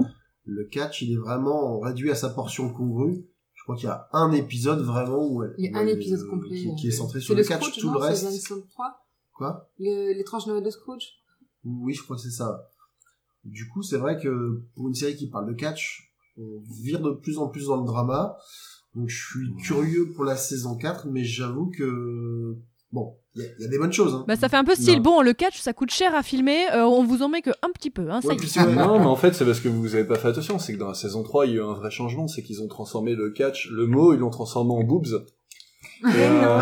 le 0.45 0.63
catch, 0.65 1.01
il 1.01 1.13
est 1.13 1.17
vraiment 1.17 1.79
réduit 1.79 2.11
à 2.11 2.15
sa 2.15 2.29
portion 2.29 2.71
congrue. 2.73 3.25
Je 3.53 3.63
crois 3.63 3.75
qu'il 3.75 3.85
y 3.85 3.91
a 3.91 4.07
un 4.13 4.31
épisode 4.31 4.81
vraiment 4.81 5.25
où 5.27 5.43
elle, 5.43 5.53
Il 5.57 5.71
y 5.71 5.75
a 5.75 5.79
un 5.79 5.87
épisode 5.87 6.21
euh, 6.25 6.29
complet. 6.29 6.55
qui, 6.57 6.75
qui 6.75 6.87
est 6.87 6.91
centré 6.91 7.19
sur 7.19 7.35
le, 7.35 7.41
le 7.41 7.47
catch, 7.47 7.77
tout 7.77 7.87
non 7.87 7.93
le 7.93 7.99
reste. 7.99 8.27
L'épisode 9.39 9.47
3 9.47 9.47
Quoi? 9.47 9.69
Le- 9.79 10.13
L'étrange 10.13 10.47
Noël 10.47 10.63
de 10.63 10.69
Scrooge? 10.69 11.07
Oui, 11.65 11.93
je 11.93 12.03
crois 12.03 12.15
que 12.15 12.21
c'est 12.21 12.29
ça. 12.29 12.69
Du 13.45 13.67
coup, 13.69 13.81
c'est 13.83 13.97
vrai 13.97 14.19
que 14.19 14.61
pour 14.75 14.87
une 14.87 14.95
série 14.95 15.15
qui 15.15 15.29
parle 15.29 15.47
de 15.47 15.53
catch, 15.53 16.11
on 16.37 16.61
vire 16.83 16.99
de 17.01 17.11
plus 17.11 17.37
en 17.37 17.47
plus 17.47 17.67
dans 17.67 17.77
le 17.77 17.85
drama. 17.85 18.37
Donc 18.95 19.07
je 19.09 19.15
suis 19.17 19.53
curieux 19.63 20.11
pour 20.15 20.23
la 20.25 20.35
saison 20.35 20.75
4, 20.77 21.07
mais 21.09 21.23
j'avoue 21.23 21.69
que... 21.69 22.55
Bon, 22.91 23.15
il 23.35 23.43
y, 23.43 23.45
a- 23.45 23.49
il 23.59 23.61
y 23.61 23.65
a 23.65 23.67
des 23.69 23.77
bonnes 23.77 23.93
choses. 23.93 24.15
Hein. 24.15 24.25
Bah, 24.27 24.35
ça 24.35 24.49
fait 24.49 24.57
un 24.57 24.63
peu 24.63 24.73
style, 24.73 24.95
Non. 24.97 25.01
bon, 25.03 25.21
le 25.21 25.33
catch, 25.33 25.59
ça 25.59 25.73
coûte 25.73 25.91
cher 25.91 26.15
à 26.15 26.23
filmer, 26.23 26.65
euh, 26.73 26.83
on 26.85 27.03
vous 27.03 27.21
en 27.21 27.29
met 27.29 27.43
que 27.43 27.51
un 27.61 27.69
petit 27.71 27.91
peu, 27.91 28.09
hein, 28.09 28.19
ça 28.19 28.29
Ouais, 28.29 28.33
y 28.33 28.37
puis 28.37 28.47
est. 28.47 28.51
c'est 28.51 28.63
vrai. 28.63 28.75
Non, 28.75 28.97
mais 28.97 29.05
en 29.05 29.15
fait, 29.15 29.33
c'est 29.33 29.45
parce 29.45 29.59
que 29.59 29.69
vous 29.69 29.93
avez 29.93 30.05
pas 30.05 30.15
fait 30.15 30.29
attention. 30.29 30.57
C'est 30.57 30.73
que 30.73 30.79
dans 30.79 30.87
la 30.87 30.95
saison 30.95 31.21
3, 31.21 31.45
il 31.45 31.51
y 31.51 31.53
a 31.53 31.57
eu 31.57 31.61
un 31.63 31.73
vrai 31.75 31.91
changement. 31.91 32.27
C'est 32.27 32.41
qu'ils 32.41 32.63
ont 32.63 32.67
transformé 32.67 33.13
le 33.15 33.29
catch, 33.29 33.69
le 33.69 33.85
mot, 33.85 34.13
ils 34.13 34.19
l'ont 34.19 34.31
transformé 34.31 34.73
en 34.73 34.83
boobs. 34.83 35.23
Et, 36.03 36.07
euh, 36.07 36.61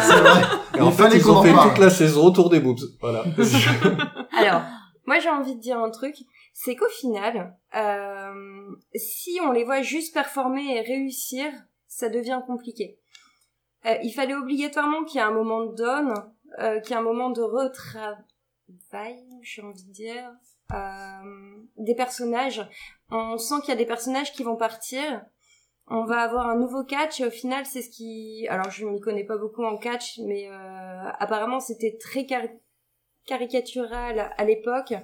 C'est 0.00 0.20
vrai. 0.20 0.42
et 0.76 0.80
en 0.80 0.90
fait, 0.90 1.16
ils 1.16 1.30
ont 1.30 1.42
fait 1.42 1.52
toute 1.52 1.78
la 1.78 1.90
saison 1.90 2.24
autour 2.24 2.50
des 2.50 2.60
boobs. 2.60 2.78
Voilà. 3.00 3.24
Alors, 4.38 4.62
moi 5.06 5.18
j'ai 5.18 5.30
envie 5.30 5.54
de 5.54 5.60
dire 5.60 5.78
un 5.78 5.90
truc, 5.90 6.16
c'est 6.52 6.76
qu'au 6.76 6.88
final, 6.88 7.56
euh, 7.74 8.76
si 8.94 9.38
on 9.42 9.52
les 9.52 9.64
voit 9.64 9.82
juste 9.82 10.12
performer 10.12 10.76
et 10.76 10.80
réussir, 10.80 11.46
ça 11.86 12.08
devient 12.08 12.40
compliqué. 12.46 12.98
Euh, 13.86 13.96
il 14.02 14.12
fallait 14.12 14.34
obligatoirement 14.34 15.04
qu'il 15.04 15.20
y 15.20 15.22
ait 15.22 15.26
un 15.26 15.32
moment 15.32 15.64
de 15.64 15.74
donne, 15.74 16.14
euh, 16.58 16.80
qu'il 16.80 16.90
y 16.90 16.94
ait 16.94 17.00
un 17.00 17.02
moment 17.02 17.30
de 17.30 17.42
retravail, 17.42 18.18
j'ai 19.42 19.62
envie 19.62 19.84
de 19.84 19.92
dire, 19.92 20.32
euh, 20.72 21.56
des 21.76 21.94
personnages. 21.94 22.68
On 23.10 23.38
sent 23.38 23.56
qu'il 23.60 23.68
y 23.68 23.72
a 23.72 23.76
des 23.76 23.86
personnages 23.86 24.32
qui 24.32 24.42
vont 24.42 24.56
partir. 24.56 25.22
On 25.88 26.04
va 26.04 26.20
avoir 26.22 26.48
un 26.48 26.56
nouveau 26.58 26.82
catch 26.84 27.20
et 27.20 27.26
au 27.26 27.30
final 27.30 27.64
c'est 27.64 27.82
ce 27.82 27.90
qui... 27.90 28.46
Alors 28.48 28.70
je 28.70 28.84
m'y 28.84 29.00
connais 29.00 29.24
pas 29.24 29.36
beaucoup 29.36 29.62
en 29.64 29.76
catch, 29.76 30.18
mais 30.26 30.48
euh, 30.50 31.10
apparemment 31.20 31.60
c'était 31.60 31.96
très 31.96 32.26
cari- 32.26 32.58
caricatural 33.26 34.32
à 34.36 34.44
l'époque. 34.44 34.94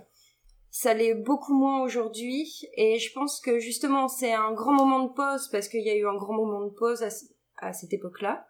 Ça 0.71 0.95
l'est 0.95 1.15
beaucoup 1.15 1.55
moins 1.55 1.83
aujourd'hui 1.83 2.49
et 2.77 2.99
je 2.99 3.13
pense 3.13 3.41
que 3.41 3.59
justement 3.59 4.09
c'est 4.09 4.33
un 4.33 4.53
grand 4.53 4.73
moment 4.73 5.05
de 5.05 5.13
pause 5.13 5.49
parce 5.53 5.69
qu'il 5.69 5.83
y 5.83 5.91
a 5.91 5.95
eu 5.97 6.07
un 6.09 6.17
grand 6.17 6.33
moment 6.35 6.65
de 6.65 6.71
pause 6.71 7.03
à, 7.03 7.11
ce- 7.11 7.27
à 7.59 7.73
cette 7.73 7.93
époque-là, 7.93 8.45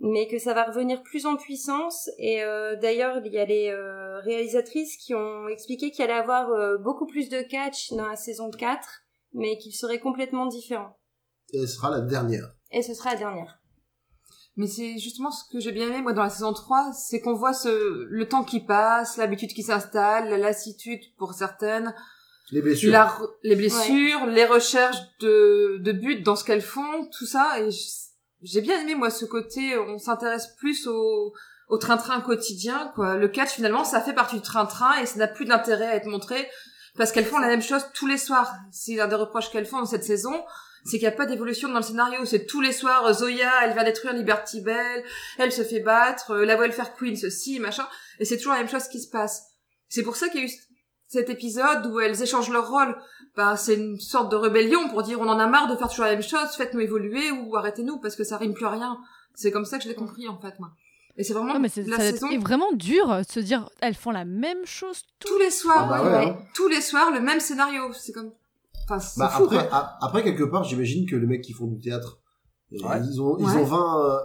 mais 0.00 0.26
que 0.26 0.38
ça 0.38 0.54
va 0.54 0.64
revenir 0.64 1.02
plus 1.04 1.26
en 1.26 1.36
puissance 1.36 2.10
et 2.18 2.42
euh, 2.42 2.74
d'ailleurs 2.76 3.20
il 3.24 3.32
y 3.32 3.38
a 3.38 3.44
les 3.44 3.68
euh, 3.68 4.18
réalisatrices 4.20 4.96
qui 4.96 5.14
ont 5.14 5.46
expliqué 5.48 5.90
qu'il 5.92 6.02
allait 6.04 6.14
avoir 6.14 6.50
euh, 6.50 6.78
beaucoup 6.78 7.06
plus 7.06 7.28
de 7.28 7.42
catch 7.42 7.92
dans 7.92 8.08
la 8.08 8.16
saison 8.16 8.50
4 8.50 8.88
mais 9.34 9.56
qu'il 9.58 9.72
serait 9.74 10.00
complètement 10.00 10.46
différent 10.46 10.96
Et 11.52 11.60
elle 11.62 11.68
sera 11.68 11.90
la 11.90 12.00
dernière. 12.00 12.52
et 12.70 12.82
ce 12.82 12.94
sera 12.94 13.10
la 13.12 13.16
dernière. 13.16 13.58
Mais 14.56 14.66
c'est 14.66 14.98
justement 14.98 15.30
ce 15.30 15.44
que 15.50 15.60
j'ai 15.60 15.72
bien 15.72 15.86
aimé, 15.88 16.02
moi, 16.02 16.12
dans 16.12 16.22
la 16.22 16.28
saison 16.30 16.52
3, 16.52 16.92
c'est 16.92 17.20
qu'on 17.20 17.34
voit 17.34 17.54
ce, 17.54 18.04
le 18.08 18.28
temps 18.28 18.44
qui 18.44 18.60
passe, 18.60 19.16
l'habitude 19.16 19.52
qui 19.54 19.62
s'installe, 19.62 20.28
la 20.28 20.38
lassitude 20.38 21.00
pour 21.16 21.32
certaines, 21.34 21.94
Les 22.50 22.60
blessures. 22.60 22.92
la 22.92 23.16
les 23.42 23.56
blessures, 23.56 24.26
les 24.26 24.44
recherches 24.44 24.98
de, 25.20 25.78
de 25.80 25.92
but 25.92 26.22
dans 26.22 26.36
ce 26.36 26.44
qu'elles 26.44 26.62
font, 26.62 27.08
tout 27.16 27.26
ça. 27.26 27.60
Et 27.60 27.70
j'ai 28.42 28.60
bien 28.60 28.80
aimé, 28.80 28.94
moi, 28.96 29.08
ce 29.10 29.24
côté, 29.24 29.78
on 29.78 29.98
s'intéresse 29.98 30.48
plus 30.58 30.86
au, 30.88 31.32
au 31.68 31.78
train-train 31.78 32.20
quotidien, 32.20 32.92
quoi. 32.96 33.16
Le 33.16 33.28
catch, 33.28 33.50
finalement, 33.52 33.84
ça 33.84 34.00
fait 34.00 34.14
partie 34.14 34.36
du 34.36 34.42
train-train 34.42 34.98
et 35.00 35.06
ça 35.06 35.18
n'a 35.18 35.28
plus 35.28 35.46
d'intérêt 35.46 35.86
à 35.86 35.94
être 35.96 36.06
montré 36.06 36.48
parce 36.98 37.12
qu'elles 37.12 37.24
font 37.24 37.38
la 37.38 37.46
même 37.48 37.62
chose 37.62 37.84
tous 37.94 38.08
les 38.08 38.18
soirs. 38.18 38.52
C'est 38.72 39.00
un 39.00 39.06
des 39.08 39.14
reproches 39.14 39.50
qu'elles 39.50 39.64
font 39.66 39.78
dans 39.78 39.86
cette 39.86 40.04
saison. 40.04 40.42
C'est 40.84 40.98
qu'il 40.98 41.06
n'y 41.08 41.12
a 41.14 41.16
pas 41.16 41.26
d'évolution 41.26 41.68
dans 41.68 41.76
le 41.78 41.82
scénario. 41.82 42.24
C'est 42.24 42.46
tous 42.46 42.60
les 42.60 42.72
soirs, 42.72 43.04
euh, 43.06 43.12
Zoya, 43.12 43.50
elle 43.64 43.74
va 43.74 43.84
détruire 43.84 44.14
Liberty 44.14 44.60
Bell, 44.62 45.04
elle 45.38 45.52
se 45.52 45.62
fait 45.62 45.80
battre, 45.80 46.32
euh, 46.32 46.44
la 46.44 46.56
welfare 46.56 46.94
queen, 46.94 47.16
ceci, 47.16 47.60
machin. 47.60 47.86
Et 48.18 48.24
c'est 48.24 48.36
toujours 48.38 48.52
la 48.52 48.60
même 48.60 48.68
chose 48.68 48.88
qui 48.88 49.00
se 49.00 49.10
passe. 49.10 49.42
C'est 49.88 50.02
pour 50.02 50.16
ça 50.16 50.28
qu'il 50.28 50.40
y 50.40 50.42
a 50.44 50.46
eu 50.46 50.50
cet 51.08 51.28
épisode 51.28 51.86
où 51.86 52.00
elles 52.00 52.22
échangent 52.22 52.50
leur 52.50 52.70
rôle. 52.70 52.96
Ben, 53.36 53.56
c'est 53.56 53.74
une 53.74 53.98
sorte 54.00 54.30
de 54.30 54.36
rébellion 54.36 54.88
pour 54.88 55.02
dire 55.02 55.20
on 55.20 55.28
en 55.28 55.38
a 55.38 55.46
marre 55.46 55.68
de 55.68 55.76
faire 55.76 55.88
toujours 55.88 56.04
la 56.04 56.12
même 56.12 56.22
chose, 56.22 56.50
faites-nous 56.56 56.80
évoluer 56.80 57.30
ou 57.30 57.56
arrêtez-nous 57.56 57.98
parce 57.98 58.16
que 58.16 58.24
ça 58.24 58.36
rime 58.36 58.54
plus 58.54 58.66
à 58.66 58.70
rien. 58.70 58.98
C'est 59.34 59.50
comme 59.50 59.64
ça 59.64 59.78
que 59.78 59.84
je 59.84 59.88
l'ai 59.88 59.94
compris 59.94 60.28
en 60.28 60.38
fait 60.40 60.58
moi. 60.58 60.70
Et 61.16 61.24
c'est 61.24 61.32
vraiment 61.34 61.52
Ouais, 61.54 61.58
mais 61.58 61.68
c'est 61.68 61.82
la 61.86 61.96
ça 61.96 62.10
saison 62.10 62.28
vraiment 62.38 62.72
dur 62.72 63.10
euh, 63.10 63.22
de 63.22 63.26
se 63.26 63.40
dire 63.40 63.68
elles 63.80 63.94
font 63.94 64.10
la 64.12 64.24
même 64.24 64.64
chose 64.64 65.02
tous 65.18 65.38
les 65.38 65.50
soirs, 65.50 65.88
Ah 65.92 65.98
bah 65.98 66.02
ouais, 66.02 66.10
ouais, 66.10 66.26
ouais. 66.26 66.36
tous 66.54 66.68
les 66.68 66.80
soirs 66.80 67.10
le 67.10 67.20
même 67.20 67.40
scénario. 67.40 67.92
C'est 67.92 68.12
comme, 68.12 68.32
enfin 68.90 68.98
c'est 69.00 69.18
Bah, 69.20 69.28
fou 69.28 69.44
après, 69.44 69.68
quoi. 69.68 69.76
a- 69.76 70.04
après, 70.04 70.22
quelque 70.24 70.44
part, 70.44 70.64
j'imagine 70.64 71.06
que 71.08 71.16
les 71.16 71.26
mecs 71.26 71.42
qui 71.42 71.52
font 71.52 71.66
du 71.66 71.78
théâtre, 71.80 72.20
euh, 72.72 72.88
Ouais. 72.88 73.00
ils 73.04 73.20
ont, 73.20 73.36
ils 73.38 73.44
Ouais. 73.44 73.56
ont 73.56 73.64
20, 73.64 74.04
euh, 74.04 74.18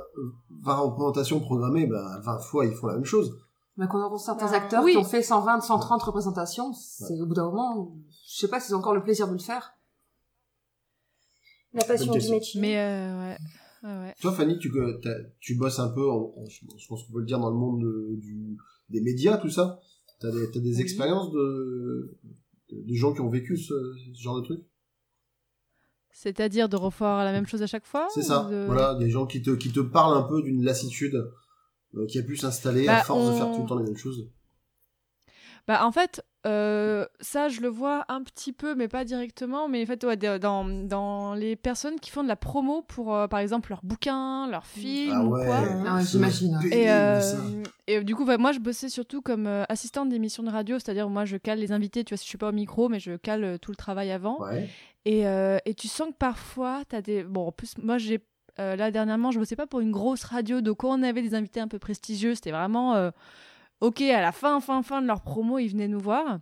20 0.63 0.75
représentations 0.75 1.39
programmées, 1.39 1.87
bah, 1.87 2.19
20 2.23 2.39
fois, 2.39 2.65
ils 2.65 2.73
font 2.73 2.87
la 2.87 2.95
même 2.95 3.05
chose. 3.05 3.37
Mais 3.77 3.87
quand 3.89 4.05
on 4.05 4.09
voit 4.09 4.19
certains 4.19 4.47
Non. 4.47 4.53
acteurs 4.53 4.83
Oui. 4.83 4.91
qui 4.93 4.97
ont 4.97 5.03
fait 5.03 5.21
120, 5.21 5.59
130 5.61 6.01
représentations, 6.03 6.71
c'est 6.73 7.19
au 7.19 7.25
bout 7.25 7.33
d'un 7.33 7.45
moment, 7.45 7.95
je 8.27 8.37
sais 8.39 8.47
pas 8.47 8.59
s'ils 8.59 8.73
ont 8.75 8.79
encore 8.79 8.93
le 8.95 9.03
plaisir 9.03 9.27
de 9.27 9.33
le 9.33 9.39
faire. 9.39 9.73
La 11.73 11.83
passion 11.83 12.13
du 12.13 12.29
métier. 12.29 12.61
Mais 12.61 12.77
euh, 12.77 13.19
ouais. 13.19 13.37
ouais, 13.83 13.97
ouais. 14.07 14.13
Toi, 14.21 14.31
Fanny, 14.31 14.57
tu, 14.59 14.71
bosses 15.57 15.79
un 15.79 15.89
peu, 15.89 16.09
en- 16.09 16.33
en- 16.37 16.45
je 16.47 16.87
pense 16.87 17.03
qu'on 17.03 17.13
peut 17.13 17.19
le 17.19 17.25
dire, 17.25 17.39
dans 17.39 17.49
le 17.49 17.57
monde 17.57 17.81
de- 17.81 18.15
du, 18.15 18.57
des 18.89 19.01
médias, 19.01 19.37
tout 19.37 19.49
ça. 19.49 19.79
T'as 20.21 20.31
des, 20.31 20.49
t'as 20.51 20.61
des 20.61 20.75
Oui. 20.75 20.81
expériences 20.81 21.31
de, 21.31 22.17
de, 22.83 22.93
gens 22.95 23.13
qui 23.13 23.21
ont 23.21 23.29
vécu 23.29 23.57
ce, 23.57 23.73
ce 24.13 24.21
genre 24.21 24.37
de 24.37 24.41
truc 24.45 24.61
C'est-à-dire 26.11 26.69
de 26.69 26.75
refaire 26.75 27.17
la 27.23 27.31
même 27.31 27.45
chose 27.47 27.61
à 27.61 27.67
chaque 27.67 27.85
fois 27.85 28.07
C'est 28.13 28.23
ça. 28.23 28.47
de- 28.49 28.65
Voilà, 28.65 28.95
des 28.95 29.09
gens 29.09 29.25
qui 29.25 29.41
te, 29.41 29.51
qui 29.51 29.71
te 29.71 29.79
parlent 29.79 30.17
un 30.17 30.23
peu 30.23 30.41
d'une 30.41 30.63
lassitude 30.63 31.15
euh, 31.95 32.05
qui 32.07 32.19
a 32.19 32.23
pu 32.23 32.35
s'installer 32.37 32.87
à 32.87 32.97
Bah, 32.97 33.03
force 33.03 33.27
de 33.27 33.33
faire 33.33 33.51
tout 33.55 33.61
le 33.61 33.67
temps 33.67 33.77
les 33.77 33.85
mêmes 33.85 33.97
choses. 33.97 34.29
Bah 35.67 35.85
en 35.85 35.91
fait, 35.91 36.23
euh, 36.45 37.05
ça 37.21 37.49
je 37.49 37.61
le 37.61 37.67
vois 37.67 38.05
un 38.07 38.21
petit 38.21 38.53
peu, 38.53 38.75
mais 38.75 38.87
pas 38.87 39.03
directement. 39.03 39.67
Mais 39.67 39.83
en 39.83 39.85
fait, 39.85 40.03
ouais, 40.03 40.17
dans, 40.39 40.65
dans 40.65 41.33
les 41.33 41.55
personnes 41.55 41.99
qui 41.99 42.11
font 42.11 42.23
de 42.23 42.27
la 42.27 42.35
promo 42.35 42.81
pour, 42.81 43.15
euh, 43.15 43.27
par 43.27 43.39
exemple, 43.39 43.69
leurs 43.71 43.83
bouquins, 43.83 44.47
leurs 44.47 44.65
films 44.65 45.13
Ah 45.15 45.23
ou 45.25 45.33
ouais. 45.35 45.45
quoi. 45.45 45.59
Ah 45.87 45.95
ouais, 45.95 46.03
j'imagine. 46.03 46.59
C'est 46.61 46.77
Et, 46.77 46.91
euh, 46.91 47.21
et 47.87 48.03
du 48.03 48.15
coup, 48.15 48.25
ouais, 48.25 48.37
moi, 48.37 48.51
je 48.51 48.59
bossais 48.59 48.89
surtout 48.89 49.21
comme 49.21 49.47
euh, 49.47 49.63
assistante 49.69 50.09
d'émission 50.09 50.43
de 50.43 50.49
radio, 50.49 50.77
c'est-à-dire 50.77 51.09
moi, 51.09 51.25
je 51.25 51.37
cale 51.37 51.59
les 51.59 51.71
invités, 51.71 52.03
tu 52.03 52.13
vois, 52.13 52.17
si 52.17 52.25
je 52.25 52.29
suis 52.29 52.37
pas 52.37 52.49
au 52.49 52.53
micro, 52.53 52.89
mais 52.89 52.99
je 52.99 53.15
cale 53.15 53.43
euh, 53.43 53.57
tout 53.57 53.71
le 53.71 53.77
travail 53.77 54.11
avant. 54.11 54.41
Ouais. 54.41 54.69
Et, 55.05 55.25
euh, 55.27 55.57
et 55.65 55.73
tu 55.73 55.87
sens 55.87 56.09
que 56.09 56.15
parfois, 56.17 56.81
tu 56.89 56.95
as 56.95 57.01
des... 57.01 57.23
Bon, 57.23 57.47
en 57.47 57.51
plus, 57.51 57.77
moi, 57.77 57.97
j'ai... 57.97 58.19
euh, 58.59 58.75
là, 58.75 58.91
dernièrement, 58.91 59.31
je 59.31 59.39
bossais 59.39 59.55
pas 59.55 59.67
pour 59.67 59.79
une 59.79 59.91
grosse 59.91 60.23
radio, 60.23 60.61
donc 60.61 60.77
quand 60.77 60.89
on 60.89 61.03
avait 61.03 61.21
des 61.21 61.35
invités 61.35 61.59
un 61.59 61.67
peu 61.67 61.79
prestigieux, 61.79 62.35
c'était 62.35 62.51
vraiment... 62.51 63.11
euh, 63.81 63.87
ok, 63.87 64.01
à 64.01 64.21
la 64.21 64.31
fin, 64.31 64.59
fin, 64.59 64.81
fin 64.83 65.01
de 65.01 65.07
leur 65.07 65.21
promo, 65.21 65.59
ils 65.59 65.69
venaient 65.69 65.87
nous 65.87 65.99
voir. 65.99 66.39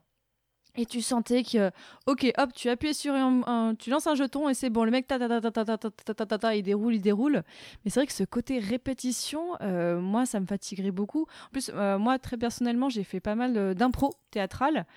Et 0.76 0.88
tu 0.88 1.02
sentais 1.02 1.44
que, 1.44 1.70
ok, 2.08 2.34
hop, 2.36 2.52
tu 2.54 2.68
appuies 2.68 2.96
sur 2.96 3.14
un, 3.14 3.76
tu 3.78 3.92
lances 3.92 4.08
un 4.08 4.16
jeton 4.16 4.50
et 4.50 4.56
c'est 4.56 4.72
bon, 4.72 4.84
le 4.86 4.90
mec, 4.90 5.06
ta 5.06 5.20
ta 5.20 5.28
ta 5.28 5.40
ta 5.40 5.52
ta 5.52 5.78
ta 5.78 5.90
ta 5.92 6.14
ta 6.16 6.26
ta 6.26 6.38
ta 6.40 6.56
il 6.56 6.64
déroule, 6.64 6.96
il 6.96 7.02
déroule. 7.02 7.44
Mais 7.86 7.92
c'est 7.92 8.00
vrai 8.00 8.08
que 8.08 8.14
ce 8.14 8.24
côté 8.24 8.58
répétition, 8.58 9.56
euh, 9.62 10.00
moi, 10.00 10.26
ça 10.26 10.40
me 10.40 10.48
fatiguerait 10.48 10.90
beaucoup. 10.90 11.28
En 11.48 11.50
plus, 11.52 11.70
euh, 11.76 12.00
moi, 12.00 12.18
très 12.18 12.38
personnellement, 12.38 12.90
j'ai 12.90 13.04
fait 13.04 13.20
pas 13.20 13.36
mal 13.36 13.56
euh, 13.56 13.74
d'impro 13.76 14.16
théâtrale. 14.32 14.88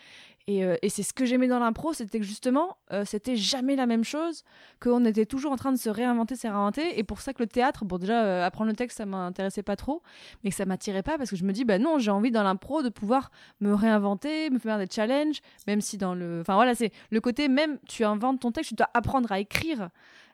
Et, 0.49 0.64
euh, 0.64 0.76
et 0.82 0.88
c'est 0.90 1.03
ce 1.03 1.12
que 1.12 1.24
j'aimais 1.24 1.49
dans 1.49 1.59
l'impro, 1.59 1.92
c'était 1.92 2.20
que 2.20 2.24
justement, 2.24 2.76
euh, 2.92 3.05
c'était 3.05 3.34
jamais 3.34 3.74
la 3.74 3.86
même 3.86 4.05
chose, 4.05 4.44
qu'on 4.80 5.05
était 5.05 5.26
toujours 5.26 5.51
en 5.51 5.57
train 5.57 5.72
de 5.72 5.76
se 5.76 5.90
réinventer, 5.90 6.36
se 6.36 6.47
réinventer. 6.47 6.99
Et 6.99 7.03
pour 7.03 7.20
ça 7.20 7.32
que 7.32 7.42
le 7.42 7.49
théâtre, 7.49 7.84
bon, 7.84 7.99
déjà, 7.99 8.24
euh, 8.24 8.44
apprendre 8.44 8.70
le 8.70 8.76
texte, 8.76 8.99
ça 8.99 9.07
m'intéressait 9.07 9.64
pas 9.64 9.74
trop, 9.74 10.03
mais 10.44 10.51
que 10.51 10.57
ça 10.57 10.64
m'attirait 10.64 11.03
pas 11.03 11.18
parce 11.18 11.30
que 11.30 11.36
je 11.36 11.44
me 11.44 11.53
dis, 11.53 11.64
bah 11.64 11.78
non, 11.78 11.99
j'ai 11.99 12.12
envie 12.12 12.30
dans 12.30 12.44
l'impro 12.44 12.82
de 12.82 12.90
pouvoir 12.90 13.32
me 13.61 13.74
réinventer, 13.74 14.51
me 14.51 14.61
faire 14.61 14.78
des 14.78 14.86
challenges, 14.88 15.40
même 15.66 15.80
si 15.80 15.99
dans 15.99 16.14
le. 16.14 16.42
Enfin 16.42 16.55
voilà, 16.55 16.76
c'est 16.76 16.92
le 17.11 17.20
côté 17.20 17.49
même, 17.49 17.78
tu 17.88 18.05
inventes 18.05 18.40
ton 18.40 18.53
texte, 18.53 18.68
tu 18.68 18.74
dois 18.76 18.90
apprendre 18.94 19.32
à 19.32 19.40
écrire. 19.40 19.88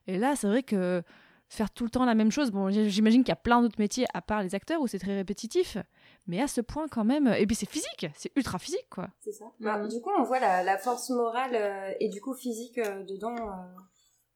Et 0.09 0.19
là, 0.19 0.37
c'est 0.37 0.47
vrai 0.47 0.63
que 0.63 1.03
faire 1.49 1.71
tout 1.71 1.85
le 1.85 1.91
temps 1.91 2.05
la 2.05 2.15
même 2.15 2.31
chose, 2.31 2.51
bon, 2.51 2.71
j'imagine 2.71 3.23
qu'il 3.23 3.31
y 3.31 3.33
a 3.33 3.37
plein 3.37 3.61
d'autres 3.61 3.79
métiers 3.79 4.07
à 4.15 4.23
part 4.23 4.43
les 4.43 4.55
acteurs 4.55 4.81
où 4.81 4.87
c'est 4.87 4.99
très 4.99 5.15
répétitif, 5.15 5.77
mais 6.27 6.41
à 6.41 6.47
ce 6.49 6.61
point 6.61 6.87
quand 6.89 7.05
même. 7.05 7.29
Et 7.39 7.47
puis 7.47 7.57
c'est 7.57 7.69
physique, 7.69 8.07
c'est 8.17 8.31
ultra 8.37 8.59
physique 8.59 8.87
quoi. 8.91 9.09
C'est 9.21 9.33
ça. 9.33 9.45
Bah, 9.61 9.87
du 9.87 10.01
coup, 10.01 10.11
on 10.19 10.25
voit 10.25 10.41
la, 10.41 10.63
la 10.63 10.79
force 10.79 11.11
morale 11.11 11.53
euh, 11.55 11.93
et 12.01 12.09
du 12.09 12.21
coup 12.21 12.35
physique 12.35 12.79
euh, 12.79 13.03
dedans. 13.05 13.35
euh. 13.37 13.81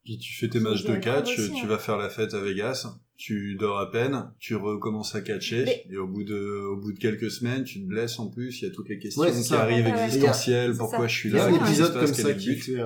Puis 0.05 0.19
tu 0.19 0.35
fais 0.39 0.49
tes 0.49 0.61
matchs 0.61 0.85
de 0.85 0.95
catch, 0.97 1.37
aussi, 1.37 1.51
tu 1.53 1.65
hein. 1.65 1.69
vas 1.69 1.79
faire 1.79 1.97
la 1.97 2.09
fête 2.09 2.33
à 2.33 2.41
Vegas, 2.41 2.87
tu 3.17 3.57
dors 3.57 3.81
à 3.81 3.91
peine, 3.91 4.31
tu 4.39 4.55
recommences 4.55 5.17
à 5.17 5.21
catcher, 5.21 5.65
Mais- 5.65 5.85
et 5.91 5.97
au 5.97 6.07
bout 6.07 6.23
de, 6.23 6.37
au 6.65 6.77
bout 6.77 6.93
de 6.93 6.99
quelques 7.01 7.29
semaines, 7.29 7.65
tu 7.65 7.83
te 7.83 7.89
blesses 7.89 8.17
en 8.21 8.29
plus, 8.31 8.61
il 8.63 8.69
y 8.69 8.71
a 8.71 8.73
toutes 8.73 8.89
les 8.89 9.01
questions 9.01 9.23
Ouais, 9.23 9.33
qui 9.33 9.43
ça. 9.43 9.63
arrivent 9.63 9.85
Ouais, 9.87 9.93
ouais. 9.93 10.05
existentielles, 10.05 10.77
pourquoi 10.77 10.99
ça. 11.01 11.07
je 11.09 11.17
suis 11.19 11.29
Il 11.31 11.35
y 11.35 11.39
a 11.41 11.51
là, 11.51 11.57
un 11.57 11.65
épisode 11.67 11.93
comme 11.95 12.07
ça 12.07 12.35
qui 12.35 12.55
fait, 12.55 12.79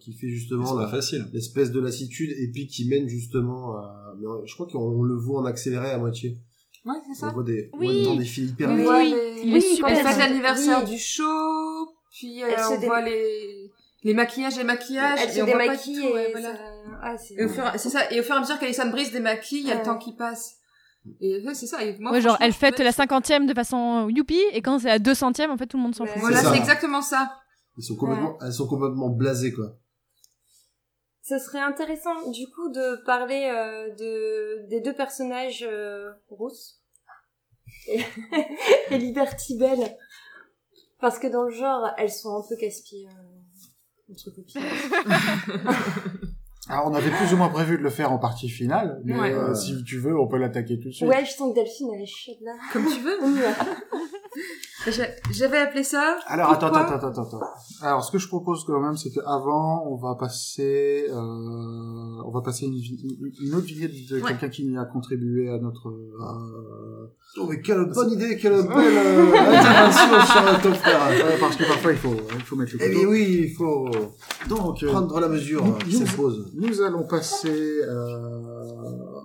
qui 0.00 0.30
justement 0.30 0.74
pas 0.74 0.82
la- 0.82 0.88
facile. 0.88 1.26
l'espèce 1.32 1.70
de 1.70 1.78
lassitude 1.80 2.30
et 2.36 2.50
puis 2.50 2.66
qui 2.66 2.88
mène 2.88 3.06
justement 3.08 3.76
à... 3.76 4.16
je 4.44 4.52
crois 4.54 4.66
qu'on 4.66 5.02
le 5.04 5.14
voit 5.14 5.40
en 5.42 5.44
accéléré 5.44 5.90
à 5.90 5.98
moitié. 5.98 6.38
Ouais, 6.88 6.94
c'est 7.04 7.10
On 7.24 7.28
ça. 7.28 7.32
voit 7.34 7.42
des, 7.42 7.70
on 7.72 7.78
Oui. 7.78 8.04
voit 8.04 8.16
des 8.16 8.24
filles 8.24 8.48
hyper 8.50 8.70
On 8.70 8.74
Oui, 8.74 8.86
oui, 8.88 9.10
les- 9.10 9.42
il 9.44 9.50
est 9.50 9.54
Oui, 9.54 9.62
super 9.76 9.88
quand 9.88 9.94
Elle 10.08 10.14
se- 10.14 10.18
l'anniversaire 10.18 10.82
oui. 10.84 10.90
du 10.90 10.98
show, 10.98 11.88
puis 12.10 12.42
euh, 12.42 12.48
on 12.70 12.78
dé- 12.80 12.86
voit 12.86 13.02
les, 13.02 13.70
les 14.04 14.14
maquillages, 14.14 14.56
les 14.56 14.64
maquillages, 14.64 15.18
Elle 15.22 15.28
et 15.30 15.32
se 15.32 15.42
on 15.42 15.46
démaquille 15.46 16.00
ouais, 16.12 16.28
et 16.30 16.32
voilà. 16.32 16.52
ça... 16.56 16.62
ah, 17.02 17.18
c'est... 17.18 17.34
Et 17.34 17.44
au 17.44 17.48
fur, 17.48 17.64
c'est 17.76 17.90
ça. 17.90 18.10
Et 18.12 18.20
au 18.20 18.22
fur 18.22 18.34
et 18.34 18.38
à 18.38 18.40
mesure 18.40 18.58
qu'Alison 18.58 18.88
Brise 18.90 19.12
démaquille, 19.12 19.60
il 19.60 19.66
y 19.66 19.70
a 19.70 19.74
le 19.74 19.80
Ouais. 19.80 19.84
temps 19.86 19.98
qui 19.98 20.14
passe. 20.14 20.54
Et 21.20 21.42
ouais, 21.46 21.54
c'est 21.54 21.66
ça. 21.66 21.82
Et 21.84 21.96
moi, 21.98 22.12
ouais, 22.12 22.20
genre 22.20 22.36
elle 22.40 22.52
fête 22.52 22.78
la 22.80 22.92
cinquantième 22.92 23.46
de 23.46 23.54
façon 23.54 24.08
youpi, 24.08 24.40
et 24.52 24.60
quand 24.62 24.78
c'est 24.78 24.88
la 24.88 24.98
200ème, 24.98 25.50
en 25.50 25.56
fait 25.56 25.66
tout 25.66 25.76
le 25.76 25.82
monde 25.82 25.94
s'en 25.94 26.04
Ouais. 26.04 26.10
fout. 26.10 26.20
Voilà, 26.20 26.38
C'est 26.38 26.46
ça. 26.46 26.56
exactement 26.56 27.00
ça. 27.02 27.32
Ils 27.76 27.82
sont 27.84 27.96
complètement, 27.96 28.36
elles 28.42 28.52
sont 28.52 28.66
complètement 28.66 29.08
blasées, 29.08 29.52
quoi. 29.52 29.76
Ce 31.22 31.38
serait 31.38 31.60
intéressant 31.60 32.30
du 32.30 32.46
coup 32.48 32.70
de 32.70 33.04
parler 33.04 33.50
euh, 33.54 33.94
de 33.94 34.68
des 34.68 34.80
deux 34.80 34.94
personnages 34.94 35.62
euh, 35.68 36.10
rousses 36.28 36.77
et, 37.88 38.98
Liberty 38.98 39.56
Bell 39.58 39.96
parce 41.00 41.18
que 41.18 41.26
dans 41.26 41.44
le 41.44 41.50
genre 41.50 41.90
elles 41.96 42.10
sont 42.10 42.36
un 42.36 42.42
peu 42.48 42.56
casse-pieds 42.56 43.06
euh, 43.08 44.12
entre 44.12 44.30
copines. 44.30 44.62
Alors, 46.70 46.86
on 46.90 46.94
avait 46.94 47.10
plus 47.10 47.32
ou 47.32 47.36
moins 47.38 47.48
prévu 47.48 47.78
de 47.78 47.82
le 47.82 47.90
faire 47.90 48.12
en 48.12 48.18
partie 48.18 48.48
finale, 48.48 49.00
mais 49.04 49.18
Ouais. 49.18 49.32
euh, 49.32 49.54
si 49.54 49.82
tu 49.84 49.98
veux, 49.98 50.18
on 50.18 50.28
peut 50.28 50.36
l'attaquer 50.36 50.78
tout 50.78 50.88
de 50.88 50.92
suite. 50.94 51.08
Ouais, 51.08 51.24
je 51.24 51.30
sens 51.32 51.50
que 51.50 51.54
Delphine 51.54 51.88
elle 51.94 52.02
est 52.02 52.06
chaude 52.06 52.36
là. 52.44 52.52
Comme 52.72 52.84
tu 52.86 53.00
veux. 53.00 53.18
J'avais 55.32 55.58
appelé 55.58 55.82
ça. 55.82 56.18
Alors, 56.26 56.52
attends, 56.52 56.68
Pourquoi 56.68 56.94
attends, 56.94 57.08
attends, 57.08 57.22
attends. 57.24 57.40
Alors, 57.82 58.04
ce 58.04 58.12
que 58.12 58.18
je 58.18 58.28
propose 58.28 58.64
quand 58.64 58.80
même, 58.80 58.96
c'est 58.96 59.10
qu'avant, 59.10 59.86
on 59.90 59.96
va 59.96 60.14
passer, 60.14 61.06
euh, 61.10 61.14
on 61.14 62.30
va 62.32 62.40
passer 62.42 62.66
une, 62.66 62.80
une 63.42 63.54
autre 63.54 63.66
vignette 63.66 63.90
de 64.10 64.16
Ouais. 64.20 64.28
quelqu'un 64.28 64.48
qui 64.48 64.76
a 64.76 64.84
contribué 64.84 65.48
à 65.50 65.58
notre, 65.58 65.88
à- 66.22 66.38
Oh, 67.36 67.46
mais 67.48 67.60
quelle 67.60 67.84
bonne 67.94 68.12
idée, 68.12 68.36
quelle 68.38 68.52
belle 68.62 68.96
euh, 68.96 69.32
intervention 69.34 70.60
sur 70.62 70.76
frère. 70.76 71.08
Ouais, 71.10 71.36
parce 71.38 71.56
que 71.56 71.64
parfois, 71.64 71.92
il 71.92 71.98
faut, 71.98 72.14
il 72.34 72.40
faut 72.42 72.56
mettre 72.56 72.72
le 72.74 72.82
Eh 72.82 73.06
oui, 73.06 73.44
il 73.48 73.54
faut 73.54 73.88
Donc, 74.48 74.82
euh, 74.82 74.88
prendre 74.90 75.20
la 75.20 75.28
mesure 75.28 75.64
euh, 75.64 75.78
qui 75.84 75.92
s'impose. 75.92 76.50
Nous 76.58 76.82
allons 76.82 77.06
passer, 77.06 77.82
euh, 77.82 79.20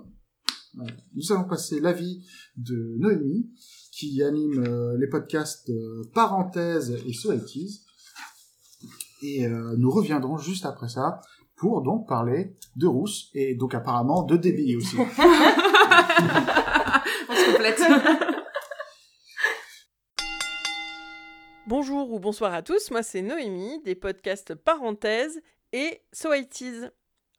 nous 1.14 1.32
allons 1.32 1.48
passer 1.48 1.80
l'avis 1.80 2.24
de 2.56 2.94
Noémie, 2.98 3.50
qui 3.90 4.22
anime 4.22 4.64
euh, 4.64 4.96
les 4.98 5.08
podcasts 5.08 5.68
euh, 5.70 6.02
Parenthèses 6.14 6.96
et 7.06 7.12
Soalties. 7.12 7.82
Et 9.22 9.46
euh, 9.46 9.74
nous 9.78 9.90
reviendrons 9.90 10.38
juste 10.38 10.64
après 10.64 10.88
ça 10.88 11.20
pour 11.56 11.82
donc 11.82 12.08
parler 12.08 12.56
de 12.76 12.86
Rousse 12.86 13.30
et 13.34 13.56
donc 13.56 13.74
apparemment 13.74 14.22
de 14.22 14.36
débit 14.36 14.76
aussi. 14.76 14.96
On 14.98 15.04
se 17.34 17.50
complète. 17.50 17.82
Bonjour 21.66 22.12
ou 22.12 22.20
bonsoir 22.20 22.54
à 22.54 22.62
tous, 22.62 22.92
moi 22.92 23.02
c'est 23.02 23.22
Noémie 23.22 23.82
des 23.84 23.96
podcasts 23.96 24.54
Parenthèses 24.54 25.40
et 25.72 26.02
So 26.12 26.32
It 26.32 26.60
Is. 26.60 26.90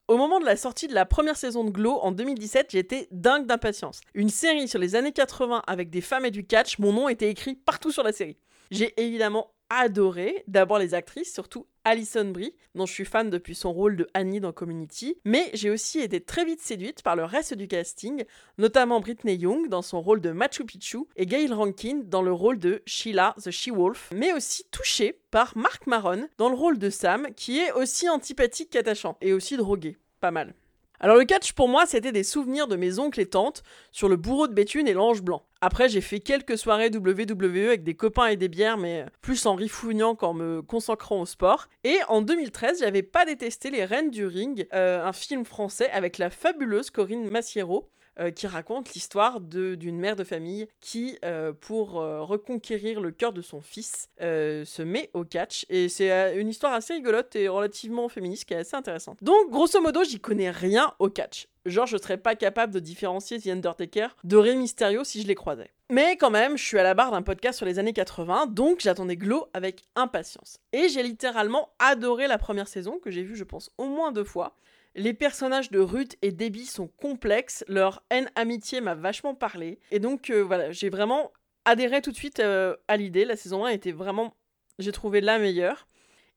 Au 0.07 0.17
moment 0.17 0.39
de 0.39 0.45
la 0.45 0.55
sortie 0.55 0.87
de 0.87 0.93
la 0.93 1.03
première 1.03 1.35
saison 1.35 1.63
de 1.63 1.71
Glow 1.71 1.93
en 1.93 2.11
2017, 2.11 2.67
j'étais 2.69 3.07
dingue 3.09 3.47
d'impatience. 3.47 4.01
Une 4.13 4.29
série 4.29 4.67
sur 4.67 4.77
les 4.77 4.93
années 4.93 5.11
80 5.11 5.63
avec 5.65 5.89
des 5.89 6.01
femmes 6.01 6.25
et 6.25 6.31
du 6.31 6.45
catch, 6.45 6.77
mon 6.77 6.93
nom 6.93 7.09
était 7.09 7.27
écrit 7.27 7.55
partout 7.55 7.91
sur 7.91 8.03
la 8.03 8.11
série. 8.11 8.37
J'ai 8.69 8.93
évidemment 9.01 9.54
adoré, 9.69 10.43
d'abord 10.47 10.79
les 10.79 10.93
actrices, 10.93 11.33
surtout 11.33 11.65
Alison 11.83 12.25
Brie, 12.25 12.55
dont 12.73 12.85
je 12.85 12.93
suis 12.93 13.05
fan 13.05 13.29
depuis 13.29 13.55
son 13.55 13.71
rôle 13.71 13.95
de 13.95 14.07
Annie 14.13 14.39
dans 14.39 14.51
Community, 14.51 15.17
mais 15.23 15.49
j'ai 15.53 15.69
aussi 15.69 15.99
été 15.99 16.19
très 16.19 16.43
vite 16.43 16.61
séduite 16.61 17.03
par 17.03 17.15
le 17.15 17.23
reste 17.23 17.53
du 17.53 17.67
casting, 17.67 18.25
notamment 18.57 18.99
Britney 18.99 19.35
Young 19.35 19.69
dans 19.69 19.81
son 19.81 20.01
rôle 20.01 20.21
de 20.21 20.31
Machu 20.31 20.65
Picchu 20.65 20.99
et 21.15 21.25
Gail 21.25 21.53
Rankin 21.53 22.01
dans 22.05 22.21
le 22.21 22.31
rôle 22.31 22.59
de 22.59 22.81
Sheila 22.85 23.35
the 23.43 23.51
She-Wolf, 23.51 24.09
mais 24.13 24.33
aussi 24.33 24.65
touchée 24.71 25.21
par 25.31 25.55
Mark 25.55 25.85
Maron 25.87 26.27
dans 26.37 26.49
le 26.49 26.55
rôle 26.55 26.79
de 26.79 26.89
Sam, 26.89 27.27
qui 27.35 27.59
est 27.59 27.71
aussi 27.71 28.09
antipathique 28.09 28.71
qu'attachant, 28.71 29.17
et 29.21 29.33
aussi 29.33 29.57
drogué. 29.57 29.97
Pas 30.19 30.31
mal. 30.31 30.55
Alors 30.99 31.17
le 31.17 31.25
catch 31.25 31.53
pour 31.53 31.67
moi 31.67 31.85
c'était 31.85 32.11
des 32.11 32.23
souvenirs 32.23 32.67
de 32.67 32.75
mes 32.75 32.99
oncles 32.99 33.21
et 33.21 33.25
tantes 33.25 33.63
sur 33.91 34.09
le 34.09 34.15
bourreau 34.15 34.47
de 34.47 34.53
Béthune 34.53 34.87
et 34.87 34.93
l'ange 34.93 35.21
blanc. 35.21 35.43
Après 35.61 35.89
j'ai 35.89 36.01
fait 36.01 36.19
quelques 36.19 36.57
soirées 36.57 36.89
WWE 36.89 37.67
avec 37.67 37.83
des 37.83 37.95
copains 37.95 38.27
et 38.27 38.37
des 38.37 38.47
bières 38.47 38.77
mais 38.77 39.05
plus 39.21 39.45
en 39.45 39.55
rifougnant 39.55 40.15
qu'en 40.15 40.33
me 40.33 40.61
consacrant 40.61 41.21
au 41.21 41.25
sport. 41.25 41.67
Et 41.83 41.97
en 42.07 42.21
2013 42.21 42.79
j'avais 42.79 43.03
pas 43.03 43.25
détesté 43.25 43.69
Les 43.71 43.85
Reines 43.85 44.11
du 44.11 44.25
Ring, 44.25 44.67
euh, 44.73 45.05
un 45.05 45.13
film 45.13 45.45
français 45.45 45.89
avec 45.91 46.17
la 46.17 46.29
fabuleuse 46.29 46.89
Corinne 46.89 47.29
Massiero 47.29 47.89
euh, 48.19 48.31
qui 48.31 48.47
raconte 48.47 48.93
l'histoire 48.93 49.41
d'une 49.41 49.97
mère 49.97 50.15
de 50.15 50.23
famille 50.23 50.67
qui, 50.79 51.17
euh, 51.25 51.51
pour 51.51 51.99
euh, 51.99 52.21
reconquérir 52.21 53.01
le 53.01 53.11
cœur 53.11 53.33
de 53.33 53.41
son 53.41 53.61
fils, 53.61 54.09
se 54.19 54.81
met 54.81 55.09
au 55.13 55.23
catch. 55.23 55.65
Et 55.69 55.89
c'est 55.89 56.39
une 56.39 56.47
histoire 56.47 56.73
assez 56.73 56.93
rigolote 56.93 57.35
et 57.35 57.47
relativement 57.47 58.07
féministe 58.07 58.45
qui 58.45 58.53
est 58.53 58.57
assez 58.57 58.75
intéressante. 58.75 59.17
Donc, 59.21 59.49
grosso 59.49 59.81
modo, 59.81 60.03
j'y 60.03 60.19
connais 60.19 60.49
rien 60.49 60.93
au 60.99 61.09
catch. 61.09 61.47
Genre, 61.65 61.87
je 61.87 61.97
serais 61.97 62.17
pas 62.17 62.35
capable 62.35 62.73
de 62.73 62.79
différencier 62.79 63.39
The 63.39 63.47
Undertaker 63.47 64.07
de 64.23 64.37
Rey 64.37 64.55
Mysterio 64.55 65.03
si 65.03 65.21
je 65.21 65.27
les 65.27 65.35
croisais. 65.35 65.71
Mais 65.91 66.15
quand 66.15 66.31
même, 66.31 66.57
je 66.57 66.63
suis 66.63 66.79
à 66.79 66.83
la 66.83 66.93
barre 66.93 67.11
d'un 67.11 67.21
podcast 67.21 67.57
sur 67.57 67.65
les 67.65 67.79
années 67.79 67.93
80, 67.93 68.47
donc 68.47 68.79
j'attendais 68.79 69.17
Glow 69.17 69.47
avec 69.53 69.83
impatience. 69.95 70.59
Et 70.73 70.89
j'ai 70.89 71.03
littéralement 71.03 71.69
adoré 71.79 72.27
la 72.27 72.37
première 72.37 72.67
saison, 72.67 72.97
que 72.97 73.11
j'ai 73.11 73.23
vue, 73.23 73.35
je 73.35 73.43
pense, 73.43 73.71
au 73.77 73.85
moins 73.87 74.11
deux 74.11 74.23
fois. 74.23 74.55
Les 74.97 75.13
personnages 75.13 75.71
de 75.71 75.79
Ruth 75.79 76.15
et 76.21 76.31
Debbie 76.31 76.65
sont 76.65 76.87
complexes, 76.87 77.65
leur 77.67 78.01
haine-amitié 78.09 78.79
m'a 78.79 78.95
vachement 78.95 79.35
parlé. 79.35 79.77
Et 79.91 79.99
donc 79.99 80.29
euh, 80.29 80.39
voilà, 80.39 80.71
j'ai 80.71 80.89
vraiment 80.89 81.33
adhéré 81.65 82.01
tout 82.01 82.11
de 82.11 82.15
suite 82.15 82.39
euh, 82.39 82.77
à 82.87 82.95
l'idée. 82.95 83.25
La 83.25 83.35
saison 83.35 83.65
1 83.65 83.71
était 83.71 83.91
vraiment, 83.91 84.37
j'ai 84.79 84.93
trouvé 84.93 85.19
la 85.19 85.37
meilleure. 85.37 85.85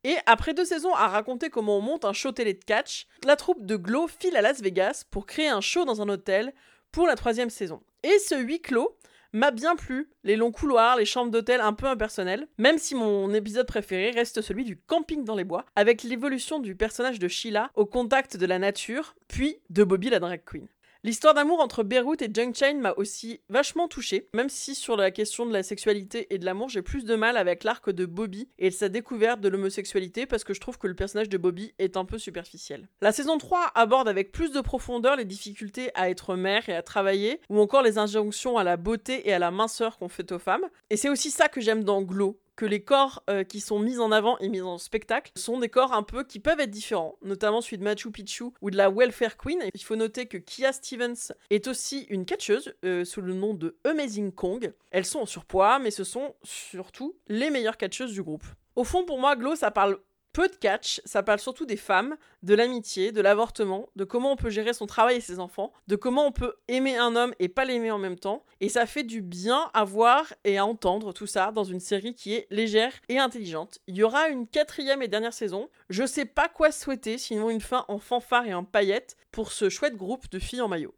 Et 0.02 0.16
après 0.26 0.54
deux 0.54 0.64
saisons 0.64 0.92
à 0.92 1.06
raconter 1.06 1.50
comment 1.50 1.78
on 1.78 1.80
monte 1.80 2.04
un 2.04 2.12
show 2.12 2.32
télé 2.32 2.52
de 2.52 2.64
catch, 2.64 3.06
la 3.24 3.36
troupe 3.36 3.64
de 3.64 3.76
Glow 3.76 4.08
file 4.08 4.36
à 4.36 4.42
Las 4.42 4.60
Vegas 4.60 5.04
pour 5.08 5.26
créer 5.26 5.48
un 5.48 5.60
show 5.60 5.84
dans 5.84 6.02
un 6.02 6.08
hôtel 6.08 6.52
pour 6.90 7.06
la 7.06 7.14
troisième 7.14 7.50
saison. 7.50 7.80
Et 8.02 8.18
ce 8.18 8.34
huis 8.34 8.60
clos 8.60 8.96
m'a 9.32 9.50
bien 9.50 9.76
plu. 9.76 10.10
Les 10.24 10.36
longs 10.36 10.52
couloirs, 10.52 10.96
les 10.96 11.04
chambres 11.04 11.30
d'hôtel 11.30 11.60
un 11.60 11.72
peu 11.72 11.86
impersonnelles, 11.86 12.48
même 12.58 12.78
si 12.78 12.94
mon 12.94 13.32
épisode 13.34 13.66
préféré 13.66 14.10
reste 14.10 14.40
celui 14.40 14.64
du 14.64 14.76
camping 14.78 15.24
dans 15.24 15.36
les 15.36 15.44
bois, 15.44 15.64
avec 15.76 16.02
l'évolution 16.02 16.58
du 16.58 16.74
personnage 16.74 17.18
de 17.18 17.28
Sheila 17.28 17.70
au 17.74 17.86
contact 17.86 18.36
de 18.36 18.46
la 18.46 18.58
nature, 18.58 19.14
puis 19.28 19.58
de 19.70 19.84
Bobby 19.84 20.10
la 20.10 20.20
drag 20.20 20.42
queen. 20.44 20.68
L'histoire 21.08 21.32
d'amour 21.32 21.60
entre 21.60 21.84
Beirut 21.84 22.18
et 22.20 22.28
Junk 22.30 22.52
Chain 22.54 22.74
m'a 22.74 22.92
aussi 22.98 23.40
vachement 23.48 23.88
touché, 23.88 24.28
même 24.34 24.50
si 24.50 24.74
sur 24.74 24.94
la 24.94 25.10
question 25.10 25.46
de 25.46 25.54
la 25.54 25.62
sexualité 25.62 26.26
et 26.34 26.36
de 26.36 26.44
l'amour, 26.44 26.68
j'ai 26.68 26.82
plus 26.82 27.06
de 27.06 27.14
mal 27.14 27.38
avec 27.38 27.64
l'arc 27.64 27.88
de 27.88 28.04
Bobby 28.04 28.50
et 28.58 28.70
sa 28.70 28.90
découverte 28.90 29.40
de 29.40 29.48
l'homosexualité 29.48 30.26
parce 30.26 30.44
que 30.44 30.52
je 30.52 30.60
trouve 30.60 30.76
que 30.76 30.86
le 30.86 30.92
personnage 30.92 31.30
de 31.30 31.38
Bobby 31.38 31.72
est 31.78 31.96
un 31.96 32.04
peu 32.04 32.18
superficiel. 32.18 32.90
La 33.00 33.10
saison 33.10 33.38
3 33.38 33.72
aborde 33.74 34.06
avec 34.06 34.32
plus 34.32 34.52
de 34.52 34.60
profondeur 34.60 35.16
les 35.16 35.24
difficultés 35.24 35.90
à 35.94 36.10
être 36.10 36.36
mère 36.36 36.68
et 36.68 36.76
à 36.76 36.82
travailler, 36.82 37.40
ou 37.48 37.58
encore 37.58 37.80
les 37.80 37.96
injonctions 37.96 38.58
à 38.58 38.62
la 38.62 38.76
beauté 38.76 39.26
et 39.30 39.32
à 39.32 39.38
la 39.38 39.50
minceur 39.50 39.96
qu'on 39.96 40.10
fait 40.10 40.30
aux 40.30 40.38
femmes. 40.38 40.66
Et 40.90 40.98
c'est 40.98 41.08
aussi 41.08 41.30
ça 41.30 41.48
que 41.48 41.62
j'aime 41.62 41.84
dans 41.84 42.02
Glow, 42.02 42.38
que 42.58 42.66
les 42.66 42.82
corps 42.82 43.22
euh, 43.30 43.44
qui 43.44 43.60
sont 43.60 43.78
mis 43.78 44.00
en 44.00 44.10
avant 44.10 44.36
et 44.38 44.48
mis 44.48 44.60
en 44.60 44.78
spectacle 44.78 45.30
sont 45.36 45.60
des 45.60 45.68
corps 45.68 45.92
un 45.92 46.02
peu 46.02 46.24
qui 46.24 46.40
peuvent 46.40 46.58
être 46.58 46.72
différents, 46.72 47.16
notamment 47.22 47.60
celui 47.60 47.78
de 47.78 47.84
Machu 47.84 48.10
Picchu 48.10 48.46
ou 48.60 48.72
de 48.72 48.76
la 48.76 48.90
Welfare 48.90 49.36
Queen. 49.36 49.62
Il 49.72 49.82
faut 49.84 49.94
noter 49.94 50.26
que 50.26 50.38
Kia 50.38 50.72
Stevens 50.72 51.32
est 51.50 51.68
aussi 51.68 52.08
une 52.10 52.24
catcheuse 52.24 52.74
euh, 52.84 53.04
sous 53.04 53.20
le 53.20 53.32
nom 53.32 53.54
de 53.54 53.76
Amazing 53.84 54.32
Kong. 54.32 54.74
Elles 54.90 55.04
sont 55.04 55.20
en 55.20 55.26
surpoids, 55.26 55.78
mais 55.78 55.92
ce 55.92 56.02
sont 56.02 56.34
surtout 56.42 57.16
les 57.28 57.50
meilleures 57.50 57.76
catcheuses 57.76 58.12
du 58.12 58.24
groupe. 58.24 58.44
Au 58.74 58.82
fond, 58.82 59.04
pour 59.04 59.20
moi, 59.20 59.36
Glow, 59.36 59.54
ça 59.54 59.70
parle 59.70 59.98
peu 60.32 60.48
de 60.48 60.54
catch, 60.54 61.00
ça 61.04 61.22
parle 61.22 61.38
surtout 61.38 61.66
des 61.66 61.76
femmes, 61.76 62.16
de 62.42 62.54
l'amitié, 62.54 63.12
de 63.12 63.20
l'avortement, 63.20 63.88
de 63.96 64.04
comment 64.04 64.32
on 64.32 64.36
peut 64.36 64.50
gérer 64.50 64.72
son 64.72 64.86
travail 64.86 65.16
et 65.16 65.20
ses 65.20 65.40
enfants, 65.40 65.72
de 65.86 65.96
comment 65.96 66.26
on 66.26 66.32
peut 66.32 66.54
aimer 66.68 66.96
un 66.96 67.16
homme 67.16 67.34
et 67.38 67.48
pas 67.48 67.64
l'aimer 67.64 67.90
en 67.90 67.98
même 67.98 68.18
temps. 68.18 68.44
Et 68.60 68.68
ça 68.68 68.86
fait 68.86 69.04
du 69.04 69.22
bien 69.22 69.70
à 69.74 69.84
voir 69.84 70.32
et 70.44 70.58
à 70.58 70.66
entendre 70.66 71.12
tout 71.12 71.26
ça 71.26 71.50
dans 71.52 71.64
une 71.64 71.80
série 71.80 72.14
qui 72.14 72.34
est 72.34 72.46
légère 72.50 72.92
et 73.08 73.18
intelligente. 73.18 73.78
Il 73.86 73.96
y 73.96 74.02
aura 74.02 74.28
une 74.28 74.46
quatrième 74.46 75.02
et 75.02 75.08
dernière 75.08 75.32
saison. 75.32 75.68
Je 75.90 76.06
sais 76.06 76.24
pas 76.24 76.48
quoi 76.48 76.72
souhaiter, 76.72 77.18
sinon 77.18 77.50
une 77.50 77.60
fin 77.60 77.84
en 77.88 77.98
fanfare 77.98 78.46
et 78.46 78.54
en 78.54 78.64
paillettes 78.64 79.16
pour 79.32 79.52
ce 79.52 79.68
chouette 79.68 79.96
groupe 79.96 80.30
de 80.30 80.38
filles 80.38 80.60
en 80.60 80.68
maillot. 80.68 80.94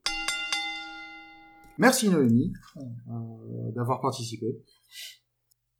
Merci 1.78 2.10
Noémie 2.10 2.52
euh, 2.76 3.72
d'avoir 3.74 4.02
participé. 4.02 4.46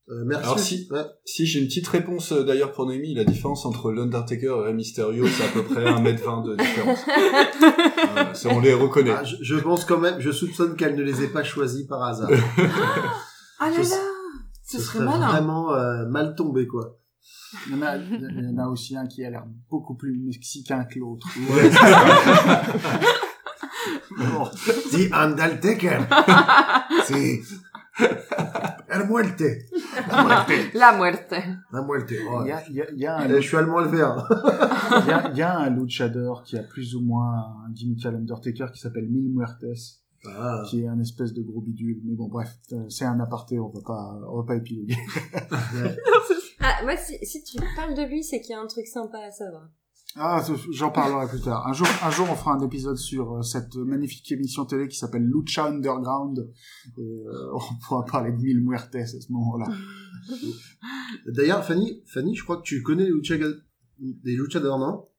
Euh, 0.08 0.24
merci. 0.26 0.44
Alors 0.44 0.58
si, 0.58 0.88
si 1.24 1.46
j'ai 1.46 1.60
une 1.60 1.66
petite 1.66 1.86
réponse 1.86 2.32
euh, 2.32 2.42
d'ailleurs 2.42 2.72
pour 2.72 2.84
Noémie, 2.86 3.14
la 3.14 3.24
différence 3.24 3.64
entre 3.64 3.92
l'Undertaker 3.92 4.66
et 4.68 4.72
Mysterio, 4.72 5.24
c'est 5.28 5.44
à 5.44 5.48
peu 5.48 5.62
près 5.62 5.84
1m20 5.84 6.48
de 6.48 6.56
différence. 6.56 6.98
Euh, 8.16 8.50
on 8.50 8.60
les 8.60 8.74
reconnaît. 8.74 9.12
Ah, 9.16 9.24
je, 9.24 9.36
je, 9.40 9.56
pense 9.56 9.84
quand 9.84 9.98
même, 9.98 10.18
je 10.20 10.30
soupçonne 10.30 10.74
qu'elle 10.76 10.96
ne 10.96 11.02
les 11.02 11.22
ait 11.22 11.28
pas 11.28 11.42
choisis 11.44 11.86
par 11.86 12.02
hasard. 12.02 12.30
ah 13.60 13.70
là 13.70 13.76
là 13.76 13.82
Ce, 13.82 14.78
ce 14.78 14.82
serait 14.82 15.04
malin. 15.04 15.28
vraiment 15.28 15.72
euh, 15.74 16.06
mal 16.06 16.34
tombé 16.34 16.66
quoi. 16.66 16.98
Il 17.66 17.72
y, 17.74 17.76
en 17.76 17.82
a, 17.82 17.96
il 17.96 18.50
y 18.50 18.54
en 18.54 18.64
a 18.64 18.68
aussi 18.68 18.96
un 18.96 19.06
qui 19.06 19.24
a 19.24 19.30
l'air 19.30 19.44
beaucoup 19.70 19.94
plus 19.94 20.18
mexicain 20.18 20.84
que 20.84 20.98
l'autre. 20.98 21.26
Ouais. 21.50 21.70
bon. 24.18 24.44
The 24.92 25.12
Undertaker. 25.12 26.00
C'est 27.04 27.40
La 28.90 29.04
muerte. 29.04 29.42
La 30.08 30.22
muerte. 30.24 30.52
La 30.74 30.92
muerte. 30.96 31.34
La 31.72 31.82
muerte. 31.82 32.14
Il 32.42 32.46
y 32.48 32.52
a, 32.52 32.62
il 32.68 32.74
y 32.74 32.80
a, 32.82 32.90
il 32.90 32.98
y 33.00 33.06
a 33.06 33.16
un, 33.18 33.28
Je 33.28 33.40
suis 33.40 33.56
allemand 33.56 33.80
le 33.80 33.88
vert. 33.88 34.26
il 35.02 35.08
y 35.08 35.12
a, 35.12 35.30
il 35.30 35.36
y 35.38 35.42
a 35.42 35.58
un 35.58 35.70
luchador 35.70 36.42
qui 36.42 36.58
a 36.58 36.62
plus 36.62 36.94
ou 36.96 37.00
moins 37.00 37.54
un 37.66 37.72
gimmick 37.72 38.04
à 38.06 38.10
l'Undertaker 38.10 38.66
qui 38.72 38.80
s'appelle 38.80 39.08
Mil 39.08 39.30
Muertes, 39.32 39.64
Ah. 40.26 40.62
qui 40.68 40.82
est 40.82 40.88
un 40.88 40.98
espèce 41.00 41.32
de 41.32 41.42
gros 41.42 41.60
bidule. 41.60 42.00
Mais 42.04 42.14
bon, 42.14 42.28
bref, 42.28 42.50
euh, 42.72 42.84
c'est 42.88 43.04
un 43.06 43.18
aparté, 43.20 43.58
on 43.58 43.68
va 43.68 43.80
pas, 43.86 44.18
on 44.30 44.36
va 44.38 44.44
pas 44.46 44.56
épiloguer. 44.56 44.96
Ah, 46.62 46.84
moi, 46.84 46.94
si, 46.96 47.16
si 47.24 47.42
tu 47.42 47.56
parles 47.74 47.94
de 47.94 48.02
lui, 48.02 48.22
c'est 48.22 48.38
qu'il 48.42 48.50
y 48.50 48.54
a 48.54 48.60
un 48.60 48.66
truc 48.66 48.86
sympa 48.86 49.16
à 49.18 49.30
savoir. 49.30 49.70
Ah, 50.16 50.44
j'en 50.72 50.90
parlerai 50.90 51.28
plus 51.28 51.40
tard. 51.40 51.66
Un 51.68 51.72
jour, 51.72 51.86
un 52.02 52.10
jour, 52.10 52.26
on 52.30 52.34
fera 52.34 52.54
un 52.54 52.60
épisode 52.60 52.96
sur 52.96 53.36
euh, 53.36 53.42
cette 53.42 53.76
magnifique 53.76 54.30
émission 54.32 54.64
télé 54.64 54.88
qui 54.88 54.96
s'appelle 54.96 55.22
Lucha 55.24 55.66
Underground. 55.66 56.50
Euh, 56.98 57.02
on 57.54 57.74
pourra 57.86 58.04
parler 58.04 58.32
de 58.32 58.38
Mil 58.38 58.60
Muertes 58.60 58.94
à 58.94 59.06
ce 59.06 59.30
moment-là. 59.30 59.66
D'ailleurs, 61.28 61.64
Fanny, 61.64 62.02
Fanny, 62.06 62.34
je 62.34 62.42
crois 62.42 62.56
que 62.56 62.62
tu 62.62 62.82
connais 62.82 63.04
les 63.04 63.10
lucha, 63.10 63.36
luchadors, 64.24 64.78
non? 64.78 65.09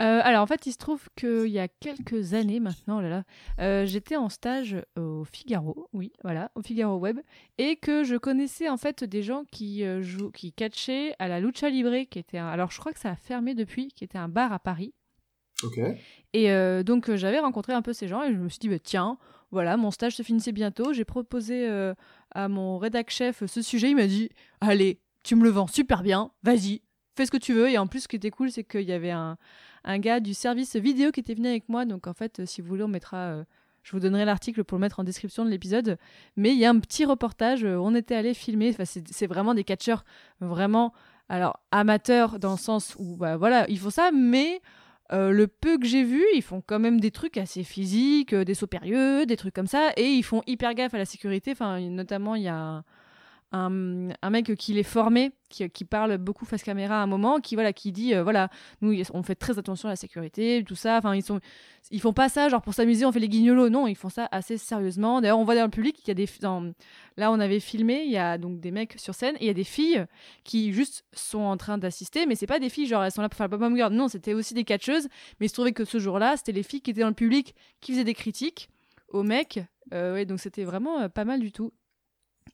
Euh, 0.00 0.20
alors 0.24 0.42
en 0.42 0.46
fait, 0.46 0.66
il 0.66 0.72
se 0.72 0.78
trouve 0.78 1.06
qu'il 1.16 1.46
y 1.48 1.58
a 1.60 1.68
quelques 1.68 2.34
années 2.34 2.58
maintenant, 2.60 2.98
oh 2.98 3.00
là 3.02 3.08
là, 3.08 3.24
euh, 3.60 3.86
j'étais 3.86 4.16
en 4.16 4.28
stage 4.28 4.76
au 4.98 5.24
Figaro, 5.24 5.88
oui, 5.92 6.12
voilà, 6.24 6.50
au 6.54 6.62
Figaro 6.62 6.96
Web, 6.96 7.20
et 7.58 7.76
que 7.76 8.02
je 8.02 8.16
connaissais 8.16 8.68
en 8.68 8.76
fait 8.76 9.04
des 9.04 9.22
gens 9.22 9.44
qui 9.52 9.84
euh, 9.84 10.02
jouent, 10.02 10.30
qui 10.30 10.52
catchaient 10.52 11.14
à 11.20 11.28
la 11.28 11.38
Lucha 11.40 11.68
Libre, 11.68 12.04
qui 12.10 12.18
était, 12.18 12.38
un- 12.38 12.48
alors 12.48 12.70
je 12.72 12.80
crois 12.80 12.92
que 12.92 12.98
ça 12.98 13.10
a 13.10 13.16
fermé 13.16 13.54
depuis, 13.54 13.88
qui 13.88 14.02
était 14.02 14.18
un 14.18 14.28
bar 14.28 14.52
à 14.52 14.58
Paris. 14.58 14.92
Ok. 15.62 15.78
Et 16.32 16.48
donc 16.82 17.14
j'avais 17.14 17.38
rencontré 17.38 17.72
un 17.72 17.82
peu 17.82 17.92
ces 17.92 18.08
gens 18.08 18.24
et 18.24 18.32
je 18.32 18.38
me 18.38 18.48
suis 18.48 18.58
dit 18.58 18.68
bah, 18.68 18.80
tiens, 18.82 19.18
voilà, 19.52 19.76
mon 19.76 19.92
stage 19.92 20.16
se 20.16 20.24
finissait 20.24 20.50
bientôt. 20.50 20.92
J'ai 20.92 21.04
proposé 21.04 21.68
à 22.32 22.48
mon 22.48 22.78
rédac 22.78 23.10
chef 23.10 23.44
ce 23.46 23.62
sujet. 23.62 23.90
Il 23.90 23.94
m'a 23.96 24.08
dit 24.08 24.30
allez, 24.60 24.98
tu 25.22 25.36
me 25.36 25.44
le 25.44 25.50
vends 25.50 25.68
super 25.68 26.02
bien, 26.02 26.32
vas-y, 26.42 26.82
fais 27.16 27.26
ce 27.26 27.30
que 27.30 27.36
tu 27.36 27.52
veux. 27.52 27.70
Et 27.70 27.78
en 27.78 27.86
plus, 27.86 28.00
ce 28.00 28.08
qui 28.08 28.16
était 28.16 28.30
cool, 28.32 28.50
c'est 28.50 28.64
qu'il 28.64 28.80
y 28.82 28.92
avait 28.92 29.12
un, 29.12 29.36
un 29.84 29.98
gars 29.98 30.20
du 30.20 30.34
service 30.34 30.76
vidéo 30.76 31.10
qui 31.10 31.20
était 31.20 31.34
venu 31.34 31.48
avec 31.48 31.68
moi. 31.68 31.84
Donc 31.84 32.06
en 32.06 32.14
fait, 32.14 32.40
euh, 32.40 32.46
si 32.46 32.60
vous 32.60 32.68
voulez, 32.68 32.82
on 32.82 32.88
mettra. 32.88 33.16
euh, 33.16 33.44
je 33.82 33.92
vous 33.92 34.00
donnerai 34.00 34.24
l'article 34.24 34.62
pour 34.62 34.78
le 34.78 34.82
mettre 34.82 35.00
en 35.00 35.04
description 35.04 35.44
de 35.44 35.50
l'épisode. 35.50 35.98
Mais 36.36 36.52
il 36.52 36.58
y 36.58 36.64
a 36.64 36.70
un 36.70 36.78
petit 36.78 37.04
reportage. 37.04 37.64
euh, 37.64 37.76
on 37.76 37.94
était 37.94 38.14
allé 38.14 38.32
filmer. 38.34 38.74
C'est 38.84 39.26
vraiment 39.26 39.54
des 39.54 39.64
catcheurs 39.64 40.04
vraiment 40.40 40.92
alors 41.28 41.60
amateurs 41.70 42.38
dans 42.38 42.52
le 42.52 42.58
sens 42.58 42.94
où 42.98 43.16
bah, 43.16 43.36
voilà, 43.36 43.68
ils 43.68 43.78
font 43.78 43.90
ça, 43.90 44.10
mais 44.12 44.60
le 45.10 45.46
peu 45.46 45.76
que 45.76 45.86
j'ai 45.86 46.04
vu, 46.04 46.24
ils 46.34 46.40
font 46.40 46.62
quand 46.66 46.78
même 46.78 46.98
des 46.98 47.10
trucs 47.10 47.36
assez 47.36 47.64
physiques, 47.64 48.34
des 48.34 48.54
sauts 48.54 48.66
périlleux, 48.66 49.26
des 49.26 49.36
trucs 49.36 49.52
comme 49.52 49.66
ça, 49.66 49.90
et 49.98 50.06
ils 50.06 50.22
font 50.22 50.42
hyper 50.46 50.72
gaffe 50.72 50.94
à 50.94 50.98
la 50.98 51.04
sécurité. 51.04 51.50
Enfin, 51.50 51.80
notamment, 51.80 52.34
il 52.34 52.44
y 52.44 52.48
a 52.48 52.82
un, 53.52 54.30
mec 54.30 54.54
qui 54.56 54.72
les 54.72 54.82
formait, 54.82 55.32
qui, 55.48 55.68
qui 55.68 55.84
parle 55.84 56.16
beaucoup 56.16 56.44
face 56.44 56.62
caméra 56.62 57.00
à 57.00 57.02
un 57.02 57.06
moment, 57.06 57.40
qui 57.40 57.54
voilà, 57.54 57.72
qui 57.72 57.92
dit 57.92 58.14
euh, 58.14 58.22
voilà, 58.22 58.48
nous 58.80 58.94
on 59.12 59.22
fait 59.22 59.34
très 59.34 59.58
attention 59.58 59.88
à 59.88 59.92
la 59.92 59.96
sécurité, 59.96 60.64
tout 60.66 60.74
ça. 60.74 60.98
Enfin, 60.98 61.14
ils 61.14 61.22
sont, 61.22 61.40
ils 61.90 62.00
font 62.00 62.12
pas 62.12 62.28
ça 62.28 62.48
genre 62.48 62.62
pour 62.62 62.74
s'amuser, 62.74 63.04
on 63.04 63.12
fait 63.12 63.20
les 63.20 63.28
guignolos. 63.28 63.68
Non, 63.68 63.86
ils 63.86 63.94
font 63.94 64.08
ça 64.08 64.28
assez 64.32 64.56
sérieusement. 64.56 65.20
D'ailleurs, 65.20 65.38
on 65.38 65.44
voit 65.44 65.54
dans 65.54 65.64
le 65.64 65.70
public 65.70 65.96
qu'il 65.96 66.08
y 66.08 66.10
a 66.12 66.14
des, 66.14 66.28
dans- 66.40 66.72
là 67.16 67.30
on 67.30 67.40
avait 67.40 67.60
filmé, 67.60 68.04
il 68.04 68.10
y 68.10 68.18
a 68.18 68.38
donc 68.38 68.60
des 68.60 68.70
mecs 68.70 68.94
sur 68.98 69.14
scène 69.14 69.36
et 69.36 69.44
il 69.44 69.46
y 69.46 69.50
a 69.50 69.54
des 69.54 69.64
filles 69.64 70.06
qui 70.44 70.72
juste 70.72 71.04
sont 71.12 71.40
en 71.40 71.56
train 71.56 71.78
d'assister, 71.78 72.26
mais 72.26 72.34
c'est 72.34 72.46
pas 72.46 72.58
des 72.58 72.70
filles 72.70 72.86
genre 72.86 73.04
elles 73.04 73.12
sont 73.12 73.22
là 73.22 73.28
pour 73.28 73.36
faire 73.36 73.48
le 73.48 73.58
pom 73.58 73.74
garde. 73.74 73.92
Non, 73.92 74.08
c'était 74.08 74.34
aussi 74.34 74.54
des 74.54 74.64
catcheuses, 74.64 75.08
mais 75.38 75.46
il 75.46 75.48
se 75.48 75.54
trouvait 75.54 75.72
que 75.72 75.84
ce 75.84 75.98
jour-là, 75.98 76.36
c'était 76.36 76.52
les 76.52 76.62
filles 76.62 76.80
qui 76.80 76.90
étaient 76.90 77.02
dans 77.02 77.08
le 77.08 77.14
public 77.14 77.54
qui 77.80 77.92
faisaient 77.92 78.04
des 78.04 78.14
critiques 78.14 78.70
aux 79.08 79.22
mecs. 79.22 79.60
Euh, 79.92 80.14
ouais, 80.14 80.24
donc 80.24 80.40
c'était 80.40 80.64
vraiment 80.64 81.00
euh, 81.00 81.08
pas 81.08 81.24
mal 81.24 81.40
du 81.40 81.52
tout. 81.52 81.72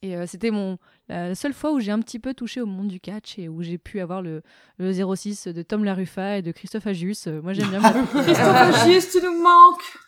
Et 0.02 0.16
euh, 0.16 0.26
c'était 0.26 0.50
mon 0.50 0.78
la 1.08 1.34
seule 1.34 1.54
fois 1.54 1.72
où 1.72 1.80
j'ai 1.80 1.90
un 1.90 2.00
petit 2.00 2.18
peu 2.18 2.34
touché 2.34 2.60
au 2.60 2.66
monde 2.66 2.88
du 2.88 3.00
catch 3.00 3.38
et 3.38 3.48
où 3.48 3.62
j'ai 3.62 3.78
pu 3.78 4.00
avoir 4.00 4.20
le, 4.20 4.42
le 4.78 4.92
06 4.92 5.48
de 5.48 5.62
Tom 5.62 5.82
Laruffa 5.84 6.36
et 6.38 6.42
de 6.42 6.52
Christophe 6.52 6.86
Agius. 6.86 7.26
Euh, 7.26 7.40
moi 7.42 7.54
j'aime 7.54 7.70
bien. 7.70 7.80
beaucoup. 7.80 8.18
Christophe 8.22 8.38
Agius, 8.38 9.10
tu 9.10 9.22
nous 9.22 9.42
manques 9.42 9.98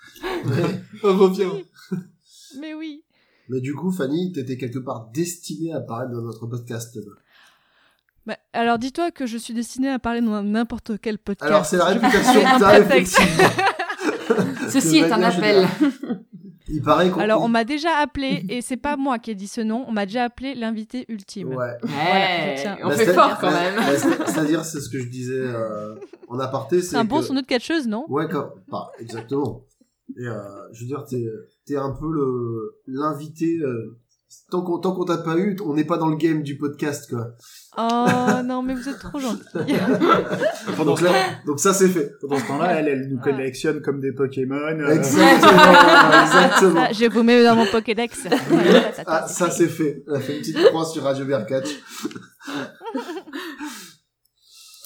Reviens. 1.02 1.50
mais 2.60 2.74
oui. 2.74 3.02
Mais 3.48 3.60
du 3.60 3.74
coup, 3.74 3.90
Fanny, 3.90 4.30
t'étais 4.32 4.56
quelque 4.56 4.78
part 4.78 5.08
destinée 5.12 5.72
à 5.72 5.78
apparaître 5.78 6.12
dans 6.12 6.22
notre 6.22 6.46
podcast. 6.46 6.96
Bah, 8.26 8.36
alors 8.52 8.78
dis-toi 8.78 9.10
que 9.10 9.26
je 9.26 9.38
suis 9.38 9.54
destinée 9.54 9.88
à 9.88 9.98
parler 9.98 10.20
dans 10.20 10.42
n'importe 10.42 11.00
quel 11.00 11.18
podcast. 11.18 11.50
Alors, 11.50 11.64
c'est 11.66 11.78
la 11.78 11.84
réputation 11.86 12.40
que 12.40 12.58
t'as. 12.58 14.70
Ceci 14.70 14.98
est 14.98 15.10
un 15.10 15.22
appel. 15.22 15.66
Il 16.72 16.82
paraît 16.82 17.10
qu'on... 17.10 17.20
Alors 17.20 17.42
on 17.42 17.48
m'a 17.48 17.64
déjà 17.64 17.96
appelé 17.98 18.44
et 18.48 18.62
c'est 18.62 18.76
pas 18.76 18.96
moi 18.96 19.18
qui 19.18 19.30
ai 19.30 19.34
dit 19.34 19.48
ce 19.48 19.60
nom, 19.60 19.84
on 19.88 19.92
m'a 19.92 20.06
déjà 20.06 20.24
appelé 20.24 20.54
l'invité 20.54 21.04
ultime. 21.08 21.48
Ouais. 21.48 21.76
Voilà, 21.82 22.78
on 22.84 22.88
Bah, 22.88 22.96
fait 22.96 23.12
fort 23.12 23.38
quand 23.40 23.50
même. 23.50 23.76
bah, 23.76 23.96
c'est- 23.96 24.26
C'est-à-dire, 24.32 24.64
c'est 24.64 24.80
ce 24.80 24.88
que 24.88 24.98
je 25.00 25.08
disais 25.08 25.34
euh, 25.34 25.94
en 26.28 26.38
aparté. 26.38 26.80
C'est 26.82 26.96
un 26.96 27.04
bon 27.04 27.22
son 27.22 27.34
de 27.34 27.40
catcheuse, 27.42 27.86
non? 27.88 28.04
Ouais, 28.08 28.28
quand... 28.30 28.50
pas 28.70 28.90
exactement. 29.00 29.64
Et 30.18 30.26
euh, 30.26 30.38
je 30.72 30.80
veux 30.80 30.86
dire, 30.86 31.04
t'es 31.08 31.24
es 31.72 31.76
un 31.76 31.90
peu 31.92 32.10
le 32.10 32.78
l'invité. 32.86 33.58
euh, 33.62 33.96
Tant 34.50 34.62
qu'on 34.62 34.78
tant 34.78 34.92
qu'on 34.94 35.04
t'a 35.04 35.18
pas 35.18 35.36
eu, 35.38 35.56
on 35.64 35.74
n'est 35.74 35.84
pas 35.84 35.96
dans 35.98 36.08
le 36.08 36.16
game 36.16 36.42
du 36.42 36.56
podcast, 36.56 37.08
quoi. 37.10 37.34
Oh 37.76 38.42
non, 38.44 38.62
mais 38.62 38.74
vous 38.74 38.88
êtes 38.88 38.98
trop 38.98 39.18
gentil. 39.18 39.42
Donc, 40.84 41.00
là, 41.00 41.12
donc 41.46 41.60
ça 41.60 41.72
c'est 41.74 41.88
fait. 41.88 42.12
pendant 42.20 42.38
ce 42.38 42.46
temps-là, 42.46 42.74
elle, 42.80 42.88
elle 42.88 43.08
nous 43.08 43.20
collectionne 43.20 43.80
comme 43.82 44.00
des 44.00 44.12
Pokémon. 44.12 44.54
euh, 44.56 44.88
Exactement, 44.94 46.22
exactement. 46.22 46.86
Ça, 46.86 46.92
je 46.92 47.10
vous 47.12 47.22
mets 47.22 47.42
dans 47.44 47.56
mon 47.56 47.66
Pokédex. 47.66 48.26
Ah, 49.06 49.26
ça 49.28 49.50
c'est 49.50 49.68
fait. 49.68 50.04
Elle 50.08 50.14
a 50.14 50.20
fait 50.20 50.34
une 50.36 50.40
petite 50.40 50.64
croix 50.66 50.84
sur 50.84 51.02
Radio 51.02 51.24
Vercatch. 51.26 51.68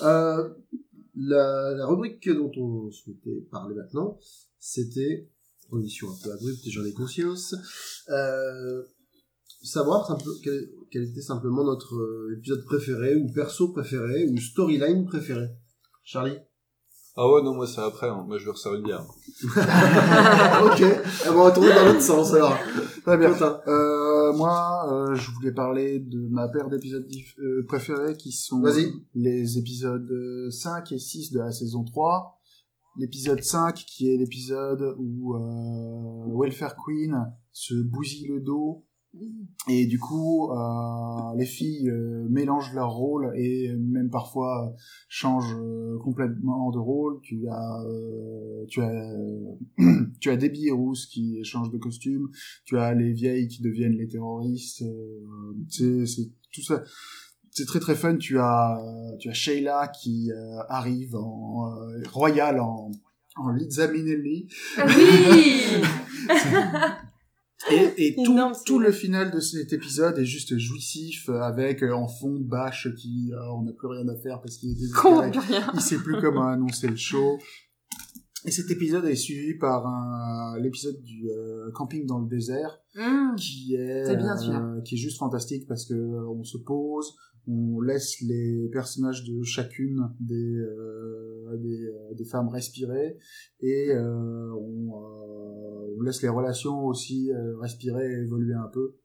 euh, 0.03 0.49
la, 1.17 1.71
la 1.77 1.87
rubrique 1.87 2.29
dont 2.29 2.51
on 2.57 2.91
souhaitait 2.91 3.47
parler 3.51 3.75
maintenant, 3.75 4.19
c'était 4.59 5.29
condition 5.71 6.09
un 6.09 6.15
peu 6.23 6.33
abrupte 6.33 6.61
j'en 6.69 6.85
ai 6.85 6.93
conscience. 6.93 7.55
Euh, 8.11 8.83
savoir 9.65 10.07
simple, 10.07 10.25
quel, 10.43 10.69
quel 10.91 11.05
était 11.05 11.23
simplement 11.23 11.65
notre 11.65 11.95
euh, 11.97 12.37
épisode 12.37 12.65
préféré 12.65 13.17
ou 13.17 13.31
perso 13.33 13.69
préféré 13.73 14.27
ou 14.29 14.37
storyline 14.39 15.07
préféré. 15.07 15.49
Charlie? 16.05 16.39
Ah 17.17 17.31
ouais, 17.31 17.43
non, 17.43 17.55
moi 17.55 17.67
c'est 17.67 17.81
après, 17.81 18.09
hein. 18.09 18.25
moi 18.27 18.39
je 18.39 18.45
vais 18.45 18.51
resserrer 18.51 18.79
une 18.79 18.83
bière. 18.83 19.05
ok, 19.45 20.83
on 21.29 21.33
va 21.33 21.45
retourner 21.45 21.73
dans 21.73 21.85
l'autre 21.87 22.03
sens 22.03 22.35
alors. 22.35 22.59
Très 23.05 23.17
bien. 23.17 23.33
Euh, 23.69 24.33
moi, 24.33 24.93
euh, 24.93 25.15
je 25.15 25.31
voulais 25.31 25.53
parler 25.53 26.01
de 26.01 26.27
ma 26.29 26.49
paire 26.49 26.69
d'épisodes 26.69 27.07
euh, 27.39 27.65
préférés 27.69 28.17
qui 28.17 28.33
sont 28.33 28.61
Vas-y. 28.61 28.93
les 29.15 29.59
épisodes 29.59 30.11
euh, 30.11 30.51
5 30.51 30.91
et 30.91 30.99
6 30.99 31.31
de 31.31 31.39
la 31.39 31.53
saison 31.53 31.85
3. 31.85 32.41
L'épisode 32.97 33.43
5 33.43 33.75
qui 33.77 34.13
est 34.13 34.17
l'épisode 34.17 34.97
où 34.99 35.37
euh, 35.37 36.25
Welfare 36.37 36.75
Queen 36.85 37.33
se 37.53 37.75
bousille 37.75 38.27
le 38.27 38.41
dos 38.41 38.85
et 39.69 39.87
du 39.87 39.99
coup 39.99 40.51
euh, 40.51 41.37
les 41.37 41.47
filles 41.47 41.89
euh, 41.89 42.27
mélangent 42.29 42.75
leurs 42.75 42.93
rôles 42.93 43.33
et 43.37 43.75
même 43.77 44.11
parfois 44.11 44.67
euh, 44.67 44.71
changent 45.09 45.57
euh, 45.59 45.99
complètement 46.03 46.71
de 46.71 46.79
rôle. 46.79 47.21
Tu 47.23 47.47
as 47.49 47.85
tu 48.69 48.83
as 48.83 49.15
tu 50.21 50.31
as 50.31 50.37
Debbie 50.37 50.69
et 50.69 50.71
Rousse 50.71 51.07
qui 51.07 51.43
changent 51.45 51.71
de 51.71 51.79
costume. 51.79 52.29
Tu 52.65 52.77
as 52.79 52.95
les 52.95 53.13
vieilles 53.13 53.49
qui 53.49 53.63
deviennent 53.63 53.97
les 53.97 54.09
terroristes. 54.09 54.85
C'est 55.69 56.31
tout 56.53 56.63
ça. 56.63 56.83
C'est 57.51 57.67
très 57.67 57.81
très 57.81 57.95
fun. 57.95 58.17
Tu 58.17 58.39
as 58.39 58.83
tu 59.19 59.31
as 59.31 59.35
Sheila 59.35 59.89
qui 59.89 60.31
arrive 60.69 61.17
en 61.17 61.71
royale 62.13 62.61
en 62.61 62.91
en 63.37 63.51
Liza 63.51 63.91
Minnelli. 63.91 64.47
Ah 64.77 64.87
Oui 64.87 65.63
et, 67.71 67.93
et 68.09 68.15
tout, 68.17 68.33
Énorme, 68.33 68.53
tout 68.67 68.79
c'est- 68.81 68.87
le 68.87 68.93
final 68.93 69.31
de 69.31 69.41
cet 69.41 69.73
épisode 69.73 70.19
est 70.19 70.25
juste 70.25 70.57
jouissif 70.59 71.29
euh, 71.29 71.41
avec 71.41 71.83
euh, 71.83 71.93
en 71.93 72.09
fond 72.09 72.39
Bash 72.41 72.89
qui 72.97 73.33
euh, 73.33 73.37
on 73.57 73.63
n'a 73.63 73.73
plus 73.73 73.89
rien 73.89 74.07
à 74.09 74.17
faire 74.17 74.41
parce 74.41 74.57
qu'il 74.59 74.71
est 74.71 74.75
désespéré 74.75 75.31
il 75.75 75.81
sait 75.81 75.99
plus 75.99 76.21
comment 76.21 76.47
annoncer 76.49 76.89
le 76.89 76.97
show. 76.97 77.39
Et 78.47 78.51
cet 78.51 78.71
épisode 78.71 79.07
est 79.07 79.15
suivi 79.17 79.55
par 79.59 79.87
un, 79.87 80.59
l'épisode 80.61 81.01
du 81.03 81.31
euh, 81.31 81.71
camping 81.73 82.05
dans 82.07 82.19
le 82.19 82.29
désert, 82.29 82.79
Mmh. 82.97 83.35
qui 83.37 83.75
est, 83.75 84.17
bien, 84.17 84.37
qui 84.85 84.95
est 84.95 84.99
juste 84.99 85.19
fantastique 85.19 85.67
parce 85.67 85.85
que 85.87 85.95
on 85.95 86.45
se 86.45 86.59
pose, 86.59 87.17
on 87.49 87.81
laisse 87.81 88.21
les 88.21 88.69
personnages 88.73 89.25
de 89.25 89.43
chacune 89.43 90.01
des 90.21 90.61
des, 91.59 91.89
des 92.17 92.25
femmes 92.25 92.49
respirer 92.49 93.17
et 93.61 93.89
on, 93.99 94.91
on 95.97 96.03
laisse 96.03 96.23
les 96.23 96.29
relations 96.29 96.87
aussi 96.87 97.31
euh, 97.31 97.59
respirer 97.59 98.11
et 98.11 98.23
évoluer 98.23 98.55
un 98.55 98.69
peu. 98.69 98.97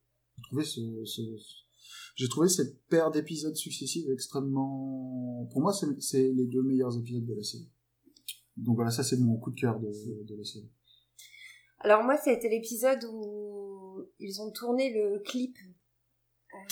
J'ai 2.16 2.28
trouvé 2.30 2.50
cette 2.50 2.86
paire 2.88 3.12
d'épisodes 3.12 3.56
successifs 3.56 4.08
extrêmement 4.10 5.48
pour 5.52 5.62
moi 5.62 5.74
c'est 6.00 6.32
les 6.32 6.46
deux 6.48 6.64
meilleurs 6.64 6.98
épisodes 6.98 7.26
de 7.26 7.34
la 7.34 7.44
série. 7.44 7.70
Donc 8.58 8.76
voilà, 8.76 8.92
ça 8.92 9.04
c'est 9.04 9.18
mon 9.18 9.38
coup 9.38 9.52
de 9.52 9.60
cœur 9.60 9.80
de, 9.80 9.88
la 9.88 10.44
série. 10.44 10.70
Alors 11.80 12.04
moi, 12.04 12.16
été 12.26 12.50
l'épisode 12.50 13.06
où 13.12 14.06
ils 14.20 14.42
ont 14.42 14.52
tourné 14.52 14.94
le 14.94 15.20
clip 15.20 15.58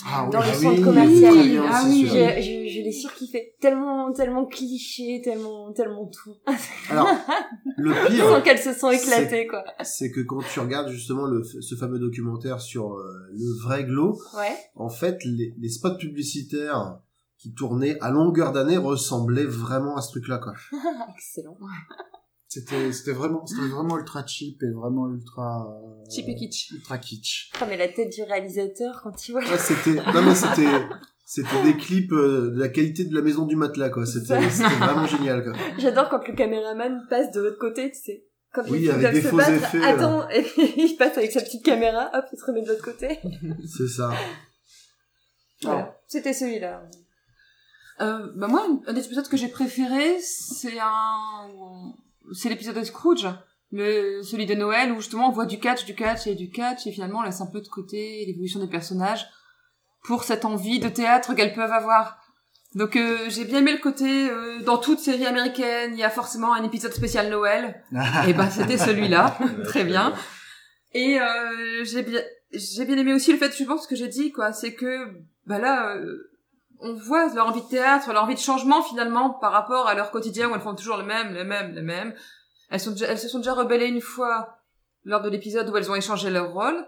Ah 0.06 0.28
dans 0.30 0.40
oui, 0.40 0.46
le 0.46 0.50
ah 0.50 0.54
centre 0.54 0.74
oui, 0.78 0.82
commercial. 0.82 1.34
ah 1.70 1.82
oui, 1.86 2.06
je, 2.06 2.12
je, 2.12 2.68
je 2.72 2.80
l'ai 2.82 2.92
surkiffé. 2.92 3.54
Tellement, 3.60 4.12
tellement 4.12 4.46
cliché, 4.46 5.20
tellement, 5.22 5.72
tellement 5.72 6.06
tout. 6.06 6.34
Alors, 6.90 7.08
le 7.76 7.94
Sans 7.94 8.06
pire, 8.08 8.42
qu'elles 8.42 8.58
se 8.58 8.72
sont 8.72 8.90
éclatées, 8.90 9.46
quoi. 9.46 9.64
c'est 9.82 10.10
que 10.10 10.20
quand 10.20 10.40
tu 10.52 10.60
regardes 10.60 10.88
justement 10.90 11.26
le, 11.26 11.42
ce 11.44 11.74
fameux 11.74 11.98
documentaire 11.98 12.60
sur 12.60 12.94
euh, 12.94 13.28
le 13.32 13.62
vrai 13.64 13.84
glow, 13.84 14.18
Ouais. 14.36 14.56
en 14.76 14.88
fait, 14.88 15.18
les, 15.24 15.54
les 15.58 15.68
spots 15.68 15.96
publicitaires 15.96 16.98
qui 17.38 17.52
tournaient 17.54 17.96
à 18.00 18.10
longueur 18.10 18.52
d'année 18.52 18.76
ressemblaient 18.78 19.44
vraiment 19.44 19.96
à 19.96 20.00
ce 20.02 20.10
truc-là, 20.10 20.38
quoi. 20.38 20.54
Excellent. 21.16 21.56
C'était 22.48 22.92
c'était 22.92 23.12
vraiment 23.12 23.44
c'était 23.44 23.68
vraiment 23.68 23.98
ultra 23.98 24.26
cheap 24.26 24.62
et 24.62 24.70
vraiment 24.70 25.06
ultra 25.06 25.68
euh, 25.68 26.10
Cheap 26.10 26.28
et 26.28 26.34
kitsch. 26.34 26.70
ultra 26.72 26.96
kitsch. 26.96 27.50
Oh, 27.60 27.64
mais 27.68 27.76
la 27.76 27.88
tête 27.88 28.10
du 28.10 28.22
réalisateur 28.22 29.02
quand 29.02 29.28
il 29.28 29.32
voit. 29.32 29.42
Ouais, 29.42 29.58
c'était, 29.58 29.92
non 30.14 30.22
mais 30.22 30.34
c'était, 30.34 30.64
c'était 31.26 31.62
des 31.62 31.76
clips 31.76 32.10
euh, 32.12 32.50
de 32.54 32.58
la 32.58 32.68
qualité 32.70 33.04
de 33.04 33.14
la 33.14 33.20
maison 33.20 33.44
du 33.44 33.54
matelas, 33.54 33.90
quoi. 33.90 34.06
C'était, 34.06 34.48
c'était 34.48 34.74
vraiment 34.76 35.06
génial, 35.06 35.44
quoi. 35.44 35.52
J'adore 35.78 36.08
quand 36.08 36.26
le 36.26 36.34
caméraman 36.34 37.06
passe 37.10 37.30
de 37.32 37.42
l'autre 37.42 37.58
côté, 37.58 37.90
tu 37.90 37.98
sais. 38.00 38.24
Quand 38.54 38.62
Oui, 38.70 38.78
les 38.80 38.90
avec 38.90 39.12
des 39.12 39.20
se 39.20 39.28
faux 39.28 39.36
battre, 39.36 39.50
effets, 39.50 39.84
attends, 39.84 40.26
et 40.30 40.42
il 40.78 40.96
passe 40.98 41.18
avec 41.18 41.30
sa 41.30 41.42
petite 41.42 41.62
caméra, 41.62 42.10
hop, 42.14 42.24
il 42.32 42.38
se 42.38 42.46
remet 42.46 42.62
de 42.62 42.68
l'autre 42.68 42.82
côté. 42.82 43.18
C'est 43.66 43.88
ça. 43.88 44.10
Voilà. 45.62 45.94
C'était 46.06 46.32
celui-là. 46.32 46.82
Euh, 48.00 48.32
bah 48.36 48.46
moi, 48.46 48.66
un 48.86 48.92
des 48.94 49.04
épisodes 49.04 49.28
que 49.28 49.36
j'ai 49.36 49.48
préféré, 49.48 50.18
c'est 50.22 50.78
un, 50.78 51.92
c'est 52.32 52.48
l'épisode 52.48 52.76
de 52.76 52.84
Scrooge, 52.84 53.28
le, 53.72 54.22
celui 54.22 54.46
de 54.46 54.54
Noël, 54.54 54.92
où 54.92 54.96
justement 54.96 55.28
on 55.28 55.32
voit 55.32 55.46
du 55.46 55.58
catch, 55.58 55.84
du 55.84 55.94
catch 55.94 56.26
et 56.26 56.34
du 56.34 56.50
catch, 56.50 56.86
et 56.86 56.92
finalement 56.92 57.20
on 57.20 57.22
laisse 57.22 57.40
un 57.40 57.46
peu 57.46 57.60
de 57.60 57.68
côté 57.68 58.24
l'évolution 58.26 58.60
des 58.60 58.66
personnages 58.66 59.26
pour 60.04 60.24
cette 60.24 60.44
envie 60.44 60.80
de 60.80 60.88
théâtre 60.88 61.34
qu'elles 61.34 61.54
peuvent 61.54 61.72
avoir. 61.72 62.18
Donc 62.74 62.96
euh, 62.96 63.28
j'ai 63.28 63.44
bien 63.44 63.60
aimé 63.60 63.72
le 63.72 63.78
côté, 63.78 64.30
euh, 64.30 64.62
dans 64.62 64.78
toute 64.78 64.98
série 64.98 65.26
américaine, 65.26 65.92
il 65.94 65.98
y 65.98 66.04
a 66.04 66.10
forcément 66.10 66.54
un 66.54 66.62
épisode 66.64 66.92
spécial 66.92 67.30
Noël. 67.30 67.82
Et 68.26 68.32
ben 68.32 68.50
c'était 68.50 68.78
celui-là, 68.78 69.38
très 69.64 69.84
bien. 69.84 70.14
Et 70.92 71.20
euh, 71.20 71.84
j'ai 71.84 72.02
bien 72.02 72.20
j'ai 72.52 72.84
bien 72.84 72.96
aimé 72.96 73.12
aussi 73.12 73.32
le 73.32 73.38
fait, 73.38 73.54
je 73.56 73.64
pense 73.64 73.84
ce 73.84 73.88
que 73.88 73.96
j'ai 73.96 74.08
dit 74.08 74.32
quoi, 74.32 74.52
c'est 74.52 74.74
que 74.74 75.08
bah 75.46 75.58
là 75.58 75.96
euh, 75.96 76.30
on 76.80 76.94
voit 76.94 77.32
leur 77.34 77.46
envie 77.46 77.62
de 77.62 77.68
théâtre, 77.68 78.12
leur 78.12 78.24
envie 78.24 78.34
de 78.34 78.40
changement 78.40 78.82
finalement 78.82 79.30
par 79.30 79.52
rapport 79.52 79.86
à 79.86 79.94
leur 79.94 80.10
quotidien 80.10 80.50
où 80.50 80.54
elles 80.54 80.60
font 80.60 80.74
toujours 80.74 80.96
le 80.96 81.04
même, 81.04 81.34
le 81.34 81.44
même, 81.44 81.74
le 81.74 81.82
même. 81.82 82.14
Elles 82.70 82.80
sont 82.80 82.92
déjà, 82.92 83.06
elles 83.06 83.18
se 83.18 83.28
sont 83.28 83.38
déjà 83.38 83.54
rebellées 83.54 83.86
une 83.86 84.00
fois 84.00 84.58
lors 85.04 85.22
de 85.22 85.28
l'épisode 85.28 85.68
où 85.70 85.76
elles 85.76 85.90
ont 85.90 85.94
échangé 85.94 86.30
leur 86.30 86.52
rôle. 86.52 86.86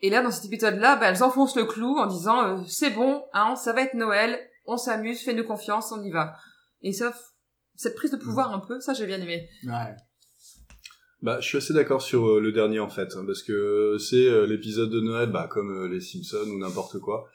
Et 0.00 0.10
là, 0.10 0.22
dans 0.22 0.30
cet 0.30 0.44
épisode-là, 0.44 0.96
bah, 0.96 1.08
elles 1.08 1.22
enfoncent 1.22 1.56
le 1.56 1.64
clou 1.64 1.98
en 1.98 2.06
disant 2.06 2.42
euh, 2.44 2.62
c'est 2.66 2.90
bon, 2.90 3.24
hein, 3.32 3.56
ça 3.56 3.72
va 3.72 3.82
être 3.82 3.94
Noël, 3.94 4.38
on 4.66 4.76
s'amuse, 4.76 5.22
fais-nous 5.22 5.44
confiance, 5.44 5.92
on 5.92 6.02
y 6.02 6.10
va. 6.10 6.36
Et 6.82 6.92
ça, 6.92 7.12
cette 7.74 7.94
prise 7.94 8.10
de 8.10 8.16
pouvoir 8.16 8.52
un 8.52 8.60
peu, 8.60 8.80
ça 8.80 8.92
j'ai 8.92 9.06
bien 9.06 9.20
aimé. 9.20 9.48
Ouais. 9.64 9.96
Bah, 11.22 11.40
je 11.40 11.46
suis 11.48 11.58
assez 11.58 11.72
d'accord 11.72 12.02
sur 12.02 12.28
euh, 12.28 12.40
le 12.40 12.52
dernier 12.52 12.78
en 12.78 12.90
fait, 12.90 13.14
hein, 13.16 13.24
parce 13.26 13.42
que 13.42 13.96
c'est 13.98 14.28
euh, 14.28 14.46
l'épisode 14.46 14.90
de 14.90 15.00
Noël, 15.00 15.30
bah, 15.30 15.48
comme 15.50 15.70
euh, 15.70 15.88
les 15.88 16.00
Simpsons 16.00 16.48
ou 16.48 16.58
n'importe 16.58 16.98
quoi. 16.98 17.28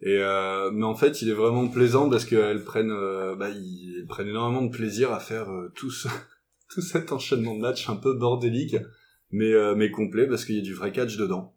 Et 0.00 0.18
euh, 0.18 0.70
mais 0.72 0.84
en 0.84 0.94
fait, 0.94 1.22
il 1.22 1.30
est 1.30 1.34
vraiment 1.34 1.68
plaisant 1.68 2.10
parce 2.10 2.24
qu'elles 2.24 2.64
prennent, 2.64 2.90
euh, 2.90 3.34
bah, 3.34 3.48
ils, 3.48 3.96
elles 3.98 4.06
prennent 4.06 4.28
énormément 4.28 4.62
de 4.62 4.70
plaisir 4.70 5.12
à 5.12 5.20
faire 5.20 5.50
euh, 5.50 5.72
tout 5.74 5.90
ce, 5.90 6.08
tout 6.68 6.82
cet 6.82 7.12
enchaînement 7.12 7.54
de 7.54 7.60
matchs 7.60 7.88
un 7.88 7.96
peu 7.96 8.12
bordélique, 8.14 8.76
mais 9.30 9.52
euh, 9.52 9.74
mais 9.74 9.90
complet 9.90 10.26
parce 10.26 10.44
qu'il 10.44 10.56
y 10.56 10.60
a 10.60 10.62
du 10.62 10.74
vrai 10.74 10.92
catch 10.92 11.16
dedans. 11.16 11.54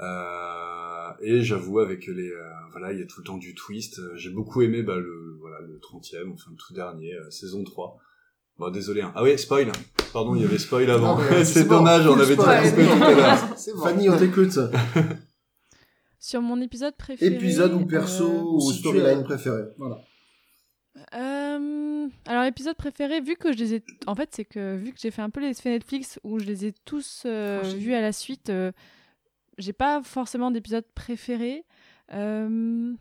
Euh, 0.00 1.10
et 1.20 1.42
j'avoue 1.42 1.78
avec 1.78 2.06
les, 2.06 2.30
euh, 2.30 2.42
voilà, 2.72 2.92
il 2.92 2.98
y 2.98 3.02
a 3.02 3.06
tout 3.06 3.20
le 3.20 3.24
temps 3.24 3.36
du 3.36 3.54
twist. 3.54 4.00
J'ai 4.16 4.30
beaucoup 4.30 4.62
aimé 4.62 4.82
bah, 4.82 4.96
le, 4.96 5.36
voilà, 5.40 5.60
le 5.60 5.78
30e, 5.78 6.32
enfin 6.32 6.50
le 6.50 6.56
tout 6.56 6.72
dernier, 6.72 7.12
saison 7.30 7.62
3. 7.64 7.98
Bon, 8.58 8.70
désolé. 8.70 9.02
Hein. 9.02 9.12
Ah 9.14 9.22
ouais, 9.22 9.36
spoil. 9.36 9.70
Pardon, 10.12 10.34
il 10.34 10.42
y 10.42 10.44
avait 10.44 10.58
spoil 10.58 10.90
avant. 10.90 11.18
Mais 11.30 11.44
c'est 11.44 11.68
dommage, 11.68 12.06
on 12.06 12.18
avait 12.18 12.36
dit. 12.36 12.42
Fanny, 13.82 14.08
on 14.08 14.16
t'écoute. 14.16 14.58
Sur 16.26 16.40
mon 16.40 16.58
épisode 16.62 16.94
préféré. 16.96 17.34
Épisode 17.34 17.74
ou 17.74 17.84
perso 17.84 18.24
euh, 18.26 18.42
ou 18.42 18.72
storyline 18.72 19.18
as- 19.20 19.22
préférée. 19.24 19.64
Voilà. 19.76 19.98
Euh, 21.14 22.08
alors 22.26 22.44
l'épisode 22.44 22.76
préféré, 22.76 23.20
vu 23.20 23.36
que 23.36 23.52
je 23.52 23.58
les 23.58 23.74
ai, 23.74 23.84
en 24.06 24.14
fait, 24.14 24.30
c'est 24.32 24.44
que 24.46 24.76
vu 24.76 24.92
que 24.92 24.98
j'ai 25.00 25.10
fait 25.10 25.22
un 25.22 25.28
peu 25.30 25.40
les 25.40 25.50
effets 25.50 25.70
Netflix 25.70 26.18
où 26.24 26.38
je 26.38 26.44
les 26.46 26.64
ai 26.66 26.72
tous 26.86 27.24
euh, 27.26 27.60
vus 27.76 27.92
à 27.94 28.00
la 28.00 28.12
suite, 28.12 28.48
euh, 28.48 28.72
j'ai 29.58 29.72
pas 29.74 30.02
forcément 30.02 30.50
d'épisode 30.50 30.84
préféré. 30.94 31.64
Euh, 32.12 32.92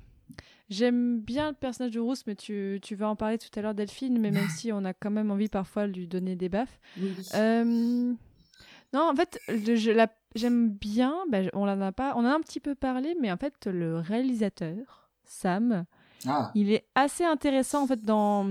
J'aime 0.69 1.19
bien 1.19 1.49
le 1.51 1.55
personnage 1.55 1.91
de 1.91 1.99
Rousse, 1.99 2.23
mais 2.25 2.35
tu, 2.35 2.79
tu 2.81 2.95
vas 2.95 3.07
en 3.07 3.15
parler 3.15 3.37
tout 3.37 3.49
à 3.57 3.61
l'heure, 3.61 3.75
Delphine, 3.75 4.17
mais 4.19 4.31
même 4.31 4.47
si 4.57 4.71
on 4.71 4.83
a 4.85 4.93
quand 4.93 5.11
même 5.11 5.29
envie 5.29 5.49
parfois 5.49 5.87
de 5.87 5.93
lui 5.93 6.07
donner 6.07 6.35
des 6.35 6.49
baffes. 6.49 6.79
Euh, 7.35 7.63
non, 8.93 9.01
en 9.01 9.15
fait, 9.15 9.39
le- 9.49 9.75
je 9.75 9.91
la- 9.91 10.11
j'aime 10.35 10.69
bien, 10.69 11.15
bah, 11.31 11.39
on 11.53 11.63
en 11.67 11.81
a 11.81 11.91
pas, 11.91 12.13
on 12.15 12.21
en 12.21 12.25
a 12.25 12.33
un 12.35 12.41
petit 12.41 12.59
peu 12.59 12.75
parlé, 12.75 13.15
mais 13.21 13.31
en 13.31 13.37
fait, 13.37 13.53
le 13.65 13.99
réalisateur, 13.99 15.09
Sam, 15.25 15.85
Ah. 16.27 16.51
il 16.55 16.71
est 16.71 16.85
assez 16.95 17.23
intéressant 17.23 17.83
en 17.83 17.87
fait 17.87 18.01
dans. 18.03 18.47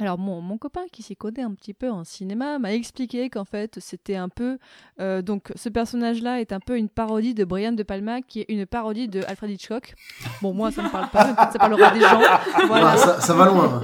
Alors 0.00 0.16
mon, 0.16 0.40
mon 0.40 0.58
copain 0.58 0.82
qui 0.92 1.02
s'y 1.02 1.16
connaît 1.16 1.42
un 1.42 1.52
petit 1.54 1.74
peu 1.74 1.90
en 1.90 2.04
cinéma 2.04 2.60
m'a 2.60 2.72
expliqué 2.72 3.28
qu'en 3.30 3.44
fait 3.44 3.78
c'était 3.80 4.14
un 4.14 4.28
peu 4.28 4.58
euh, 5.00 5.22
donc 5.22 5.50
ce 5.56 5.68
personnage-là 5.68 6.40
est 6.40 6.52
un 6.52 6.60
peu 6.60 6.76
une 6.78 6.88
parodie 6.88 7.34
de 7.34 7.44
Brian 7.44 7.72
de 7.72 7.82
Palma 7.82 8.22
qui 8.22 8.42
est 8.42 8.46
une 8.48 8.64
parodie 8.64 9.08
de 9.08 9.22
Alfred 9.26 9.50
Hitchcock. 9.50 9.94
Bon 10.40 10.54
moi 10.54 10.70
ça 10.70 10.84
me 10.84 10.88
parle 10.88 11.10
pas, 11.10 11.50
ça 11.52 11.58
parlera 11.58 11.90
des 11.90 12.00
gens. 12.00 12.20
Voilà. 12.68 12.92
Ouais, 12.92 12.96
ça, 12.96 13.20
ça 13.20 13.34
va 13.34 13.46
loin. 13.46 13.82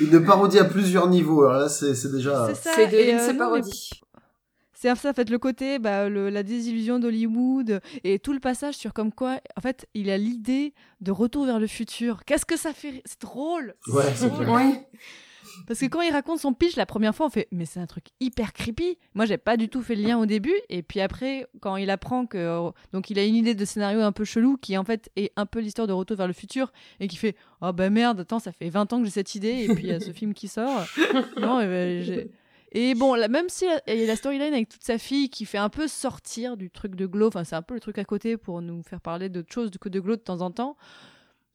Une 0.00 0.24
parodie 0.24 0.60
à 0.60 0.64
plusieurs 0.64 1.08
niveaux. 1.10 1.42
Alors 1.44 1.60
là, 1.60 1.68
c'est 1.68 1.94
c'est 1.94 2.10
déjà. 2.10 2.46
C'est 2.48 2.54
ça. 2.54 2.70
C'est 2.74 2.90
et, 2.94 3.14
euh, 3.14 3.34
parodie. 3.34 3.90
C'est 4.80 4.94
ça, 4.94 5.10
en 5.10 5.12
fait, 5.12 5.28
le 5.28 5.38
côté, 5.40 5.80
bah, 5.80 6.08
le- 6.08 6.30
la 6.30 6.44
désillusion 6.44 7.00
d'Hollywood 7.00 7.80
et 8.04 8.20
tout 8.20 8.32
le 8.32 8.38
passage 8.38 8.74
sur 8.76 8.92
comme 8.92 9.10
quoi, 9.12 9.40
en 9.56 9.60
fait, 9.60 9.88
il 9.94 10.08
a 10.08 10.16
l'idée 10.16 10.72
de 11.00 11.10
retour 11.10 11.46
vers 11.46 11.58
le 11.58 11.66
futur. 11.66 12.24
Qu'est-ce 12.24 12.46
que 12.46 12.56
ça 12.56 12.72
fait 12.72 13.02
C'est 13.04 13.20
drôle 13.20 13.74
Ouais, 13.88 14.04
c'est 14.14 14.30
drôle. 14.30 14.46
Parce 15.66 15.80
que 15.80 15.86
quand 15.86 16.00
il 16.02 16.12
raconte 16.12 16.38
son 16.38 16.52
pitch 16.52 16.76
la 16.76 16.86
première 16.86 17.12
fois, 17.12 17.26
on 17.26 17.30
fait 17.30 17.48
mais 17.50 17.64
c'est 17.64 17.80
un 17.80 17.86
truc 17.86 18.04
hyper 18.20 18.52
creepy. 18.52 18.98
Moi, 19.14 19.24
j'ai 19.24 19.36
pas 19.38 19.56
du 19.56 19.68
tout 19.68 19.82
fait 19.82 19.96
le 19.96 20.02
lien 20.02 20.18
au 20.18 20.26
début 20.26 20.54
et 20.68 20.82
puis 20.84 21.00
après 21.00 21.46
quand 21.60 21.76
il 21.76 21.90
apprend 21.90 22.26
que 22.26 22.38
euh, 22.38 22.70
donc 22.92 23.10
il 23.10 23.18
a 23.18 23.24
une 23.24 23.34
idée 23.34 23.54
de 23.56 23.64
scénario 23.64 24.00
un 24.02 24.12
peu 24.12 24.24
chelou 24.24 24.56
qui 24.58 24.76
en 24.78 24.84
fait 24.84 25.10
est 25.16 25.32
un 25.36 25.46
peu 25.46 25.58
l'histoire 25.58 25.88
de 25.88 25.92
Retour 25.92 26.16
vers 26.16 26.26
le 26.28 26.32
futur 26.32 26.72
et 27.00 27.08
qui 27.08 27.16
fait 27.16 27.34
"Oh 27.62 27.72
bah 27.72 27.90
merde, 27.90 28.20
attends, 28.20 28.38
ça 28.38 28.52
fait 28.52 28.68
20 28.68 28.92
ans 28.92 28.98
que 29.00 29.06
j'ai 29.06 29.10
cette 29.10 29.34
idée 29.34 29.64
et 29.68 29.74
puis 29.74 29.84
il 29.84 29.90
y 29.90 29.92
a 29.92 29.98
ce 30.00 30.12
film 30.12 30.34
qui 30.34 30.46
sort." 30.46 30.86
non, 31.40 31.60
et 31.60 31.66
ben, 31.66 32.02
j'ai- 32.04 32.30
et 32.72 32.94
bon, 32.94 33.14
là, 33.14 33.28
même 33.28 33.48
si 33.48 33.66
la- 33.66 33.80
il 33.94 34.00
y 34.00 34.04
a 34.04 34.06
la 34.06 34.16
storyline 34.16 34.52
avec 34.52 34.68
toute 34.68 34.84
sa 34.84 34.98
fille 34.98 35.30
qui 35.30 35.44
fait 35.44 35.58
un 35.58 35.68
peu 35.70 35.88
sortir 35.88 36.56
du 36.56 36.70
truc 36.70 36.94
de 36.96 37.06
Glow, 37.06 37.28
enfin 37.28 37.44
c'est 37.44 37.56
un 37.56 37.62
peu 37.62 37.74
le 37.74 37.80
truc 37.80 37.98
à 37.98 38.04
côté 38.04 38.36
pour 38.36 38.60
nous 38.62 38.82
faire 38.82 39.00
parler 39.00 39.28
d'autre 39.28 39.52
chose 39.52 39.70
que 39.80 39.88
de 39.88 40.00
Glow 40.00 40.16
de 40.16 40.20
temps 40.22 40.40
en 40.40 40.50
temps. 40.50 40.76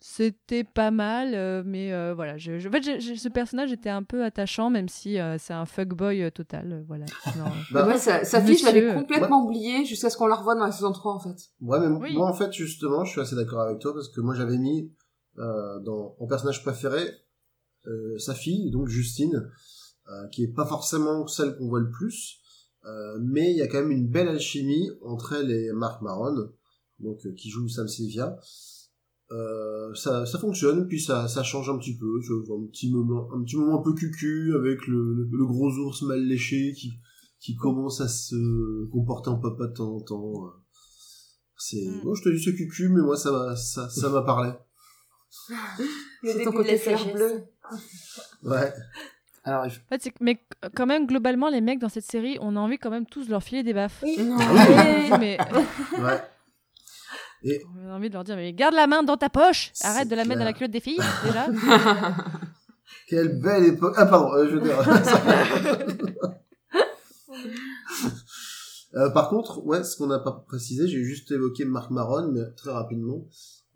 C'était 0.06 0.65
pas 0.65 0.91
mal, 0.91 1.34
euh, 1.34 1.64
mais 1.65 1.94
euh, 1.94 2.14
voilà. 2.14 2.38
Je, 2.38 2.60
je- 2.60 2.68
en 2.68 2.72
fait, 2.73 2.99
ce 2.99 3.30
personnage 3.30 3.72
était 3.72 3.90
un 3.90 4.03
peu 4.03 4.26
attachant, 4.26 4.69
même 4.69 4.90
si 4.90 5.18
euh, 5.18 5.38
c'est 5.40 5.53
un 5.53 5.65
fuckboy 5.65 6.23
euh, 6.23 6.30
total. 6.30 6.73
euh, 6.73 6.84
voilà. 6.88 7.06
Non, 7.38 7.45
euh, 7.45 7.49
Bah, 7.72 7.88
ouais, 7.88 7.98
sa, 7.98 8.26
sa 8.26 8.41
fille, 8.41 8.57
je 8.57 8.65
l'avais 8.65 8.94
complètement 8.94 9.45
oubliée 9.45 9.85
jusqu'à 9.85 10.10
ce 10.10 10.18
qu'on 10.18 10.27
la 10.27 10.35
revoie 10.35 10.56
dans 10.56 10.65
la 10.65 10.73
saison 10.73 10.91
3, 10.91 11.14
en 11.14 11.19
fait. 11.19 11.38
Ouais, 11.61 11.80
mais 11.80 11.88
Oui. 12.02 12.15
moi, 12.15 12.27
en 12.27 12.34
fait, 12.34 12.52
justement, 12.52 13.06
je 13.06 13.11
suis 13.11 13.22
assez 13.22 13.35
d'accord 13.35 13.61
avec 13.61 13.80
toi 13.80 13.94
parce 13.94 14.10
que 14.10 14.19
moi, 14.19 14.35
j'avais 14.35 14.57
mis 14.57 14.91
euh, 15.38 15.80
dans, 15.80 16.18
en 16.19 16.27
personnage 16.27 16.61
préféré 16.64 16.99
euh, 17.88 18.18
sa 18.19 18.35
fille, 18.35 18.72
donc 18.72 18.90
Justine, 18.90 19.35
euh, 19.35 19.49
qui 20.32 20.44
est 20.44 20.54
pas 20.54 20.66
forcément 20.66 21.28
celle 21.28 21.56
qu'on 21.58 21.68
voit 21.68 21.80
le 21.80 21.90
plus, 21.90 22.44
euh, 22.86 23.18
mais 23.22 23.52
il 23.52 23.58
y 23.58 23.62
a 23.62 23.68
quand 23.68 23.80
même 23.80 23.92
une 23.92 24.08
belle 24.08 24.28
alchimie 24.28 24.90
entre 25.02 25.34
elle 25.34 25.52
et 25.52 25.72
Marc 25.72 26.02
Maron, 26.02 26.50
donc 27.00 27.26
euh, 27.26 27.34
qui 27.34 27.50
joue 27.50 27.68
Sam 27.70 27.88
Sylvia. 27.88 28.38
Euh, 29.32 29.94
ça, 29.96 30.26
ça 30.26 30.38
fonctionne, 30.38 30.88
puis 30.88 31.02
ça, 31.02 31.28
ça 31.28 31.44
change 31.44 31.70
un 31.70 31.78
petit 31.78 31.98
peu. 31.98 32.22
Je 32.22 32.34
vois 32.34 32.58
un 32.58 32.68
petit 32.68 32.92
moment, 32.92 33.30
un 33.34 33.42
petit 33.44 33.56
moment 33.56 33.80
un 33.80 33.84
peu 33.84 33.94
cucu 33.94 34.54
avec 34.56 34.86
le, 34.88 35.28
le, 35.32 35.46
gros 35.48 35.72
ours 35.72 36.02
mal 36.04 36.22
léché 36.22 36.74
qui, 36.74 37.00
qui 37.40 37.56
commence 37.56 38.02
à 38.02 38.08
se 38.08 38.86
comporter 38.92 39.30
en 39.30 39.40
papa 39.40 39.68
de 39.68 39.74
temps 39.74 39.96
en 39.96 40.02
temps. 40.02 40.52
C'est, 41.58 41.86
Mm. 41.86 42.04
moi 42.04 42.14
je 42.18 42.24
te 42.24 42.30
dis 42.30 42.44
c'est 42.44 42.54
cucu, 42.56 42.90
mais 42.90 43.02
moi 43.02 43.16
ça 43.16 43.32
m'a, 43.32 43.56
ça, 43.56 43.90
ça 43.90 44.10
m'a 44.10 44.22
parlé. 44.24 44.52
Le 45.50 45.86
C'est 46.24 46.34
début 46.34 46.44
ton 46.44 46.52
de 46.52 46.56
côté 46.58 46.72
la 46.74 46.78
fleur 46.78 47.14
bleue. 47.14 47.44
Ouais. 48.44 48.74
Alors, 49.45 49.65
En 49.65 49.70
fait, 49.70 50.02
c'est 50.02 50.11
que- 50.11 50.18
mais 50.22 50.40
quand 50.76 50.86
même, 50.86 51.06
globalement, 51.06 51.49
les 51.49 51.60
mecs 51.61 51.80
dans 51.80 51.90
cette 51.90 52.06
série, 52.06 52.38
on 52.40 52.56
a 52.56 52.60
envie 52.60 52.78
quand 52.78 52.90
même 52.90 53.06
tous 53.06 53.26
de 53.26 53.32
leur 53.32 53.44
filer 53.44 53.64
des 53.64 53.74
baffes. 53.74 53.99
Oui. 54.03 54.15
Non. 54.24 54.38
mais 55.20 55.38
Ouais. 55.99 56.22
Et 57.45 57.61
on 57.76 57.90
a 57.90 57.95
envie 57.95 58.07
de 58.07 58.14
leur 58.14 58.24
dire, 58.24 58.38
mais 58.38 58.53
garde 58.53 58.74
la 58.74 58.88
main 58.88 59.03
dans 59.03 59.18
ta 59.18 59.30
poche 59.30 59.74
Arrête 59.82 60.07
de 60.07 60.15
la 60.15 60.24
mettre 60.24 60.40
dans 60.40 60.45
la 60.45 60.53
culotte 60.53 60.72
des 60.72 60.80
filles, 60.80 60.99
déjà 61.26 61.48
quelle 63.10 63.41
belle 63.41 63.65
époque. 63.65 63.95
Ah 63.98 64.06
pardon, 64.06 64.34
euh, 64.34 64.48
je 64.49 64.56
veux 64.56 64.61
dire. 64.61 64.78
Euh, 68.95 69.10
par 69.10 69.30
contre, 69.30 69.65
ouais, 69.65 69.84
ce 69.84 69.98
qu'on 69.98 70.06
n'a 70.06 70.20
pas 70.20 70.44
précisé, 70.48 70.88
j'ai 70.88 71.03
juste 71.03 71.32
évoqué 71.32 71.65
Marc 71.65 71.90
Maron, 71.90 72.32
mais 72.32 72.41
très 72.56 72.72
rapidement. 72.72 73.26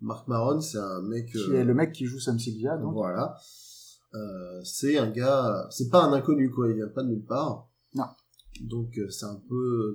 Marc 0.00 0.28
Maron, 0.28 0.60
c'est 0.60 0.78
un 0.78 1.02
mec. 1.02 1.26
qui 1.32 1.38
euh, 1.38 1.60
est 1.60 1.64
le 1.64 1.74
mec 1.74 1.90
qui 1.90 2.06
joue 2.06 2.20
Sam 2.20 2.38
Sylvia, 2.38 2.76
donc. 2.76 2.92
Voilà. 2.94 3.34
Euh, 4.14 4.60
c'est 4.64 4.96
un 4.98 5.10
gars, 5.10 5.66
c'est 5.70 5.90
pas 5.90 6.02
un 6.04 6.12
inconnu 6.12 6.50
quoi, 6.50 6.68
il 6.68 6.74
vient 6.76 6.88
pas 6.88 7.02
de 7.02 7.08
nulle 7.08 7.24
part. 7.24 7.68
Non. 7.94 8.04
Donc 8.62 8.98
euh, 8.98 9.08
c'est 9.10 9.26
un 9.26 9.40
peu, 9.48 9.94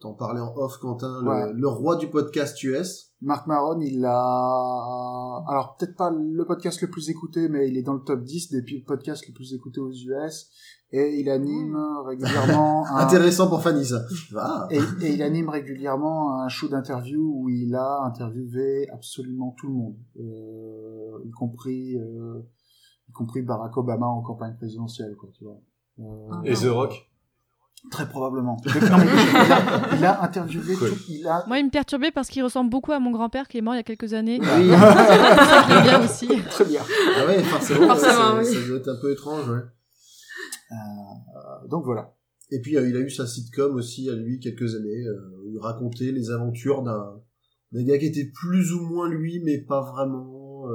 t'en- 0.00 0.14
parlais 0.14 0.40
en 0.40 0.52
off 0.56 0.78
Quentin, 0.78 1.22
le, 1.22 1.28
Ouais. 1.28 1.52
le 1.54 1.68
roi 1.68 1.94
du 1.96 2.08
podcast 2.08 2.60
US. 2.64 3.12
Marc 3.20 3.46
Maron, 3.46 3.78
il 3.80 4.04
a, 4.04 5.44
alors 5.48 5.76
peut-être 5.78 5.96
pas 5.96 6.10
le 6.10 6.44
podcast 6.44 6.80
le 6.82 6.90
plus 6.90 7.08
écouté, 7.08 7.48
mais 7.48 7.68
il 7.68 7.76
est 7.76 7.82
dans 7.82 7.94
le 7.94 8.00
top 8.02 8.24
10 8.24 8.50
des 8.50 8.62
podcasts 8.84 9.26
les 9.28 9.32
plus 9.32 9.54
écoutés 9.54 9.78
aux 9.80 9.92
US, 9.92 10.48
et 10.90 11.20
il 11.20 11.30
anime 11.30 11.78
régulièrement 12.04 12.84
un, 12.90 12.96
Intéressant 12.96 13.48
pour 13.48 13.62
Fanny 13.62 13.84
ça. 13.84 14.02
Ah. 14.36 14.66
et, 14.72 14.80
et 15.02 15.12
il 15.14 15.22
anime 15.22 15.48
régulièrement 15.50 16.40
un 16.40 16.48
show 16.48 16.66
d'interview 16.68 17.22
où 17.22 17.48
il 17.48 17.72
a 17.76 18.00
interviewé 18.04 18.88
absolument 18.90 19.54
tout 19.56 19.68
le 19.68 19.72
monde, 19.72 19.96
euh, 20.18 21.24
y 21.24 21.30
compris, 21.30 21.96
euh, 21.96 22.40
y 23.12 23.14
compris 23.14 23.42
Barack 23.42 23.76
Obama 23.76 24.06
en 24.06 24.22
campagne 24.22 24.56
présidentielle, 24.56 25.14
quoi, 25.18 25.28
tu 25.36 25.44
vois. 25.44 25.60
Euh, 26.00 26.42
Et 26.44 26.54
The 26.54 26.70
Rock 26.70 27.08
Très 27.90 28.08
probablement. 28.08 28.56
Mais 28.64 28.80
non, 28.90 28.96
mais 28.96 29.06
il, 29.06 29.52
a, 29.52 29.96
il 29.96 30.04
a 30.04 30.22
interviewé 30.22 30.76
Cool. 30.76 30.90
tout, 30.90 30.98
il 31.08 31.26
a, 31.26 31.44
Moi, 31.48 31.58
il 31.58 31.64
me 31.66 31.70
perturbait 31.70 32.12
parce 32.12 32.28
qu'il 32.28 32.44
ressemble 32.44 32.70
beaucoup 32.70 32.92
à 32.92 33.00
mon 33.00 33.10
grand-père 33.10 33.48
qui 33.48 33.58
est 33.58 33.60
mort 33.60 33.74
il 33.74 33.78
y 33.78 33.80
a 33.80 33.82
quelques 33.82 34.14
années. 34.14 34.38
Oui. 34.40 34.46
Est 34.46 35.82
bien 35.82 36.04
aussi. 36.04 36.28
très 36.50 36.64
bien. 36.64 36.80
Ah 37.16 37.26
ouais, 37.26 37.42
forcément, 37.42 37.88
Forcément, 37.88 38.34
ouais, 38.36 38.46
oui. 38.48 38.54
ça, 38.54 38.68
doit 38.68 38.76
être 38.78 38.88
un 38.88 39.00
peu 39.00 39.10
étrange, 39.12 39.48
ouais. 39.50 39.62
Euh, 40.70 41.68
donc 41.68 41.84
voilà. 41.84 42.14
Et 42.52 42.60
puis 42.60 42.76
euh, 42.76 42.88
il 42.88 42.96
a 42.96 43.00
eu 43.00 43.10
sa 43.10 43.26
sitcom 43.26 43.74
aussi 43.74 44.08
à 44.10 44.14
lui 44.14 44.38
quelques 44.38 44.74
années, 44.76 45.04
euh, 45.06 45.42
où 45.44 45.50
il 45.50 45.58
racontait 45.58 46.12
les 46.12 46.30
aventures 46.30 46.82
d'un 46.82 47.20
d'un 47.72 47.82
gars 47.84 47.98
qui 47.98 48.06
était 48.06 48.30
plus 48.32 48.72
ou 48.74 48.80
moins 48.86 49.08
lui, 49.08 49.40
mais 49.44 49.58
pas 49.58 49.80
vraiment. 49.80 50.66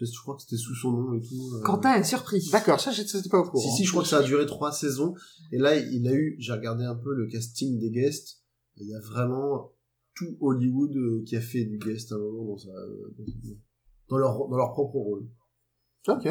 Je, 0.00 0.20
crois 0.22 0.36
que 0.36 0.42
c'était 0.42 0.56
sous 0.56 0.74
son 0.74 0.92
nom 0.92 1.14
et 1.14 1.20
tout. 1.20 1.54
euh. 1.54 1.62
Quentin 1.62 1.94
est 1.94 2.04
surpris. 2.04 2.48
D'accord, 2.50 2.80
ça 2.80 2.90
j'étais 2.90 3.28
pas 3.28 3.38
au 3.40 3.50
courant. 3.50 3.62
Si 3.70 3.76
si, 3.76 3.84
je 3.84 3.90
crois 3.90 4.02
que 4.02 4.08
ça 4.08 4.18
a 4.18 4.22
duré 4.22 4.46
trois 4.46 4.72
saisons. 4.72 5.14
Et 5.52 5.58
là, 5.58 5.76
il 5.76 6.08
a 6.08 6.12
eu, 6.12 6.36
j'ai 6.38 6.52
regardé 6.52 6.84
un 6.84 6.96
peu 6.96 7.14
le 7.14 7.26
casting 7.26 7.78
des 7.78 7.90
guests. 7.90 8.38
Il 8.76 8.88
y 8.88 8.94
a 8.94 9.00
vraiment 9.00 9.72
tout 10.14 10.36
Hollywood 10.40 10.96
euh, 10.96 11.22
qui 11.26 11.36
a 11.36 11.40
fait 11.40 11.64
du 11.64 11.78
guest 11.78 12.12
à 12.12 12.14
un 12.14 12.18
moment 12.18 12.44
dans, 12.52 12.58
sa, 12.58 12.70
dans 14.08 14.18
leur 14.18 14.48
dans 14.48 14.56
leur 14.56 14.72
propre 14.72 14.94
rôle. 14.94 15.28
Ok. 16.08 16.26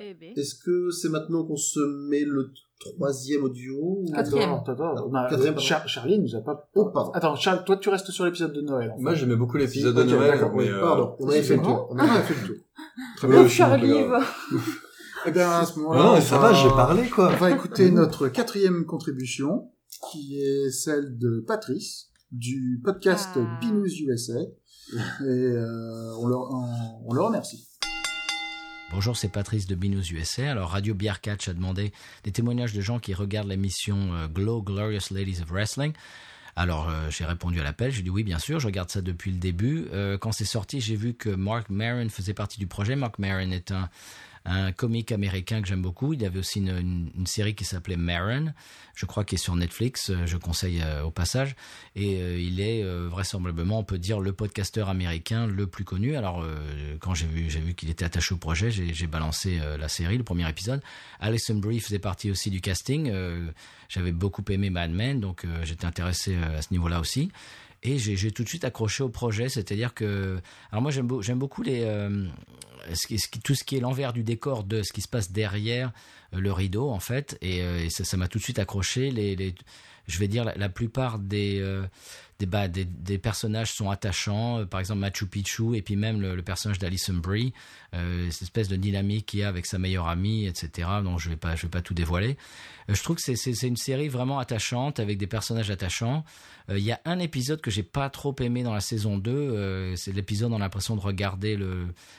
Eh 0.00 0.14
ben. 0.14 0.32
Est-ce 0.36 0.56
que 0.56 0.90
c'est 0.90 1.08
maintenant 1.08 1.44
qu'on 1.44 1.56
se 1.56 1.78
met 2.08 2.24
le 2.24 2.50
troisième 2.80 3.44
audio 3.44 3.76
ou- 3.80 4.12
Quatrième. 4.12 4.50
Attends, 4.50 4.72
attends, 4.72 4.92
attends. 4.94 5.08
On 5.08 5.14
a- 5.14 5.28
Quatrième, 5.28 5.54
pardon. 5.54 5.66
Char- 5.68 5.88
Charlie 5.88 6.18
nous 6.18 6.34
a 6.34 6.40
pas. 6.40 6.68
Oh, 6.74 6.86
pardon. 6.92 7.12
Attends, 7.12 7.36
Charles, 7.36 7.64
toi, 7.64 7.76
tu 7.76 7.88
restes 7.88 8.10
sur 8.10 8.24
l'épisode 8.24 8.52
de 8.52 8.60
Noël. 8.60 8.94
Moi, 8.98 9.14
j'aimais 9.14 9.36
beaucoup 9.36 9.56
l'épisode 9.56 9.96
Ok, 9.96 10.06
de 10.06 10.10
Noël, 10.10 10.32
d'accord, 10.32 10.52
mais 10.56 10.68
euh, 10.68 10.80
pardon, 10.80 11.16
on 11.20 11.28
avait 11.28 11.42
fait 11.42 11.56
le 11.56 11.62
tour. 11.62 11.88
On 11.90 11.96
avait 11.98 12.22
fait 12.22 12.34
le 12.42 12.46
tour. 12.54 12.56
très 13.16 13.28
bien, 13.28 13.42
Oh, 13.44 13.48
Charlie, 13.48 14.04
va. 14.04 14.20
Eh 15.26 15.30
bien, 15.30 15.48
à 15.50 15.64
ce 15.64 15.78
moment-là. 15.78 16.02
Non, 16.02 16.12
mais 16.14 16.18
on 16.18 16.22
ça 16.22 16.38
va, 16.38 16.52
j'ai 16.52 16.68
parlé, 16.70 17.08
quoi. 17.08 17.30
On 17.32 17.36
va 17.36 17.50
écouter 17.52 17.90
notre 17.90 18.28
quatrième 18.28 18.84
contribution, 18.84 19.70
qui 20.10 20.40
est 20.40 20.70
celle 20.70 21.18
de 21.18 21.44
Patrice, 21.46 22.08
du 22.32 22.80
podcast 22.84 23.30
Ah. 23.36 23.58
Binous 23.60 23.86
USA. 24.06 24.40
Et 24.40 25.24
euh, 25.24 26.14
on, 26.18 26.26
le, 26.26 26.36
on, 26.36 26.64
on 27.06 27.12
le 27.14 27.20
remercie. 27.22 27.68
Bonjour, 28.90 29.18
c'est 29.18 29.28
Patrice 29.28 29.66
de 29.66 29.74
Binous 29.74 30.12
USA. 30.12 30.50
Alors, 30.50 30.70
Radio 30.70 30.94
Beer 30.94 31.20
Catch 31.20 31.48
a 31.48 31.52
demandé 31.52 31.92
des 32.24 32.32
témoignages 32.32 32.72
de 32.72 32.80
gens 32.80 32.98
qui 32.98 33.12
regardent 33.12 33.48
l'émission 33.48 34.14
euh, 34.14 34.28
Glow 34.28 34.62
Glorious 34.62 35.10
Ladies 35.10 35.42
of 35.42 35.50
Wrestling. 35.50 35.92
Alors, 36.56 36.88
euh, 36.88 37.10
j'ai 37.10 37.26
répondu 37.26 37.60
à 37.60 37.64
l'appel, 37.64 37.92
j'ai 37.92 38.00
dit 38.00 38.08
oui, 38.08 38.24
bien 38.24 38.38
sûr, 38.38 38.60
je 38.60 38.66
regarde 38.66 38.88
ça 38.88 39.02
depuis 39.02 39.30
le 39.30 39.36
début. 39.36 39.88
Euh, 39.92 40.16
quand 40.16 40.32
c'est 40.32 40.46
sorti, 40.46 40.80
j'ai 40.80 40.96
vu 40.96 41.12
que 41.12 41.28
Mark 41.28 41.68
Maron 41.68 42.08
faisait 42.08 42.32
partie 42.32 42.58
du 42.58 42.66
projet. 42.66 42.96
Mark 42.96 43.18
Maron 43.18 43.50
est 43.50 43.72
un, 43.72 43.90
un 44.48 44.72
comique 44.72 45.12
américain 45.12 45.60
que 45.60 45.68
j'aime 45.68 45.82
beaucoup. 45.82 46.14
Il 46.14 46.24
avait 46.24 46.38
aussi 46.38 46.60
une, 46.60 47.10
série 47.26 47.54
qui 47.54 47.64
s'appelait 47.64 47.96
Maron, 47.96 48.52
je 48.94 49.04
crois 49.04 49.24
qu'il 49.24 49.36
est 49.36 49.42
sur 49.42 49.54
Netflix, 49.54 50.10
euh, 50.10 50.26
je 50.26 50.36
conseille 50.38 50.80
euh, 50.82 51.02
au 51.02 51.10
passage. 51.10 51.54
Et 51.94 52.20
euh, 52.22 52.38
il 52.38 52.60
est 52.60 52.82
vraisemblablement, 53.08 53.78
on 53.78 53.84
peut 53.84 53.98
dire, 53.98 54.20
le 54.20 54.32
podcasteur 54.32 54.88
américain 54.88 55.46
le 55.46 55.66
plus 55.66 55.84
connu. 55.84 56.16
Alors, 56.16 56.44
quand 57.00 57.14
j'ai 57.14 57.26
vu, 57.26 57.50
j'ai 57.50 57.60
vu 57.60 57.74
qu'il 57.74 57.90
était 57.90 58.04
attaché 58.04 58.34
au 58.34 58.38
projet, 58.38 58.70
j'ai 58.70 59.06
balancé 59.06 59.60
la 59.78 59.88
série, 59.88 60.16
le 60.16 60.24
premier 60.24 60.48
épisode. 60.48 60.80
Alison 61.20 61.54
Brie 61.56 61.80
faisait 61.80 61.98
partie 61.98 62.30
aussi 62.30 62.50
du 62.50 62.60
casting. 62.60 63.12
J'avais 63.88 64.12
beaucoup 64.12 64.44
aimé 64.48 64.70
Mad 64.70 64.90
Men, 64.90 65.20
donc 65.20 65.44
j'étais 65.64 65.86
intéressé 65.86 66.36
à 66.36 66.62
ce 66.62 66.68
niveau-là 66.70 67.00
aussi. 67.00 67.30
Et 67.82 67.98
j'ai 67.98 68.32
tout 68.32 68.42
de 68.42 68.48
suite 68.48 68.64
accroché 68.64 69.04
au 69.04 69.08
projet, 69.08 69.48
c'est-à-dire 69.48 69.94
que... 69.94 70.40
Alors 70.72 70.82
moi 70.82 70.90
j'aime 70.90 71.08
j'aime 71.22 71.38
beaucoup 71.38 71.62
les, 71.62 71.82
euh, 71.82 72.26
tout 73.44 73.54
ce 73.54 73.62
qui 73.62 73.76
est 73.76 73.80
l'envers 73.80 74.12
du 74.12 74.24
décor 74.24 74.64
de 74.64 74.82
ce 74.82 74.92
qui 74.92 75.00
se 75.00 75.08
passe 75.08 75.30
derrière 75.30 75.92
euh, 76.34 76.40
le 76.40 76.52
rideau 76.52 76.90
en 76.90 76.98
fait, 76.98 77.38
et, 77.40 77.62
euh, 77.62 77.88
ça 77.88 78.16
m'a 78.16 78.26
tout 78.26 78.38
de 78.38 78.42
suite 78.42 78.58
accroché. 78.58 79.12
Les, 79.12 79.54
je 80.08 80.18
vais 80.18 80.26
dire 80.26 80.44
la, 80.44 80.68
plupart 80.68 81.18
des, 81.18 81.62
des, 82.38 82.46
bah, 82.46 82.68
des, 82.68 82.84
des 82.84 83.18
personnages 83.18 83.72
sont 83.72 83.90
attachants, 83.90 84.60
euh, 84.60 84.64
par 84.64 84.78
exemple 84.78 85.00
Machu 85.00 85.26
Picchu, 85.26 85.74
et 85.76 85.82
puis 85.82 85.96
même 85.96 86.20
le, 86.20 86.40
personnage 86.42 86.78
d'Alison 86.78 87.14
Brie, 87.14 87.52
euh, 87.94 88.30
cette 88.30 88.42
espèce 88.42 88.68
de 88.68 88.76
dynamique 88.76 89.26
qu'il 89.26 89.40
y 89.40 89.42
a 89.42 89.48
avec 89.48 89.66
sa 89.66 89.78
meilleure 89.78 90.06
amie, 90.06 90.46
etc. 90.46 90.88
Donc 91.02 91.18
je 91.18 91.30
vais 91.30 91.36
pas, 91.36 91.54
vais 91.56 91.68
pas 91.68 91.82
tout 91.82 91.94
dévoiler. 91.94 92.36
Euh, 92.88 92.94
je 92.94 93.02
trouve 93.02 93.16
que 93.16 93.22
c'est- 93.22 93.66
une 93.66 93.76
série 93.76 94.08
vraiment 94.08 94.38
attachante 94.38 95.00
avec 95.00 95.18
des 95.18 95.26
personnages 95.26 95.70
attachants. 95.70 96.24
Il 96.70 96.78
y 96.80 96.92
a 96.92 97.00
un 97.06 97.18
épisode 97.18 97.62
que 97.62 97.70
j'ai 97.70 97.82
pas 97.82 98.10
trop 98.10 98.36
aimé 98.40 98.62
dans 98.62 98.74
la 98.74 98.80
saison 98.82 99.16
2. 99.16 99.30
euh, 99.32 99.96
c'est 99.96 100.12
l'épisode, 100.12 100.52
on 100.52 100.56
a 100.56 100.58
l'impression 100.58 100.96
de 100.96 101.00
regarder 101.00 101.58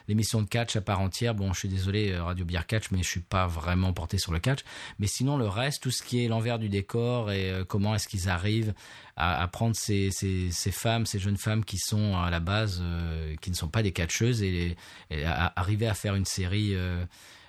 l'émission 0.08 0.42
de 0.42 0.48
catch 0.48 0.76
à 0.76 0.82
part 0.82 1.00
entière. 1.02 1.36
Bon, 1.36 1.54
je 1.54 1.60
suis 1.60 1.70
désolé, 1.70 2.18
Radio 2.18 2.46
Beer 2.46 2.66
Catch, 2.68 2.90
mais 2.92 3.04
je 3.04 3.08
suis 3.08 3.20
pas 3.20 3.46
vraiment 3.46 3.94
porté 3.94 4.18
sur 4.18 4.32
le 4.34 4.40
catch. 4.40 4.62
Mais 4.98 5.06
sinon, 5.06 5.38
le 5.38 5.48
reste, 5.48 5.84
tout 5.84 5.92
ce 5.92 6.02
qui 6.02 6.26
est 6.26 6.28
l'envers 6.28 6.58
du 6.58 6.68
décor 6.68 7.32
et 7.32 7.62
comment 7.68 7.94
est-ce 7.94 8.08
qu'ils 8.08 8.28
arrivent 8.28 8.74
à, 9.20 9.48
prendre 9.50 9.76
ces, 9.76 10.12
ces, 10.12 10.72
femmes, 10.72 11.06
ces 11.06 11.20
jeunes 11.20 11.38
femmes 11.38 11.66
qui 11.66 11.78
sont 11.78 12.16
à 12.16 12.30
la 12.30 12.40
base, 12.40 12.80
euh, 12.82 13.36
qui 13.42 13.50
ne 13.50 13.56
sont 13.56 13.68
pas 13.68 13.84
des 13.84 13.92
catcheuses, 13.92 14.42
et, 14.42 14.78
à, 15.26 15.60
arriver 15.60 15.88
à 15.88 15.94
faire 15.94 16.16
une 16.16 16.26
série 16.26 16.74
euh, 16.74 17.04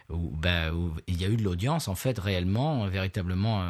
où, 0.09 0.31
ben, 0.37 0.73
où 0.73 0.93
il 1.07 1.21
y 1.21 1.25
a 1.25 1.29
eu 1.29 1.37
de 1.37 1.45
l'audience, 1.45 1.87
en 1.87 1.95
fait, 1.95 2.19
réellement, 2.19 2.85
euh, 2.85 2.89
véritablement. 2.89 3.65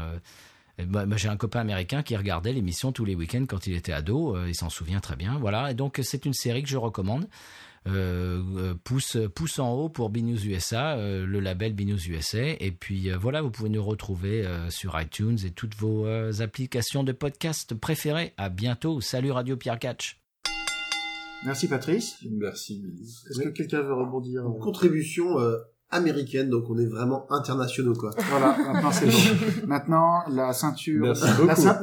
bah, 0.79 1.05
bah, 1.05 1.17
j'ai 1.19 1.29
un 1.29 1.37
copain 1.37 1.61
américain 1.61 2.03
qui 2.03 2.17
regardait 2.17 2.55
l'émission 2.55 2.91
tous 2.91 3.05
les 3.05 3.15
week-ends 3.15 3.45
quand 3.47 3.67
il 3.67 3.75
était 3.75 3.93
ado, 3.93 4.37
il 4.47 4.55
s'en 4.55 4.71
souvient 4.71 5.01
très 5.01 5.17
bien. 5.17 5.39
Voilà, 5.39 5.71
et 5.71 5.75
donc 5.75 6.01
c'est 6.03 6.25
une 6.25 6.35
série 6.35 6.63
que 6.63 6.71
je 6.71 6.79
recommande. 6.79 7.29
Euh, 7.89 8.43
euh, 8.57 8.75
pouce, 8.85 9.17
pouce 9.35 9.59
en 9.59 9.73
haut 9.73 9.89
pour 9.89 10.11
BNews 10.11 10.47
USA, 10.47 10.99
euh, 10.99 11.25
le 11.25 11.41
label 11.41 11.73
BNews 11.73 12.11
USA. 12.11 12.51
Et 12.61 12.73
puis 12.73 13.11
euh, 13.11 13.17
voilà, 13.17 13.41
vous 13.41 13.51
pouvez 13.51 13.71
nous 13.71 13.83
retrouver 13.83 14.47
euh, 14.47 14.69
sur 14.69 15.01
iTunes 15.01 15.39
et 15.47 15.51
toutes 15.51 15.75
vos 15.77 16.07
euh, 16.07 16.31
applications 16.41 17.05
de 17.05 17.13
podcast 17.13 17.73
préférées. 17.75 18.35
À 18.37 18.51
bientôt. 18.51 19.01
Salut 19.01 19.31
Radio 19.31 19.57
Pierre 19.57 19.79
Catch. 19.79 20.21
Merci 21.45 21.69
Patrice. 21.69 22.19
Merci. 22.31 22.85
Est-ce 23.31 23.41
que 23.41 23.49
quelqu'un 23.49 23.81
veut 23.81 23.95
rebondir? 23.95 24.43
Euh, 24.43 24.59
Contribution 24.61 25.41
euh, 25.41 25.57
américaine, 25.91 26.49
donc 26.51 26.65
on 26.71 26.79
est 26.79 26.87
vraiment 26.87 27.27
internationaux, 27.33 27.95
quoi. 27.95 28.11
Voilà, 28.31 28.57
maintenant 28.57 28.93
c'est 28.93 29.07
bon. 29.07 29.13
Maintenant, 29.67 30.23
la 30.31 30.53
ceinture, 30.53 31.15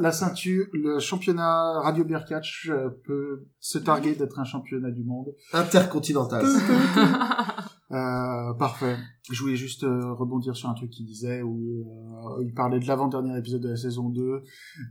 la, 0.00 0.12
ceinture, 0.12 0.66
le 0.72 0.98
championnat 0.98 1.80
Radio 1.80 2.04
Beer 2.04 2.20
Catch 2.28 2.70
euh, 2.70 2.88
peut 3.04 3.44
se 3.60 3.78
targuer 3.78 4.14
d'être 4.14 4.38
un 4.38 4.44
championnat 4.44 4.90
du 4.90 5.04
monde. 5.04 5.34
Intercontinental. 5.52 6.44
Euh, 7.90 8.52
parfait. 8.54 8.96
Je 9.30 9.40
voulais 9.40 9.56
juste 9.56 9.84
euh, 9.84 10.12
rebondir 10.12 10.54
sur 10.54 10.68
un 10.68 10.74
truc 10.74 10.90
qu'il 10.90 11.06
disait 11.06 11.40
où 11.40 11.86
euh, 12.38 12.44
il 12.44 12.52
parlait 12.52 12.80
de 12.80 12.86
l'avant-dernier 12.86 13.38
épisode 13.38 13.62
de 13.62 13.70
la 13.70 13.76
saison 13.76 14.10
2 14.10 14.42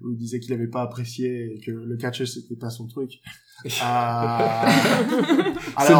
où 0.01 0.11
il 0.11 0.17
disait 0.17 0.39
qu'il 0.39 0.51
avait 0.53 0.67
pas 0.67 0.81
apprécié 0.81 1.53
et 1.53 1.59
que 1.59 1.69
le 1.69 1.95
catch 1.95 2.23
c'était 2.23 2.55
pas 2.55 2.71
son 2.71 2.87
truc. 2.87 3.19
C'est 3.65 3.83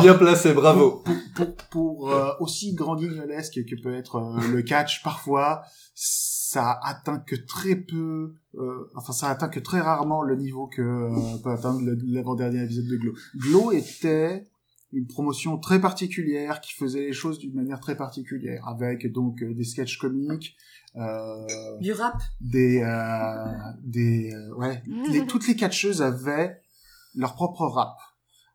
bien 0.02 0.16
placé, 0.16 0.54
bravo. 0.54 1.04
pour, 1.04 1.16
pour, 1.36 1.56
pour, 1.70 2.12
aussi 2.40 2.74
grand 2.74 2.96
guignolesque 2.96 3.64
que 3.66 3.76
peut 3.82 3.94
être 3.94 4.20
le 4.52 4.62
catch 4.62 5.04
parfois 5.04 5.62
ça 5.96 6.80
atteint 6.84 7.20
que 7.20 7.36
très 7.36 7.76
peu 7.76 8.36
enfin 8.96 9.12
ça 9.12 9.30
atteint 9.30 9.50
que 9.50 9.60
très 9.60 9.82
rarement 9.82 10.22
le 10.22 10.36
niveau 10.36 10.68
que 10.68 11.42
peut 11.42 11.50
atteindre 11.50 11.82
l'avant-dernier 12.06 12.64
épisode 12.64 12.88
de 12.88 12.98
Glow. 12.98 13.14
Glow 13.36 13.72
était 13.72 14.48
une 14.94 15.06
promotion 15.08 15.58
très 15.58 15.80
particulière 15.82 16.62
qui 16.62 16.74
faisait 16.74 17.02
les 17.02 17.14
choses 17.14 17.40
d'une 17.40 17.54
manière 17.54 17.80
très 17.80 17.98
particulière 17.98 18.66
avec 18.68 19.12
donc 19.12 19.42
euh, 19.44 19.54
des 19.54 19.64
sketchs 19.66 19.98
comiques 19.98 20.56
euh, 20.96 21.46
Du 21.82 21.92
rap. 21.92 22.16
des 22.42 22.82
euh, 22.82 23.46
des 23.84 24.32
euh, 24.34 24.56
ouais 24.56 24.82
les, 25.12 25.26
toutes 25.26 25.48
les 25.48 25.56
catcheuses 25.56 26.02
avaient 26.02 26.62
leur 27.16 27.36
propre 27.36 27.66
rap 27.68 27.98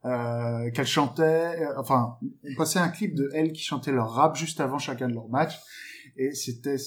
euh, 0.05 0.71
qu'elles 0.73 0.87
chantaient 0.87 1.61
euh, 1.63 1.79
enfin 1.79 2.17
on 2.23 2.55
passait 2.57 2.79
un 2.79 2.89
clip 2.89 3.15
de 3.15 3.31
elles 3.35 3.53
qui 3.53 3.63
chantaient 3.63 3.93
leur 3.93 4.11
rap 4.13 4.35
juste 4.35 4.59
avant 4.61 4.79
chacun 4.79 5.09
de 5.09 5.15
leurs 5.15 5.29
matchs 5.29 5.59
et 6.17 6.33
c'était 6.35 6.79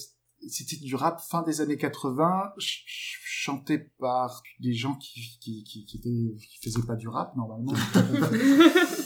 c'était 0.48 0.76
du 0.78 0.96
rap 0.96 1.22
fin 1.22 1.42
des 1.44 1.62
années 1.62 1.78
80 1.78 2.54
ch- 2.60 2.84
ch- 2.88 3.22
chanté 3.26 3.78
par 4.00 4.42
des 4.60 4.74
gens 4.74 4.96
qui 4.96 5.38
qui 5.40 5.64
qui 5.64 5.86
qui, 5.86 5.98
étaient, 5.98 6.36
qui 6.40 6.60
faisaient 6.64 6.86
pas 6.86 6.96
du 6.96 7.08
rap 7.08 7.36
normalement 7.36 7.74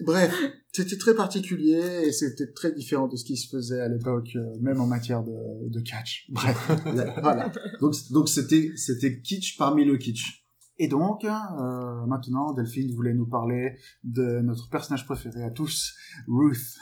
Bref, 0.00 0.34
c'était 0.72 0.98
très 0.98 1.14
particulier 1.14 2.06
et 2.06 2.12
c'était 2.12 2.52
très 2.52 2.72
différent 2.72 3.06
de 3.06 3.16
ce 3.16 3.24
qui 3.24 3.36
se 3.36 3.48
faisait 3.48 3.80
à 3.80 3.88
l'époque, 3.88 4.30
euh, 4.34 4.58
même 4.60 4.80
en 4.80 4.86
matière 4.86 5.22
de, 5.22 5.68
de 5.68 5.80
catch. 5.80 6.26
Bref, 6.30 6.68
voilà. 7.22 7.52
donc, 7.80 7.94
donc 8.10 8.28
c'était, 8.28 8.72
c'était 8.76 9.20
kitsch 9.20 9.56
parmi 9.56 9.84
le 9.84 9.96
kitsch. 9.96 10.44
Et 10.78 10.88
donc, 10.88 11.24
euh, 11.24 12.06
maintenant, 12.06 12.52
Delphine 12.52 12.92
voulait 12.92 13.14
nous 13.14 13.28
parler 13.28 13.78
de 14.02 14.40
notre 14.40 14.68
personnage 14.68 15.06
préféré 15.06 15.44
à 15.44 15.50
tous, 15.50 15.94
Ruth. 16.26 16.76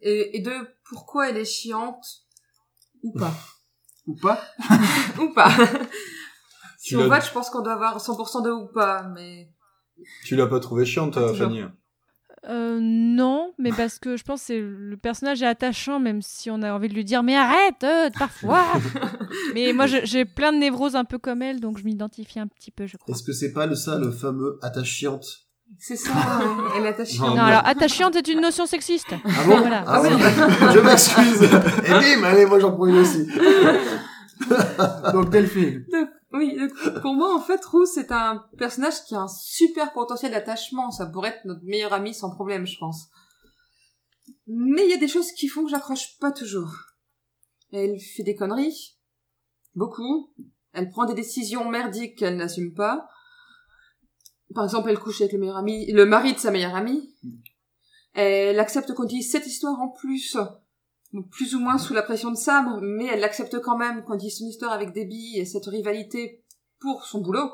Et, 0.00 0.38
et 0.38 0.40
de 0.40 0.52
pourquoi 0.88 1.30
elle 1.30 1.36
est 1.36 1.44
chiante 1.44 2.06
ou 3.02 3.12
pas. 3.12 3.34
Ou 4.06 4.14
pas 4.16 4.38
ou 5.18 5.32
pas. 5.32 5.50
si 6.76 6.90
Tu 6.90 6.96
on 6.98 7.08
vote, 7.08 7.24
je 7.24 7.32
pense 7.32 7.48
qu'on 7.48 7.62
doit 7.62 7.72
avoir 7.72 7.96
100% 7.96 8.44
de 8.44 8.50
ou 8.50 8.66
pas, 8.66 9.08
mais... 9.14 9.50
Tu 10.26 10.36
l'as 10.36 10.46
pas 10.46 10.60
trouvé 10.60 10.84
chiante, 10.84 11.14
toi, 11.14 11.30
toujours. 11.30 11.48
Fanny 11.48 11.62
Euh, 12.48 12.78
non, 12.80 13.52
mais 13.58 13.70
parce 13.76 13.98
que 13.98 14.16
je 14.16 14.24
pense 14.24 14.40
que 14.40 14.46
c'est- 14.46 14.60
le 14.60 14.96
personnage 14.96 15.42
est 15.42 15.46
attachant, 15.46 15.98
même 16.00 16.20
si 16.22 16.50
on 16.50 16.62
a 16.62 16.72
envie 16.72 16.88
de 16.88 16.94
lui 16.94 17.04
dire 17.04 17.22
mais 17.22 17.36
arrête 17.36 17.82
euh, 17.84 18.10
parfois. 18.18 18.64
mais 19.54 19.72
moi 19.72 19.86
j'ai 19.86 20.24
plein 20.24 20.52
de 20.52 20.58
névroses 20.58 20.94
un 20.96 21.04
peu 21.04 21.18
comme 21.18 21.42
elle, 21.42 21.60
donc 21.60 21.78
je 21.78 21.84
m'identifie 21.84 22.38
un 22.38 22.46
petit 22.46 22.70
peu, 22.70 22.86
je 22.86 22.96
crois. 22.96 23.14
Est-ce 23.14 23.22
que 23.22 23.32
c'est 23.32 23.52
pas 23.52 23.66
le 23.66 23.74
ça, 23.74 23.98
le 23.98 24.10
fameux 24.10 24.58
attachiante? 24.62 25.26
C'est 25.78 25.96
ça, 25.96 26.12
elle 26.76 26.84
est 26.84 26.88
attachée. 26.88 27.18
Non, 27.18 27.34
Non, 27.34 27.42
alors 27.42 27.62
attachante 27.64 28.14
est 28.16 28.28
une 28.28 28.40
notion 28.40 28.66
sexiste. 28.66 29.08
Ah 29.12 29.44
bon? 29.46 29.56
Voilà. 29.56 29.82
Ah 29.86 30.02
oui, 30.02 30.08
je 30.10 30.78
m'excuse. 30.80 31.42
Et 31.86 32.16
bim, 32.16 32.22
allez, 32.24 32.44
moi 32.46 32.60
j'en 32.60 32.72
prends 32.72 32.86
une 32.86 32.98
aussi. 32.98 33.26
Donc 35.12 35.30
Delphine. 35.30 35.84
Donc, 35.90 36.08
oui, 36.34 36.56
donc, 36.56 37.00
pour 37.00 37.14
moi, 37.14 37.34
en 37.34 37.40
fait, 37.40 37.64
Ruth, 37.64 37.86
c'est 37.86 38.10
un 38.10 38.44
personnage 38.58 39.04
qui 39.04 39.14
a 39.14 39.20
un 39.20 39.28
super 39.28 39.92
potentiel 39.92 40.32
d'attachement. 40.32 40.90
Ça 40.90 41.06
pourrait 41.06 41.30
être 41.30 41.44
notre 41.44 41.64
meilleur 41.64 41.92
ami 41.92 42.12
sans 42.12 42.30
problème, 42.30 42.66
je 42.66 42.76
pense. 42.78 43.08
Mais 44.46 44.84
il 44.84 44.90
y 44.90 44.94
a 44.94 44.98
des 44.98 45.08
choses 45.08 45.32
qui 45.32 45.48
font 45.48 45.64
que 45.64 45.70
j'accroche 45.70 46.18
pas 46.18 46.32
toujours. 46.32 46.72
Elle 47.72 47.98
fait 48.00 48.24
des 48.24 48.34
conneries. 48.34 48.98
Beaucoup. 49.74 50.32
Elle 50.72 50.90
prend 50.90 51.04
des 51.04 51.14
décisions 51.14 51.68
merdiques 51.68 52.18
qu'elle 52.18 52.36
n'assume 52.36 52.74
pas. 52.74 53.08
Par 54.54 54.64
exemple, 54.64 54.90
elle 54.90 54.98
couche 54.98 55.20
avec 55.20 55.32
le 55.32 55.38
meilleur 55.38 55.56
ami, 55.56 55.90
le 55.92 56.04
mari 56.04 56.34
de 56.34 56.38
sa 56.38 56.50
meilleure 56.50 56.74
amie. 56.74 57.14
Elle 58.12 58.58
accepte 58.58 58.92
qu'on 58.92 59.04
dise 59.04 59.30
cette 59.30 59.46
histoire 59.46 59.80
en 59.80 59.88
plus, 59.88 60.36
donc 61.14 61.30
plus 61.30 61.54
ou 61.54 61.60
moins 61.60 61.78
sous 61.78 61.94
la 61.94 62.02
pression 62.02 62.30
de 62.32 62.36
Sam, 62.36 62.80
mais 62.82 63.06
elle 63.06 63.20
l'accepte 63.20 63.60
quand 63.60 63.78
même 63.78 64.02
qu'on 64.04 64.16
dise 64.16 64.36
son 64.38 64.46
histoire 64.46 64.72
avec 64.72 64.92
Debbie 64.92 65.38
et 65.38 65.44
cette 65.44 65.66
rivalité 65.66 66.42
pour 66.80 67.04
son 67.06 67.20
boulot. 67.20 67.50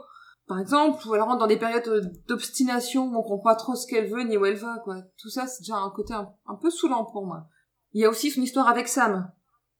Par 0.49 0.59
exemple, 0.59 1.07
ou 1.07 1.15
elle 1.15 1.21
rentre 1.21 1.39
dans 1.39 1.47
des 1.47 1.59
périodes 1.59 2.11
d'obstination 2.27 3.05
où 3.05 3.17
on 3.19 3.23
comprend 3.23 3.39
pas 3.39 3.55
trop 3.55 3.77
ce 3.77 3.87
qu'elle 3.87 4.09
veut 4.11 4.23
ni 4.23 4.37
où 4.37 4.47
elle 4.47 4.57
va, 4.57 4.79
quoi. 4.83 4.97
Tout 5.21 5.29
ça, 5.29 5.47
c'est 5.47 5.61
déjà 5.61 5.77
un 5.77 5.91
côté 5.91 6.15
un, 6.15 6.29
un 6.47 6.57
peu 6.57 6.71
saoulant 6.71 7.05
pour 7.05 7.25
moi. 7.27 7.47
Il 7.93 8.01
y 8.01 8.05
a 8.07 8.09
aussi 8.11 8.31
son 8.31 8.41
histoire 8.41 8.67
avec 8.67 8.89
Sam. 8.89 9.31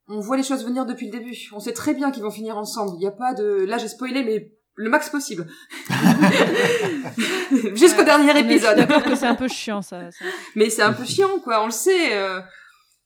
On 0.09 0.21
voit 0.21 0.37
les 0.37 0.43
choses 0.43 0.65
venir 0.65 0.85
depuis 0.85 1.07
le 1.07 1.19
début. 1.19 1.35
On 1.53 1.59
sait 1.59 1.73
très 1.73 1.95
bien 1.95 2.11
qu'ils 2.11 2.23
vont 2.23 2.31
finir 2.31 2.59
ensemble. 2.59 2.93
Il 2.97 2.99
n'y 3.01 3.07
a 3.07 3.13
pas 3.13 3.33
de... 3.33 3.65
Là, 3.65 3.79
j'ai 3.79 3.89
spoilé, 3.89 4.23
mais 4.23 4.53
le 4.75 4.91
max 4.91 5.09
possible. 5.09 5.47
Jusqu'au 7.75 8.05
dernier 8.05 8.39
épisode. 8.39 8.77
d'accord 8.77 9.03
que 9.03 9.15
c'est 9.15 9.27
un 9.27 9.35
peu 9.35 9.49
chiant, 9.49 9.83
ça. 9.83 10.11
ça. 10.11 10.25
Mais 10.55 10.69
c'est 10.71 10.83
un 10.83 10.93
peu 10.93 11.05
chiant, 11.05 11.39
quoi, 11.43 11.63
on 11.63 11.67
le 11.67 11.73
sait. 11.73 12.17
euh. 12.17 12.41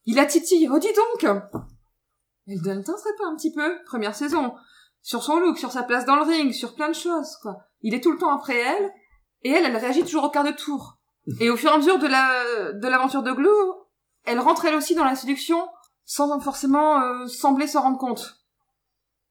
Il 0.06 0.18
a 0.18 0.26
Titi, 0.26 0.68
oh 0.70 0.78
donc 0.78 1.44
Elle 2.46 2.60
ne 2.60 2.82
tenterait 2.82 3.16
pas 3.18 3.26
un 3.26 3.36
petit 3.36 3.52
peu, 3.52 3.82
première 3.86 4.14
saison. 4.14 4.54
Sur 5.02 5.22
son 5.22 5.38
look, 5.38 5.58
sur 5.58 5.72
sa 5.72 5.82
place 5.82 6.04
dans 6.04 6.16
le 6.16 6.22
ring, 6.22 6.52
sur 6.52 6.74
plein 6.74 6.88
de 6.88 6.94
choses, 6.94 7.36
quoi. 7.42 7.58
Il 7.80 7.94
est 7.94 8.02
tout 8.02 8.12
le 8.12 8.18
temps 8.18 8.34
après 8.34 8.58
elle, 8.58 8.90
et 9.42 9.50
elle, 9.50 9.64
elle 9.66 9.76
réagit 9.76 10.02
toujours 10.02 10.24
au 10.24 10.30
quart 10.30 10.44
de 10.44 10.50
tour. 10.50 10.98
Et 11.40 11.50
au 11.50 11.56
fur 11.56 11.70
et 11.70 11.74
à 11.74 11.78
mesure 11.78 11.98
de 11.98 12.06
la 12.06 12.72
de 12.72 12.88
l'aventure 12.88 13.22
de 13.22 13.32
Glow, 13.32 13.88
elle 14.24 14.40
rentre 14.40 14.64
elle 14.66 14.74
aussi 14.74 14.94
dans 14.94 15.04
la 15.04 15.16
séduction, 15.16 15.68
sans 16.04 16.38
forcément 16.40 17.00
euh, 17.00 17.26
sembler 17.26 17.66
s'en 17.66 17.82
rendre 17.82 17.98
compte. 17.98 18.44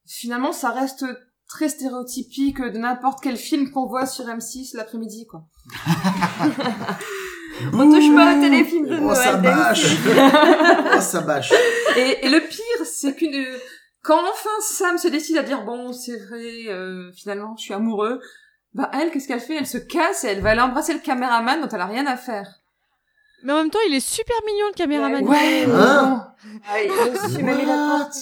Finalement, 0.05 0.51
ça 0.51 0.71
reste 0.71 1.05
très 1.47 1.69
stéréotypique 1.69 2.61
de 2.61 2.77
n'importe 2.77 3.21
quel 3.21 3.37
film 3.37 3.71
qu'on 3.71 3.85
voit 3.85 4.05
sur 4.05 4.25
M6 4.25 4.75
l'après-midi, 4.75 5.27
quoi. 5.27 5.45
On 7.71 7.89
touche 7.91 8.15
pas 8.15 8.35
au 8.37 8.41
téléfilm 8.41 8.87
de 8.87 8.97
Oh, 9.01 9.13
ça 9.15 9.37
Noël. 9.37 9.41
bâche. 9.55 9.85
Oh, 10.97 11.01
ça 11.01 11.21
bâche 11.21 11.51
Et, 11.97 12.25
et 12.25 12.29
le 12.29 12.39
pire, 12.39 12.85
c'est 12.85 13.15
qu'une 13.15 13.45
quand 14.01 14.19
enfin 14.19 14.49
Sam 14.61 14.97
se 14.97 15.07
décide 15.07 15.37
à 15.37 15.43
dire 15.43 15.63
bon, 15.63 15.93
c'est 15.93 16.17
vrai, 16.17 16.67
euh, 16.67 17.11
finalement, 17.13 17.55
je 17.57 17.63
suis 17.63 17.73
amoureux. 17.73 18.19
Bah 18.73 18.89
elle, 18.93 19.11
qu'est-ce 19.11 19.27
qu'elle 19.27 19.39
fait? 19.39 19.55
Elle 19.55 19.67
se 19.67 19.77
casse 19.77 20.23
et 20.23 20.27
elle 20.27 20.41
va 20.41 20.49
aller 20.49 20.61
embrasser 20.61 20.93
le 20.93 20.99
caméraman 20.99 21.61
dont 21.61 21.69
elle 21.69 21.79
a 21.81 21.85
rien 21.85 22.05
à 22.07 22.17
faire. 22.17 22.47
Mais 23.43 23.51
en 23.53 23.57
même 23.57 23.69
temps, 23.69 23.79
il 23.87 23.93
est 23.95 23.99
super 23.99 24.35
mignon, 24.45 24.67
le 24.69 24.73
caméraman. 24.73 25.27
Ouais. 25.27 25.65
Hein 25.69 26.27
Ah, 26.69 26.81
il 26.81 26.91
aussi 27.25 27.43
même 27.43 27.57
la 27.67 27.97
porte. 27.99 28.15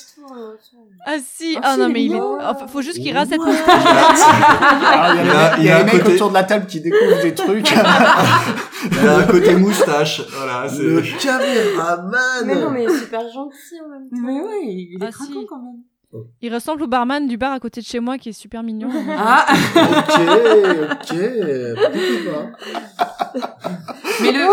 Ah 1.05 1.15
si, 1.23 1.55
Ah, 1.57 1.71
ah 1.73 1.77
non 1.77 1.85
il 1.87 1.89
est 1.89 1.93
mais 1.93 2.05
il 2.05 2.13
est... 2.15 2.19
enfin, 2.19 2.67
faut 2.67 2.81
juste 2.81 2.99
qu'il 2.99 3.15
rase 3.15 3.29
cette 3.29 3.39
moustache. 3.41 3.65
Ah, 3.67 5.13
il 5.15 5.21
y 5.21 5.25
Il 5.25 5.29
a, 5.31 5.57
il 5.57 5.63
y 5.63 5.65
il 5.67 5.71
un 5.71 5.83
mecs 5.83 6.03
côté- 6.03 6.15
autour 6.15 6.29
de 6.29 6.33
la 6.35 6.43
table 6.43 6.65
qui 6.67 6.79
découvrent 6.81 7.21
des 7.21 7.33
trucs. 7.35 7.71
Elle 9.01 9.07
a 9.09 9.17
un 9.17 9.23
côté 9.23 9.55
moustache. 9.55 10.21
Voilà, 10.31 10.67
c'est. 10.69 10.81
Le 10.81 11.01
caméraman 11.21 12.45
Mais 12.45 12.55
non, 12.55 12.69
mais 12.71 12.83
il 12.85 12.89
est 12.89 12.99
super 12.99 13.21
gentil 13.31 13.79
en 13.85 13.89
même 13.89 14.09
temps. 14.09 14.17
Mais 14.17 14.41
ouais, 14.41 14.63
il 14.65 14.97
est 15.01 15.05
Ah, 15.07 15.11
craquant 15.11 15.39
si. 15.41 15.45
quand 15.47 15.57
même. 15.61 15.81
Il 16.41 16.53
ressemble 16.53 16.83
au 16.83 16.87
barman 16.87 17.25
du 17.27 17.37
bar 17.37 17.53
à 17.53 17.59
côté 17.59 17.79
de 17.81 17.85
chez 17.85 17.99
moi 18.01 18.17
qui 18.17 18.29
est 18.29 18.33
super 18.33 18.63
mignon. 18.63 18.89
Ah, 19.09 19.45
Ok, 19.49 20.19
ok, 20.91 21.15
pourquoi 21.75 22.43
pas. 23.33 23.57
mais 24.21 24.31
le 24.33 24.47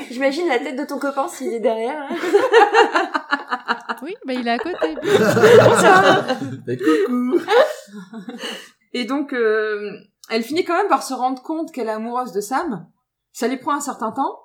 J'imagine 0.10 0.48
la 0.48 0.58
tête 0.58 0.76
de 0.78 0.84
ton 0.84 0.98
copain 0.98 1.28
s'il 1.28 1.52
est 1.52 1.60
derrière. 1.60 2.08
hein. 2.10 2.16
Oui, 4.02 4.14
bah 4.26 4.32
il 4.32 4.46
est 4.46 4.50
à 4.50 4.58
côté. 4.58 4.96
Mais 6.66 6.76
coucou 6.76 7.40
et 8.92 9.04
donc 9.04 9.32
euh, 9.32 9.92
elle 10.30 10.42
finit 10.42 10.64
quand 10.64 10.76
même 10.76 10.88
par 10.88 11.02
se 11.04 11.14
rendre 11.14 11.40
compte 11.42 11.70
qu'elle 11.72 11.86
est 11.88 11.92
amoureuse 11.92 12.32
de 12.32 12.40
Sam. 12.40 12.86
Ça 13.32 13.46
lui 13.46 13.56
prend 13.58 13.74
un 13.76 13.80
certain 13.80 14.10
temps. 14.10 14.38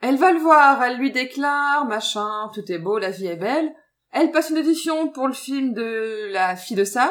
Elle 0.00 0.16
va 0.16 0.32
le 0.32 0.38
voir, 0.38 0.82
elle 0.84 0.98
lui 0.98 1.10
déclare, 1.10 1.84
machin, 1.86 2.50
tout 2.54 2.70
est 2.70 2.78
beau, 2.78 2.98
la 2.98 3.10
vie 3.10 3.26
est 3.26 3.36
belle. 3.36 3.72
Elle 4.14 4.30
passe 4.30 4.50
une 4.50 4.58
audition 4.58 5.08
pour 5.08 5.26
le 5.26 5.34
film 5.34 5.74
de 5.74 6.30
la 6.32 6.54
fille 6.56 6.76
de 6.76 6.84
Sam. 6.84 7.10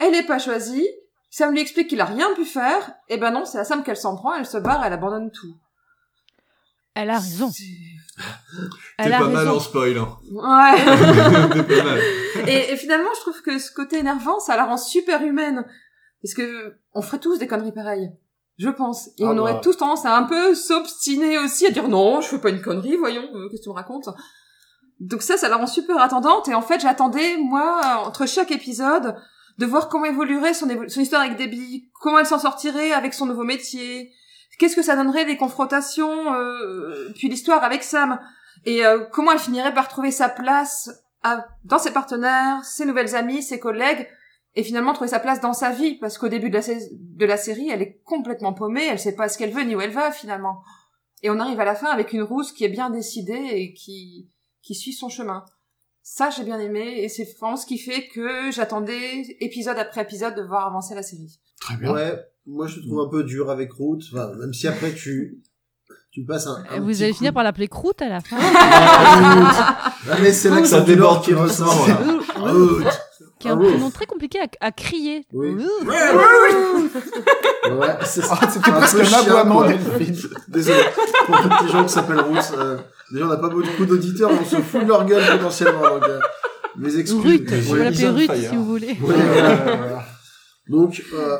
Elle 0.00 0.12
n'est 0.12 0.22
pas 0.22 0.38
choisie. 0.38 0.88
Sam 1.30 1.52
lui 1.52 1.60
explique 1.60 1.88
qu'il 1.88 2.00
a 2.00 2.04
rien 2.06 2.32
pu 2.34 2.44
faire. 2.44 2.92
Et 3.08 3.18
ben 3.18 3.30
non, 3.30 3.44
c'est 3.44 3.58
à 3.58 3.64
Sam 3.64 3.82
qu'elle 3.82 3.96
s'en 3.96 4.16
prend, 4.16 4.34
elle 4.34 4.46
se 4.46 4.56
barre, 4.58 4.84
elle 4.84 4.92
abandonne 4.92 5.30
tout. 5.30 5.54
Elle 6.94 7.10
a 7.10 7.18
raison. 7.18 7.50
C'est- 7.50 7.64
T'es 9.02 9.10
pas 9.10 9.26
mal 9.28 9.48
en 9.48 9.58
spoil. 9.60 9.96
Hein. 9.96 10.18
Ouais. 10.30 10.84
T'es 11.66 11.76
pas 11.78 11.84
mal. 11.84 12.00
et, 12.48 12.72
et 12.72 12.76
finalement, 12.76 13.08
je 13.16 13.20
trouve 13.20 13.40
que 13.42 13.58
ce 13.58 13.72
côté 13.72 13.98
énervant, 13.98 14.38
ça 14.40 14.56
la 14.56 14.64
rend 14.64 14.76
super 14.76 15.22
humaine. 15.22 15.64
Parce 16.22 16.34
que 16.34 16.76
on 16.94 17.02
ferait 17.02 17.18
tous 17.18 17.38
des 17.38 17.46
conneries 17.46 17.72
pareilles. 17.72 18.10
Je 18.58 18.68
pense. 18.68 19.08
Et 19.18 19.24
Ah 19.24 19.30
on 19.30 19.34
bah. 19.34 19.40
aurait 19.40 19.60
tous 19.62 19.76
tendance 19.78 20.04
à 20.04 20.16
un 20.16 20.24
peu 20.24 20.54
s'obstiner 20.54 21.38
aussi, 21.38 21.66
à 21.66 21.70
dire 21.70 21.88
non, 21.88 22.20
je 22.20 22.28
fais 22.28 22.38
pas 22.38 22.50
une 22.50 22.60
connerie, 22.62 22.96
voyons, 22.96 23.28
euh, 23.34 23.48
qu'est-ce 23.48 23.62
que 23.62 23.64
tu 23.64 23.70
me 23.70 23.74
racontes? 23.74 24.08
Donc 25.02 25.22
ça, 25.22 25.36
ça 25.36 25.48
la 25.48 25.56
rend 25.56 25.66
super 25.66 26.00
attendante. 26.00 26.48
Et 26.48 26.54
en 26.54 26.62
fait, 26.62 26.80
j'attendais, 26.80 27.36
moi, 27.36 28.04
entre 28.06 28.26
chaque 28.26 28.52
épisode, 28.52 29.16
de 29.58 29.66
voir 29.66 29.88
comment 29.88 30.06
évoluerait 30.06 30.54
son, 30.54 30.68
histoire 30.86 31.22
avec 31.22 31.36
Debbie, 31.36 31.90
comment 32.00 32.20
elle 32.20 32.26
s'en 32.26 32.38
sortirait 32.38 32.92
avec 32.92 33.12
son 33.12 33.26
nouveau 33.26 33.44
métier, 33.44 34.12
qu'est-ce 34.58 34.76
que 34.76 34.82
ça 34.82 34.96
donnerait 34.96 35.24
les 35.24 35.36
confrontations, 35.36 36.34
euh, 36.34 37.12
puis 37.16 37.28
l'histoire 37.28 37.64
avec 37.64 37.82
Sam, 37.82 38.20
et 38.64 38.86
euh, 38.86 39.04
comment 39.10 39.32
elle 39.32 39.38
finirait 39.38 39.74
par 39.74 39.88
trouver 39.88 40.10
sa 40.10 40.28
place 40.28 40.90
dans 41.64 41.78
ses 41.78 41.92
partenaires, 41.92 42.64
ses 42.64 42.84
nouvelles 42.84 43.14
amies, 43.14 43.42
ses 43.42 43.60
collègues, 43.60 44.08
et 44.54 44.62
finalement 44.62 44.92
trouver 44.92 45.10
sa 45.10 45.20
place 45.20 45.40
dans 45.40 45.52
sa 45.52 45.70
vie, 45.70 45.94
parce 45.94 46.18
qu'au 46.18 46.28
début 46.28 46.50
de 46.50 46.58
la, 46.58 46.62
de 46.90 47.26
la 47.26 47.36
série, 47.36 47.70
elle 47.70 47.82
est 47.82 48.00
complètement 48.04 48.52
paumée, 48.52 48.86
elle 48.86 48.98
sait 48.98 49.14
pas 49.14 49.28
ce 49.28 49.38
qu'elle 49.38 49.52
veut 49.52 49.62
ni 49.62 49.74
où 49.74 49.80
elle 49.80 49.90
va 49.90 50.12
finalement. 50.12 50.62
Et 51.22 51.30
on 51.30 51.38
arrive 51.38 51.60
à 51.60 51.64
la 51.64 51.74
fin 51.74 51.88
avec 51.88 52.12
une 52.12 52.22
rousse 52.22 52.52
qui 52.52 52.64
est 52.64 52.68
bien 52.68 52.90
décidée 52.90 53.50
et 53.52 53.72
qui, 53.74 54.28
qui 54.62 54.74
suit 54.74 54.92
son 54.92 55.08
chemin. 55.08 55.44
Ça, 56.04 56.30
j'ai 56.30 56.42
bien 56.44 56.58
aimé, 56.58 57.02
et 57.02 57.08
c'est 57.08 57.24
vraiment 57.38 57.56
ce 57.56 57.64
qui 57.66 57.78
fait 57.78 58.08
que 58.08 58.50
j'attendais 58.50 59.36
épisode 59.40 59.78
après 59.78 60.02
épisode 60.02 60.34
de 60.34 60.42
voir 60.42 60.66
avancer 60.66 60.94
la 60.96 61.02
série. 61.02 61.38
Très 61.60 61.76
bien. 61.76 61.92
Ouais, 61.92 62.18
moi 62.46 62.66
je 62.66 62.76
te 62.80 62.86
trouve 62.86 63.00
un 63.00 63.08
peu 63.08 63.22
dur 63.22 63.50
avec 63.50 63.72
Root, 63.72 63.98
enfin, 64.12 64.32
même 64.34 64.52
si 64.52 64.66
après 64.66 64.92
tu, 64.94 65.42
tu 66.10 66.24
passes 66.24 66.46
un, 66.48 66.64
un 66.70 66.80
Vous 66.80 66.88
petit 66.88 67.04
allez 67.04 67.12
coup- 67.12 67.18
finir 67.18 67.32
par 67.32 67.44
l'appeler 67.44 67.68
croûte 67.68 68.02
à 68.02 68.08
la 68.08 68.20
fin. 68.20 68.36
Ah, 70.10 70.16
mais 70.20 70.32
c'est 70.32 70.50
l'accent 70.50 70.78
Ça 70.78 70.80
du 70.80 70.96
Nord 70.96 71.20
déborde 71.20 71.24
qui 71.24 71.34
ressort. 71.34 71.72
voilà. 72.36 72.52
Root. 72.52 72.82
Qui 73.42 73.48
est 73.48 73.50
un 73.50 73.58
Ah, 73.60 73.64
prénom 73.64 73.90
très 73.90 74.06
compliqué 74.06 74.38
à, 74.40 74.46
à 74.66 74.72
crier. 74.72 75.26
Oui. 75.32 75.54
Ouais, 75.54 75.64
c'est 78.04 78.22
Ah, 78.30 78.48
C'était 78.50 78.70
un 78.70 78.74
presque 78.74 78.96
peu 78.98 79.02
un 79.14 79.18
aboiement. 79.18 79.64
Delphine. 79.66 80.16
Désolé 80.48 80.80
pour 81.26 81.36
les 81.36 81.48
petits 81.48 81.68
gens 81.72 81.84
qui 81.84 81.92
s'appellent 81.92 82.20
Root. 82.20 82.36
Euh, 82.56 82.78
déjà, 83.12 83.24
on 83.26 83.28
n'a 83.28 83.36
pas 83.36 83.48
beaucoup 83.48 83.86
d'auditeurs, 83.86 84.30
on 84.30 84.44
se 84.44 84.56
fout 84.56 84.82
de 84.82 84.88
leur 84.88 85.04
gueule 85.06 85.24
potentiellement. 85.38 85.82
Donc, 85.82 86.04
euh, 86.04 86.20
mes 86.76 86.96
excuses. 86.96 87.20
Ruth, 87.24 87.48
mais- 87.50 87.62
je 87.62 87.74
vais 87.74 87.84
l'appeler 87.84 88.08
Ruth 88.08 88.34
si 88.36 88.56
vous 88.56 88.64
voulez. 88.64 88.88
Ouais, 88.88 88.96
voilà, 89.00 89.54
voilà. 89.76 90.04
Donc, 90.68 91.02
euh, 91.14 91.38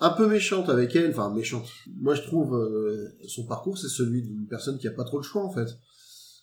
un 0.00 0.10
peu 0.10 0.26
méchante 0.26 0.68
avec 0.68 0.94
elle, 0.96 1.10
enfin 1.10 1.32
méchante. 1.34 1.66
Moi, 2.00 2.14
je 2.14 2.22
trouve 2.22 2.54
euh, 2.54 2.96
son 3.28 3.46
parcours, 3.46 3.78
c'est 3.78 3.88
celui 3.88 4.22
d'une 4.22 4.46
personne 4.48 4.78
qui 4.78 4.88
a 4.88 4.92
pas 4.92 5.04
trop 5.04 5.18
le 5.18 5.22
choix 5.24 5.42
en 5.42 5.52
fait. 5.52 5.68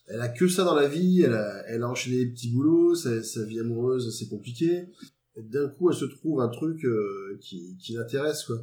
Elle 0.08 0.22
a 0.22 0.30
que 0.30 0.48
ça 0.48 0.64
dans 0.64 0.76
la 0.76 0.88
vie, 0.88 1.22
elle 1.22 1.34
a, 1.34 1.64
elle 1.68 1.84
a 1.84 1.90
enchaîné 1.90 2.26
des 2.26 2.32
petits 2.32 2.52
boulots, 2.52 2.96
sa, 2.96 3.24
sa 3.24 3.44
vie 3.46 3.60
amoureuse, 3.60 4.16
c'est 4.18 4.28
compliqué. 4.28 4.88
D'un 5.38 5.70
coup, 5.70 5.90
elle 5.90 5.96
se 5.96 6.06
trouve 6.06 6.42
un 6.42 6.50
truc 6.50 6.84
euh, 6.86 7.38
qui, 7.42 7.78
qui 7.78 7.94
l'intéresse 7.94 8.44
quoi, 8.44 8.58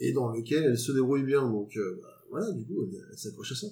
et 0.00 0.12
dans 0.12 0.30
lequel 0.30 0.64
elle 0.64 0.78
se 0.78 0.92
débrouille 0.92 1.22
bien. 1.22 1.48
Donc 1.48 1.76
euh, 1.76 2.00
bah, 2.02 2.24
voilà, 2.30 2.50
du 2.52 2.64
coup, 2.66 2.82
elle, 2.82 2.98
elle 3.10 3.18
s'accroche 3.18 3.52
à 3.52 3.54
ça. 3.54 3.66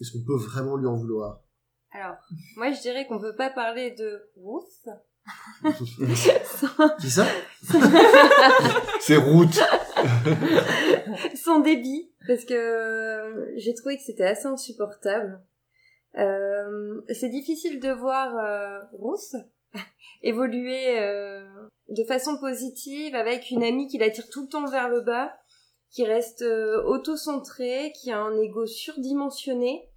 Est-ce 0.00 0.12
qu'on 0.12 0.24
peut 0.24 0.36
vraiment 0.36 0.76
lui 0.76 0.86
en 0.86 0.96
vouloir? 0.96 1.42
Alors, 1.92 2.16
moi 2.56 2.72
je 2.72 2.80
dirais 2.80 3.06
qu'on 3.06 3.20
peut 3.20 3.36
pas 3.36 3.50
parler 3.50 3.92
de 3.92 4.22
Ruth. 4.36 4.88
Qui 7.00 7.10
ça? 7.10 7.26
C'est 9.00 9.16
route. 9.16 9.60
Sans 11.34 11.60
débit, 11.60 12.12
parce 12.26 12.44
que 12.44 12.54
euh, 12.54 13.52
j'ai 13.56 13.74
trouvé 13.74 13.96
que 13.96 14.02
c'était 14.04 14.24
assez 14.24 14.46
insupportable. 14.46 15.40
Euh, 16.18 17.02
c'est 17.12 17.28
difficile 17.28 17.80
de 17.80 17.90
voir 17.90 18.36
euh, 18.38 18.80
Ruth 18.98 19.36
évoluer 20.22 20.98
euh, 20.98 21.46
de 21.88 22.04
façon 22.04 22.38
positive 22.38 23.14
avec 23.14 23.50
une 23.50 23.62
amie 23.62 23.86
qui 23.86 23.98
l'attire 23.98 24.28
tout 24.30 24.42
le 24.42 24.48
temps 24.48 24.66
vers 24.66 24.88
le 24.88 25.02
bas, 25.02 25.32
qui 25.90 26.04
reste 26.04 26.42
euh, 26.42 26.82
auto-centrée, 26.84 27.92
qui 28.00 28.10
a 28.10 28.18
un 28.18 28.36
ego 28.38 28.66
surdimensionné 28.66 29.88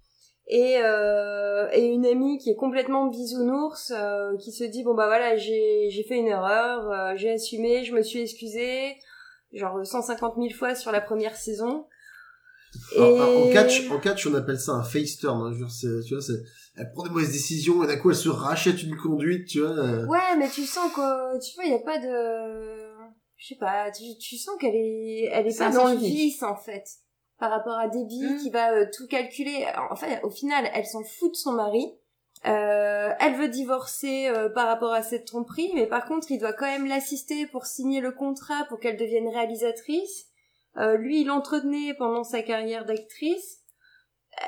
et, 0.46 0.78
euh, 0.78 1.68
et 1.72 1.86
une 1.86 2.04
amie 2.04 2.38
qui 2.38 2.50
est 2.50 2.56
complètement 2.56 3.06
bisounours, 3.06 3.92
qui 4.40 4.52
se 4.52 4.64
dit 4.64 4.82
bon 4.82 4.94
bah 4.94 5.06
voilà 5.06 5.36
j'ai 5.36 6.04
fait 6.08 6.16
une 6.16 6.26
erreur, 6.26 7.16
j'ai 7.16 7.30
assumé, 7.30 7.84
je 7.84 7.94
me 7.94 8.02
suis 8.02 8.20
excusée, 8.20 8.96
genre 9.52 9.86
150 9.86 10.34
000 10.36 10.48
fois 10.50 10.74
sur 10.74 10.90
la 10.90 11.00
première 11.00 11.36
saison. 11.36 11.86
Alors, 12.96 13.18
Et- 13.18 13.50
En 13.50 13.52
catch, 13.52 13.90
en 13.90 13.98
catch, 13.98 14.26
on 14.26 14.34
appelle 14.34 14.58
ça 14.60 14.72
un 14.72 14.82
face 14.82 15.16
turn. 15.18 15.40
Hein, 15.42 15.52
je 15.52 15.58
veux 15.58 15.64
dire, 15.66 15.70
c'est- 15.74 16.06
tu 16.06 16.14
vois, 16.14 16.22
c'est, 16.22 16.40
elle 16.76 16.90
prend 16.92 17.04
des 17.04 17.10
mauvaises 17.10 17.32
décisions 17.32 17.82
et 17.84 17.86
d'un 17.86 17.96
coup, 17.96 18.10
elle 18.10 18.16
se 18.16 18.28
rachète 18.28 18.82
une 18.82 18.96
conduite, 18.96 19.46
tu 19.48 19.60
vois. 19.60 19.70
euh. 19.70 20.06
Ouais, 20.06 20.36
mais 20.38 20.48
tu 20.48 20.64
sens 20.64 20.90
que, 20.92 21.38
tu 21.44 21.54
vois, 21.56 21.64
il 21.64 21.72
y 21.72 21.74
a 21.74 21.78
pas 21.80 21.98
de, 21.98 22.90
je 23.36 23.46
sais 23.48 23.56
pas, 23.58 23.90
tu, 23.90 24.04
tu 24.20 24.36
sens 24.36 24.54
qu'elle 24.60 24.74
est, 24.74 25.28
elle 25.32 25.46
est 25.46 25.58
pas 25.58 25.70
dans 25.70 25.88
le 25.90 25.96
vice, 25.96 26.42
en 26.42 26.56
fait. 26.56 26.84
par 27.38 27.50
rapport 27.52 27.78
à 27.78 27.88
Debbie 27.88 28.22
Mm. 28.34 28.36
qui 28.42 28.50
va 28.50 28.72
euh, 28.74 28.84
tout 28.94 29.06
calculer. 29.06 29.64
En 29.90 29.96
fait, 29.96 30.20
au 30.24 30.28
final, 30.30 30.70
elle 30.74 30.84
s'en 30.84 31.02
fout 31.02 31.30
de 31.30 31.36
son 31.36 31.52
mari. 31.52 31.86
Euh, 32.46 33.10
elle 33.18 33.34
veut 33.36 33.48
divorcer 33.48 34.28
euh, 34.28 34.48
par 34.50 34.66
rapport 34.68 34.92
à 34.92 35.02
cette 35.02 35.24
tromperie, 35.26 35.70
mais 35.74 35.86
par 35.86 36.04
contre, 36.06 36.30
il 36.30 36.38
doit 36.38 36.52
quand 36.52 36.66
même 36.66 36.86
l'assister 36.86 37.46
pour 37.46 37.64
signer 37.66 38.00
le 38.02 38.12
contrat 38.12 38.66
pour 38.68 38.78
qu'elle 38.78 38.96
devienne 38.98 39.26
réalisatrice. 39.28 40.26
Euh, 40.76 40.96
lui, 40.96 41.22
il 41.22 41.26
l'entretenait 41.26 41.94
pendant 41.94 42.24
sa 42.24 42.42
carrière 42.42 42.84
d'actrice. 42.84 43.58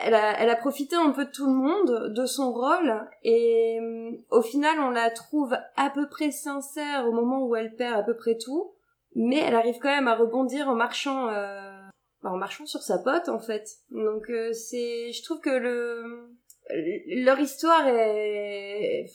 Elle 0.05 0.15
a, 0.15 0.40
elle 0.40 0.49
a 0.49 0.57
profité 0.57 0.97
un 0.97 1.11
peu 1.11 1.24
de 1.24 1.31
tout 1.31 1.47
le 1.47 1.53
monde, 1.53 2.12
de 2.15 2.24
son 2.24 2.53
rôle, 2.53 3.07
et 3.24 3.78
hum, 3.81 4.16
au 4.31 4.40
final, 4.40 4.78
on 4.78 4.90
la 4.90 5.11
trouve 5.11 5.57
à 5.77 5.90
peu 5.90 6.09
près 6.09 6.31
sincère 6.31 7.07
au 7.07 7.12
moment 7.12 7.44
où 7.44 7.57
elle 7.57 7.74
perd 7.74 7.99
à 7.99 8.03
peu 8.03 8.16
près 8.16 8.39
tout, 8.39 8.74
mais 9.15 9.39
elle 9.39 9.55
arrive 9.55 9.78
quand 9.78 9.94
même 9.94 10.09
à 10.09 10.15
rebondir 10.15 10.69
en 10.69 10.74
marchant, 10.74 11.28
euh, 11.28 11.81
bah, 12.23 12.31
en 12.31 12.36
marchant 12.36 12.65
sur 12.65 12.82
sa 12.82 12.99
pote 12.99 13.28
en 13.28 13.40
fait. 13.40 13.69
Donc 13.90 14.31
euh, 14.31 14.53
c'est, 14.53 15.12
je 15.12 15.23
trouve 15.23 15.40
que 15.40 15.51
le 15.51 16.31
leur 17.24 17.39
histoire 17.40 17.86
est 17.89 19.11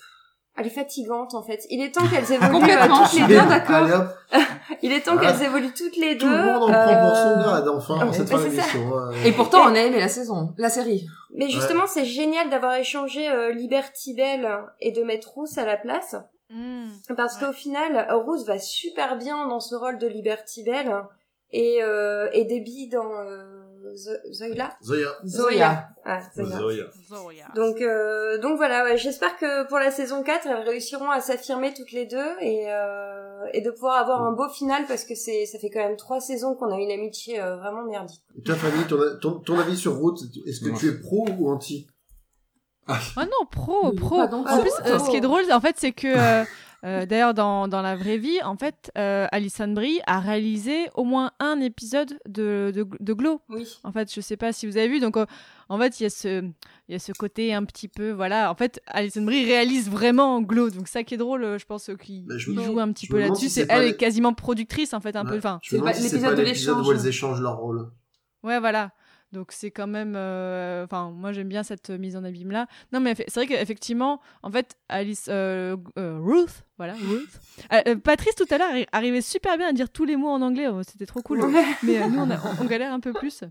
elle 0.58 0.68
est 0.68 0.72
fatigante 0.72 1.34
en 1.36 1.42
fait. 1.44 1.66
Il 1.70 1.82
est 1.82 1.92
temps 1.92 2.08
qu'elles 2.08 2.32
évoluent 2.32 2.56
euh, 2.56 2.60
Complètement, 2.60 3.04
toutes 3.04 3.14
les 3.14 3.28
deux, 3.28 3.48
d'accord 3.48 3.88
Il 4.82 4.92
est 4.92 5.02
temps 5.02 5.14
Voilà. 5.16 5.32
qu'elles 5.32 5.44
évoluent 5.46 5.74
toutes 5.74 5.96
les 5.98 6.18
tout 6.18 6.26
deux. 6.28 6.32
le 6.36 6.44
monde 6.44 6.64
en 6.64 6.68
prend 6.72 7.08
pour 7.08 7.16
son 7.16 7.28
euh, 7.30 7.42
grade, 7.44 7.68
enfin, 7.70 8.06
ouais, 8.08 8.14
cette 8.14 8.30
mais 8.32 8.38
fin 8.38 8.44
c'est 8.44 8.56
ça. 8.56 8.62
d'émission. 8.74 8.98
hein. 8.98 9.12
Et 9.26 9.32
pourtant, 9.32 9.62
on 9.66 9.76
a 9.76 9.80
aimé 9.80 10.00
la 10.00 10.08
saison, 10.10 10.54
la 10.58 10.70
série. 10.70 11.08
Mais 11.36 11.50
justement, 11.50 11.88
c'est 11.88 12.06
génial 12.06 12.50
d'avoir 12.50 12.76
échangé 12.76 13.30
euh, 13.30 13.52
Liberty 13.54 14.14
Bell 14.14 14.48
et 14.82 14.92
de 14.92 15.04
mettre 15.04 15.30
Rousse 15.34 15.58
à 15.58 15.66
la 15.66 15.78
place. 15.78 16.16
Hmm. 16.50 16.88
Parce 17.16 17.38
qu'au 17.38 17.52
final, 17.52 18.08
Rose 18.12 18.46
va 18.46 18.58
super 18.60 19.18
bien 19.18 19.48
dans 19.48 19.60
ce 19.60 19.76
rôle 19.76 19.98
de 19.98 20.08
Liberty 20.08 20.64
Bell 20.64 20.92
et, 21.52 21.80
euh, 21.84 22.30
et 22.34 22.46
Debbie 22.46 22.88
dans 22.88 23.04
Zoya. 23.98 24.78
Zoya. 25.26 25.90
Ah, 26.06 26.19
Zoya. 26.36 26.86
Zoya. 27.10 27.48
Donc, 27.56 27.82
euh, 27.82 28.38
donc 28.38 28.57
voilà, 28.57 28.84
ouais, 28.86 28.98
j'espère 28.98 29.36
que 29.38 29.68
pour 29.68 29.78
la 29.80 29.91
saison 29.91 30.24
4, 30.24 30.48
elles 30.48 30.68
réussiront 30.68 31.10
à 31.10 31.19
s'affirmer 31.19 31.74
toutes 31.74 31.91
les 31.91 32.06
deux 32.06 32.30
et, 32.41 32.65
euh, 32.72 33.45
et 33.53 33.61
de 33.61 33.72
pouvoir 33.72 33.98
avoir 33.98 34.22
un 34.24 34.32
beau 34.34 34.48
final 34.49 34.86
parce 34.88 35.03
que 35.03 35.15
c'est 35.15 35.45
ça 35.45 35.60
fait 35.60 35.69
quand 35.69 35.80
même 35.80 35.98
trois 35.98 36.19
saisons 36.22 36.56
qu'on 36.56 36.72
a 36.72 36.78
une 36.80 36.91
amitié 36.91 37.41
euh, 37.41 37.57
vraiment 37.57 37.84
merdique. 37.84 38.22
Et 38.38 38.41
toi, 38.44 38.56
Fanny, 38.56 38.84
ton, 38.88 38.98
ton, 39.22 39.40
ton 39.40 39.60
avis 39.60 39.76
sur 39.76 39.95
Route, 39.98 40.19
est-ce 40.45 40.61
que 40.61 40.69
Ouais. 40.69 40.78
tu 40.78 40.88
es 40.90 40.99
pro 40.99 41.26
ou 41.40 41.49
anti? 41.52 41.88
Ah 42.88 42.99
non, 43.18 43.45
pro, 43.52 43.91
pro. 43.91 44.19
En 44.22 44.61
plus, 44.61 44.72
euh, 44.86 44.98
ce 44.99 45.10
qui 45.10 45.18
est 45.18 45.22
drôle, 45.22 45.44
en 45.52 45.60
fait, 45.60 45.76
c'est 45.78 45.91
que, 45.91 46.07
euh, 46.86 47.06
d'ailleurs, 47.06 47.34
dans, 47.34 47.68
dans 47.68 47.82
la 47.82 47.95
vraie 47.95 48.18
vie, 48.18 48.41
en 48.44 48.56
fait, 48.56 48.91
euh, 48.98 49.28
Alison 49.32 49.68
Brie 49.68 49.99
a 50.06 50.20
réalisé 50.20 50.86
au 50.95 51.04
moins 51.04 51.32
un 51.40 51.60
épisode 51.60 52.20
de, 52.28 52.72
de, 52.74 52.86
de 52.99 53.14
Glow. 53.14 53.41
Oui. 53.49 53.68
En 53.84 53.91
fait, 53.91 54.14
je 54.14 54.22
sais 54.22 54.38
pas 54.38 54.54
si 54.54 54.68
vous 54.68 54.78
avez 54.78 54.88
vu. 54.88 54.99
Donc, 54.99 55.18
euh, 55.18 55.26
en 55.70 55.78
fait, 55.80 55.99
il 55.99 56.04
y 56.04 56.06
a 56.06 56.10
ce, 56.10 56.44
il 56.44 56.91
y 56.91 56.95
a 56.95 56.99
ce 56.99 57.12
côté 57.14 57.54
un 57.54 57.64
petit 57.66 57.88
peu, 57.88 58.12
voilà. 58.12 58.52
En 58.52 58.56
fait, 58.56 58.80
Alison 58.88 59.24
Brie 59.24 59.44
réalise 59.45 59.90
vraiment 59.90 60.41
Glow. 60.41 60.70
Donc, 60.70 60.88
ça 60.88 61.04
qui 61.04 61.16
est 61.16 61.18
drôle, 61.18 61.44
euh, 61.44 61.58
je 61.58 61.66
pense, 61.66 61.90
euh, 61.90 61.95
qui 61.95 62.24
Mais 62.28 62.38
je 62.38 62.49
me 62.52 62.56
qui 62.56 62.62
demande- 62.62 62.76
joue 62.76 62.80
un 62.80 62.91
petit 62.91 63.08
peu 63.08 63.20
là-dessus, 63.20 63.49
si 63.49 63.62
elle 63.68 63.82
les- 63.82 63.88
est 63.90 63.98
quasiment 63.98 64.34
productrice, 64.34 64.94
en 64.94 64.99
fait, 65.02 65.16
un 65.16 65.24
Ouais. 65.26 65.32
peu. 65.32 65.38
Enfin, 65.40 65.60
C'est 65.64 65.78
l'épisode 65.78 66.36
de 66.38 66.41
l'épisode 66.44 66.78
où 66.78 66.82
l'échange. 66.82 66.95
elles 67.04 67.08
échangent 67.10 67.41
leur 67.41 67.58
rôle. 67.58 67.90
Ouais, 68.44 68.60
voilà. 68.60 68.91
Donc 69.34 69.52
c'est 69.52 69.72
quand 69.72 69.88
même, 69.88 70.14
euh, 70.16 70.86
enfin 70.86 71.12
moi 71.12 71.34
j'aime 71.34 71.49
bien 71.49 71.62
cette 71.64 71.90
mise 71.90 72.16
en 72.16 72.24
abîme 72.24 72.52
là. 72.52 72.68
Non 72.94 72.99
mais 73.02 73.14
c'est 73.16 73.34
vrai 73.36 73.48
qu'effectivement, 73.48 74.22
en 74.41 74.49
fait, 74.52 74.78
Alice, 74.88 75.28
euh, 75.30 75.76
euh, 75.99 76.18
Ruth, 76.22 76.64
voilà, 76.78 76.94
Ruth. 77.10 77.99
Patrice 78.04 78.36
tout 78.36 78.45
à 78.49 78.58
l'heure 78.58 78.72
arri- 78.74 78.88
arrivait 78.94 79.22
super 79.22 79.58
bien 79.58 79.68
à 79.68 79.74
dire 79.74 79.90
tous 79.90 80.06
les 80.06 80.16
mots 80.16 80.30
en 80.30 80.41
anglais, 80.41 80.68
oh, 80.70 80.82
c'était 80.84 81.06
trop 81.06 81.22
cool. 81.22 81.40
Mais 81.84 82.08
nous 82.10 82.20
on, 82.20 82.30
a- 82.32 82.38
on- 82.38 82.64
on 82.64 82.66
galère 82.66 82.94
un 82.94 82.99
peu 83.02 83.12
plus. 83.14 83.44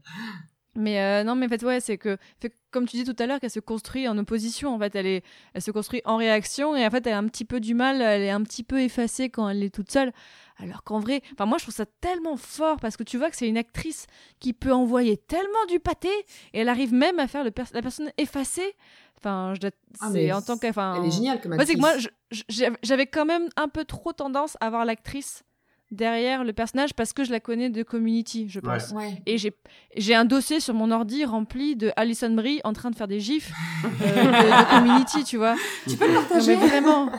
Mais 0.76 1.00
euh, 1.00 1.24
non, 1.24 1.34
mais 1.34 1.46
en 1.46 1.48
fait, 1.48 1.62
ouais, 1.64 1.80
c'est 1.80 1.96
que, 1.98 2.16
fait, 2.40 2.52
comme 2.70 2.86
tu 2.86 2.96
dis 2.96 3.04
tout 3.04 3.16
à 3.18 3.26
l'heure, 3.26 3.40
qu'elle 3.40 3.50
se 3.50 3.60
construit 3.60 4.06
en 4.08 4.16
opposition. 4.18 4.74
En 4.74 4.78
fait, 4.78 4.94
elle, 4.94 5.06
est, 5.06 5.24
elle 5.54 5.62
se 5.62 5.70
construit 5.70 6.02
en 6.04 6.16
réaction 6.16 6.76
et 6.76 6.86
en 6.86 6.90
fait, 6.90 7.06
elle 7.06 7.14
a 7.14 7.18
un 7.18 7.26
petit 7.28 7.44
peu 7.44 7.60
du 7.60 7.74
mal, 7.74 8.00
elle 8.02 8.22
est 8.22 8.30
un 8.30 8.42
petit 8.42 8.62
peu 8.62 8.80
effacée 8.80 9.30
quand 9.30 9.48
elle 9.48 9.62
est 9.62 9.74
toute 9.74 9.90
seule. 9.90 10.12
Alors 10.58 10.84
qu'en 10.84 11.00
vrai, 11.00 11.22
enfin, 11.32 11.46
moi, 11.46 11.58
je 11.58 11.64
trouve 11.64 11.74
ça 11.74 11.86
tellement 12.00 12.36
fort 12.36 12.78
parce 12.80 12.96
que 12.96 13.02
tu 13.02 13.18
vois 13.18 13.30
que 13.30 13.36
c'est 13.36 13.48
une 13.48 13.58
actrice 13.58 14.06
qui 14.40 14.52
peut 14.52 14.72
envoyer 14.72 15.16
tellement 15.16 15.64
du 15.68 15.80
pâté 15.80 16.08
et 16.52 16.60
elle 16.60 16.68
arrive 16.68 16.92
même 16.94 17.18
à 17.18 17.26
faire 17.26 17.44
le 17.44 17.52
la 17.72 17.82
personne 17.82 18.10
effacée. 18.18 18.74
Enfin, 19.18 19.52
je 19.54 19.60
dois- 19.60 19.70
Ah, 20.00 20.08
c'est 20.12 20.30
en 20.32 20.42
tant. 20.42 20.56
Enfin, 20.62 20.96
Elle 21.00 21.08
est 21.08 21.10
géniale 21.10 21.40
comme 21.40 21.54
moi, 21.54 21.64
c'est 21.64 21.72
actrice. 21.72 22.06
que 22.06 22.60
moi, 22.60 22.72
j'avais 22.82 23.06
quand 23.06 23.24
même 23.24 23.48
un 23.56 23.68
peu 23.68 23.84
trop 23.84 24.12
tendance 24.12 24.56
à 24.60 24.68
voir 24.70 24.84
l'actrice 24.84 25.42
derrière 25.90 26.44
le 26.44 26.52
personnage 26.52 26.94
parce 26.94 27.12
que 27.12 27.24
je 27.24 27.30
la 27.30 27.40
connais 27.40 27.70
de 27.70 27.82
Community, 27.82 28.48
je 28.48 28.60
pense. 28.60 28.90
Ouais. 28.92 29.22
Et 29.26 29.38
j'ai 29.38 29.52
j'ai 29.96 30.14
un 30.14 30.24
dossier 30.24 30.60
sur 30.60 30.74
mon 30.74 30.90
ordi 30.90 31.24
rempli 31.24 31.76
de 31.76 31.90
Alison 31.96 32.30
Brie 32.30 32.60
en 32.64 32.72
train 32.72 32.90
de 32.90 32.96
faire 32.96 33.08
des 33.08 33.20
gifs 33.20 33.52
euh, 33.84 33.88
de, 33.88 34.24
de 34.24 34.70
Community, 34.78 35.24
tu 35.24 35.36
vois. 35.36 35.54
Tu 35.88 35.96
peux 35.96 36.08
le 36.08 36.14
partager 36.14 36.56
mais 36.56 36.66
vraiment. 36.68 37.10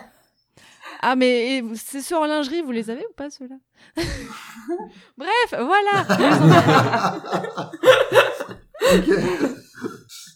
Ah 1.01 1.15
mais 1.15 1.63
c'est 1.75 2.01
ceux 2.01 2.17
en 2.17 2.25
lingerie, 2.25 2.61
vous 2.61 2.71
les 2.71 2.89
avez 2.89 3.05
ou 3.05 3.13
pas 3.15 3.29
ceux-là? 3.29 3.55
Bref, 5.17 5.49
voilà. 5.51 6.05
Ok. 8.93 9.09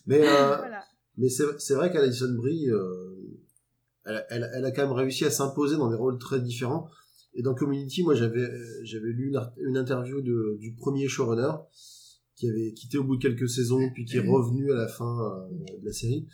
Mais, 0.07 0.27
euh, 0.27 0.57
Voilà. 0.57 0.83
mais 1.17 1.29
c'est 1.29 1.43
c'est 1.59 1.73
vrai 1.75 1.91
qu'Alison 1.91 2.33
Brie, 2.35 2.69
euh, 2.69 3.39
elle, 4.05 4.25
elle, 4.29 4.51
elle 4.55 4.65
a 4.65 4.71
quand 4.71 4.81
même 4.83 4.91
réussi 4.91 5.25
à 5.25 5.31
s'imposer 5.31 5.77
dans 5.77 5.89
des 5.89 5.95
rôles 5.95 6.17
très 6.17 6.39
différents. 6.39 6.89
Et 7.33 7.41
dans 7.43 7.53
Community, 7.55 8.03
moi, 8.03 8.13
j'avais 8.15 8.41
euh, 8.41 8.81
j'avais 8.83 9.09
lu 9.11 9.33
une, 9.57 9.77
interview 9.77 10.21
de, 10.21 10.57
du 10.59 10.73
premier 10.75 11.07
showrunner 11.07 11.51
qui 12.35 12.49
avait 12.49 12.73
quitté 12.73 12.97
au 12.97 13.03
bout 13.03 13.17
de 13.17 13.21
quelques 13.21 13.49
saisons, 13.49 13.89
puis 13.93 14.05
qui 14.05 14.17
est 14.17 14.27
revenu 14.27 14.71
à 14.71 14.75
la 14.75 14.87
fin 14.87 15.19
euh, 15.21 15.47
de 15.79 15.85
la 15.85 15.93
série. 15.93 16.27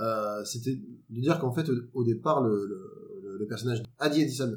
Euh, 0.00 0.44
C'était 0.44 0.76
de 0.76 1.20
dire 1.20 1.38
qu'en 1.38 1.52
fait, 1.52 1.68
au, 1.68 1.74
au 1.94 2.04
départ, 2.04 2.42
le, 2.42 2.66
le, 2.66 3.38
le- 3.38 3.46
personnage 3.46 3.82
Annie 3.98 4.22
Edison, 4.22 4.52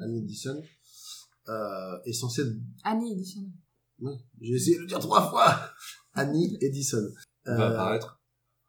Annie 0.00 0.18
Edison 0.18 0.60
euh, 1.48 1.98
est 2.04 2.12
censé 2.12 2.42
être 2.42 2.52
Annie 2.84 3.12
Edison. 3.12 3.46
Ouais, 4.00 4.12
J'ai 4.40 4.54
essayé 4.54 4.76
de 4.76 4.82
le 4.82 4.86
dire 4.88 4.98
trois 4.98 5.28
fois. 5.30 5.56
Annie 6.14 6.58
Edison. 6.60 7.06
On 7.46 7.56
va 7.56 7.64
Euh, 7.64 7.70
apparaître. 7.72 8.20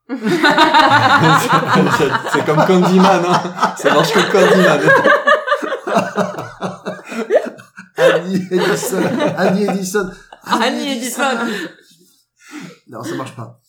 C'est- 0.09 0.15
c'est 2.33 2.45
comme 2.45 2.57
Candyman, 2.65 3.23
hein. 3.25 3.73
Ça 3.77 3.93
marche 3.93 4.13
comme 4.13 4.31
Candyman. 4.31 4.79
Annie 8.34 8.51
Edison. 8.51 9.03
Annie 9.38 9.64
Edison. 9.64 10.10
Annie 10.43 10.88
Edison. 10.97 11.38
Non, 12.88 13.03
ça 13.03 13.15
marche 13.15 13.35
pas. 13.35 13.61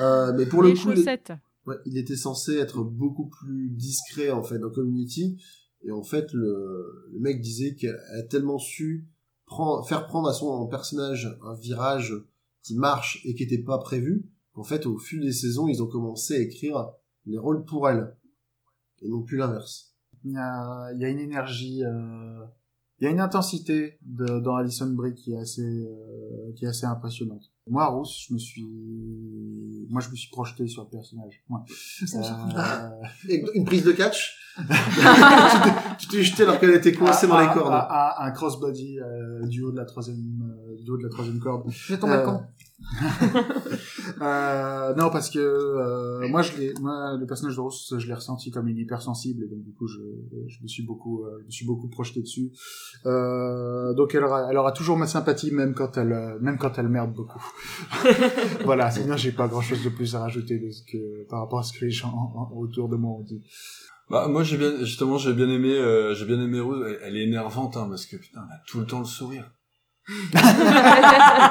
Euh, 0.00 0.32
mais 0.36 0.46
pour 0.46 0.62
le 0.62 0.70
Les 0.70 0.74
coup, 0.74 0.94
chaussettes. 0.94 1.32
ouais, 1.66 1.76
il 1.86 1.96
était 1.98 2.16
censé 2.16 2.56
être 2.56 2.82
beaucoup 2.82 3.28
plus 3.28 3.70
discret 3.70 4.30
en 4.30 4.42
fait 4.42 4.58
dans 4.58 4.70
Community. 4.70 5.40
Et 5.84 5.90
en 5.92 6.02
fait, 6.02 6.32
le, 6.32 7.08
le 7.12 7.20
mec 7.20 7.40
disait 7.40 7.74
qu'elle 7.74 7.98
a 8.18 8.22
tellement 8.22 8.58
su 8.58 9.06
prendre, 9.46 9.86
faire 9.86 10.06
prendre 10.06 10.28
à 10.28 10.32
son 10.32 10.66
personnage 10.66 11.38
un 11.44 11.54
virage 11.54 12.14
qui 12.62 12.74
marche 12.74 13.20
et 13.24 13.34
qui 13.34 13.44
n'était 13.44 13.62
pas 13.62 13.78
prévu 13.78 14.28
qu'en 14.52 14.64
fait, 14.64 14.86
au 14.86 14.98
fil 14.98 15.20
des 15.20 15.32
saisons, 15.32 15.68
ils 15.68 15.82
ont 15.82 15.86
commencé 15.86 16.34
à 16.34 16.38
écrire 16.40 16.90
les 17.26 17.38
rôles 17.38 17.64
pour 17.64 17.88
elle 17.88 18.14
et 19.00 19.08
non 19.08 19.22
plus 19.22 19.36
l'inverse. 19.38 19.94
Il 20.24 20.32
y 20.32 20.36
a, 20.36 20.90
il 20.94 21.00
y 21.00 21.04
a 21.04 21.08
une 21.08 21.20
énergie, 21.20 21.84
euh, 21.84 22.44
il 23.00 23.04
y 23.04 23.06
a 23.06 23.10
une 23.10 23.20
intensité 23.20 23.98
de, 24.04 24.40
dans 24.40 24.56
Alison 24.56 24.90
Brie 24.90 25.14
qui 25.14 25.32
est 25.32 25.38
assez, 25.38 25.62
euh, 25.62 26.52
qui 26.56 26.64
est 26.64 26.68
assez 26.68 26.86
impressionnante. 26.86 27.42
Moi, 27.70 27.86
Rousse, 27.86 28.24
je 28.28 28.34
me 28.34 28.38
suis, 28.38 28.66
moi, 29.90 30.00
je 30.00 30.10
me 30.10 30.16
suis 30.16 30.30
projeté 30.30 30.66
sur 30.66 30.84
le 30.84 30.88
personnage. 30.88 31.44
Ouais. 31.50 31.60
Euh, 33.30 33.46
une 33.54 33.64
prise 33.64 33.84
de 33.84 33.92
catch. 33.92 34.36
tu 35.98 36.08
t'es- 36.08 36.22
jeté 36.22 36.42
alors 36.42 36.58
qu'elle 36.58 36.74
était 36.74 36.92
coincée 36.92 37.26
dans 37.28 37.38
les 37.38 37.46
un- 37.46 37.52
cordes. 37.54 37.72
Un, 37.72 37.76
un- 37.88 38.26
un 38.26 38.30
crossbody 38.32 38.98
euh, 38.98 39.46
du 39.46 39.62
haut 39.62 39.70
de 39.70 39.76
la 39.76 39.84
troisième, 39.84 40.42
euh, 40.70 40.82
du 40.82 40.90
haut 40.90 40.96
de 40.98 41.04
la 41.04 41.08
troisième 41.10 41.38
corde. 41.38 41.70
Je 41.70 41.94
tombe 41.94 42.10
Euh, 42.10 42.22
à 42.22 42.24
quand 42.24 42.42
Euh, 44.20 44.94
non, 44.96 45.10
parce 45.10 45.30
que 45.30 45.38
euh, 45.38 46.26
moi, 46.28 46.42
je 46.42 46.56
l'ai, 46.56 46.74
moi, 46.80 47.16
le 47.18 47.26
personnage 47.26 47.54
de 47.54 47.60
Rose, 47.60 47.94
je 47.98 48.06
l'ai 48.06 48.14
ressenti 48.14 48.50
comme 48.50 48.66
une 48.66 48.78
hypersensible, 48.78 49.44
et 49.44 49.46
donc 49.46 49.62
du 49.62 49.72
coup, 49.72 49.86
je, 49.86 49.98
je 50.48 50.62
me 50.62 50.66
suis 50.66 50.82
beaucoup, 50.84 51.24
euh, 51.24 51.38
je 51.42 51.44
me 51.46 51.50
suis 51.50 51.66
beaucoup 51.66 51.88
projeté 51.88 52.20
dessus. 52.22 52.50
Euh, 53.06 53.92
donc, 53.94 54.14
elle 54.14 54.24
aura, 54.24 54.50
elle 54.50 54.56
aura 54.56 54.72
toujours 54.72 54.96
ma 54.96 55.06
sympathie, 55.06 55.52
même 55.52 55.74
quand 55.74 55.96
elle, 55.98 56.12
euh, 56.12 56.38
même 56.40 56.58
quand 56.58 56.78
elle 56.78 56.88
merde 56.88 57.12
beaucoup. 57.12 57.44
voilà. 58.64 58.90
Sinon, 58.90 59.16
j'ai 59.16 59.30
pas 59.32 59.46
grand-chose 59.46 59.84
de 59.84 59.90
plus 59.90 60.16
à 60.16 60.20
rajouter 60.20 60.58
de 60.58 60.70
ce 60.70 60.82
que 60.90 61.28
par 61.28 61.40
rapport 61.40 61.60
à 61.60 61.62
ce 61.62 61.78
que 61.78 61.84
les 61.84 61.90
gens 61.92 62.08
en- 62.08 62.40
en- 62.40 62.56
autour 62.56 62.88
de 62.88 62.96
moi 62.96 63.12
ont 63.20 63.22
dit. 63.22 63.42
Bah, 64.10 64.26
moi, 64.26 64.42
j'ai 64.42 64.56
bien, 64.56 64.78
justement, 64.80 65.18
j'ai 65.18 65.34
bien 65.34 65.48
aimé, 65.48 65.74
euh, 65.74 66.14
j'ai 66.14 66.24
bien 66.24 66.40
aimé 66.42 66.58
Rose. 66.60 66.82
Elle, 66.88 66.98
elle 67.04 67.16
est 67.18 67.24
énervante, 67.24 67.76
hein, 67.76 67.86
parce 67.88 68.06
que 68.06 68.16
putain, 68.16 68.40
elle 68.48 68.54
a 68.56 68.60
tout 68.66 68.80
le 68.80 68.86
temps 68.86 69.00
le 69.00 69.04
sourire. 69.04 69.52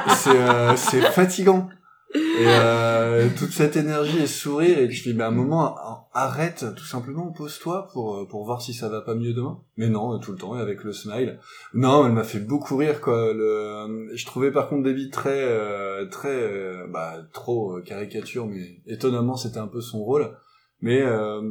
c'est, 0.09 0.29
euh, 0.29 0.75
c'est 0.75 1.01
fatigant. 1.11 1.69
Et 2.15 2.45
euh, 2.45 3.27
toute 3.38 3.51
cette 3.51 3.75
énergie 3.75 4.19
et 4.19 4.27
ce 4.27 4.39
sourire, 4.39 4.79
et 4.79 4.89
je 4.89 5.03
dis, 5.03 5.13
bah, 5.13 5.25
à 5.25 5.27
un 5.27 5.31
moment, 5.31 5.75
arrête, 6.13 6.65
tout 6.75 6.85
simplement, 6.85 7.31
pose-toi 7.31 7.89
pour, 7.91 8.27
pour 8.27 8.45
voir 8.45 8.61
si 8.61 8.73
ça 8.73 8.88
va 8.88 9.01
pas 9.01 9.13
mieux 9.13 9.34
demain. 9.34 9.59
Mais 9.75 9.89
non, 9.89 10.17
tout 10.19 10.31
le 10.31 10.38
temps, 10.38 10.57
et 10.57 10.61
avec 10.61 10.84
le 10.84 10.93
smile. 10.93 11.39
Non, 11.73 12.05
elle 12.05 12.13
m'a 12.13 12.23
fait 12.23 12.39
beaucoup 12.39 12.77
rire, 12.77 13.01
quoi. 13.01 13.34
Le... 13.34 14.09
Je 14.15 14.25
trouvais 14.25 14.51
par 14.51 14.69
contre 14.69 14.84
David 14.84 15.11
très, 15.11 15.43
euh, 15.43 16.07
très, 16.07 16.29
euh, 16.29 16.88
bah, 16.88 17.17
trop 17.34 17.77
euh, 17.77 17.81
caricature, 17.81 18.47
mais 18.47 18.81
étonnamment, 18.85 19.35
c'était 19.35 19.59
un 19.59 19.67
peu 19.67 19.81
son 19.81 20.03
rôle. 20.03 20.31
Mais, 20.79 21.01
euh, 21.01 21.41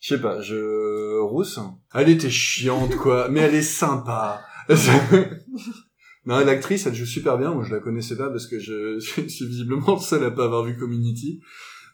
je 0.00 0.14
sais 0.14 0.20
pas, 0.20 0.40
je... 0.40 1.20
Rousse, 1.20 1.60
elle 1.94 2.08
était 2.08 2.30
chiante, 2.30 2.96
quoi, 2.96 3.28
mais 3.28 3.40
elle 3.40 3.54
est 3.54 3.62
sympa. 3.62 4.40
Non, 6.26 6.44
l'actrice, 6.44 6.86
elle 6.86 6.94
joue 6.94 7.04
super 7.06 7.38
bien. 7.38 7.52
Moi, 7.52 7.64
je 7.64 7.74
la 7.74 7.80
connaissais 7.80 8.16
pas 8.16 8.30
parce 8.30 8.46
que 8.46 8.58
je, 8.58 8.98
je 8.98 9.26
suis 9.26 9.46
visiblement 9.46 9.94
le 9.94 10.00
seul 10.00 10.24
à 10.24 10.30
pas 10.30 10.44
avoir 10.44 10.64
vu 10.64 10.76
Community. 10.76 11.40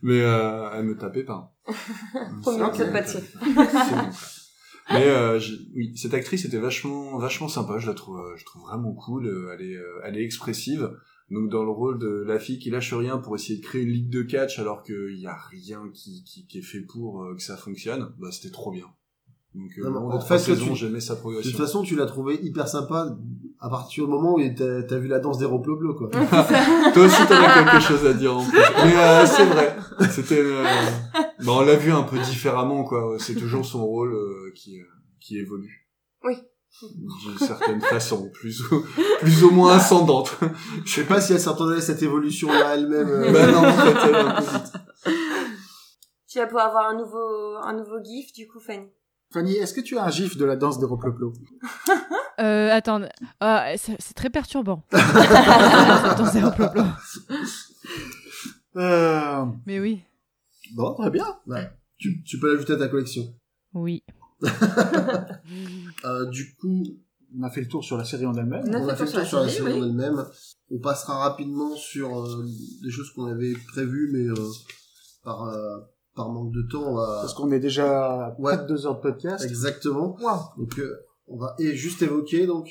Mais 0.02 0.22
euh, 0.22 0.70
elle 0.72 0.84
me 0.84 0.96
tapait 0.96 1.24
pas. 1.24 1.54
Première 2.42 2.72
club 2.72 2.92
pâtier. 2.92 3.20
Mais 4.90 5.06
euh, 5.06 5.38
oui, 5.74 5.96
cette 5.96 6.14
actrice 6.14 6.44
était 6.44 6.58
vachement, 6.58 7.18
vachement 7.18 7.48
sympa. 7.48 7.78
Je 7.78 7.86
la 7.86 7.94
trouve, 7.94 8.18
euh, 8.18 8.36
je 8.36 8.44
trouve 8.44 8.62
vraiment 8.62 8.92
cool. 8.92 9.26
Euh, 9.26 9.54
Elle 9.54 9.66
est, 9.66 9.78
elle 10.04 10.16
est 10.16 10.24
expressive. 10.24 10.90
Donc 11.30 11.48
dans 11.48 11.62
le 11.62 11.70
rôle 11.70 12.00
de 12.00 12.24
la 12.26 12.40
fille 12.40 12.58
qui 12.58 12.70
lâche 12.70 12.92
rien 12.92 13.18
pour 13.18 13.36
essayer 13.36 13.60
de 13.60 13.64
créer 13.64 13.82
une 13.82 13.90
ligue 13.90 14.10
de 14.10 14.22
catch 14.22 14.58
alors 14.58 14.82
qu'il 14.82 15.16
y 15.16 15.28
a 15.28 15.36
rien 15.50 15.88
qui, 15.94 16.24
qui, 16.24 16.44
qui 16.48 16.58
est 16.58 16.62
fait 16.62 16.80
pour 16.80 17.24
que 17.36 17.42
ça 17.42 17.56
fonctionne, 17.56 18.12
bah 18.18 18.32
c'était 18.32 18.50
trop 18.50 18.72
bien. 18.72 18.86
Donc 19.54 19.70
euh, 19.78 19.90
Non, 19.90 20.10
en 20.12 20.18
de 20.18 20.22
fait, 20.22 20.38
tu- 20.54 20.74
j'aimais 20.76 21.00
sa 21.00 21.14
De 21.16 21.20
progression. 21.20 21.50
toute 21.50 21.60
façon, 21.60 21.82
tu 21.82 21.96
l'as 21.96 22.06
trouvé 22.06 22.38
hyper 22.42 22.68
sympa 22.68 23.16
à 23.58 23.68
partir 23.68 24.04
du 24.04 24.10
moment 24.10 24.34
où 24.34 24.40
t'as 24.56 24.82
t'as 24.84 24.96
vu 24.98 25.08
la 25.08 25.18
danse 25.18 25.38
des 25.38 25.44
ropes 25.44 25.66
bleus, 25.66 25.92
quoi. 25.94 26.08
Toi 26.94 27.04
aussi, 27.04 27.26
t'avais 27.26 27.52
quelque 27.54 27.80
chose 27.80 28.06
à 28.06 28.12
dire 28.12 28.36
en 28.36 28.44
plus. 28.44 28.58
Mais 28.84 28.96
euh, 28.96 29.26
c'est 29.26 29.44
vrai. 29.46 29.76
C'était. 30.10 30.38
Euh... 30.40 30.64
Bah, 31.44 31.52
on 31.56 31.60
l'a 31.62 31.76
vu 31.76 31.90
un 31.92 32.02
peu 32.02 32.18
différemment, 32.20 32.84
quoi. 32.84 33.16
C'est 33.18 33.34
toujours 33.34 33.64
son 33.66 33.84
rôle 33.84 34.12
euh, 34.14 34.52
qui 34.54 34.78
euh, 34.78 34.84
qui 35.20 35.38
évolue. 35.38 35.88
Oui. 36.24 36.34
D'une 36.82 37.38
certaine 37.38 37.80
façon, 37.80 38.30
plus 38.32 38.62
ou 38.70 38.84
plus 39.20 39.42
ou 39.42 39.50
moins 39.50 39.72
ascendante. 39.78 40.38
Je 40.84 40.94
sais 40.94 41.04
pas 41.04 41.20
si 41.20 41.32
elle 41.32 41.40
s'attendait 41.40 41.76
à 41.78 41.80
cette 41.80 42.02
évolution-là 42.02 42.76
elle-même. 42.76 43.08
euh. 43.08 43.32
bah 43.32 43.46
non, 43.50 43.58
en 43.68 43.72
fait, 43.72 44.08
elle 44.08 44.14
est 44.14 44.18
un 44.18 44.34
peu 44.34 44.42
vite. 44.42 44.72
Tu 46.28 46.38
vas 46.38 46.46
pouvoir 46.46 46.68
avoir 46.68 46.88
un 46.90 46.96
nouveau, 46.96 47.56
un 47.60 47.72
nouveau 47.76 47.98
gif, 48.04 48.32
du 48.32 48.46
coup, 48.46 48.60
Fanny. 48.60 48.86
Fanny, 49.32 49.54
est-ce 49.54 49.74
que 49.74 49.80
tu 49.80 49.96
as 49.96 50.04
un 50.04 50.10
gif 50.10 50.36
de 50.36 50.44
la 50.44 50.56
danse 50.56 50.78
des 50.78 50.86
Roploplo 50.86 51.32
Euh, 52.40 52.70
attends, 52.72 53.02
ah, 53.40 53.66
c'est 53.76 54.14
très 54.14 54.30
perturbant. 54.30 54.82
Cette 54.92 55.02
danse 56.18 56.36
Roploplo. 56.42 56.82
euh... 58.76 59.44
Mais 59.66 59.78
oui, 59.78 60.00
Bon, 60.74 60.94
très 60.94 61.10
bien. 61.10 61.26
Ouais. 61.46 61.70
Tu, 61.98 62.22
tu 62.24 62.38
peux 62.38 62.52
l'ajouter 62.52 62.72
à 62.74 62.76
ta 62.78 62.88
collection. 62.88 63.22
oui. 63.74 64.02
Euh, 66.04 66.24
du 66.30 66.54
coup, 66.56 66.82
On 67.38 67.42
a 67.42 67.50
fait 67.50 67.60
le 67.60 67.68
tour 67.68 67.84
sur 67.84 67.98
la 67.98 68.04
série 68.04 68.24
en 68.26 68.32
elle-même. 68.34 68.64
On 68.66 68.72
a 68.72 68.78
on 68.80 68.86
fait 68.86 68.92
a 68.92 68.96
fait 68.96 69.04
le 69.04 69.10
le 69.10 69.16
tour 69.18 69.26
sur 69.28 69.40
la 69.40 69.48
série, 69.48 69.56
série 69.58 69.72
oui. 69.74 69.80
en 69.80 69.84
elle-même. 69.90 70.24
On 70.70 70.78
passera 70.78 71.18
rapidement 71.28 71.76
sur 71.76 72.20
euh, 72.24 72.46
des 72.82 72.90
choses 72.90 73.10
qu'on 73.12 73.26
avait 73.26 73.52
prévues, 73.68 74.08
mais 74.12 74.26
euh, 74.30 74.48
par, 75.22 75.42
euh, 75.44 75.78
par 76.14 76.30
manque 76.30 76.52
de 76.52 76.62
temps, 76.70 76.82
on 76.92 76.94
va... 76.96 77.18
Parce 77.22 77.34
qu'on 77.34 77.50
est 77.52 77.60
déjà 77.60 78.26
à 78.26 78.36
Ouais. 78.38 78.54
près 78.56 78.62
de 78.64 78.68
deux 78.68 78.86
heures 78.86 78.96
de 78.96 79.00
podcast. 79.02 79.44
Exactement. 79.44 80.16
Wow. 80.20 80.40
Donc, 80.62 80.78
euh, 80.78 80.96
on 81.28 81.38
va 81.38 81.54
et 81.58 81.74
juste 81.76 82.02
évoquer 82.02 82.46
donc 82.46 82.68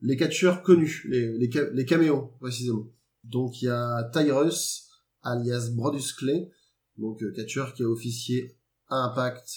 les 0.00 0.16
catcheurs 0.16 0.62
connus, 0.62 1.06
les, 1.08 1.36
les, 1.38 1.50
ca- 1.50 1.70
les 1.72 1.84
caméos 1.86 2.32
précisément. 2.40 2.86
Donc, 3.24 3.62
il 3.62 3.66
y 3.66 3.68
a 3.70 4.04
Tyrus, 4.12 4.88
alias 5.22 5.70
Brodus 5.74 6.12
Clay, 6.18 6.50
donc 6.98 7.22
euh, 7.22 7.32
catcheur 7.34 7.72
qui 7.72 7.82
a 7.82 7.86
officié 7.88 8.56
à 8.88 8.96
Impact 8.96 9.48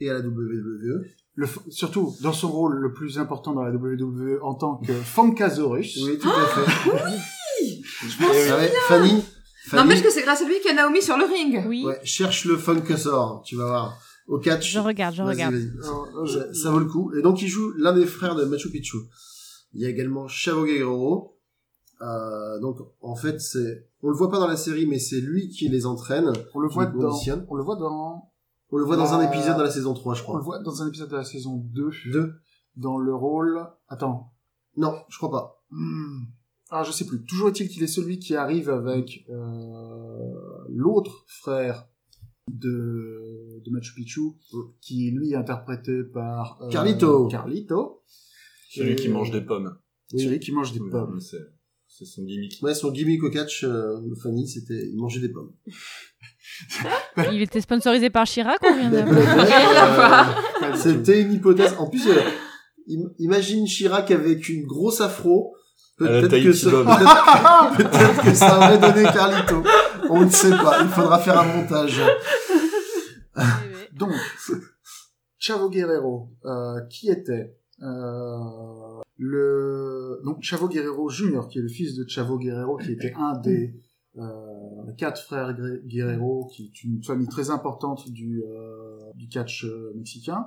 et 0.00 0.10
à 0.10 0.14
la 0.14 0.20
WWE. 0.20 1.04
Le 1.36 1.46
f- 1.46 1.68
surtout 1.70 2.14
dans 2.22 2.32
son 2.34 2.52
rôle 2.52 2.76
le 2.76 2.92
plus 2.92 3.18
important 3.18 3.54
dans 3.54 3.62
la 3.64 3.72
WWE 3.72 4.38
en 4.42 4.54
tant 4.54 4.76
que 4.76 4.92
Funkasaurus. 4.92 5.98
Oui, 6.04 6.18
tout 6.18 6.28
à 6.28 6.46
fait. 6.46 7.18
Je 8.06 8.22
m'en 8.22 8.28
Fanny, 8.28 8.68
Fanny 8.88 9.24
N'empêche 9.72 10.02
que 10.02 10.10
c'est 10.10 10.22
grâce 10.22 10.42
à 10.42 10.44
lui 10.46 10.54
qu'il 10.60 10.66
y 10.66 10.70
a 10.70 10.74
Naomi 10.74 11.00
sur 11.02 11.16
le 11.16 11.24
ring. 11.24 11.64
Oui, 11.66 11.84
ouais, 11.84 12.00
cherche 12.04 12.44
le 12.44 12.56
Funkasaur, 12.58 13.42
tu 13.44 13.56
vas 13.56 13.66
voir. 13.66 13.98
Au 14.26 14.38
catch. 14.38 14.70
je 14.70 14.78
regarde, 14.78 15.14
je 15.14 15.22
Vas-y, 15.22 15.34
regarde. 15.34 15.54
vas-y. 15.54 16.32
Ça, 16.32 16.54
ça 16.54 16.70
vaut 16.70 16.78
le 16.78 16.86
coup. 16.86 17.12
Et 17.14 17.22
donc, 17.22 17.42
il 17.42 17.48
joue 17.48 17.72
l'un 17.76 17.92
des 17.92 18.06
frères 18.06 18.34
de 18.34 18.44
Machu 18.44 18.70
Picchu. 18.70 18.96
Il 19.74 19.82
y 19.82 19.86
a 19.86 19.88
également 19.88 20.28
Chavo 20.28 20.64
Guerrero. 20.64 21.38
Euh, 22.00 22.58
donc, 22.60 22.78
en 23.00 23.16
fait, 23.16 23.40
c'est, 23.40 23.88
on 24.02 24.08
le 24.08 24.14
voit 24.16 24.30
pas 24.30 24.38
dans 24.38 24.46
la 24.46 24.56
série, 24.56 24.86
mais 24.86 24.98
c'est 24.98 25.20
lui 25.20 25.48
qui 25.48 25.68
les 25.68 25.84
entraîne. 25.86 26.32
On 26.54 26.60
le 26.60 26.68
voit 26.68 26.86
dans, 26.86 27.18
on 27.48 27.54
le 27.54 27.62
voit 27.62 27.76
dans, 27.76 28.30
On 28.70 28.76
le 28.78 28.84
voit 28.84 28.96
dans 28.96 29.12
un 29.14 29.20
Euh, 29.20 29.28
épisode 29.30 29.56
dans 29.56 29.62
la 29.62 29.70
saison 29.70 29.94
3, 29.94 30.14
je 30.14 30.20
on 30.20 30.24
crois. 30.24 30.38
le 30.38 30.44
voit 30.44 30.58
dans 30.60 30.82
un 30.82 30.88
épisode 30.88 31.10
de 31.10 31.16
la 31.16 31.24
saison 31.24 31.56
2. 31.72 31.90
Deux. 32.12 32.32
Dans 32.76 32.98
le 32.98 33.14
rôle, 33.14 33.66
attends. 33.88 34.32
Non, 34.76 34.94
je 35.08 35.16
crois 35.18 35.30
pas. 35.30 35.62
Hmm. 35.70 36.24
Ah, 36.70 36.82
je 36.82 36.92
sais 36.92 37.06
plus. 37.06 37.24
Toujours 37.24 37.48
est-il 37.48 37.68
qu'il 37.68 37.82
est 37.82 37.86
celui 37.88 38.18
qui 38.18 38.34
arrive 38.34 38.70
avec 38.70 39.24
euh, 39.30 39.34
l'autre 40.68 41.24
frère 41.28 41.86
de, 42.50 43.60
de 43.64 43.70
Machu 43.70 43.94
Picchu, 43.94 44.20
qui 44.80 45.10
lui 45.10 45.32
est 45.32 45.36
interprété 45.36 46.02
par 46.12 46.58
euh, 46.62 46.68
Carlito. 46.70 47.28
Carlito. 47.28 48.02
Celui 48.70 48.92
Et- 48.92 48.96
qui 48.96 49.08
mange 49.08 49.30
des 49.30 49.40
pommes. 49.40 49.76
Celui 50.10 50.38
qui 50.40 50.52
mange 50.52 50.72
des 50.72 50.80
pommes. 50.80 51.20
C'est 51.20 51.38
c'est 51.86 52.04
son 52.06 52.24
gimmick. 52.24 52.58
Ouais, 52.60 52.74
son 52.74 52.90
gimmick 52.90 53.22
au 53.22 53.30
catch, 53.30 53.62
euh, 53.62 53.96
Fanny, 54.20 54.48
c'était, 54.48 54.88
il 54.88 54.96
mangeait 54.96 55.20
des 55.20 55.28
pommes. 55.28 55.52
Il 57.32 57.40
était 57.40 57.60
sponsorisé 57.60 58.10
par 58.10 58.26
Chirac 58.26 58.58
ou 58.62 58.66
rien 58.74 58.90
Mais 58.90 59.02
voir 59.02 59.14
peut-être, 59.14 59.96
Pas 59.96 60.70
euh. 60.70 60.74
C'était 60.74 61.22
une 61.22 61.32
hypothèse. 61.34 61.74
En 61.78 61.88
plus, 61.88 62.06
euh, 62.08 62.20
im- 62.90 63.12
imagine 63.18 63.64
Chirac 63.66 64.10
avec 64.10 64.48
une 64.48 64.66
grosse 64.66 65.00
afro. 65.00 65.54
Peut-être 65.98 66.42
que, 66.42 66.52
ça, 66.52 66.70
que 68.48 68.56
aurait 68.56 68.78
donné 68.78 69.04
Carlito. 69.04 69.62
On 70.10 70.24
ne 70.24 70.30
sait 70.30 70.50
pas. 70.50 70.82
Il 70.82 70.88
faudra 70.88 71.18
faire 71.18 71.38
un 71.38 71.56
montage. 71.56 72.00
Donc, 73.92 74.12
Chavo 75.38 75.70
Guerrero, 75.70 76.30
euh, 76.44 76.80
qui 76.90 77.10
était 77.10 77.56
euh, 77.82 79.00
le 79.18 80.20
donc 80.24 80.42
Chavo 80.42 80.68
Guerrero 80.68 81.08
Junior, 81.08 81.48
qui 81.48 81.58
est 81.58 81.62
le 81.62 81.68
fils 81.68 81.94
de 81.94 82.04
Chavo 82.08 82.38
Guerrero, 82.38 82.76
qui 82.76 82.92
était 82.92 83.12
un 83.16 83.38
des 83.38 83.74
euh, 84.16 84.92
quatre 84.96 85.20
frères 85.22 85.56
Guerrero, 85.84 86.48
qui 86.52 86.66
est 86.66 86.84
une 86.84 87.02
famille 87.02 87.26
très 87.26 87.50
importante 87.50 88.10
du 88.10 88.42
euh, 88.44 89.00
du 89.14 89.28
catch 89.28 89.64
euh, 89.64 89.92
mexicain. 89.96 90.46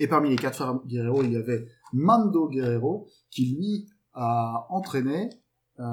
Et 0.00 0.08
parmi 0.08 0.30
les 0.30 0.36
quatre 0.36 0.56
frères 0.56 0.80
Guerrero, 0.86 1.22
il 1.22 1.32
y 1.32 1.36
avait 1.36 1.66
Mando 1.92 2.48
Guerrero, 2.48 3.08
qui 3.30 3.54
lui 3.54 3.88
a 4.16 4.66
entraîné 4.70 5.30
euh, 5.78 5.84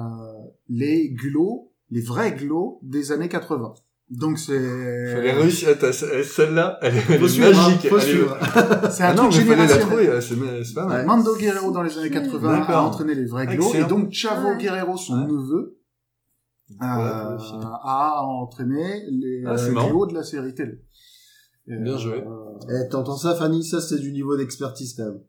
les 0.68 1.10
glows, 1.10 1.70
les 1.90 2.00
vrais 2.00 2.32
glows 2.32 2.80
des 2.82 3.12
années 3.12 3.28
80. 3.28 3.74
Donc 4.10 4.38
c'est 4.38 4.54
Elle 4.54 5.26
est 5.26 5.32
réussi. 5.32 5.66
Attends, 5.66 5.92
c'est- 5.92 6.22
Celle-là, 6.24 6.78
elle 6.82 6.94
est, 6.96 6.98
est 6.98 7.16
hein, 7.16 7.50
magique. 7.52 7.88
faut 7.88 7.98
Elle 7.98 8.02
est- 8.04 8.12
suivre. 8.12 8.38
c'est 8.90 9.02
un 9.02 9.08
Ah 9.08 9.14
non, 9.14 9.28
truc 9.30 9.44
mais 9.46 9.56
fallait 9.56 9.66
la 9.66 9.66
générationnel. 9.66 9.80
trouver. 9.86 10.06
là, 10.08 10.64
C'est 10.64 10.74
pas 10.74 10.86
mal. 10.86 11.06
Mando 11.06 11.36
Guerrero 11.36 11.70
dans 11.70 11.82
les 11.82 11.96
années 11.98 12.10
80 12.10 12.62
a 12.64 12.80
entraîné 12.82 13.14
les 13.14 13.24
vrais 13.26 13.46
glows 13.46 13.64
Excellent. 13.66 13.86
et 13.86 13.88
donc 13.88 14.12
Chavo 14.12 14.48
Ouais. 14.50 14.56
Guerrero, 14.58 14.96
son 14.96 15.20
Ouais. 15.22 15.26
neveu, 15.26 15.78
euh, 16.82 17.36
a 17.82 18.22
entraîné 18.24 19.04
les 19.10 19.42
Ah, 19.46 19.52
euh, 19.52 19.72
glows 19.72 20.06
de 20.06 20.14
la 20.14 20.22
série 20.22 20.54
télé. 20.54 20.80
Et, 21.66 21.76
Bien 21.78 21.96
joué. 21.96 22.22
euh, 22.26 22.58
Eh, 22.84 22.88
t'entends 22.90 23.16
ça, 23.16 23.34
Fanny? 23.34 23.64
Ça, 23.64 23.80
c'est 23.80 23.98
du 23.98 24.12
niveau 24.12 24.36
d'expertise, 24.36 24.94
quand 24.94 25.04
même. 25.04 25.20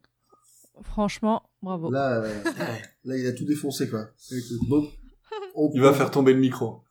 Franchement, 0.84 1.44
bravo. 1.66 1.90
Là, 1.92 2.22
euh, 2.24 2.34
là, 3.06 3.18
il 3.18 3.28
a 3.28 3.34
tout 3.34 3.44
défoncé, 3.46 3.90
quoi. 3.90 4.06
Donc, 4.70 4.86
on- 5.56 5.70
Il 5.74 5.82
va 5.82 5.92
faire 5.94 6.12
tomber 6.12 6.34
le 6.34 6.40
micro. 6.40 6.82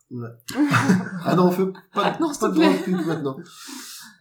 Ah 1.23 1.35
non, 1.35 1.47
on 1.47 1.51
fait 1.51 1.65
pas, 1.93 2.15
Non, 2.19 2.31
s'il 2.31 2.39
pas 2.41 2.49
te 2.49 2.53
de 2.53 2.59
droit 2.61 2.69
plaît. 2.73 2.79
de 2.93 2.97
pub 2.97 3.07
maintenant. 3.07 3.37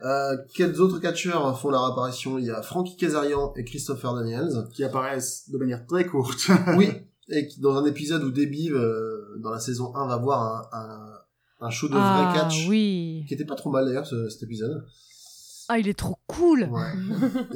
Euh, 0.05 0.36
quels 0.55 0.81
autres 0.81 0.98
catcheurs 0.98 1.59
font 1.60 1.70
leur 1.70 1.85
apparition? 1.85 2.39
Il 2.39 2.47
y 2.47 2.51
a 2.51 2.62
Frankie 2.62 2.97
Kazarian 2.97 3.52
et 3.56 3.64
Christopher 3.64 4.14
Daniels. 4.14 4.64
qui 4.72 4.82
apparaissent 4.85 5.48
de 5.51 5.59
manière 5.59 5.85
très 5.86 6.06
courte. 6.06 6.48
Oui, 6.76 6.89
et 7.28 7.47
qui, 7.47 7.60
dans 7.60 7.76
un 7.76 7.85
épisode 7.85 8.22
où 8.22 8.31
Debbie, 8.31 8.70
euh, 8.70 9.36
dans 9.43 9.51
la 9.51 9.60
saison 9.60 9.94
1, 9.94 10.06
va 10.06 10.16
voir 10.18 10.68
un, 10.72 10.78
un, 10.78 11.66
un 11.66 11.70
show 11.70 11.89
de 11.89 11.94
ah 11.97 12.31
vrai 12.32 12.40
catch, 12.40 12.66
oui. 12.68 13.24
qui 13.28 13.35
était 13.35 13.44
pas 13.47 13.55
trop 13.55 13.70
mal 13.70 13.85
d'ailleurs, 13.86 14.06
ce- 14.06 14.28
cet 14.28 14.43
épisode. 14.43 14.85
Ah, 15.68 15.78
il 15.78 15.88
est 15.88 15.98
trop 15.98 16.18
cool. 16.26 16.68
Ouais. 16.70 16.92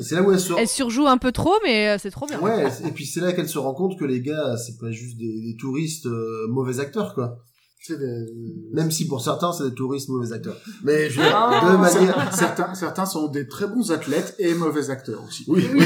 c'est 0.03 0.15
là 0.15 0.23
où 0.23 0.33
elle 0.33 0.41
se... 0.41 0.53
Elle 0.59 0.69
surjoue 0.69 1.07
un 1.07 1.19
peu 1.19 1.31
trop, 1.33 1.55
mais 1.65 1.89
euh, 1.89 1.97
c'est 1.99 2.11
trop 2.11 2.27
bien. 2.27 2.41
Ouais, 2.41 2.67
et 2.87 2.91
puis 2.91 3.05
c'est 3.07 3.21
là 3.21 3.33
qu'elle 3.33 3.49
se 3.49 3.59
rend 3.59 3.75
compte 3.75 3.99
que 3.99 4.05
les 4.05 4.21
gars, 4.23 4.57
c'est 4.57 4.79
pas 4.79 4.91
juste 4.91 5.19
des, 5.19 5.43
des 5.43 5.57
touristes 5.59 6.07
euh, 6.07 6.47
mauvais 6.49 6.81
acteurs, 6.81 7.15
quoi. 7.15 7.39
C'est 7.81 7.99
des... 7.99 8.27
Même 8.73 8.91
si 8.91 9.07
pour 9.07 9.23
certains, 9.23 9.53
c'est 9.53 9.65
des 9.69 9.75
touristes 9.75 10.09
mauvais 10.09 10.33
acteurs. 10.33 10.57
Mais 10.83 11.09
je 11.11 11.19
veux 11.21 11.27
dire, 11.27 11.35
Ah. 11.37 11.71
de 11.73 11.77
manière... 11.77 12.35
certains, 12.35 12.75
certains 12.75 13.07
sont 13.07 13.29
des 13.29 13.47
très 13.47 13.67
bons 13.67 13.93
athlètes 13.93 14.35
et 14.39 14.53
mauvais 14.55 14.91
acteurs 14.91 15.23
aussi. 15.27 15.45
Oui, 15.47 15.67
Oui. 15.73 15.85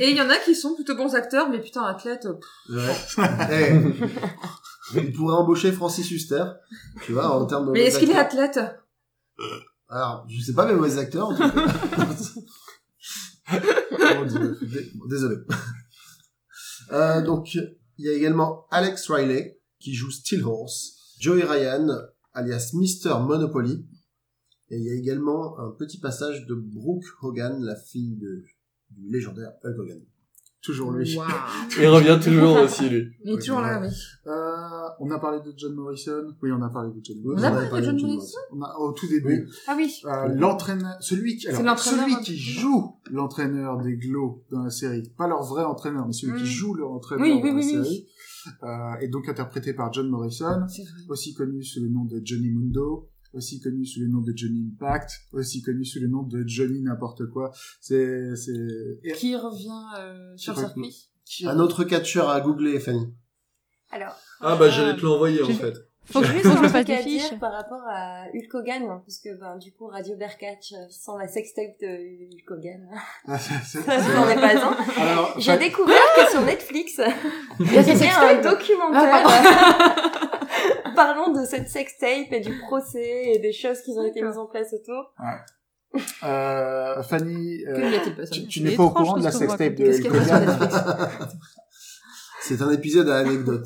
Et 0.00 0.10
il 0.10 0.16
y 0.16 0.20
en 0.22 0.30
a 0.30 0.36
qui 0.38 0.54
sont 0.54 0.74
plutôt 0.74 0.96
bons 0.96 1.14
acteurs, 1.14 1.48
mais 1.50 1.60
putain, 1.60 1.82
athlètes. 1.82 2.26
euh. 2.70 2.88
Ouais. 3.18 3.28
Eh, 3.52 4.98
Il 5.00 5.12
pourrait 5.12 5.34
embaucher 5.36 5.70
Francis 5.70 6.10
Huster, 6.10 6.44
tu 7.04 7.12
vois, 7.12 7.28
en 7.30 7.44
termes 7.46 7.66
de... 7.66 7.72
Mais 7.72 7.82
est-ce 7.82 7.98
qu'il 7.98 8.10
est 8.10 8.16
athlète? 8.16 8.58
Alors, 9.88 10.26
je 10.28 10.40
sais 10.42 10.52
pas, 10.52 10.66
mais 10.66 10.74
mauvais 10.74 10.98
acteur, 10.98 11.28
en 11.28 11.34
tout 11.34 11.42
cas. 11.42 12.08
Bon, 14.94 15.06
désolé. 15.08 15.36
Euh, 16.90 17.20
donc, 17.20 17.54
il 17.54 17.76
y 17.98 18.08
a 18.08 18.14
également 18.14 18.66
Alex 18.70 19.10
Riley, 19.10 19.60
qui 19.78 19.92
joue 19.92 20.10
Steel 20.10 20.42
Horse, 20.42 21.14
Joey 21.20 21.44
Ryan, 21.44 21.86
alias 22.32 22.70
Mr. 22.72 23.20
Monopoly, 23.20 23.86
et 24.70 24.78
il 24.78 24.84
y 24.84 24.90
a 24.90 24.94
également 24.94 25.58
un 25.58 25.70
petit 25.72 25.98
passage 26.00 26.46
de 26.46 26.54
Brooke 26.54 27.04
Hogan, 27.20 27.62
la 27.62 27.76
fille 27.76 28.16
de, 28.16 28.42
du 28.90 29.10
légendaire 29.10 29.52
Hulk 29.62 29.78
Hogan. 29.78 30.00
Toujours 30.60 30.90
lui. 30.90 31.16
Il 31.78 31.86
revient 31.86 32.18
toujours 32.22 32.56
aussi, 32.60 32.88
lui. 32.88 33.12
Il 33.24 33.32
est 33.34 33.38
toujours 33.38 33.60
là, 33.60 33.80
oui. 33.80 33.88
Euh, 34.26 34.88
on 34.98 35.08
a 35.12 35.18
parlé 35.20 35.38
de 35.40 35.54
John 35.56 35.72
Morrison. 35.74 36.34
Oui, 36.42 36.50
on 36.52 36.60
a 36.62 36.68
parlé 36.68 36.90
de 36.90 37.00
John 37.02 37.16
On 37.24 37.28
Morrison. 37.28 37.46
a 37.46 37.50
parlé 37.68 37.80
de 37.80 37.86
John 37.98 38.00
Morrison 38.02 38.38
On 38.52 38.62
a, 38.62 38.74
au 38.78 38.92
tout 38.92 39.06
début. 39.08 39.48
Ah 39.68 39.74
oui. 39.76 39.88
Euh, 40.04 40.28
l'entraîneur, 40.34 40.96
celui 41.00 41.36
qui, 41.36 41.46
alors, 41.48 41.62
l'entraîneur 41.62 42.00
celui 42.04 42.14
un 42.14 42.20
qui 42.22 42.36
joue 42.36 42.96
l'entraîneur 43.10 43.78
des 43.78 43.96
Glow 43.96 44.44
dans 44.50 44.64
la 44.64 44.70
série, 44.70 45.08
pas 45.16 45.28
leur 45.28 45.44
vrai 45.44 45.62
entraîneur, 45.64 46.06
mais 46.06 46.12
celui 46.12 46.32
Mm. 46.32 46.38
qui 46.38 46.46
joue 46.46 46.74
leur 46.74 46.90
entraîneur 46.90 47.24
Oui, 47.24 47.34
dans 47.34 47.42
oui, 47.42 47.50
la 47.50 47.54
oui, 47.56 47.62
oui. 47.64 47.84
série, 47.84 48.06
euh, 48.64 48.94
est 49.00 49.08
donc 49.08 49.28
interprété 49.28 49.74
par 49.74 49.92
John 49.92 50.08
Morrison, 50.08 50.64
C'est 50.68 50.82
vrai. 50.82 50.90
aussi 51.08 51.34
connu 51.34 51.62
sous 51.62 51.80
le 51.82 51.88
nom 51.88 52.04
de 52.04 52.20
Johnny 52.24 52.50
Mundo, 52.50 53.08
aussi 53.32 53.60
connu 53.60 53.84
sous 53.84 54.00
le 54.00 54.08
nom 54.08 54.20
de 54.20 54.32
Johnny 54.34 54.70
Impact, 54.74 55.10
aussi 55.32 55.62
connu 55.62 55.84
sous 55.84 56.00
le 56.00 56.08
nom 56.08 56.22
de 56.22 56.44
Johnny 56.46 56.80
n'importe 56.82 57.26
quoi. 57.30 57.52
C'est, 57.80 58.34
c'est, 58.36 59.12
Qui 59.16 59.36
revient 59.36 59.70
euh, 59.98 60.36
sur 60.36 60.54
le 60.54 60.60
circuit 60.60 61.10
qui- 61.24 61.46
Un 61.46 61.58
autre 61.58 61.84
catcheur 61.84 62.28
à 62.30 62.40
googler, 62.40 62.80
Fanny. 62.80 63.12
Alors, 63.90 64.14
Ah 64.40 64.56
bah 64.56 64.68
j'allais 64.70 64.96
te 64.96 65.02
l'envoyer 65.04 65.42
en 65.42 65.46
fait. 65.48 65.74
Faut 66.10 66.20
que, 66.22 66.26
je 66.26 66.32
me 66.62 66.68
fasse 66.68 66.86
des 66.86 66.96
fiches. 66.98 67.38
par 67.38 67.52
rapport 67.52 67.82
à 67.86 68.24
Hulk 68.34 68.54
Hogan, 68.54 68.82
hein, 68.84 69.02
parce 69.04 69.18
que 69.18 69.38
ben, 69.38 69.58
du 69.58 69.72
coup, 69.74 69.86
Radio 69.88 70.16
Berkatch 70.16 70.72
euh, 70.72 70.86
sans 70.88 71.18
la 71.18 71.28
sextape 71.28 71.78
de 71.82 71.86
Hulk 71.86 72.50
Hogan, 72.50 72.88
Ah, 73.26 73.38
ça 73.38 73.80
n'en 73.80 74.28
est 74.30 74.34
pas 74.36 74.56
un. 74.56 75.38
J'ai 75.38 75.58
découvert 75.58 76.00
que 76.16 76.30
sur 76.30 76.40
Netflix, 76.46 76.98
il 77.60 77.72
y 77.72 77.76
a 78.06 78.38
un 78.38 78.40
documentaire 78.40 79.26
Parlant 80.98 81.30
de 81.32 81.44
cette 81.44 81.68
sextape 81.68 82.32
et 82.32 82.40
du 82.40 82.58
procès 82.66 83.34
et 83.34 83.38
des 83.38 83.52
choses 83.52 83.80
qui 83.82 83.92
ont 83.96 84.04
été 84.04 84.20
mises 84.20 84.36
en 84.36 84.46
place 84.46 84.72
autour. 84.72 85.12
euh, 86.24 87.02
Fanny, 87.04 87.64
euh, 87.66 87.96
a-t-il 87.96 88.16
passé 88.16 88.46
tu, 88.48 88.62
n'es 88.62 88.74
pas 88.74 88.82
au 88.82 88.90
courant 88.90 89.16
de 89.16 89.22
la 89.22 89.30
sextape 89.30 89.76
de 89.76 89.92
C'est 92.40 92.60
un 92.62 92.70
épisode 92.72 93.08
à 93.10 93.18
anecdote. 93.18 93.64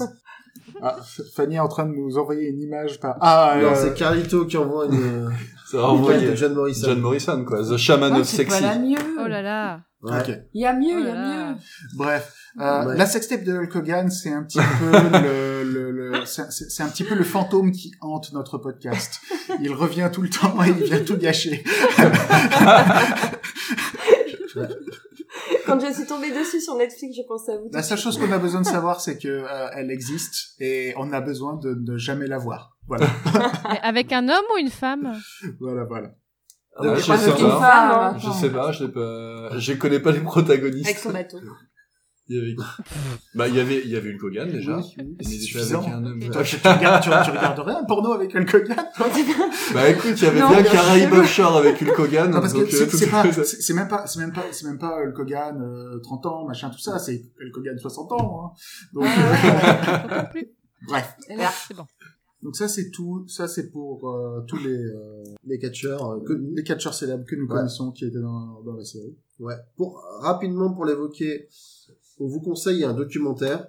Ah, 0.83 0.99
Fanny 1.35 1.57
est 1.57 1.61
en 1.61 1.69
train 1.69 1.87
de 1.87 1.95
nous 1.95 2.19
envoyer 2.19 2.49
une 2.49 2.61
image 2.61 3.01
par... 3.01 3.17
Ah, 3.23 3.57
Non, 3.61 3.69
euh, 3.69 3.75
c'est 3.77 3.95
Carlito 3.95 4.45
qui 4.45 4.59
envoie 4.59 4.85
une, 4.87 5.31
Ça 5.71 5.79
de 5.79 6.35
John 6.35 6.53
Morrison. 6.53 6.87
John 6.89 7.01
Morrison, 7.01 7.45
quoi. 7.47 7.63
The 7.63 7.79
Shaman 7.79 8.13
Ah, 8.15 8.19
of 8.21 8.27
Sexy. 8.27 8.51
pas 8.51 8.61
la 8.61 8.79
mieux. 8.79 8.99
Oh 9.19 9.27
là 9.27 9.41
là. 9.41 9.81
Ouais. 10.03 10.45
Il 10.53 10.61
y 10.61 10.67
a 10.67 10.75
mieux, 10.75 10.97
Oh 10.97 10.99
il 11.01 11.07
y 11.07 11.09
a 11.11 11.15
là. 11.15 11.51
mieux. 11.53 11.57
Bref, 11.97 12.35
euh, 12.61 12.85
Ouais. 12.87 12.97
la 12.97 13.07
sextape 13.07 13.45
de 13.45 13.53
Hulk 13.57 13.75
Hogan, 13.77 14.11
c'est 14.11 14.33
un 14.33 14.43
petit 14.43 14.59
peu 14.59 14.91
le, 15.23 15.65
le, 15.65 15.91
le- 15.91 16.27
c'est 16.27 16.51
c'est- 16.53 16.69
c'est 16.71 16.83
un 16.83 16.89
petit 16.89 17.05
peu 17.05 17.15
le 17.15 17.25
fantôme 17.25 17.73
qui 17.73 17.93
hante 18.01 18.33
notre 18.33 18.59
podcast. 18.59 19.21
Il 19.61 19.73
revient 19.73 20.11
tout 20.13 20.23
le 20.23 20.29
temps 20.31 20.63
et 20.63 20.69
il 20.69 20.85
vient 20.85 21.01
tout 21.03 21.17
gâcher. 21.17 21.65
Quand 25.67 25.81
je 25.81 25.93
suis 25.93 26.07
tombée 26.07 26.31
dessus 26.31 26.61
sur 26.61 26.75
Netflix, 26.77 27.17
je 27.17 27.23
pense 27.27 27.49
à 27.49 27.57
vous. 27.57 27.71
La 27.73 27.83
seule 27.83 27.99
chose 27.99 28.19
qu'on 28.19 28.31
a 28.33 28.39
besoin 28.39 28.61
de 28.61 28.67
savoir, 28.67 29.01
c'est 29.01 29.17
que 29.19 29.29
euh, 29.29 29.69
elle 29.75 29.91
existe 29.91 30.55
et 30.61 30.93
on 30.99 31.13
a 31.13 31.21
besoin 31.21 31.57
de 31.57 31.75
ne 31.75 31.97
jamais 31.97 32.27
la 32.27 32.39
voir. 32.39 32.77
Voilà, 32.87 33.07
avec 33.83 34.13
un 34.13 34.29
homme 34.29 34.45
ou 34.55 34.59
une 34.59 34.71
femme? 34.71 35.15
Voilà, 35.61 35.85
voilà. 35.85 36.11
Ah, 36.77 36.83
Ouais, 36.83 36.97
je 36.97 37.03
sais 37.03 37.31
pas. 37.31 37.61
femme. 37.61 38.19
Je 38.19 38.31
sais 38.31 38.51
pas, 38.51 38.73
je 38.73 38.85
l'ai 38.85 38.91
pas, 38.93 39.59
je 39.59 39.73
connais 39.75 40.01
pas 40.01 40.11
les 40.11 40.21
protagonistes. 40.21 40.87
Avec 40.87 40.99
son 40.99 41.11
bateau. 41.13 41.39
Il 42.33 42.37
y 42.37 42.41
avait, 42.41 42.57
bah, 43.35 43.49
il 43.49 43.55
y 43.55 43.61
avait, 43.61 43.83
il 43.85 43.91
y 43.91 43.97
avait 43.97 44.11
Hulk 44.15 44.23
Hogan, 44.25 44.51
déjà. 44.51 44.77
Oui, 44.79 44.95
oui, 44.99 45.17
Mais 45.19 45.25
suffisant. 45.25 45.81
avec 45.83 45.93
un 45.93 46.05
homme. 46.07 46.21
Ok. 46.25 46.31
Toi, 46.31 46.43
tu, 46.43 46.57
regardes, 46.57 47.03
tu, 47.03 47.11
tu 47.11 47.31
regarderais 47.37 47.75
un 47.75 47.85
porno 47.85 48.13
avec 48.13 48.35
Hulk 48.35 48.55
Hogan 48.55 48.77
Bah, 49.75 49.89
écoute, 49.91 50.13
il 50.17 50.23
y 50.23 50.27
avait 50.27 50.41
Non, 50.41 50.49
bien 50.51 50.63
Caraïbes. 50.63 51.13
Offshore 51.13 51.57
avec 51.59 51.83
Hulk 51.83 51.99
Hogan. 51.99 52.31
Non, 52.31 52.41
parce 52.41 52.55
que 52.55 52.59
donc, 52.61 52.69
c'est 52.71 53.09
euh, 53.09 53.11
pas, 53.11 53.45
c'est 53.45 53.75
même 53.75 53.89
pas, 53.89 54.07
c'est 54.07 54.19
même 54.21 54.33
pas, 54.33 54.45
c'est 54.51 54.67
même 54.67 54.79
pas 54.79 54.97
Hulk 55.05 55.19
Hogan 55.19 55.61
euh, 55.63 55.99
30 56.03 56.27
ans, 56.27 56.47
machin, 56.47 56.71
tout 56.71 56.79
ça. 56.79 56.99
C'est 56.99 57.23
Hulk 57.41 57.57
Hogan 57.59 57.79
60 57.79 58.13
ans. 58.13 58.47
Hein. 58.47 58.51
Donc, 58.95 59.05
Encore 59.05 60.31
plus. 60.31 60.49
bref. 60.89 61.15
C'est 61.69 61.75
bon. 61.77 61.85
Donc 62.43 62.57
ça, 62.57 62.67
c'est 62.67 62.91
tout. 62.91 63.25
Ça, 63.29 63.47
c'est 63.47 63.71
pour 63.71 64.11
euh, 64.11 64.41
tous 64.49 64.59
les 64.59 64.75
euh, 64.77 65.23
Les 65.47 65.61
catcheurs 65.61 66.15
euh, 66.15 66.25
les 66.57 66.65
catcheurs 66.65 66.93
célèbres 66.93 67.25
que 67.25 67.37
nous 67.37 67.43
Ouais. 67.47 67.55
connaissons 67.57 67.93
qui 67.93 68.05
étaient 68.05 68.19
dans, 68.21 68.61
dans 68.63 68.75
la 68.75 68.85
série. 68.85 69.17
Ouais. 69.39 69.55
Pour 69.77 70.03
rapidement 70.21 70.73
pour 70.75 70.85
l'évoquer, 70.85 71.49
on 72.19 72.27
vous 72.27 72.41
conseille 72.41 72.85
un 72.85 72.95
documentaire 72.95 73.67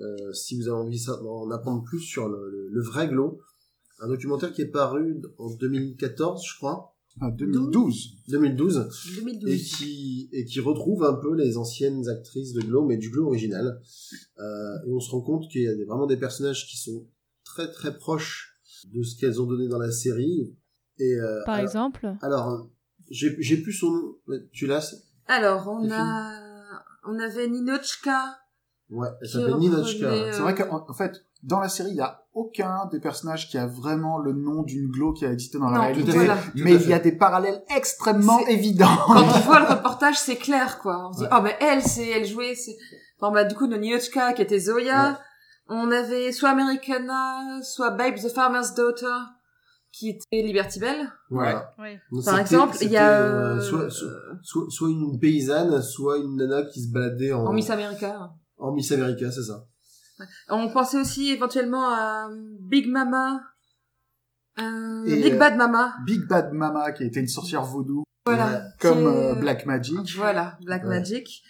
euh, 0.00 0.32
si 0.32 0.56
vous 0.56 0.68
avez 0.68 0.76
envie 0.78 1.04
d'en 1.06 1.50
apprendre 1.50 1.82
plus 1.84 2.00
sur 2.00 2.28
le, 2.28 2.50
le- 2.50 2.68
le 2.68 2.82
vrai 2.82 3.08
glow. 3.08 3.40
Un 4.00 4.08
documentaire 4.08 4.52
qui 4.52 4.62
est 4.62 4.70
paru 4.70 5.20
en 5.38 5.54
2014, 5.54 6.42
je 6.44 6.56
crois, 6.56 6.96
Ah, 7.20 7.30
2012. 7.30 8.16
2012, 8.28 8.88
et 9.12 9.20
2012. 9.20 9.76
qui 9.76 10.28
et 10.32 10.44
qui 10.44 10.60
retrouve 10.60 11.04
un 11.04 11.14
peu 11.14 11.34
les 11.36 11.56
anciennes 11.56 12.08
actrices 12.08 12.52
de 12.52 12.62
glow, 12.62 12.84
mais 12.84 12.96
du 12.96 13.10
glow 13.10 13.26
original. 13.28 13.80
Euh, 14.40 14.42
et 14.86 14.90
on 14.92 14.98
se 15.00 15.10
rend 15.10 15.20
compte 15.20 15.48
qu'il 15.50 15.62
y 15.62 15.68
a 15.68 15.74
des- 15.74 15.84
vraiment 15.84 16.06
des 16.06 16.16
personnages 16.16 16.66
qui 16.66 16.78
sont 16.78 17.06
très 17.44 17.70
très 17.70 17.96
proches 17.96 18.58
de 18.92 19.02
ce 19.02 19.16
qu'elles 19.16 19.40
ont 19.40 19.46
donné 19.46 19.68
dans 19.68 19.78
la 19.78 19.92
série. 19.92 20.56
Et 20.98 21.14
euh, 21.14 21.40
Par 21.44 21.54
alors, 21.54 21.64
exemple. 21.68 22.14
alors, 22.22 22.68
j'ai 23.10 23.36
j'ai 23.40 23.58
plus 23.58 23.72
son 23.72 23.90
nom. 23.92 24.16
Tu 24.52 24.66
l'as 24.66 24.92
Alors, 25.26 25.68
on 25.68 25.88
a, 25.90 26.40
on 27.04 27.18
avait 27.18 27.48
Ninochka. 27.48 28.38
Ouais, 28.90 29.08
elle 29.22 29.28
s'appelle 29.28 29.56
Ninochka. 29.56 30.06
euh, 30.06 30.30
C'est 30.32 30.40
vrai 30.40 30.54
qu'en 30.54 30.84
en 30.88 30.92
fait, 30.94 31.24
dans 31.42 31.60
la 31.60 31.68
série, 31.68 31.90
il 31.90 31.96
y 31.96 32.00
a 32.00 32.22
aucun 32.34 32.86
des 32.90 33.00
personnages 33.00 33.48
qui 33.48 33.58
a 33.58 33.66
vraiment 33.66 34.18
le 34.18 34.32
nom 34.32 34.62
d'une 34.62 34.88
glow 34.90 35.12
qui 35.12 35.24
a 35.26 35.32
existé 35.32 35.58
dans 35.58 35.70
la 35.70 35.78
Non, 35.78 35.84
réalité. 35.86 36.12
voilà. 36.12 36.36
Mais 36.54 36.74
il 36.74 36.88
y 36.88 36.92
a 36.94 36.98
des 36.98 37.12
parallèles 37.12 37.62
extrêmement 37.74 38.38
évidents. 38.46 38.86
Quand 39.06 39.22
on 39.22 39.40
voit 39.46 39.60
le 39.60 39.66
reportage, 39.66 40.18
c'est 40.18 40.36
clair, 40.36 40.78
quoi. 40.78 41.08
On 41.08 41.12
se 41.12 41.18
dit, 41.18 41.24
Ouais. 41.24 41.30
oh, 41.36 41.40
mais 41.42 41.56
elle, 41.60 41.82
c'est, 41.82 42.06
elle 42.08 42.24
jouait, 42.26 42.54
c'est, 42.54 42.76
bon, 43.20 43.32
bah, 43.32 43.44
du 43.44 43.54
coup, 43.54 43.66
Ninochka, 43.66 44.32
qui 44.34 44.42
était 44.42 44.58
Zoya. 44.60 45.20
On 45.68 45.90
avait 45.90 46.32
soit 46.32 46.50
Americana, 46.50 47.60
soit 47.62 47.90
Babe 47.90 48.16
the 48.16 48.28
Farmer's 48.28 48.74
Daughter, 48.74 49.06
qui 49.92 50.08
était 50.08 50.42
Liberty 50.42 50.80
Bell. 50.80 51.06
Voilà. 51.30 51.74
Oui. 51.78 51.98
Donc, 52.10 52.24
Par 52.24 52.38
exemple, 52.38 52.76
il 52.80 52.90
y 52.90 52.96
a, 52.96 53.20
euh, 53.20 53.56
euh, 53.56 53.60
soit, 53.60 53.90
soit, 53.90 54.64
soit- 54.70 54.88
une 54.90 55.18
paysanne, 55.20 55.82
soit 55.82 56.16
une 56.18 56.36
nana 56.36 56.62
qui 56.64 56.82
se 56.82 56.90
baladait 56.90 57.32
en, 57.32 57.44
en 57.44 57.52
Miss 57.52 57.68
America. 57.70 58.30
en 58.56 58.72
Miss 58.72 58.90
America, 58.92 59.30
c'est 59.30 59.42
ça. 59.42 59.66
On 60.48 60.68
pensait 60.70 60.98
aussi 61.00 61.30
éventuellement 61.30 61.88
à 61.90 62.28
Big 62.60 62.86
Mama, 62.88 63.40
euh, 64.58 65.04
Et, 65.06 65.22
Big 65.22 65.34
euh, 65.34 65.38
Bad 65.38 65.56
Mama. 65.56 65.94
Big 66.06 66.26
Bad 66.26 66.52
Mama, 66.52 66.92
qui 66.92 67.04
était 67.04 67.20
une 67.20 67.28
sorcière 67.28 67.62
vaudou, 67.64 68.04
Voilà. 68.26 68.62
comme 68.80 69.06
euh, 69.06 69.34
Black 69.34 69.66
Magic. 69.66 69.98
Voilà, 70.16 70.58
Black 70.64 70.82
Ouais. 70.84 70.88
Magic. 71.00 71.42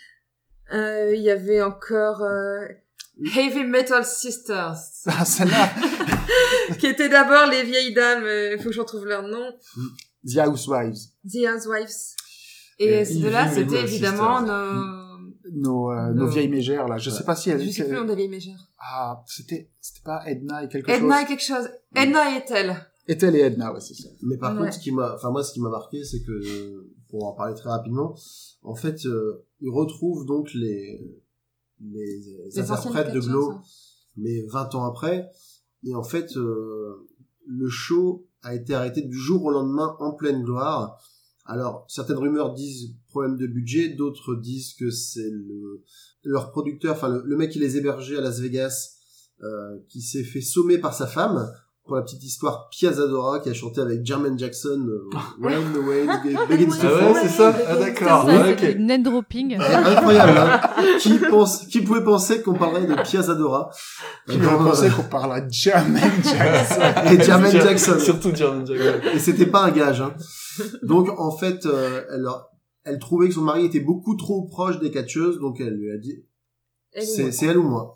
Euh, 0.73 1.15
Il 1.15 1.21
y 1.23 1.31
avait 1.31 1.63
encore 1.63 2.23
euh, 2.23 2.67
Heavy 3.37 3.65
Metal 3.65 4.05
Sisters, 4.05 4.77
Ah, 5.07 5.25
celle-là, 5.25 5.69
qui 6.79 6.87
étaient 6.87 7.09
d'abord 7.09 7.49
les 7.51 7.63
vieilles 7.65 7.93
dames, 7.95 8.25
il 8.53 8.59
faut 8.59 8.69
que 8.71 8.75
je 8.75 8.81
retrouve 8.81 9.07
leur 9.07 9.23
nom, 9.27 9.53
The 10.27 10.39
Housewives. 10.47 10.99
The 11.25 11.47
Housewives. 11.47 11.89
Et 12.79 12.85
Et 12.87 12.93
Heavy 13.01 13.55
c'était 13.55 13.83
évidemment 13.83 14.39
Sisters. 14.39 14.57
nos... 14.67 15.03
Nos, 15.55 15.91
euh, 15.91 16.09
No. 16.13 16.15
nos 16.15 16.27
vieilles 16.29 16.49
mégères, 16.49 16.89
là. 16.89 16.97
Je 16.99 17.11
sais 17.11 17.25
pas 17.25 17.37
si 17.37 17.51
elles... 17.51 17.63
Je 17.63 17.71
sais 17.71 17.85
plus 17.85 17.93
le 17.93 18.01
nom 18.01 18.07
des 18.07 18.15
vieilles 18.17 18.29
mégères. 18.29 18.69
Ah, 18.79 19.23
c'était, 19.27 19.71
c'était 19.81 20.03
pas 20.05 20.23
Edna 20.27 20.65
et 20.65 20.69
quelque 20.69 20.89
Edna 20.91 21.17
chose. 21.17 21.23
et 21.25 21.27
quelque 21.27 21.43
chose. 21.45 21.69
Edna 21.95 22.39
et 22.39 22.43
elle. 22.51 22.77
Est-elle 23.09 23.37
et 23.37 23.41
Edna, 23.41 23.73
ouais, 23.73 23.81
c'est 23.81 23.95
ça. 23.95 24.09
Mais 24.23 24.37
par 24.39 24.53
Ouais. 24.55 24.61
contre, 24.61 24.75
ce 24.75 24.79
qui 24.79 24.93
m'a, 24.93 25.15
enfin 25.15 25.31
moi, 25.31 25.43
ce 25.45 25.53
qui 25.53 25.61
m'a 25.61 25.69
marqué, 25.69 26.03
c'est 26.05 26.23
que, 26.23 26.87
pour 27.11 27.27
en 27.27 27.33
parler 27.33 27.55
très 27.55 27.69
rapidement, 27.69 28.15
en 28.63 28.75
fait, 28.75 29.05
euh, 29.07 29.45
ils 29.61 29.71
retrouvent 29.71 30.25
donc 30.25 30.55
les 30.55 31.01
les, 31.85 32.59
interprètes 32.59 33.13
de 33.13 33.21
Glow, 33.21 33.55
mais 34.17 34.43
20 34.53 34.75
ans 34.77 34.85
après, 34.85 35.29
et 35.85 35.95
en 35.95 36.03
fait, 36.03 36.37
euh, 36.37 37.09
le 37.47 37.69
show 37.69 38.27
a 38.43 38.55
été 38.55 38.75
arrêté 38.75 39.03
du 39.03 39.17
jour 39.17 39.45
au 39.45 39.51
lendemain 39.51 39.97
en 39.99 40.13
pleine 40.13 40.43
gloire. 40.43 40.99
Alors, 41.45 41.85
certaines 41.89 42.19
rumeurs 42.19 42.55
disent 42.55 42.95
problème 43.09 43.37
de 43.37 43.47
budget, 43.47 43.91
d'autres 43.91 44.35
disent 44.37 44.75
que 44.75 44.91
c'est 44.91 45.31
le 45.31 45.83
leur 46.25 46.53
producteur, 46.53 46.95
enfin 46.95 47.09
le, 47.09 47.37
mec 47.37 47.51
qui 47.51 47.59
les 47.59 47.77
hébergeait 47.77 48.17
à 48.17 48.21
Las 48.21 48.39
Vegas, 48.39 48.97
euh, 49.43 49.79
qui 49.89 50.01
s'est 50.01 50.23
fait 50.23 50.41
sommer 50.41 50.79
par 50.79 50.95
sa 50.95 51.07
femme 51.07 51.53
pour 51.85 51.97
la 51.97 52.03
petite 52.03 52.23
histoire, 52.23 52.69
Pia 52.71 52.93
Zadora 52.93 53.41
qui 53.41 53.49
a 53.51 53.55
chanté 53.55 53.81
avec 53.81 54.07
Jermaine 54.07 54.39
Jackson, 54.39 54.87
euh, 54.89 55.11
When 55.41 55.73
the 55.73 55.79
Waves 55.79 56.47
Begins 56.49 56.77
to 56.79 56.87
Ah 56.87 56.95
ouais, 56.95 57.15
Fall. 57.15 57.23
c'est 57.23 57.29
ça 57.29 57.57
Ah 57.69 57.77
d'accord. 57.77 58.25
Ouais, 58.27 58.57
c'est 58.59 58.71
ok. 58.71 58.77
du 58.77 58.83
net 58.85 59.03
dropping. 59.03 59.59
C'est 59.61 59.75
incroyable, 59.75 60.39
hein. 60.39 60.61
qui 61.01 61.19
pense, 61.19 61.67
qui 61.67 61.81
pouvait 61.81 62.05
penser 62.05 62.41
qu'on 62.43 62.55
parlerait 62.55 62.87
de 62.87 62.95
Pia 63.03 63.23
Zadora? 63.23 63.71
Qui 64.29 64.37
aurait 64.37 64.71
pensé 64.71 64.91
qu'on 64.91 65.03
parlerait 65.03 65.43
de 65.43 65.51
Jermaine 65.53 66.13
Jackson 66.23 66.81
et 67.11 67.23
Jermaine 67.23 67.53
Jackson. 67.53 67.99
Surtout 67.99 68.35
Jermaine 68.35 68.67
Jackson. 68.67 69.09
Et 69.15 69.19
c'était 69.19 69.47
pas 69.47 69.65
un 69.65 69.71
gage. 69.73 70.01
Hein. 70.01 70.15
Donc 70.85 71.09
en 71.19 71.37
fait, 71.37 71.67
euh, 71.67 72.03
elle, 72.15 72.27
elle 72.85 72.99
trouvait 73.01 73.29
que 73.29 73.35
son 73.35 73.43
mari 73.43 73.65
était 73.65 73.81
beaucoup 73.81 74.17
trop 74.17 74.43
proche 74.47 74.79
des 74.79 74.91
catcheuses, 74.91 75.41
donc 75.41 75.61
elle 75.61 75.75
lui 75.75 75.91
a 75.91 75.99
dit 75.99 76.25
c'est 77.01 77.47
elle 77.47 77.59
ou 77.59 77.63
moi. 77.65 77.95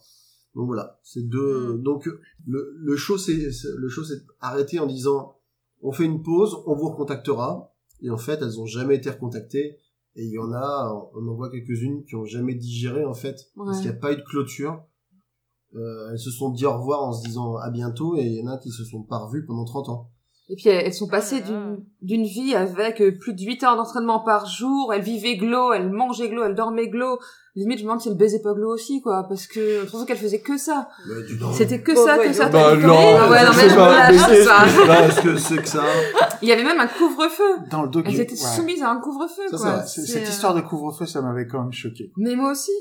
Donc 0.57 0.67
voilà, 0.67 0.99
c'est 1.05 1.23
deux. 1.23 1.77
Mm. 1.77 1.83
Donc 1.83 2.09
le 2.47 2.75
le 2.77 2.97
show 2.97 3.19
c'est 3.19 3.53
c'est- 3.53 3.69
le 3.77 3.89
show 3.89 4.03
s'est 4.03 4.23
arrêté 4.41 4.81
en 4.81 4.87
disant 4.87 5.37
on 5.83 5.93
fait 5.93 6.05
une 6.05 6.23
pause, 6.23 6.57
on 6.67 6.75
vous 6.75 6.89
recontactera. 6.89 7.73
Et 8.03 8.11
en 8.11 8.17
fait, 8.17 8.41
elles 8.43 8.61
ont 8.61 8.67
jamais 8.67 8.97
été 8.97 9.09
recontactées. 9.11 9.79
Et 10.17 10.25
il 10.25 10.31
y 10.31 10.39
en 10.39 10.53
a, 10.53 11.11
on 11.15 11.29
en 11.29 11.35
voit 11.35 11.51
quelques-unes 11.51 12.03
qui 12.05 12.15
ont 12.17 12.25
jamais 12.25 12.55
digéré 12.55 13.05
en 13.05 13.15
fait, 13.15 13.51
parce 13.55 13.79
qu'il 13.81 13.91
n'y 13.91 13.97
a 13.97 13.99
pas 13.99 14.13
eu 14.13 14.17
de 14.17 14.23
clôture. 14.23 14.83
Euh, 15.75 16.11
elles 16.11 16.19
se 16.19 16.31
sont 16.31 16.51
dit 16.51 16.65
au 16.65 16.73
revoir 16.77 17.03
en 17.03 17.13
se 17.13 17.23
disant 17.27 17.57
à 17.57 17.71
bientôt, 17.71 18.17
et 18.17 18.25
il 18.25 18.35
y 18.35 18.43
en 18.43 18.47
a 18.51 18.57
qui 18.57 18.71
se 18.71 18.83
sont 18.85 19.03
pas 19.03 19.19
revues 19.19 19.45
pendant 19.45 19.65
30 19.65 19.91
ans. 19.91 20.11
Et 20.49 20.55
puis 20.55 20.69
elles 20.69 20.87
elles 20.87 20.95
sont 20.95 21.09
passées 21.09 21.41
d'une 21.41 21.79
d'une 22.03 22.25
vie 22.25 22.55
avec 22.55 23.01
euh, 23.03 23.11
plus 23.19 23.35
de 23.35 23.41
8 23.43 23.65
heures 23.65 23.77
d'entraînement 23.77 24.21
par 24.21 24.47
jour, 24.47 24.93
elles 24.95 25.03
vivaient 25.03 25.37
glow, 25.37 25.73
elles 25.73 25.91
mangeaient 25.91 26.29
glow, 26.29 26.45
elles 26.45 26.55
dormaient 26.55 26.89
glow. 26.89 27.19
Limite, 27.57 27.79
je 27.79 27.85
me 27.85 27.89
demande 27.89 28.01
si 28.03 28.09
elles 28.11 28.17
baisaient 28.19 28.43
pas 28.43 28.53
glow 28.53 28.75
aussi, 28.75 29.01
quoi, 29.01 29.25
parce 29.29 29.47
que 29.47 29.81
je 29.87 29.91
pensais 29.91 30.05
qu'elles 30.05 30.19
faisaient 30.19 30.43
que 30.43 30.59
ça. 30.59 30.89
Donc. 31.41 31.55
C'était 31.55 31.81
que 31.81 31.95
ça, 31.95 32.19
ouais, 32.19 32.27
que 32.27 32.33
ça. 32.35 32.51
Bah 32.51 32.77
non, 32.77 32.95
Ah 32.95 33.31
ouais, 33.31 33.45
non, 33.47 33.53
je 33.53 33.67
mais 33.67 33.75
pas, 33.75 34.13
ça. 34.45 34.65
qu'est-ce 35.07 35.21
que- 35.23 35.37
c'est 35.39 35.57
que 35.63 35.69
ça? 35.69 35.83
Il 36.43 36.49
y 36.49 36.53
avait 36.53 36.65
même 36.65 36.79
un 36.79 36.87
couvre-feu. 36.87 37.43
dans 37.71 37.83
le 37.83 37.89
docu. 37.89 38.11
Elles 38.11 38.21
étaient 38.21 38.33
ouais. 38.33 38.57
soumises 38.57 38.83
à 38.83 38.91
un 38.91 39.01
couvre-feu, 39.01 39.45
quoi. 39.49 39.83
Cette 39.85 40.17
euh, 40.17 40.29
histoire 40.29 40.55
de 40.55 40.61
couvre-feu, 40.61 41.07
ça 41.07 41.23
m'avait 41.23 41.47
quand 41.47 41.63
même 41.63 41.73
choqué. 41.73 42.13
Mais 42.19 42.37
moi 42.37 42.53
aussi. 42.53 42.73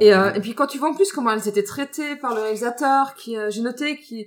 Et, 0.00 0.12
euh, 0.12 0.32
et 0.34 0.40
puis 0.40 0.54
quand 0.56 0.66
tu 0.66 0.78
vois 0.78 0.90
en 0.90 0.94
plus 0.94 1.12
comment 1.12 1.30
elles 1.30 1.46
étaient 1.46 1.62
traitées 1.62 2.16
par 2.16 2.34
le 2.34 2.40
réalisateur, 2.40 3.14
qui 3.14 3.36
euh, 3.36 3.48
j'ai 3.50 3.62
noté 3.62 3.96
qui 3.96 4.26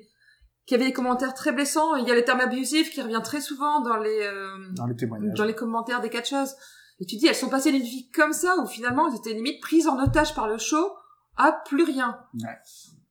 qui 0.66 0.76
avait 0.76 0.86
des 0.86 0.94
commentaires 0.94 1.34
très 1.34 1.52
blessants. 1.52 1.96
Il 1.96 2.08
y 2.08 2.12
a 2.12 2.16
le 2.16 2.24
terme 2.24 2.40
abusif 2.40 2.92
qui 2.92 3.02
revient 3.02 3.22
très 3.24 3.42
souvent 3.42 3.82
dans 3.82 3.98
les 3.98 4.22
euh, 4.22 4.72
dans 4.72 4.86
les 4.86 4.96
témoignages. 4.96 5.38
dans 5.38 5.46
les 5.46 5.56
commentaires 5.56 6.02
des 6.02 6.10
catcheuses. 6.10 6.56
Et 7.00 7.06
tu 7.06 7.16
dis, 7.16 7.28
elles 7.28 7.36
sont 7.36 7.50
passées 7.50 7.72
d'une 7.72 7.82
vie 7.82 8.10
comme 8.12 8.34
ça 8.34 8.56
où 8.58 8.68
finalement 8.68 9.10
elles 9.10 9.18
étaient 9.18 9.34
limite 9.34 9.62
prises 9.62 9.88
en 9.88 10.02
otage 10.02 10.36
par 10.36 10.48
le 10.48 10.58
show 10.58 10.94
à 11.36 11.52
plus 11.52 11.84
rien. 11.84 12.18
Ouais. 12.42 12.58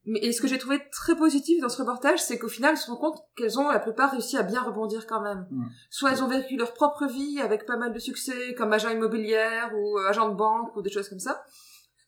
Mais 0.05 0.19
et 0.21 0.33
ce 0.33 0.41
que 0.41 0.49
j'ai 0.49 0.59
trouvé 0.59 0.81
très 0.91 1.15
positif 1.15 1.61
dans 1.61 1.69
ce 1.69 1.81
reportage, 1.81 2.21
c'est 2.21 2.39
qu'au 2.39 2.49
final, 2.49 2.73
elles 2.73 2.77
se 2.77 2.91
rendent 2.91 3.01
compte 3.01 3.23
qu'elles 3.37 3.59
ont 3.61 3.71
la 3.71 3.79
plupart 3.79 4.11
réussi 4.11 4.37
à 4.37 4.43
bien 4.43 4.61
rebondir 4.61 5.07
quand 5.07 5.21
même. 5.21 5.47
Mm. 5.51 5.67
Soit 5.91 6.13
elles 6.13 6.25
ont 6.25 6.29
vécu 6.29 6.57
leur 6.57 6.75
propre 6.75 7.07
vie 7.07 7.41
avec 7.41 7.67
pas 7.67 7.77
mal 7.77 7.93
de 7.93 7.99
succès, 8.01 8.55
comme 8.57 8.73
agent 8.73 8.91
immobilière 8.91 9.71
ou 9.77 9.99
euh, 9.99 10.09
agent 10.09 10.29
de 10.29 10.35
banque 10.35 10.75
ou 10.77 10.83
des 10.83 10.91
choses 10.91 11.09
comme 11.09 11.21
ça. 11.21 11.45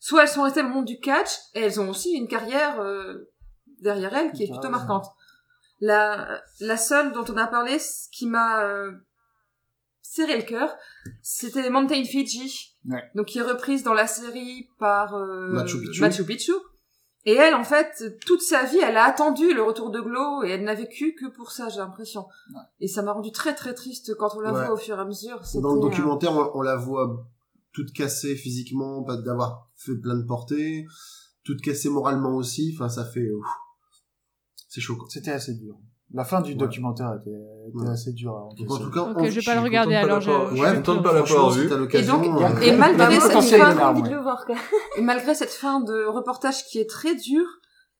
Soit 0.00 0.22
elles 0.22 0.28
sont 0.28 0.42
restées 0.42 0.62
dans 0.62 0.68
le 0.68 0.74
monde 0.74 0.84
du 0.84 0.98
catch 0.98 1.30
et 1.54 1.60
elles 1.60 1.80
ont 1.80 1.88
aussi 1.88 2.12
une 2.14 2.26
carrière 2.26 2.80
euh, 2.80 3.30
derrière 3.80 4.12
elles 4.14 4.32
qui 4.32 4.42
est 4.42 4.50
plutôt 4.50 4.70
marquante. 4.70 5.06
La, 5.86 6.40
la 6.60 6.76
seule 6.76 7.12
dont 7.12 7.24
on 7.28 7.36
a 7.36 7.46
parlé, 7.46 7.78
ce 7.78 8.08
qui 8.10 8.26
m'a 8.26 8.64
euh, 8.64 8.92
serré 10.00 10.36
le 10.36 10.44
cœur, 10.44 10.74
c'était 11.22 11.68
Mountain 11.70 12.04
Fiji, 12.04 12.70
Ouais. 12.86 13.02
donc 13.14 13.26
qui 13.26 13.38
est 13.38 13.42
reprise 13.42 13.82
dans 13.82 13.94
la 13.94 14.06
série 14.06 14.68
par 14.78 15.14
euh, 15.14 15.48
Machu 15.52 15.80
Picchu. 15.80 16.00
Machu 16.00 16.24
Picchu. 16.24 16.52
Et 17.26 17.32
elle, 17.34 17.54
en 17.54 17.64
fait, 17.64 18.18
toute 18.26 18.42
sa 18.42 18.64
vie, 18.64 18.78
elle 18.78 18.98
a 18.98 19.04
attendu 19.04 19.54
le 19.54 19.62
retour 19.62 19.90
de 19.90 19.98
Glow 20.00 20.42
et 20.44 20.50
elle 20.50 20.62
n'a 20.64 20.74
vécu 20.74 21.14
que 21.14 21.26
pour 21.34 21.50
ça, 21.52 21.70
j'ai 21.70 21.78
l'impression. 21.78 22.26
Et 22.80 22.86
ça 22.88 23.00
m'a 23.02 23.12
rendu 23.12 23.32
très 23.32 23.54
très 23.54 23.72
triste 23.74 24.14
quand 24.16 24.34
on 24.36 24.40
la 24.40 24.52
Ouais. 24.52 24.64
voit 24.66 24.74
au 24.74 24.76
fur 24.76 24.98
et 24.98 25.00
à 25.00 25.04
mesure. 25.06 25.40
Dans 25.62 25.72
le 25.74 25.78
euh, 25.78 25.82
documentaire, 25.82 26.32
on, 26.32 26.50
on 26.54 26.60
la 26.62 26.76
voit 26.76 27.26
toute 27.72 27.92
cassée 27.94 28.36
physiquement, 28.36 29.02
pas 29.04 29.16
d'avoir 29.16 29.68
fait 29.74 29.96
plein 29.96 30.16
de 30.16 30.22
portées, 30.26 30.86
toute 31.44 31.60
cassée 31.62 31.88
moralement 31.88 32.36
aussi. 32.36 32.72
Enfin, 32.74 32.88
ça 32.90 33.04
fait. 33.06 33.30
ouf. 33.32 33.46
C'est 34.74 34.80
chaud. 34.80 34.96
quoi. 34.96 35.06
C'était 35.08 35.30
assez 35.30 35.54
dur. 35.54 35.76
La 36.12 36.24
fin 36.24 36.40
du 36.40 36.50
Ouais. 36.52 36.56
documentaire 36.56 37.12
était, 37.20 37.30
était 37.68 37.76
Ouais. 37.78 37.88
assez 37.90 38.12
dure. 38.12 38.32
à 38.36 38.40
Donc, 38.40 38.52
encaisser. 38.52 38.72
en 38.72 38.78
tout 38.86 38.90
cas, 38.90 39.00
on- 39.16 39.24
je 39.24 39.30
vais 39.40 39.44
pas 39.44 39.54
le 39.54 39.60
regarder 39.60 39.94
alors. 39.94 40.20
Je, 40.20 40.30
je 40.30 40.60
Ouais, 40.62 40.72
plutôt- 40.74 41.00
pas 41.00 41.12
l'avoir 41.12 41.26
franchement, 41.26 41.48
vu. 41.50 41.66
Et 41.66 42.02
donc- 42.02 42.24
euh, 42.26 42.60
et 42.60 42.76
malgré 42.76 43.20
cette 43.20 43.32
fin- 43.32 43.74
de 43.74 43.80
envie 43.80 44.10
le 44.10 44.20
voir, 44.20 44.44
quoi. 44.46 44.56
Et 44.96 45.00
malgré 45.02 45.34
cette 45.34 45.50
fin 45.50 45.80
de 45.80 46.06
reportage 46.06 46.64
qui 46.66 46.78
est 46.78 46.88
très 46.90 47.14
dure, 47.14 47.46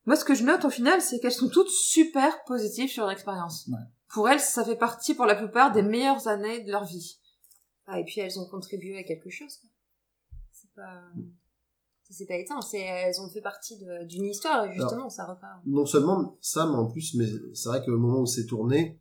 moi 0.05 0.15
ce 0.17 0.25
que 0.25 0.35
je 0.35 0.43
note 0.43 0.65
au 0.65 0.69
final, 0.69 1.01
c'est 1.01 1.19
qu'elles 1.19 1.31
sont 1.31 1.49
toutes 1.49 1.69
super 1.69 2.43
positives 2.45 2.89
sur 2.89 3.03
leur 3.03 3.11
expérience. 3.11 3.67
Ouais. 3.69 3.79
Pour 4.13 4.29
elles, 4.29 4.39
ça 4.39 4.63
fait 4.65 4.77
partie 4.77 5.13
pour 5.13 5.25
la 5.25 5.35
plupart 5.35 5.71
des 5.71 5.81
meilleures 5.81 6.27
années 6.27 6.63
de 6.63 6.71
leur 6.71 6.85
vie. 6.85 7.19
Ah, 7.87 7.99
et 7.99 8.03
puis 8.05 8.19
elles 8.21 8.39
ont 8.39 8.47
contribué 8.49 8.97
à 8.97 9.03
quelque 9.03 9.29
chose. 9.29 9.57
quoi. 9.61 9.69
C'est 10.51 10.73
pas... 10.75 11.01
Ça 12.07 12.13
s'est 12.13 12.25
pas 12.27 12.35
éteint, 12.35 12.61
c'est, 12.61 12.79
elles 12.81 13.19
ont 13.19 13.29
fait 13.29 13.41
partie 13.41 13.77
de- 13.79 14.05
d'une 14.05 14.25
histoire, 14.25 14.65
et 14.65 14.73
justement, 14.75 15.09
ça 15.09 15.25
repart. 15.25 15.59
non 15.65 15.85
seulement 15.87 16.37
ça, 16.39 16.67
mais 16.67 16.75
en 16.75 16.85
plus, 16.85 17.15
mais 17.15 17.25
c'est 17.53 17.67
vrai 17.69 17.83
qu'au 17.83 17.97
moment 17.97 18.19
où 18.21 18.25
c'est 18.27 18.45
tourné, 18.45 18.99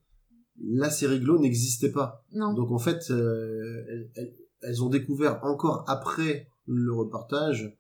la 0.63 0.89
série 0.91 1.21
Glow 1.21 1.39
n'existait 1.39 1.91
pas. 1.93 2.25
Non. 2.33 2.55
Donc 2.55 2.71
en 2.71 2.79
fait, 2.79 3.11
euh, 3.11 3.85
elles, 3.91 4.11
elles- 4.17 4.35
elles 4.63 4.83
ont 4.83 4.89
découvert 4.89 5.41
encore 5.45 5.85
après 5.89 6.49
le 6.67 6.93
reportage 6.95 7.77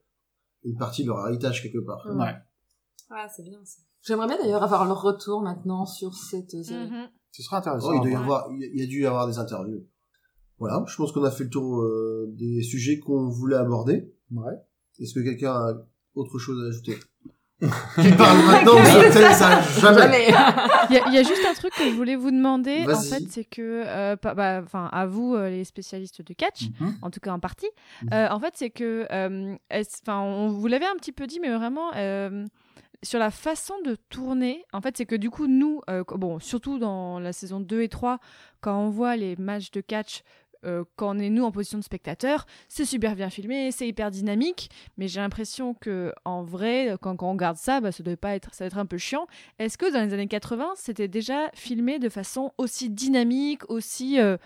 une 0.64 0.76
partie 0.76 1.02
de 1.04 1.08
leur 1.08 1.26
héritage 1.26 1.62
quelque 1.62 1.78
part. 1.78 2.04
Ouais. 2.14 2.34
Ah, 3.10 3.26
c'est 3.34 3.42
bien, 3.44 3.58
ça. 3.64 3.80
J'aimerais 4.02 4.26
bien 4.26 4.36
d'ailleurs 4.38 4.62
avoir 4.62 4.84
leur 4.84 5.00
retour 5.00 5.40
maintenant 5.40 5.86
sur 5.86 6.12
cette 6.14 6.50
série. 6.50 6.90
Mhm. 6.90 7.08
Ce 7.30 7.42
sera 7.42 7.58
intéressant. 7.58 7.88
Oh, 7.90 7.94
il, 7.94 8.00
doit 8.02 8.10
y 8.10 8.14
avoir, 8.14 8.48
il 8.50 8.78
y 8.78 8.82
a 8.82 8.86
dû 8.86 9.00
y 9.02 9.06
avoir 9.06 9.26
des 9.26 9.38
interviews. 9.38 9.86
Voilà, 10.58 10.84
je 10.86 10.96
pense 10.96 11.12
qu'on 11.12 11.24
a 11.24 11.30
fait 11.30 11.44
le 11.44 11.50
tour 11.50 11.80
euh, 11.80 12.26
des 12.36 12.62
sujets 12.62 12.98
qu'on 12.98 13.28
voulait 13.30 13.56
aborder. 13.56 14.12
Ouais. 14.30 14.52
Est-ce 15.00 15.14
que 15.14 15.20
quelqu'un 15.20 15.52
a 15.52 15.72
autre 16.14 16.38
chose 16.38 16.62
à 16.64 16.68
ajouter 16.68 16.98
Qui 17.60 18.10
parle 18.12 18.38
maintenant 18.46 18.78
Je 18.84 19.10
sais 19.12 19.32
ça 19.32 19.60
jamais. 19.80 20.26
Il 20.90 20.96
y, 20.96 20.98
a- 20.98 21.08
il 21.08 21.14
y 21.14 21.18
a 21.18 21.22
juste 21.22 21.44
un 21.48 21.54
truc 21.54 21.72
que 21.74 21.84
je 21.84 21.94
voulais 21.94 22.16
vous 22.16 22.30
demander, 22.30 22.84
en 22.92 23.00
fait, 23.00 23.22
c'est 23.30 23.44
que, 23.44 23.84
euh, 23.86 24.16
bah, 24.22 24.60
enfin, 24.62 24.88
à 24.92 25.06
vous, 25.06 25.34
euh, 25.34 25.48
les 25.48 25.64
spécialistes 25.64 26.20
de 26.22 26.34
catch, 26.34 26.68
Mhm. 26.80 26.94
en 27.00 27.10
tout 27.10 27.20
cas 27.20 27.32
en 27.32 27.38
partie, 27.40 27.68
Mhm. 28.02 28.08
euh, 28.12 28.28
en 28.30 28.40
fait, 28.40 28.52
c'est 28.56 28.70
que, 28.70 29.06
euh, 29.10 29.54
enfin, 29.72 30.20
on 30.20 30.48
vous 30.48 30.66
l'avait 30.66 30.84
un 30.86 30.96
petit 30.96 31.12
peu 31.12 31.26
dit, 31.26 31.40
mais 31.40 31.54
vraiment. 31.54 31.90
euh, 31.96 32.44
sur 33.02 33.18
la 33.18 33.30
façon 33.30 33.74
de 33.84 33.96
tourner, 34.08 34.64
en 34.72 34.80
fait, 34.80 34.96
c'est 34.96 35.04
que 35.04 35.14
du 35.14 35.28
coup, 35.28 35.46
nous, 35.46 35.82
euh, 35.90 36.04
bon, 36.16 36.38
surtout 36.38 36.78
dans 36.78 37.18
la 37.18 37.34
saison 37.34 37.60
2 37.60 37.82
et 37.82 37.88
3, 37.90 38.18
quand 38.62 38.78
on 38.78 38.88
voit 38.88 39.16
les 39.16 39.36
matchs 39.36 39.70
de 39.72 39.82
catch, 39.82 40.22
euh, 40.64 40.84
quand 40.96 41.16
on 41.16 41.18
est 41.18 41.30
nous 41.30 41.44
en 41.44 41.50
position 41.50 41.78
de 41.78 41.84
spectateur, 41.84 42.46
c'est 42.68 42.84
super 42.84 43.14
bien 43.14 43.30
filmé, 43.30 43.70
c'est 43.70 43.86
hyper 43.86 44.10
dynamique, 44.10 44.70
mais 44.96 45.08
j'ai 45.08 45.20
l'impression 45.20 45.74
que 45.74 46.12
en 46.24 46.42
vrai, 46.42 46.96
quand, 47.00 47.22
on 47.22 47.32
regarde 47.32 47.56
ça, 47.56 47.80
bah, 47.80 47.92
ça 47.92 48.02
doit 48.02 48.16
pas 48.16 48.34
être, 48.34 48.54
ça 48.54 48.64
être 48.64 48.78
un 48.78 48.86
peu 48.86 48.98
chiant. 48.98 49.26
Est-ce 49.58 49.78
que 49.78 49.92
dans 49.92 50.04
les 50.04 50.12
années 50.12 50.28
80, 50.28 50.72
c'était 50.76 51.08
déjà 51.08 51.50
filmé 51.54 51.98
de 51.98 52.08
façon 52.08 52.52
aussi 52.58 52.90
dynamique, 52.90 53.68
aussi, 53.68 54.20
euh, 54.20 54.36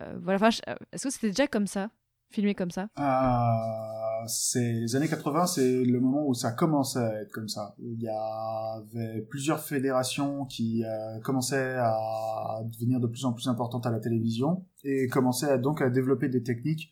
euh, 0.00 0.18
voilà, 0.22 0.48
est-ce 0.92 1.04
que 1.04 1.10
c'était 1.10 1.28
déjà 1.28 1.46
comme 1.46 1.66
ça, 1.66 1.90
filmé 2.30 2.54
comme 2.54 2.70
ça 2.70 2.88
Euh, 2.98 4.26
c'est 4.26 4.72
les 4.72 4.96
années 4.96 5.08
80, 5.08 5.46
c'est 5.46 5.84
le 5.84 6.00
moment 6.00 6.26
où 6.26 6.34
ça 6.34 6.52
commençait 6.52 6.98
à 6.98 7.22
être 7.22 7.32
comme 7.32 7.48
ça. 7.48 7.74
Il 7.78 8.00
y 8.00 8.08
avait 8.08 9.22
plusieurs 9.22 9.60
fédérations 9.60 10.44
qui 10.46 10.84
euh, 10.84 11.20
commençaient 11.20 11.76
à 11.78 12.60
devenir 12.64 13.00
de 13.00 13.06
plus 13.06 13.24
en 13.24 13.32
plus 13.32 13.48
importantes 13.48 13.86
à 13.86 13.90
la 13.90 14.00
télévision 14.00 14.64
et 14.84 15.06
commençaient 15.08 15.58
donc 15.58 15.82
à 15.82 15.90
développer 15.90 16.28
des 16.28 16.42
techniques 16.42 16.90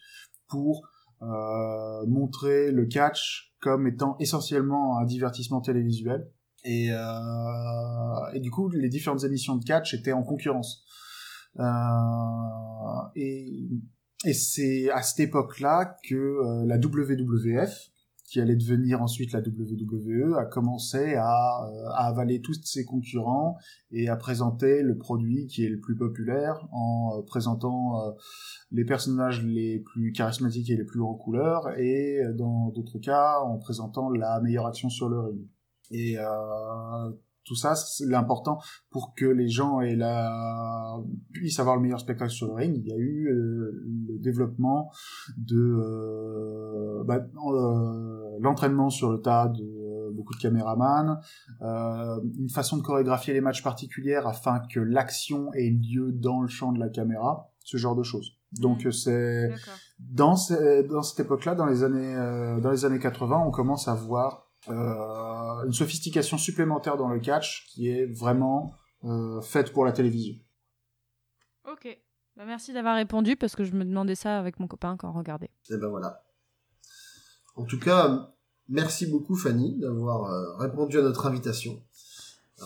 pour 0.48 0.88
euh, 1.22 2.06
montrer 2.06 2.70
le 2.70 2.86
catch 2.86 3.54
comme 3.60 3.86
étant 3.86 4.16
essentiellement 4.20 4.98
un 4.98 5.04
divertissement 5.04 5.60
télévisuel. 5.60 6.30
Et, 6.64 6.90
euh, 6.90 8.32
et 8.34 8.40
du 8.40 8.50
coup, 8.50 8.68
les 8.70 8.88
différentes 8.88 9.24
émissions 9.24 9.56
de 9.56 9.64
catch 9.64 9.94
étaient 9.94 10.12
en 10.12 10.22
concurrence. 10.22 10.84
Et 13.14 13.68
et 14.24 14.32
c'est 14.32 14.90
à 14.90 15.02
cette 15.02 15.20
époque-là 15.20 15.96
que 16.08 16.14
euh, 16.14 16.64
la 16.66 16.78
WWF, 16.78 17.90
qui 18.24 18.40
allait 18.40 18.56
devenir 18.56 19.02
ensuite 19.02 19.30
la 19.32 19.40
WWE, 19.40 20.34
a 20.36 20.46
commencé 20.46 21.14
à, 21.14 21.68
euh, 21.68 21.88
à 21.90 22.08
avaler 22.08 22.40
tous 22.40 22.60
ses 22.64 22.84
concurrents 22.84 23.56
et 23.92 24.08
à 24.08 24.16
présenter 24.16 24.82
le 24.82 24.96
produit 24.98 25.46
qui 25.46 25.64
est 25.64 25.68
le 25.68 25.78
plus 25.78 25.96
populaire 25.96 26.66
en 26.72 27.18
euh, 27.18 27.22
présentant 27.22 28.16
les 28.72 28.84
personnages 28.84 29.44
les 29.44 29.78
plus 29.78 30.12
charismatiques 30.12 30.70
et 30.70 30.76
les 30.76 30.84
plus 30.84 31.02
en 31.02 31.14
couleur 31.14 31.68
et 31.78 32.20
dans 32.34 32.70
d'autres 32.70 32.98
cas 32.98 33.38
en 33.40 33.58
présentant 33.58 34.10
la 34.10 34.40
meilleure 34.40 34.66
action 34.66 34.88
sur 34.88 35.08
le 35.08 35.20
ring. 35.20 35.46
Et 35.92 36.16
tout 37.46 37.54
ça, 37.54 37.76
c'est 37.76 38.06
l'important 38.06 38.58
pour 38.90 39.14
que 39.14 39.24
les 39.24 39.48
gens 39.48 39.80
aient 39.80 39.94
la... 39.94 40.96
puissent 41.32 41.60
avoir 41.60 41.76
le 41.76 41.82
meilleur 41.82 42.00
spectacle 42.00 42.32
sur 42.32 42.48
le 42.48 42.54
ring. 42.54 42.76
Il 42.76 42.86
y 42.86 42.92
a 42.92 42.96
eu 42.96 43.28
euh, 43.28 43.84
le 44.08 44.18
développement 44.18 44.90
de 45.36 45.56
euh, 45.56 47.04
bah, 47.04 47.18
euh, 47.18 48.38
l'entraînement 48.40 48.90
sur 48.90 49.10
le 49.10 49.18
tas, 49.18 49.48
de 49.48 49.62
euh, 49.62 50.10
beaucoup 50.12 50.34
de 50.34 50.40
caméramans, 50.40 51.20
une 51.60 52.50
façon 52.50 52.76
de 52.76 52.82
chorégraphier 52.82 53.32
les 53.32 53.40
matchs 53.40 53.62
particulière 53.62 54.26
afin 54.26 54.60
que 54.72 54.80
l'action 54.80 55.52
ait 55.54 55.70
lieu 55.70 56.12
dans 56.12 56.40
le 56.40 56.48
champ 56.48 56.72
de 56.72 56.80
la 56.80 56.88
caméra, 56.88 57.50
ce 57.64 57.76
genre 57.76 57.94
de 57.94 58.02
choses. 58.02 58.32
Donc 58.60 58.84
Mm. 58.84 58.88
euh, 58.88 58.90
c'est 58.92 59.54
dans, 59.98 60.34
dans 60.88 61.02
cette 61.02 61.20
époque-là, 61.20 61.54
dans 61.54 61.66
les 61.66 61.84
années 61.84 62.14
dans 62.60 62.70
les 62.70 62.84
années 62.84 62.98
80, 62.98 63.44
on 63.46 63.50
commence 63.50 63.88
à 63.88 63.94
voir 63.94 64.45
une 64.68 65.72
sophistication 65.72 66.38
supplémentaire 66.38 66.96
dans 66.96 67.08
le 67.08 67.20
catch 67.20 67.66
qui 67.68 67.88
est 67.88 68.06
vraiment 68.06 68.74
euh, 69.04 69.40
faite 69.40 69.72
pour 69.72 69.84
la 69.84 69.92
télévision. 69.92 70.34
Ok. 71.70 71.98
Bah, 72.36 72.44
merci 72.46 72.72
d'avoir 72.72 72.96
répondu 72.96 73.36
parce 73.36 73.56
que 73.56 73.64
je 73.64 73.72
me 73.72 73.84
demandais 73.84 74.14
ça 74.14 74.38
avec 74.38 74.60
mon 74.60 74.66
copain 74.66 74.96
quand 74.96 75.08
on 75.08 75.12
regardait. 75.12 75.50
Et 75.70 75.76
ben 75.76 75.88
voilà. 75.88 76.22
En 77.54 77.64
tout 77.64 77.78
cas, 77.78 78.32
merci 78.68 79.06
beaucoup 79.06 79.36
Fanny 79.36 79.78
d'avoir 79.78 80.30
euh, 80.30 80.56
répondu 80.58 80.98
à 80.98 81.02
notre 81.02 81.26
invitation. 81.26 81.82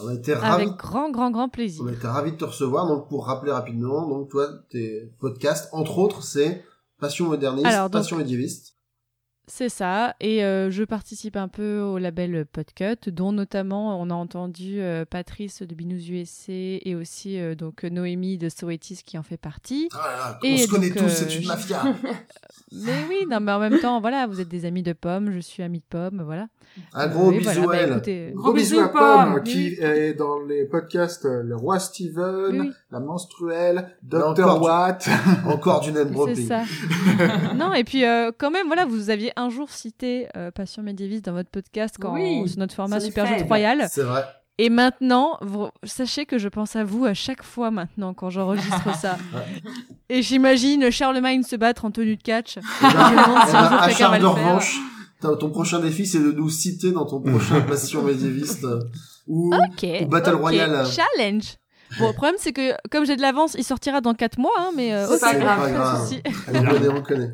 On 0.03 0.09
a 0.09 0.15
été 0.15 0.35
ravis. 0.35 0.65
Avec 0.65 0.77
grand, 0.77 1.11
grand, 1.11 1.31
grand 1.31 1.49
plaisir. 1.49 1.83
On 1.85 1.89
a 1.89 1.93
été 1.93 2.07
ravis 2.07 2.33
de 2.33 2.37
te 2.37 2.45
recevoir. 2.45 2.87
Donc 2.87 3.09
pour 3.09 3.27
rappeler 3.27 3.53
rapidement, 3.53 4.07
donc 4.09 4.31
toi 4.31 4.49
tes 4.71 5.13
podcasts, 5.19 5.69
entre 5.73 5.99
autres, 5.99 6.23
c'est 6.23 6.65
Passion 6.99 7.27
moderniste, 7.29 7.67
Alors, 7.67 7.89
donc- 7.89 8.03
Passion 8.03 8.17
médiéviste. 8.19 8.77
C'est 9.53 9.69
ça, 9.69 10.15
et 10.21 10.45
euh, 10.45 10.71
je 10.71 10.85
participe 10.85 11.37
un 11.37 11.49
peu 11.49 11.81
au 11.81 11.99
label 11.99 12.47
Podcut, 12.47 13.11
dont 13.11 13.33
notamment 13.33 14.01
on 14.01 14.09
a 14.09 14.15
entendu 14.15 14.81
euh, 14.81 15.05
Patrice 15.05 15.63
de 15.63 15.75
Binous 15.75 16.09
USA 16.09 16.53
et 16.53 16.95
aussi 16.95 17.37
euh, 17.37 17.57
donc 17.57 17.83
Noémie 17.83 18.39
de 18.39 18.49
Soetis 18.49 19.01
qui 19.05 19.19
en 19.19 19.25
fait 19.25 19.37
partie. 19.37 19.89
Ah 19.93 19.97
là 19.97 20.17
là, 20.17 20.39
Et 20.45 20.55
on 20.55 20.57
se 20.59 20.69
connaît 20.69 20.91
tous, 20.91 21.09
c'est 21.09 21.35
une 21.37 21.49
mafia. 21.49 21.83
Mais 22.73 23.05
oui, 23.09 23.27
non, 23.29 23.41
mais 23.41 23.51
en 23.51 23.59
même 23.59 23.81
temps, 23.81 24.01
voilà, 24.01 24.29
vous 24.29 24.41
êtes 24.41 24.47
des 24.47 24.65
amis 24.65 24.85
de 24.85 24.93
Pomme, 24.93 25.33
je 25.33 25.41
suis 25.41 25.61
amie 25.65 25.81
de 25.81 25.85
Pomme, 25.91 26.23
voilà. 26.25 26.47
Un 26.95 27.09
gros 27.09 27.33
bisou 27.33 27.63
voilà, 27.63 27.81
à 27.81 27.83
elle. 27.83 27.91
écoutez, 27.91 28.31
Gros 28.33 28.43
Gros 28.45 28.53
bisous 28.53 28.77
bisous, 28.77 28.85
à 28.85 28.89
Pomme, 28.91 29.35
Pomme. 29.35 29.43
qui 29.43 29.75
est 29.81 30.15
dans 30.15 30.39
les 30.39 30.67
podcasts 30.67 31.25
Le 31.25 31.57
Roi 31.57 31.81
Steven, 31.81 32.47
Oui, 32.53 32.61
oui. 32.61 32.71
La 32.93 33.01
Menstruelle, 33.01 33.97
Dr. 34.05 34.25
encore, 34.29 34.63
Watt. 34.63 35.09
Encore 35.47 35.81
du 35.81 35.91
name 35.93 36.15
C'est 36.33 36.43
ça. 36.43 36.63
non, 37.57 37.75
et 37.75 37.83
puis 37.83 38.05
euh, 38.05 38.31
quand 38.39 38.53
même, 38.53 38.69
voilà, 38.69 38.87
vous 38.87 39.11
aviez 39.11 39.33
un 39.41 39.51
jour 39.51 39.71
cité 39.71 40.29
euh, 40.37 40.51
Passion 40.51 40.83
médiéviste 40.83 41.25
dans 41.25 41.33
votre 41.33 41.51
podcast 41.51 41.97
quand 42.01 42.15
Oui, 42.15 42.49
sur 42.49 42.59
notre 42.59 42.75
format 42.75 43.01
Super 43.01 43.27
Jeux 43.27 43.37
fêtes. 43.39 43.47
Royal. 43.49 43.87
C'est 43.91 44.03
vrai. 44.03 44.25
Et 44.59 44.69
maintenant, 44.69 45.39
vous- 45.41 45.71
sachez 45.85 46.27
que 46.27 46.37
je 46.37 46.49
pense 46.49 46.77
à 46.77 46.85
vous 46.85 47.07
à 47.07 47.15
chaque 47.15 47.43
fois 47.43 47.71
maintenant 47.71 48.13
quand 48.13 48.29
j'enregistre 48.29 48.95
ça. 49.01 49.17
Et 50.11 50.23
j'imagine 50.23 50.91
Charlemagne 50.91 51.43
se 51.43 51.57
battre 51.57 51.85
en 51.87 51.91
tenue 51.91 52.17
de 52.17 52.23
catch. 52.23 52.57
Ben, 52.83 52.89
ben, 52.93 53.15
jour 53.25 54.13
à 54.13 54.19
de 54.19 54.27
revanche, 54.27 54.77
ton 55.21 55.51
prochain 55.51 55.81
défi, 55.81 56.07
c'est 56.07 56.21
de 56.21 56.33
nous 56.33 56.51
citer 56.51 56.93
dans 56.93 57.07
ton 57.07 57.21
prochain 57.21 57.61
Passion 57.69 58.03
médiéviste 58.03 58.65
euh, 58.65 58.81
ou, 59.27 59.51
Battle 60.09 60.35
ok, 60.35 60.41
Royale. 60.41 60.87
Challenge. 60.87 61.45
Bon, 61.99 62.09
le 62.09 62.13
problème, 62.13 62.37
c'est 62.39 62.53
que 62.53 62.73
comme 62.91 63.05
j'ai 63.07 63.17
de 63.17 63.23
l'avance, 63.23 63.55
il 63.59 63.65
sortira 63.65 64.01
dans 64.01 64.15
4 64.15 64.39
mois, 64.39 64.51
hein, 64.59 64.71
mais 64.77 64.93
euh, 64.95 65.07
C'est 65.09 65.15
ok, 65.15 65.21
pas 65.21 65.35
grave, 65.35 65.73
pas 65.73 65.73
pas 66.53 66.59
de 66.61 66.65
grave. 66.65 66.95
On 66.99 67.03
connaît, 67.03 67.31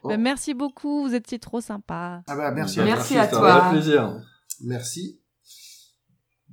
connaît. 0.00 0.16
Bah, 0.16 0.22
merci 0.22 0.54
beaucoup, 0.54 1.02
vous 1.08 1.14
étiez 1.14 1.38
trop 1.38 1.60
sympa. 1.60 2.22
Ah 2.26 2.36
bah, 2.36 2.50
merci 2.52 2.80
à 2.80 2.84
Merci 2.84 3.14
toi. 3.14 3.22
à 3.22 3.26
toi. 3.28 3.64
un 3.66 3.70
plaisir. 3.72 4.20
Merci. 4.62 5.20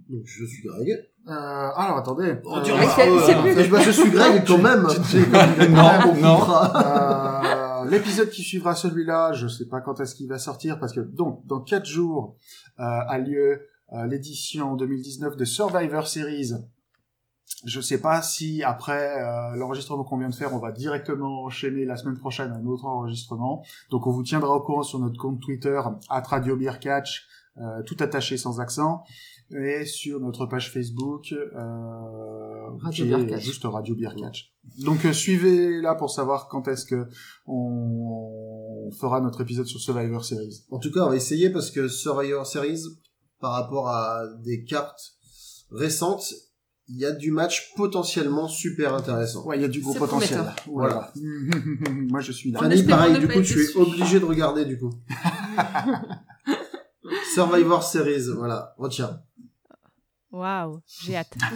Donc, 0.10 0.22
je 0.26 0.46
suis 0.46 0.64
Greg. 0.64 0.90
Euh, 1.28 1.32
alors, 1.32 1.98
attendez. 1.98 2.36
On 2.46 2.58
Euh, 2.58 2.62
euh, 2.62 3.42
plus- 3.42 3.70
ben, 3.70 3.82
je 3.82 3.92
suis 3.92 4.10
Greg 4.12 4.44
quand 4.48 4.58
même. 4.60 4.84
Non, 4.84 6.16
non. 6.22 6.40
Euh, 6.76 7.90
L'épisode 7.90 8.30
qui 8.30 8.44
suivra 8.44 8.76
celui-là, 8.76 9.34
je 9.34 9.48
sais 9.48 9.66
pas 9.66 9.82
quand 9.82 10.00
est-ce 10.02 10.14
qu'il 10.16 10.28
va 10.28 10.38
sortir 10.40 10.78
parce 10.80 10.94
que 10.94 11.00
donc 11.00 11.46
dans 11.46 11.62
quatre 11.62 11.86
jours 11.86 12.36
euh, 12.80 12.84
a 12.84 13.18
lieu 13.18 13.62
euh, 13.94 14.06
l'édition 14.08 14.76
2019 14.76 15.38
de 15.38 15.46
Survivor 15.46 16.06
Series. 16.08 16.52
Je 17.66 17.82
sais 17.82 18.00
pas 18.00 18.22
si 18.22 18.62
après 18.64 19.20
euh, 19.20 19.56
l'enregistrement 19.56 20.04
qu'on 20.04 20.20
vient 20.20 20.30
de 20.30 20.36
faire, 20.36 20.54
on 20.54 20.60
va 20.60 20.72
directement 20.72 21.44
enchaîner 21.44 21.86
la 21.86 21.98
semaine 21.98 22.18
prochaine 22.18 22.52
un 22.52 22.66
autre 22.66 22.86
enregistrement. 22.86 23.64
Donc 23.90 24.06
on 24.06 24.12
vous 24.12 24.24
tiendra 24.24 24.56
au 24.56 24.62
courant 24.62 24.84
sur 24.84 25.00
notre 25.00 25.20
compte 25.20 25.42
Twitter 25.42 25.82
Radio 26.10 26.56
Beer 26.56 26.80
Catch, 26.80 27.26
euh, 27.58 27.82
tout 27.84 27.98
attaché 28.00 28.38
sans 28.38 28.60
accent, 28.60 29.04
et 29.50 29.86
sur 29.86 30.20
notre 30.20 30.46
page 30.46 30.72
Facebook 30.72 31.34
euh, 31.34 32.70
Radio 32.80 33.06
qui 33.06 33.12
est 33.12 33.18
Beer 33.18 33.28
Catch. 33.28 33.44
juste 33.44 33.64
Radio 33.64 33.96
Beer 33.96 34.14
Catch. 34.16 34.54
Donc 34.84 35.04
euh, 35.06 35.14
suivez 35.14 35.82
là 35.82 35.96
pour 35.96 36.12
savoir 36.12 36.50
quand 36.50 36.68
est-ce 36.68 36.86
que 36.86 37.08
on 37.48 38.92
fera 39.00 39.20
notre 39.20 39.42
épisode 39.42 39.66
sur 39.66 39.80
Survivor 39.80 40.24
Series. 40.24 40.64
En 40.70 40.78
tout 40.78 40.92
cas, 40.92 41.02
on 41.02 41.10
va 41.10 41.16
essayer 41.16 41.50
parce 41.50 41.72
que 41.72 41.88
Survivor 41.88 42.46
Series, 42.46 42.84
par 43.40 43.54
rapport 43.54 43.88
à 43.90 44.22
des 44.44 44.64
cartes 44.64 45.16
récentes, 45.72 46.34
il 46.90 46.98
y 46.98 47.06
a 47.06 47.12
du 47.12 47.32
match 47.32 47.74
potentiellement 47.76 48.48
super 48.48 48.94
intéressant. 48.94 49.46
Ouais, 49.46 49.58
il 49.58 49.62
y 49.62 49.66
a 49.66 49.68
du 49.68 49.82
gros 49.82 49.94
potentiel. 49.94 50.42
Voilà. 50.72 51.12
Moi 51.92 52.22
je 52.22 52.32
suis 52.32 52.52
là. 52.52 52.60
Fanny, 52.60 52.84
pareil, 52.84 53.20
du 53.20 53.28
coup, 53.28 53.42
tu 53.42 53.62
es 53.62 53.76
obligé 53.76 54.20
de 54.20 54.26
regarder, 54.26 54.66
du 54.66 54.78
coup. 54.80 54.92
Survivor 57.34 57.84
Series, 57.84 58.30
voilà, 58.36 58.74
retiens. 58.78 59.22
Waouh, 60.32 60.82
j'ai 61.04 61.18
hâte. 61.18 61.34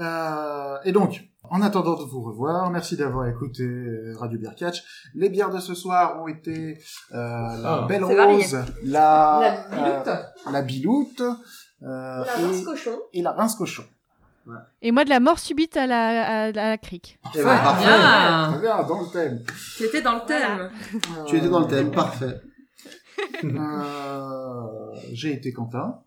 Euh, 0.00 0.76
et 0.84 0.92
donc, 0.92 1.24
en 1.42 1.60
attendant 1.60 1.98
de 1.98 2.04
vous 2.08 2.22
revoir, 2.22 2.70
merci 2.70 2.96
d'avoir 2.96 3.26
écouté 3.26 3.64
euh, 3.64 4.14
Radio 4.16 4.38
Beer 4.38 4.54
Catch. 4.56 4.84
Les 5.16 5.28
bières 5.28 5.50
de 5.50 5.58
ce 5.58 5.74
soir 5.74 6.22
ont 6.22 6.28
été 6.28 6.78
euh, 7.12 7.16
la 7.16 7.80
Ah. 7.82 7.86
Belle. 7.88 8.04
Rose, 8.04 8.58
la 8.84 9.66
La 9.72 9.72
biloute. 9.72 10.06
euh, 10.06 10.52
la 10.52 10.62
Biloute 10.62 11.22
euh, 11.82 12.24
La 12.24 12.56
et, 12.56 12.64
cochon. 12.64 12.98
et 13.12 13.22
la 13.22 13.32
Rince 13.32 13.54
Cochon. 13.56 13.84
Et 14.80 14.92
moi, 14.92 15.04
de 15.04 15.10
la 15.10 15.20
mort 15.20 15.38
subite 15.38 15.76
à 15.76 15.86
la, 15.86 16.08
à, 16.08 16.42
à 16.44 16.52
la 16.52 16.78
crique. 16.78 17.18
Eh 17.34 17.38
ben, 17.42 17.44
parfait. 17.44 17.84
Bien. 17.86 18.48
Très 18.52 18.60
bien, 18.62 18.82
dans 18.82 19.00
le 19.02 19.06
thème. 19.12 19.42
Tu 19.76 19.84
étais 19.84 20.00
dans 20.00 20.14
le 20.14 20.20
thème. 20.26 20.70
Tu 21.26 21.36
étais 21.36 21.48
dans 21.48 21.60
le 21.60 21.66
thème, 21.66 21.90
parfait. 21.90 22.40
Euh, 23.44 24.62
J'ai 25.12 25.32
été 25.32 25.52
Quentin. 25.52 25.98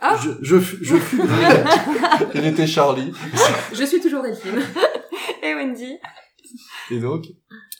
Ah. 0.00 0.16
Je, 0.22 0.30
je, 0.42 0.58
fus- 0.60 0.78
je 0.82 0.96
fus. 0.96 1.20
Il 2.34 2.44
était 2.44 2.66
Charlie. 2.66 3.12
Je 3.72 3.84
suis 3.84 4.00
toujours 4.00 4.22
Delphine. 4.22 4.60
Et 5.42 5.54
Wendy. 5.54 5.96
Et 6.90 6.98
donc, 7.00 7.26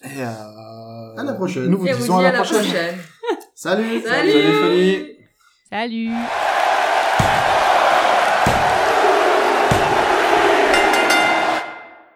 Et 0.03 0.21
euh, 0.21 1.17
À 1.17 1.23
la 1.25 1.35
prochaine. 1.35 1.67
Nous 1.67 1.79
vous 1.79 1.87
Et 1.89 1.95
disons 1.95 2.19
dit 2.21 2.25
à 2.27 2.33
la 2.33 2.43
prochaine. 2.43 2.97
Salut 3.55 4.01
Salut. 4.01 4.03
Salut, 4.03 4.53
Fanny. 4.61 5.07
Salut 5.71 6.11